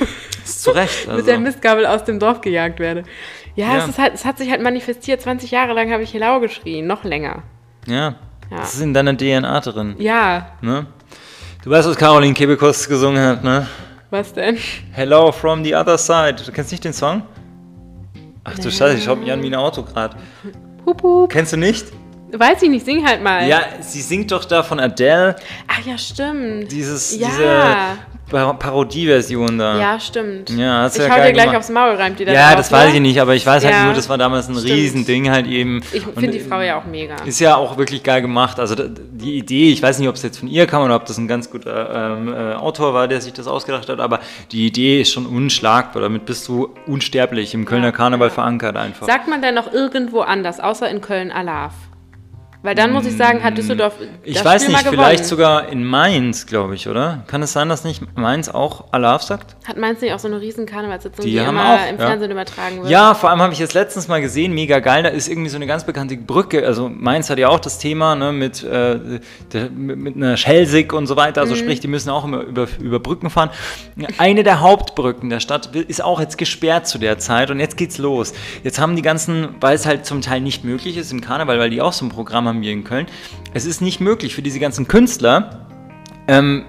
Ist 0.44 0.62
zu 0.62 0.70
Recht. 0.70 1.08
Also. 1.08 1.12
mit 1.18 1.26
der 1.26 1.38
Mistgabel 1.38 1.86
aus 1.86 2.04
dem 2.04 2.18
Dorf 2.18 2.40
gejagt 2.40 2.78
werde. 2.78 3.04
Ja, 3.54 3.66
Ja. 3.74 3.78
Es, 3.78 3.88
ist 3.88 3.98
halt, 3.98 4.14
es 4.14 4.24
hat 4.24 4.38
sich 4.38 4.50
halt 4.50 4.62
manifestiert. 4.62 5.20
20 5.22 5.50
Jahre 5.50 5.72
lang 5.72 5.90
habe 5.92 6.02
ich 6.02 6.12
Helau 6.12 6.40
geschrien, 6.40 6.86
noch 6.86 7.04
länger. 7.04 7.42
ja. 7.86 8.14
Ja. 8.48 8.58
Das 8.58 8.74
ist 8.74 8.80
in 8.80 8.94
deiner 8.94 9.16
DNA 9.16 9.58
drin. 9.58 9.96
Ja, 9.98 10.50
Ne? 10.60 10.86
Du 11.64 11.70
weißt, 11.70 11.88
was 11.88 11.96
Caroline 11.96 12.32
Kebekus 12.32 12.88
gesungen 12.88 13.20
hat, 13.26 13.42
ne? 13.42 13.66
Was 14.10 14.32
denn? 14.32 14.56
Hello 14.92 15.32
from 15.32 15.64
the 15.64 15.74
other 15.74 15.98
side. 15.98 16.36
Du 16.44 16.52
kennst 16.52 16.70
nicht 16.72 16.84
den 16.84 16.92
Song? 16.92 17.22
Ach 18.44 18.54
du 18.58 18.70
Scheiße, 18.70 18.98
ich 18.98 19.04
schau 19.04 19.16
mich 19.16 19.30
an 19.32 19.42
wie 19.42 19.48
ein 19.48 19.54
Auto 19.54 19.82
gerade. 19.82 20.16
Kennst 21.28 21.52
du 21.52 21.56
nicht? 21.56 21.86
Weiß 22.38 22.62
ich 22.62 22.70
nicht, 22.70 22.84
sing 22.84 23.06
halt 23.06 23.22
mal. 23.22 23.46
Ja, 23.46 23.60
sie 23.80 24.00
singt 24.00 24.30
doch 24.32 24.44
da 24.44 24.62
von 24.62 24.78
Adele, 24.80 25.36
Ach 25.68 25.86
ja, 25.86 25.96
stimmt. 25.98 26.70
dieses, 26.70 27.18
Ja. 27.18 27.28
diese 27.28 27.98
Par 28.28 28.58
Parodieversion 28.58 29.56
da. 29.56 29.78
Ja, 29.78 30.00
stimmt. 30.00 30.50
Ja, 30.50 30.82
hast 30.82 30.98
ich 30.98 31.06
ja 31.06 31.10
hau 31.10 31.22
dir 31.22 31.32
gleich 31.32 31.44
gemacht. 31.44 31.58
aufs 31.58 31.68
Maul, 31.70 31.94
reimt 31.94 32.18
die 32.18 32.24
da 32.24 32.32
Ja, 32.32 32.48
drauf, 32.48 32.56
das 32.56 32.72
weiß 32.72 32.88
ne? 32.90 32.94
ich 32.96 33.00
nicht, 33.00 33.20
aber 33.20 33.36
ich 33.36 33.46
weiß 33.46 33.64
halt 33.64 33.72
Ja, 33.72 33.84
nur, 33.84 33.94
das 33.94 34.08
war 34.08 34.18
damals 34.18 34.48
ein 34.48 34.56
stimmt. 34.56 34.68
Riesending 34.72 35.30
halt 35.30 35.46
eben. 35.46 35.80
Ich 35.92 36.02
finde 36.02 36.30
die 36.32 36.40
Frau 36.40 36.60
ja 36.60 36.76
auch 36.76 36.86
mega. 36.86 37.14
Ist 37.24 37.38
ja 37.38 37.54
auch 37.54 37.78
wirklich 37.78 38.02
geil 38.02 38.22
gemacht. 38.22 38.58
Also 38.58 38.74
die 38.74 39.36
Idee, 39.36 39.70
ich 39.70 39.80
weiß 39.80 40.00
nicht, 40.00 40.08
ob 40.08 40.16
es 40.16 40.24
jetzt 40.24 40.38
von 40.40 40.48
ihr 40.48 40.66
kam 40.66 40.82
oder 40.82 40.96
ob 40.96 41.06
das 41.06 41.18
ein 41.18 41.28
ganz 41.28 41.48
guter 41.52 42.16
ähm, 42.18 42.34
äh, 42.34 42.54
Autor 42.54 42.94
war, 42.94 43.06
der 43.06 43.20
sich 43.20 43.32
das 43.32 43.46
ausgedacht 43.46 43.88
hat, 43.88 44.00
aber 44.00 44.18
die 44.50 44.66
Idee 44.66 45.02
ist 45.02 45.12
schon 45.12 45.26
unschlagbar. 45.26 46.02
Damit 46.02 46.26
bist 46.26 46.48
du 46.48 46.74
unsterblich 46.88 47.54
im 47.54 47.64
Kölner 47.64 47.86
Ja, 47.86 47.92
Karneval 47.92 48.30
verankert 48.30 48.76
einfach. 48.76 49.06
Sagt 49.06 49.28
man 49.28 49.40
denn 49.40 49.54
noch 49.54 49.72
irgendwo 49.72 50.22
anders, 50.22 50.58
außer 50.58 50.90
in 50.90 51.00
Köln 51.00 51.30
Alarv? 51.30 51.74
Weil 52.66 52.74
dann 52.74 52.90
muss 52.90 53.06
ich 53.06 53.16
sagen, 53.16 53.44
hat 53.44 53.56
Düsseldorf 53.56 53.94
ich 54.24 54.34
das 54.34 54.44
weiß 54.44 54.64
Spiel 54.64 54.74
nicht, 54.74 54.88
vielleicht 54.88 55.24
sogar 55.24 55.68
in 55.68 55.84
Mainz, 55.84 56.46
glaube 56.46 56.74
ich, 56.74 56.88
oder? 56.88 57.22
Kann 57.28 57.40
es 57.40 57.52
sein, 57.52 57.68
dass 57.68 57.84
nicht 57.84 58.02
Mainz 58.18 58.48
auch 58.48 58.92
Alarv 58.92 59.22
sagt? 59.22 59.54
Hat 59.68 59.76
Mainz 59.76 60.00
nicht 60.00 60.12
auch 60.12 60.18
so 60.18 60.26
eine 60.26 60.40
riesen 60.40 60.66
Karnevalssitzung, 60.66 61.24
Die 61.24 61.30
die, 61.30 61.36
immer 61.36 61.74
auch, 61.74 61.88
im 61.88 61.96
ja. 61.96 62.06
Fernsehen 62.08 62.32
übertragen 62.32 62.78
wird? 62.78 62.90
Ja, 62.90 63.14
vor 63.14 63.30
allem 63.30 63.40
habe 63.40 63.52
ich 63.52 63.60
es 63.60 63.72
letztens 63.72 64.08
mal 64.08 64.20
gesehen, 64.20 64.52
mega 64.52 64.80
geil, 64.80 65.04
da 65.04 65.10
ist 65.10 65.28
irgendwie 65.28 65.48
so 65.48 65.54
eine 65.54 65.68
ganz 65.68 65.84
bekannte 65.84 66.16
Brücke, 66.16 66.66
also 66.66 66.88
Mainz 66.88 67.30
hat 67.30 67.38
ja 67.38 67.50
auch 67.50 67.60
das 67.60 67.78
Thema 67.78 68.16
ne, 68.16 68.32
mit, 68.32 68.64
äh, 68.64 69.20
der, 69.52 69.70
mit, 69.70 69.96
mit 69.98 70.16
einer 70.16 70.36
Schelsig 70.36 70.92
und 70.92 71.06
so 71.06 71.14
weiter, 71.14 71.42
also 71.42 71.54
sprich, 71.54 71.78
die 71.78 71.86
müssen 71.86 72.10
auch 72.10 72.24
immer 72.24 72.40
über, 72.40 72.66
über 72.80 72.98
Brücken 72.98 73.30
fahren. 73.30 73.50
Eine 74.18 74.42
der 74.42 74.60
Hauptbrücken 74.60 75.30
der 75.30 75.38
Stadt 75.38 75.76
ist 75.76 76.02
auch 76.02 76.18
jetzt 76.18 76.36
gesperrt 76.36 76.88
zu 76.88 76.98
der 76.98 77.20
Zeit 77.20 77.52
und 77.52 77.60
jetzt 77.60 77.76
geht's 77.76 77.98
los. 77.98 78.32
Jetzt 78.64 78.80
haben 78.80 78.96
die 78.96 79.02
ganzen, 79.02 79.50
weil 79.60 79.76
es 79.76 79.86
halt 79.86 80.04
zum 80.04 80.20
Teil 80.20 80.40
nicht 80.40 80.64
möglich 80.64 80.96
ist 80.96 81.12
im 81.12 81.20
Karneval, 81.20 81.60
weil 81.60 81.70
die 81.70 81.80
auch 81.80 81.92
so 81.92 82.04
ein 82.04 82.08
Programm 82.08 82.48
haben 82.48 82.55
hier 82.62 82.72
in 82.72 82.84
Köln, 82.84 83.06
es 83.54 83.64
ist 83.66 83.80
nicht 83.80 84.00
möglich 84.00 84.34
für 84.34 84.42
diese 84.42 84.60
ganzen 84.60 84.88
Künstler, 84.88 85.66
ähm, 86.28 86.64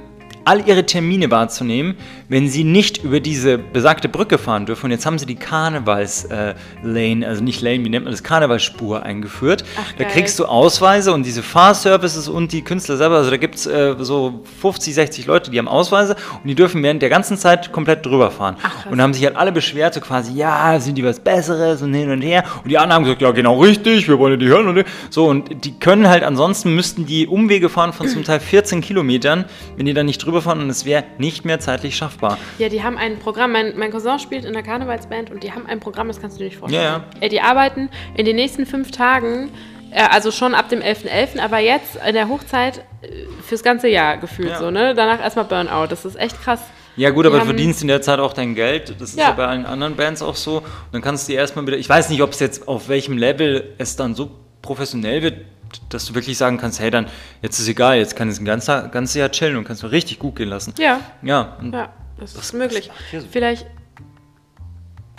all 0.48 0.66
ihre 0.66 0.86
Termine 0.86 1.30
wahrzunehmen, 1.30 1.96
wenn 2.30 2.48
sie 2.48 2.64
nicht 2.64 3.04
über 3.04 3.20
diese 3.20 3.58
besagte 3.58 4.08
Brücke 4.08 4.38
fahren 4.38 4.66
dürfen. 4.66 4.86
Und 4.86 4.92
jetzt 4.92 5.06
haben 5.06 5.20
sie 5.20 5.26
die 5.26 5.36
Karnevals-Lane, 5.36 7.28
also 7.28 7.44
nicht 7.44 7.62
Lane, 7.62 7.84
wie 7.84 7.90
nennt 7.90 8.06
man 8.06 8.14
das, 8.14 8.24
Karnevalsspur 8.24 9.04
eingeführt. 9.04 9.66
Ach, 9.78 9.92
da 9.98 10.06
kriegst 10.06 10.40
du 10.40 10.46
Ausweise 10.46 11.12
und 11.12 11.26
diese 11.26 11.44
Fahrservices 11.44 12.30
und 12.30 12.54
die 12.54 12.62
Künstler 12.62 12.96
selber, 12.96 13.18
also 13.18 13.30
da 13.30 13.36
gibt 13.36 13.56
es 13.56 13.68
äh, 13.68 13.96
so 14.00 14.42
50, 14.62 14.96
60 14.96 15.26
Leute, 15.26 15.52
die 15.52 15.60
haben 15.60 15.68
Ausweise 15.68 16.16
und 16.42 16.48
die 16.48 16.56
dürfen 16.56 16.82
während 16.82 17.02
der 17.02 17.10
ganzen 17.10 17.38
Zeit 17.38 17.74
komplett 17.74 18.06
drüber 18.06 18.32
fahren. 18.32 18.56
Ach, 18.64 18.86
und 18.86 19.02
haben 19.02 19.14
sich 19.14 19.26
halt 19.26 19.36
alle 19.36 19.52
beschwert, 19.52 19.96
so 19.96 20.00
quasi, 20.00 20.34
ja, 20.34 20.80
sind 20.80 20.98
die 20.98 21.04
was 21.04 21.20
Besseres 21.20 21.82
und 21.82 21.94
hin 21.94 22.10
und 22.10 22.22
her. 22.22 22.46
Und 22.64 22.70
die 22.70 22.78
anderen 22.78 22.94
haben 22.94 23.04
gesagt, 23.04 23.22
ja, 23.22 23.32
genau 23.32 23.60
richtig, 23.60 24.08
wir 24.08 24.18
wollen 24.18 24.34
ja 24.34 24.38
die 24.38 24.48
hören. 24.48 24.68
Und 24.70 24.86
so, 25.10 25.26
und 25.26 25.66
die 25.66 25.78
können 25.78 26.08
halt, 26.08 26.24
ansonsten 26.24 26.74
müssten 26.74 27.06
die 27.06 27.28
Umwege 27.28 27.68
fahren 27.68 27.92
von 27.92 28.08
zum 28.08 28.24
Teil 28.24 28.40
14 28.40 28.80
Kilometern, 28.80 29.44
wenn 29.76 29.86
die 29.86 29.94
dann 29.94 30.06
nicht 30.06 30.20
drüber 30.20 30.37
fahren 30.42 30.60
und 30.62 30.70
es 30.70 30.86
wäre 30.86 31.04
nicht 31.18 31.46
mehr 31.46 31.60
zeitlich 31.60 31.96
schaffbar. 31.96 32.38
Ja, 32.60 32.70
die 32.70 32.84
haben 32.84 32.98
ein 32.98 33.20
Programm. 33.20 33.52
Mein, 33.52 33.78
mein 33.78 33.92
Cousin 33.92 34.20
spielt 34.20 34.46
in 34.46 34.54
der 34.54 34.64
Karnevalsband 34.64 35.32
und 35.32 35.44
die 35.44 35.52
haben 35.52 35.66
ein 35.66 35.80
Programm, 35.80 36.08
das 36.08 36.20
kannst 36.22 36.38
du 36.38 36.40
dir 36.40 36.46
nicht 36.46 36.58
vorstellen. 36.58 36.84
Ja, 36.84 37.04
ja. 37.22 37.30
Die 37.30 37.42
arbeiten 37.42 37.90
in 38.16 38.26
den 38.26 38.36
nächsten 38.36 38.66
fünf 38.66 38.92
Tagen, 38.92 39.50
äh, 39.92 40.02
also 40.12 40.32
schon 40.32 40.54
ab 40.56 40.70
dem 40.70 40.80
11.11., 40.82 41.40
aber 41.40 41.60
jetzt 41.60 41.98
in 42.08 42.14
der 42.14 42.30
Hochzeit 42.30 42.80
äh, 43.02 43.08
fürs 43.48 43.64
ganze 43.64 43.88
Jahr 43.88 44.18
gefühlt 44.18 44.50
Ja. 44.50 44.60
so, 44.60 44.72
ne? 44.72 44.94
Danach 44.96 45.20
erstmal 45.22 45.46
Burnout. 45.46 45.88
Das 45.90 46.06
ist 46.06 46.16
echt 46.16 46.42
krass. 46.42 46.60
Ja 46.96 47.12
gut, 47.12 47.26
Die 47.26 47.30
aber 47.30 47.40
du 47.40 47.46
verdienst 47.46 47.84
in 47.84 47.90
der 47.90 48.02
Zeit 48.02 48.18
auch 48.20 48.34
dein 48.34 48.56
Geld. 48.56 48.96
Das 49.00 49.12
ist 49.12 49.20
ja, 49.20 49.26
Ja. 49.26 49.32
bei 49.32 49.46
allen 49.46 49.66
anderen 49.68 49.96
Bands 49.96 50.24
auch 50.24 50.36
so. 50.36 50.58
Und 50.58 50.66
dann 50.92 51.02
kannst 51.04 51.28
du 51.28 51.32
dir 51.34 51.38
erstmal 51.40 51.68
wieder, 51.68 51.78
ich 51.78 51.88
weiß 51.88 52.10
nicht, 52.10 52.24
ob 52.24 52.32
es 52.32 52.40
jetzt 52.40 52.68
auf 52.68 52.90
welchem 52.90 53.18
Level 53.20 53.76
es 53.78 53.96
dann 53.96 54.16
so 54.16 54.32
professionell 54.64 55.22
wird, 55.22 55.42
dass 55.90 56.06
du 56.06 56.16
wirklich 56.16 56.38
sagen 56.38 56.58
kannst, 56.58 56.80
hey, 56.80 56.90
dann, 56.92 57.08
jetzt 57.42 57.60
ist 57.60 57.68
egal, 57.68 57.98
jetzt 57.98 58.16
kann 58.16 58.30
ich 58.32 58.40
ein 58.40 58.46
ganzes, 58.46 58.92
ganzes 58.92 59.16
Jahr 59.16 59.30
chillen 59.32 59.58
und 59.58 59.64
kannst 59.66 59.84
du 59.84 59.88
richtig 59.88 60.20
gut 60.20 60.36
gehen 60.36 60.50
lassen. 60.50 60.74
Ja, 60.80 61.00
Ja, 61.22 61.58
ja, 61.72 61.90
das 62.20 62.32
ist 62.32 62.38
Was- 62.40 62.54
möglich. 62.54 62.88
macht 62.90 63.00
hier 63.12 63.22
so? 63.22 63.28
Vielleicht, 63.32 63.66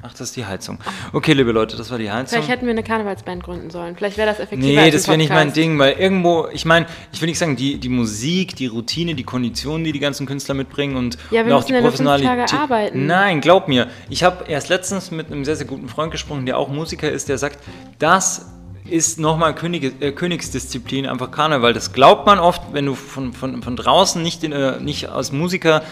Ach, 0.01 0.12
das 0.12 0.20
ist 0.20 0.36
die 0.36 0.46
Heizung. 0.46 0.78
Okay, 1.12 1.32
liebe 1.32 1.51
Leute, 1.51 1.76
das 1.76 1.90
war 1.90 1.99
die 1.99 2.09
Heizung. 2.09 2.28
vielleicht 2.28 2.49
hätten 2.51 2.66
wir 2.66 2.70
eine 2.70 2.84
Karnevalsband 2.84 3.42
gründen 3.42 3.68
sollen. 3.68 3.96
Vielleicht 3.96 4.16
wäre 4.16 4.28
das 4.28 4.38
effektiver 4.38 4.80
Nee, 4.80 4.90
das 4.92 5.09
wäre 5.09 5.16
nicht 5.16 5.28
mein. 5.30 5.53
Ding, 5.53 5.76
weil 5.80 5.94
irgendwo, 5.94 6.46
ich 6.53 6.64
meine, 6.64 6.86
ich 7.12 7.20
will 7.20 7.28
nicht 7.28 7.38
sagen, 7.40 7.57
die, 7.57 7.78
die 7.80 7.88
Musik, 7.88 8.55
die 8.55 8.66
Routine, 8.68 9.16
die 9.16 9.24
Konditionen, 9.24 9.82
die 9.82 9.90
die 9.90 9.99
ganzen 9.99 10.24
Künstler 10.24 10.55
mitbringen 10.55 10.94
und, 10.96 11.18
Ja, 11.32 11.44
wir 11.44 11.53
und 11.53 11.61
auch 11.61 11.64
die 11.64 11.72
ja 11.72 11.80
Professionalität. 11.80 12.49
Tage 12.49 12.62
arbeiten. 12.62 13.07
Nein, 13.07 13.40
glaub 13.40 13.66
mir. 13.66 13.88
Ich 14.09 14.22
habe 14.22 14.44
erst 14.46 14.68
letztens 14.68 15.11
mit 15.11 15.32
einem 15.32 15.44
sehr, 15.44 15.57
sehr 15.57 15.66
guten 15.66 15.88
Freund 15.88 16.12
gesprochen, 16.12 16.46
der 16.46 16.59
auch 16.59 16.68
Musiker 16.68 17.11
ist, 17.11 17.28
der 17.28 17.36
sagt, 17.38 17.59
das 17.99 18.46
ist 18.91 19.18
nochmal 19.18 19.55
König, 19.55 20.01
äh, 20.01 20.12
Königsdisziplin, 20.12 21.07
einfach 21.07 21.30
Karneval. 21.30 21.72
Das 21.72 21.93
glaubt 21.93 22.26
man 22.26 22.39
oft, 22.39 22.62
wenn 22.72 22.86
du 22.86 22.95
von, 22.95 23.32
von, 23.32 23.62
von 23.62 23.76
draußen 23.76 24.22
nicht, 24.22 24.45
in, 24.45 24.53
äh, 24.53 24.80
nicht 24.80 25.09
als 25.09 25.32
Musiker 25.32 25.82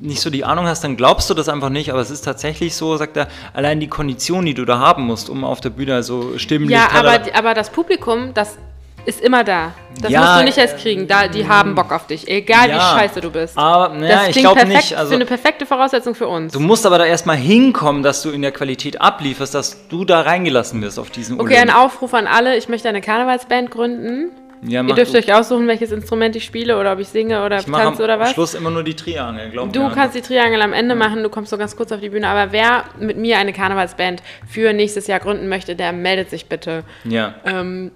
nicht 0.00 0.20
so 0.20 0.30
die 0.30 0.44
Ahnung 0.44 0.66
hast, 0.66 0.84
dann 0.84 0.96
glaubst 0.96 1.28
du 1.28 1.34
das 1.34 1.48
einfach 1.48 1.68
nicht, 1.68 1.90
aber 1.90 2.00
es 2.00 2.10
ist 2.10 2.22
tatsächlich 2.22 2.76
so, 2.76 2.96
sagt 2.96 3.16
er, 3.16 3.28
allein 3.52 3.80
die 3.80 3.88
Kondition, 3.88 4.44
die 4.46 4.54
du 4.54 4.64
da 4.64 4.78
haben 4.78 5.04
musst, 5.04 5.28
um 5.28 5.44
auf 5.44 5.60
der 5.60 5.70
Bühne 5.70 6.02
so 6.02 6.38
stimmlich... 6.38 6.70
Ja, 6.70 6.88
aber, 6.92 7.20
aber 7.34 7.54
das 7.54 7.70
Publikum, 7.70 8.32
das 8.32 8.58
ist 9.06 9.20
immer 9.20 9.44
da. 9.44 9.72
Das 10.00 10.10
Ja, 10.10 10.20
musst 10.20 10.40
du 10.40 10.44
nicht 10.44 10.58
erst 10.58 10.78
kriegen. 10.78 11.06
Da, 11.06 11.28
die 11.28 11.46
haben 11.46 11.74
Bock 11.74 11.92
auf 11.92 12.06
dich, 12.06 12.26
egal 12.28 12.68
Ja, 12.70 12.76
wie 12.76 12.98
scheiße 13.00 13.20
du 13.20 13.30
bist. 13.30 13.56
aber, 13.58 13.94
naja, 13.94 14.20
das 14.26 14.28
ich 14.28 14.36
glaube 14.42 14.64
nicht, 14.66 14.94
also- 14.96 15.10
für 15.10 15.14
eine 15.16 15.26
perfekte 15.26 15.66
Voraussetzung 15.66 16.14
für 16.14 16.28
uns. 16.28 16.52
Du 16.52 16.60
musst 16.60 16.86
aber 16.86 16.98
da 16.98 17.04
erstmal 17.06 17.36
hinkommen, 17.36 18.02
dass 18.02 18.22
du 18.22 18.30
in 18.30 18.42
der 18.42 18.52
Qualität 18.52 19.00
ablieferst, 19.00 19.54
dass 19.54 19.88
du 19.88 20.04
da 20.04 20.22
reingelassen 20.22 20.80
wirst 20.82 20.98
auf 20.98 21.10
diesen 21.10 21.40
Okay, 21.40 21.56
ein 21.58 21.68
Olymp. 21.70 21.78
Aufruf 21.78 22.14
an 22.14 22.26
alle. 22.26 22.56
Ich 22.56 22.68
möchte 22.68 22.88
eine 22.88 23.00
Karnevalsband 23.00 23.70
gründen. 23.70 24.30
Ja, 24.64 24.82
Ihr 24.84 24.94
dürft 24.94 25.12
du. 25.12 25.18
euch 25.18 25.34
aussuchen, 25.34 25.66
welches 25.66 25.90
Instrument 25.90 26.36
ich 26.36 26.44
spiele 26.44 26.78
oder 26.78 26.92
ob 26.92 27.00
ich 27.00 27.08
singe 27.08 27.44
oder 27.44 27.58
ich 27.58 27.64
tanze 27.64 27.80
am 27.80 28.04
oder 28.04 28.20
was. 28.20 28.30
Schluss 28.30 28.54
immer 28.54 28.70
nur 28.70 28.84
die 28.84 28.94
Triangel, 28.94 29.50
glaub 29.50 29.72
Du 29.72 29.82
mir. 29.82 29.90
kannst 29.92 30.14
die 30.14 30.20
Triangel 30.20 30.62
am 30.62 30.72
Ende 30.72 30.94
machen, 30.94 31.24
du 31.24 31.28
kommst 31.30 31.50
so 31.50 31.58
ganz 31.58 31.76
kurz 31.76 31.90
auf 31.90 31.98
die 31.98 32.10
Bühne. 32.10 32.28
Aber 32.28 32.52
wer 32.52 32.84
mit 33.00 33.16
mir 33.16 33.38
eine 33.38 33.52
Karnevalsband 33.52 34.22
für 34.48 34.72
nächstes 34.72 35.08
Jahr 35.08 35.18
gründen 35.18 35.48
möchte, 35.48 35.74
der 35.74 35.92
meldet 35.92 36.30
sich 36.30 36.46
bitte. 36.46 36.84
Ja. 37.02 37.34
Ähm, 37.44 37.90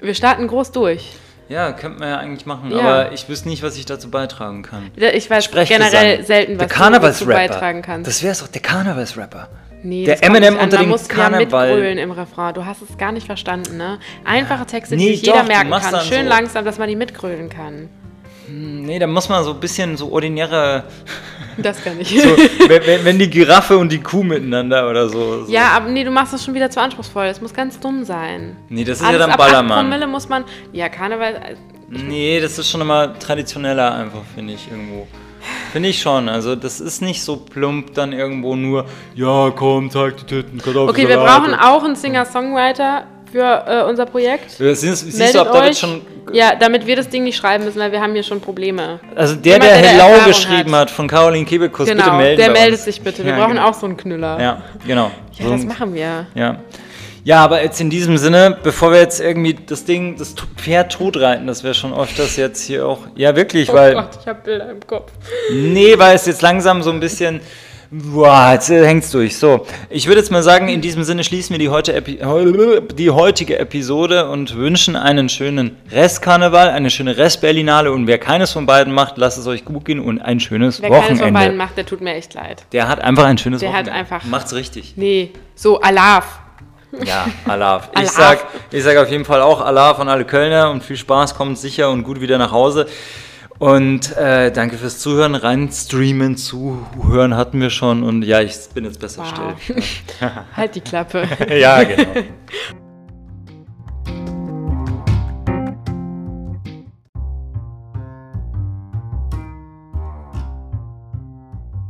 wir 0.00 0.14
starten 0.14 0.46
groß 0.48 0.72
durch. 0.72 1.12
ja, 1.48 1.72
könnte 1.72 1.98
man 1.98 2.08
ja 2.08 2.16
eigentlich 2.18 2.46
machen, 2.46 2.70
Ja. 2.70 2.78
aber 2.78 3.12
ich 3.12 3.28
wüsste 3.28 3.48
nicht, 3.48 3.62
was 3.62 3.76
ich 3.76 3.84
dazu 3.86 4.10
beitragen 4.10 4.62
kann. 4.62 4.90
Ich 4.96 5.28
weiß 5.28 5.44
Sprechgesang. 5.44 5.90
generell 5.90 6.24
selten, 6.24 6.58
was 6.60 6.68
der 6.68 6.90
du 6.90 7.00
dazu 7.00 7.26
beitragen 7.26 7.82
kannst. 7.82 8.06
Das 8.08 8.22
wäre 8.22 8.36
doch 8.38 8.48
der 8.48 8.60
Karnevalsrapper. 8.62 9.48
Nee, 9.82 10.04
Der 10.04 10.22
Eminem 10.22 10.58
unter 10.58 10.76
Man 10.76 10.86
dem 10.86 10.90
muss 10.90 11.08
ja 11.08 11.14
Karneval. 11.14 11.68
mitgrölen 11.68 11.96
im 11.98 12.10
Refrain. 12.10 12.52
Du 12.54 12.66
hast 12.66 12.82
es 12.82 12.98
gar 12.98 13.12
nicht 13.12 13.24
verstanden, 13.26 13.78
ne? 13.78 13.98
Einfache 14.26 14.66
Texte, 14.66 14.94
Nee, 14.94 15.06
die 15.06 15.10
sich 15.16 15.22
jeder 15.22 15.38
doch, 15.38 15.42
du 15.42 15.48
merken 15.48 15.70
kann. 15.70 16.00
Schön 16.02 16.24
so- 16.24 16.28
langsam, 16.28 16.64
dass 16.66 16.76
man 16.78 16.86
die 16.88 16.96
mitgrölen 16.96 17.48
kann. 17.48 17.88
Nee, 18.46 18.98
da 18.98 19.06
muss 19.06 19.28
man 19.30 19.42
so 19.42 19.52
ein 19.52 19.60
bisschen 19.60 19.96
so 19.96 20.12
ordinäre, 20.12 20.84
Das 21.62 21.82
kann 21.82 22.00
ich. 22.00 22.08
so, 22.20 22.28
wenn, 22.68 23.04
wenn, 23.04 23.18
die 23.18 23.30
Giraffe 23.30 23.78
und 23.78 23.90
die 23.90 24.00
Kuh 24.00 24.22
miteinander 24.22 24.88
oder 24.88 25.08
so. 25.08 25.44
so. 25.44 25.52
ja, 25.52 25.68
aber 25.68 25.88
nee, 25.88 26.04
du 26.04 26.10
machst 26.10 26.32
das 26.32 26.44
schon 26.44 26.54
wieder 26.54 26.70
zu 26.70 26.80
anspruchsvoll. 26.80 27.26
Das 27.26 27.40
muss 27.40 27.54
ganz 27.54 27.78
dumm 27.78 28.04
sein. 28.04 28.56
Nee, 28.68 28.84
das 28.84 28.98
ist 28.98 29.06
Alles 29.06 29.20
ja 29.20 29.26
dann 29.26 29.30
ab 29.30 29.40
8 29.40 29.48
Ballermann. 29.48 29.86
Promille 29.86 30.06
muss 30.06 30.28
man. 30.28 30.44
Ja, 30.72 30.88
Karneval. 30.88 31.34
äh, 31.34 31.54
Nee, 31.90 32.40
das 32.40 32.56
ist 32.56 32.70
schon 32.70 32.80
immer 32.82 33.18
traditioneller 33.18 33.92
einfach, 33.94 34.22
finde 34.34 34.54
ich 34.54 34.70
irgendwo. 34.70 35.08
Finde 35.72 35.88
ich 35.88 36.00
schon. 36.00 36.28
Also 36.28 36.54
das 36.54 36.80
ist 36.80 37.00
nicht 37.00 37.22
so 37.22 37.36
plump 37.36 37.94
dann 37.94 38.12
irgendwo 38.12 38.54
nur, 38.56 38.86
ja 39.14 39.50
komm, 39.50 39.90
zeig 39.90 40.16
die 40.18 40.24
Titten, 40.24 40.58
Kartoffelsalat. 40.58 40.90
Okay, 40.90 41.08
wir 41.08 41.16
brauchen 41.16 41.54
auch 41.54 41.82
einen 41.82 41.96
Singer-Songwriter 41.96 43.04
für 43.32 43.64
äh, 43.66 43.88
unser 43.88 44.06
Projekt. 44.06 44.50
Siehst, 44.50 44.82
siehst 44.82 45.18
Meldet 45.18 45.34
du, 45.36 45.40
ob 45.40 45.52
da 45.52 45.64
wird 45.64 45.76
schon... 45.76 46.02
Ja, 46.32 46.54
damit 46.54 46.86
wir 46.86 46.94
das 46.96 47.08
Ding 47.08 47.24
nicht 47.24 47.36
schreiben 47.36 47.64
müssen, 47.64 47.80
weil 47.80 47.90
wir 47.90 48.00
haben 48.00 48.12
hier 48.12 48.22
schon 48.22 48.40
Probleme. 48.40 49.00
Also 49.16 49.34
der, 49.34 49.54
Jemand, 49.54 49.70
der 49.70 49.82
der 49.82 49.90
Hello 49.90 50.04
Erfahrung 50.10 50.26
geschrieben 50.26 50.76
hat. 50.76 50.90
von 50.90 51.08
Caroline 51.08 51.44
Kebekus, 51.44 51.88
bitte 51.88 52.02
Genau, 52.02 52.16
melden 52.16 52.40
der 52.40 52.50
meldet 52.50 52.80
sich 52.80 53.00
bitte. 53.00 53.24
Wir 53.24 53.32
Ja, 53.32 53.38
brauchen 53.38 53.54
genau. 53.54 53.68
auch 53.68 53.74
so 53.74 53.86
einen 53.86 53.96
Knüller. 53.96 54.40
Ja, 54.40 54.62
genau. 54.86 55.10
Ja, 55.38 55.44
so, 55.46 55.52
das 55.52 55.64
machen 55.64 55.94
wir. 55.94 56.26
ja. 56.34 56.56
ja, 57.24 57.44
aber 57.44 57.62
jetzt 57.62 57.80
in 57.80 57.90
diesem 57.90 58.16
Sinne, 58.16 58.56
bevor 58.62 58.92
wir 58.92 59.00
jetzt 59.00 59.20
irgendwie 59.20 59.54
das 59.66 59.84
Ding, 59.84 60.16
das 60.18 60.34
Pferd 60.56 60.92
totreiten, 60.92 61.46
das 61.46 61.64
wäre 61.64 61.74
schon 61.74 61.92
öfters 61.92 62.36
jetzt 62.36 62.62
hier 62.62 62.86
auch... 62.86 62.98
Ja, 63.16 63.34
wirklich, 63.34 63.72
weil... 63.72 63.96
Oh 63.96 64.00
Gott, 64.02 64.18
ich 64.20 64.26
habe 64.28 64.40
Bilder 64.44 64.70
im 64.70 64.86
Kopf. 64.86 65.10
Nee, 65.52 65.98
weil 65.98 66.14
es 66.14 66.26
jetzt 66.26 66.42
langsam 66.42 66.82
so 66.82 66.90
ein 66.90 67.00
bisschen. 67.00 67.40
Boah, 67.92 68.50
jetzt 68.52 68.70
äh, 68.70 68.86
hängt's 68.86 69.10
durch. 69.10 69.36
So, 69.36 69.66
ich 69.88 70.06
würde 70.06 70.20
jetzt 70.20 70.30
mal 70.30 70.44
sagen, 70.44 70.68
in 70.68 70.80
diesem 70.80 71.02
Sinne 71.02 71.24
schließen 71.24 71.54
wir 71.54 71.58
die, 71.58 71.70
heute 71.70 71.92
Epi 71.92 72.20
die 72.94 73.10
heutige 73.10 73.58
Episode 73.58 74.28
und 74.30 74.54
wünschen 74.54 74.94
einen 74.94 75.28
schönen 75.28 75.76
Restkarneval, 75.90 76.68
eine 76.68 76.90
schöne 76.90 77.16
Restberlinale 77.16 77.90
und 77.90 78.06
wer 78.06 78.18
keines 78.18 78.52
von 78.52 78.64
beiden 78.64 78.92
macht, 78.92 79.18
lasst 79.18 79.38
es 79.38 79.46
euch 79.48 79.64
gut 79.64 79.86
gehen 79.86 79.98
und 79.98 80.20
ein 80.20 80.38
schönes 80.38 80.80
Wer 80.80 80.88
keines 80.90 81.06
von 81.08 81.16
Wochenende. 81.18 81.40
beiden 81.40 81.56
macht, 81.56 81.76
der 81.76 81.84
tut 81.84 82.00
mir 82.00 82.14
echt 82.14 82.32
leid. 82.34 82.64
der 82.70 82.86
hat 82.86 83.00
einfach 83.00 83.24
ein 83.24 83.38
schönes 83.38 83.58
Der 83.58 83.70
hat 83.70 83.86
Wochenende. 83.86 83.98
einfach- 83.98 84.24
Macht's 84.24 84.54
richtig. 84.54 84.92
Nee, 84.94 85.32
so 85.56 85.80
Alaf. 85.80 86.38
Ja, 87.04 87.26
Allah. 87.46 87.82
Ich 88.02 88.10
sag, 88.10 88.46
ich 88.70 88.82
sag 88.84 88.96
auf 88.98 89.10
jeden 89.10 89.24
Fall 89.24 89.40
auch 89.42 89.60
Allah 89.60 89.94
von 89.94 90.08
alle 90.08 90.24
Kölner 90.24 90.70
und 90.70 90.84
viel 90.84 90.96
Spaß, 90.96 91.34
kommt 91.36 91.58
sicher 91.58 91.90
und 91.90 92.04
gut 92.04 92.20
wieder 92.20 92.38
nach 92.38 92.52
Hause. 92.52 92.86
Und 93.60 94.16
äh, 94.16 94.50
danke 94.50 94.78
fürs 94.78 95.00
Zuhören, 95.00 95.34
rein 95.34 95.68
streamen, 95.70 96.38
zuhören 96.38 97.36
hatten 97.36 97.60
wir 97.60 97.68
schon 97.68 98.02
und 98.02 98.22
ja, 98.22 98.40
ich 98.40 98.54
bin 98.72 98.86
jetzt 98.86 98.98
besser 99.00 99.22
Wow. 99.22 99.60
still. 99.62 99.82
halt 100.56 100.74
die 100.74 100.80
Klappe. 100.80 101.24
ja, 101.60 101.82
genau. 101.84 102.08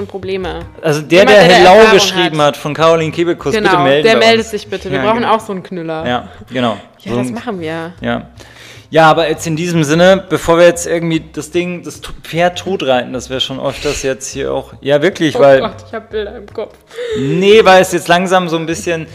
Probleme. 0.08 0.60
Also 0.82 1.02
der, 1.02 1.20
Jemand, 1.20 1.36
der 1.36 1.46
der 1.48 1.56
Hello 1.58 1.70
Erfahrung 1.78 1.92
geschrieben 1.94 2.40
hat. 2.40 2.56
von 2.56 2.72
Caroline 2.72 3.12
Kebekus, 3.12 3.52
bitte 3.54 3.68
Genau, 3.68 3.82
melden 3.84 4.06
der 4.06 4.16
meldet 4.16 4.46
sich 4.46 4.66
bitte. 4.66 4.90
Wir 4.90 4.98
Ja, 4.98 5.04
brauchen 5.04 5.20
genau. 5.22 5.34
auch 5.34 5.40
so 5.40 5.52
einen 5.52 5.62
Knüller. 5.62 6.06
Ja, 6.08 6.28
genau. 6.50 6.78
Ja, 7.00 7.12
So 7.12 7.18
das 7.18 7.30
machen 7.30 7.60
wir. 7.60 7.92
Ja. 8.00 8.28
Ja, 8.90 9.08
aber 9.08 9.28
jetzt 9.28 9.46
in 9.46 9.54
diesem 9.56 9.84
Sinne, 9.84 10.24
bevor 10.28 10.58
wir 10.58 10.66
jetzt 10.66 10.86
irgendwie 10.86 11.22
das 11.32 11.50
Ding, 11.52 11.82
das 11.84 12.00
Pferd 12.22 12.58
totreiten, 12.58 13.12
das 13.12 13.30
wäre 13.30 13.40
schon 13.40 13.60
öfters 13.60 14.02
jetzt 14.02 14.32
hier 14.32 14.52
auch. 14.52 14.72
Ja, 14.80 15.00
wirklich, 15.00 15.36
Oh 15.36 15.40
weil. 15.40 15.60
Gott, 15.60 15.76
ich 15.86 15.94
habe 15.94 16.06
Bilder 16.10 16.36
im 16.36 16.46
Kopf. 16.46 16.74
Nee, 17.18 17.64
weil 17.64 17.82
es 17.82 17.92
jetzt 17.92 18.08
langsam 18.08 18.48
so 18.48 18.56
ein 18.56 18.66
bisschen. 18.66 19.06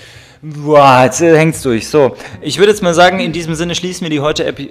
Boah, 0.48 1.02
jetzt 1.06 1.22
äh, 1.22 1.36
hängt's 1.36 1.64
durch. 1.64 1.88
So, 1.90 2.16
ich 2.40 2.60
würde 2.60 2.70
jetzt 2.72 2.84
mal 2.84 2.94
sagen, 2.94 3.20
in 3.20 3.32
diesem 3.32 3.56
Sinne 3.56 3.74
schließen 3.74 4.04
wir 4.04 4.12
die, 4.12 4.20
heute 4.20 4.46
Epi 4.46 4.70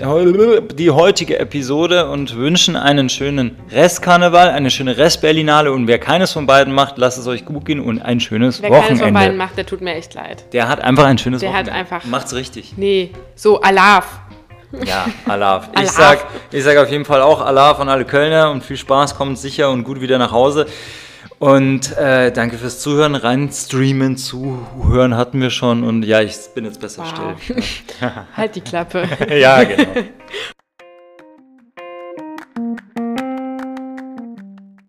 die 0.77 0.91
heutige 0.93 1.37
Episode 1.41 2.09
und 2.11 2.37
wünschen 2.37 2.77
einen 2.77 3.09
schönen 3.09 3.57
Restkarneval, 3.73 4.51
eine 4.51 4.71
schöne 4.71 4.97
Restberlinale 4.99 5.73
und 5.73 5.89
wer 5.89 5.99
keines 5.99 6.31
von 6.33 6.47
beiden 6.47 6.73
macht, 6.73 6.97
lasst 6.99 7.19
es 7.19 7.27
euch 7.27 7.45
gut 7.45 7.65
gehen 7.65 7.81
und 7.81 8.01
ein 8.01 8.21
schönes 8.21 8.63
Wer 8.63 8.71
keines 8.71 8.87
von 8.87 8.99
Wochenende. 8.99 9.19
beiden 9.21 9.37
macht, 9.37 9.57
der 9.57 9.67
tut 9.67 9.81
mir 9.81 9.95
echt 9.95 10.15
leid. 10.15 10.45
Der 10.53 10.69
hat 10.69 10.81
einfach 10.81 11.07
ein 11.07 11.19
schönes 11.19 11.41
Der 11.41 11.49
hat 11.51 11.67
Wochenende. 11.67 11.73
einfach- 11.73 12.05
Macht's 12.05 12.35
richtig. 12.35 12.75
Nee, 12.77 13.11
so 13.35 13.61
Alaf. 13.61 14.21
Ja, 14.85 15.07
Allah. 15.27 15.69
Ich 15.83 15.91
sag, 15.91 16.27
ich 16.51 16.65
sag 16.65 16.77
auf 16.79 16.91
jeden 16.91 17.05
Fall 17.05 17.23
auch 17.23 17.41
Allah 17.41 17.75
von 17.75 17.89
alle 17.89 18.05
Kölner 18.05 18.51
und 18.51 18.65
viel 18.65 18.77
Spaß, 18.77 19.17
kommt 19.17 19.39
sicher 19.39 19.71
und 19.71 19.85
gut 19.85 20.01
wieder 20.01 20.19
nach 20.19 20.33
Hause. 20.33 20.67
Und 21.39 21.97
äh, 21.97 22.33
danke 22.33 22.57
fürs 22.59 22.81
Zuhören, 22.81 23.15
rein 23.15 23.51
streamen, 23.53 24.17
zuhören 24.17 25.17
hatten 25.17 25.41
wir 25.41 25.51
schon 25.51 25.85
und 25.85 26.03
ja, 26.05 26.21
ich 26.21 26.37
bin 26.55 26.65
jetzt 26.65 26.81
besser 26.81 27.03
Wow. 27.03 27.37
still. 27.43 27.63
halt 28.37 28.55
die 28.55 28.61
Klappe. 28.61 29.09
ja, 29.31 29.63
genau. 29.65 29.85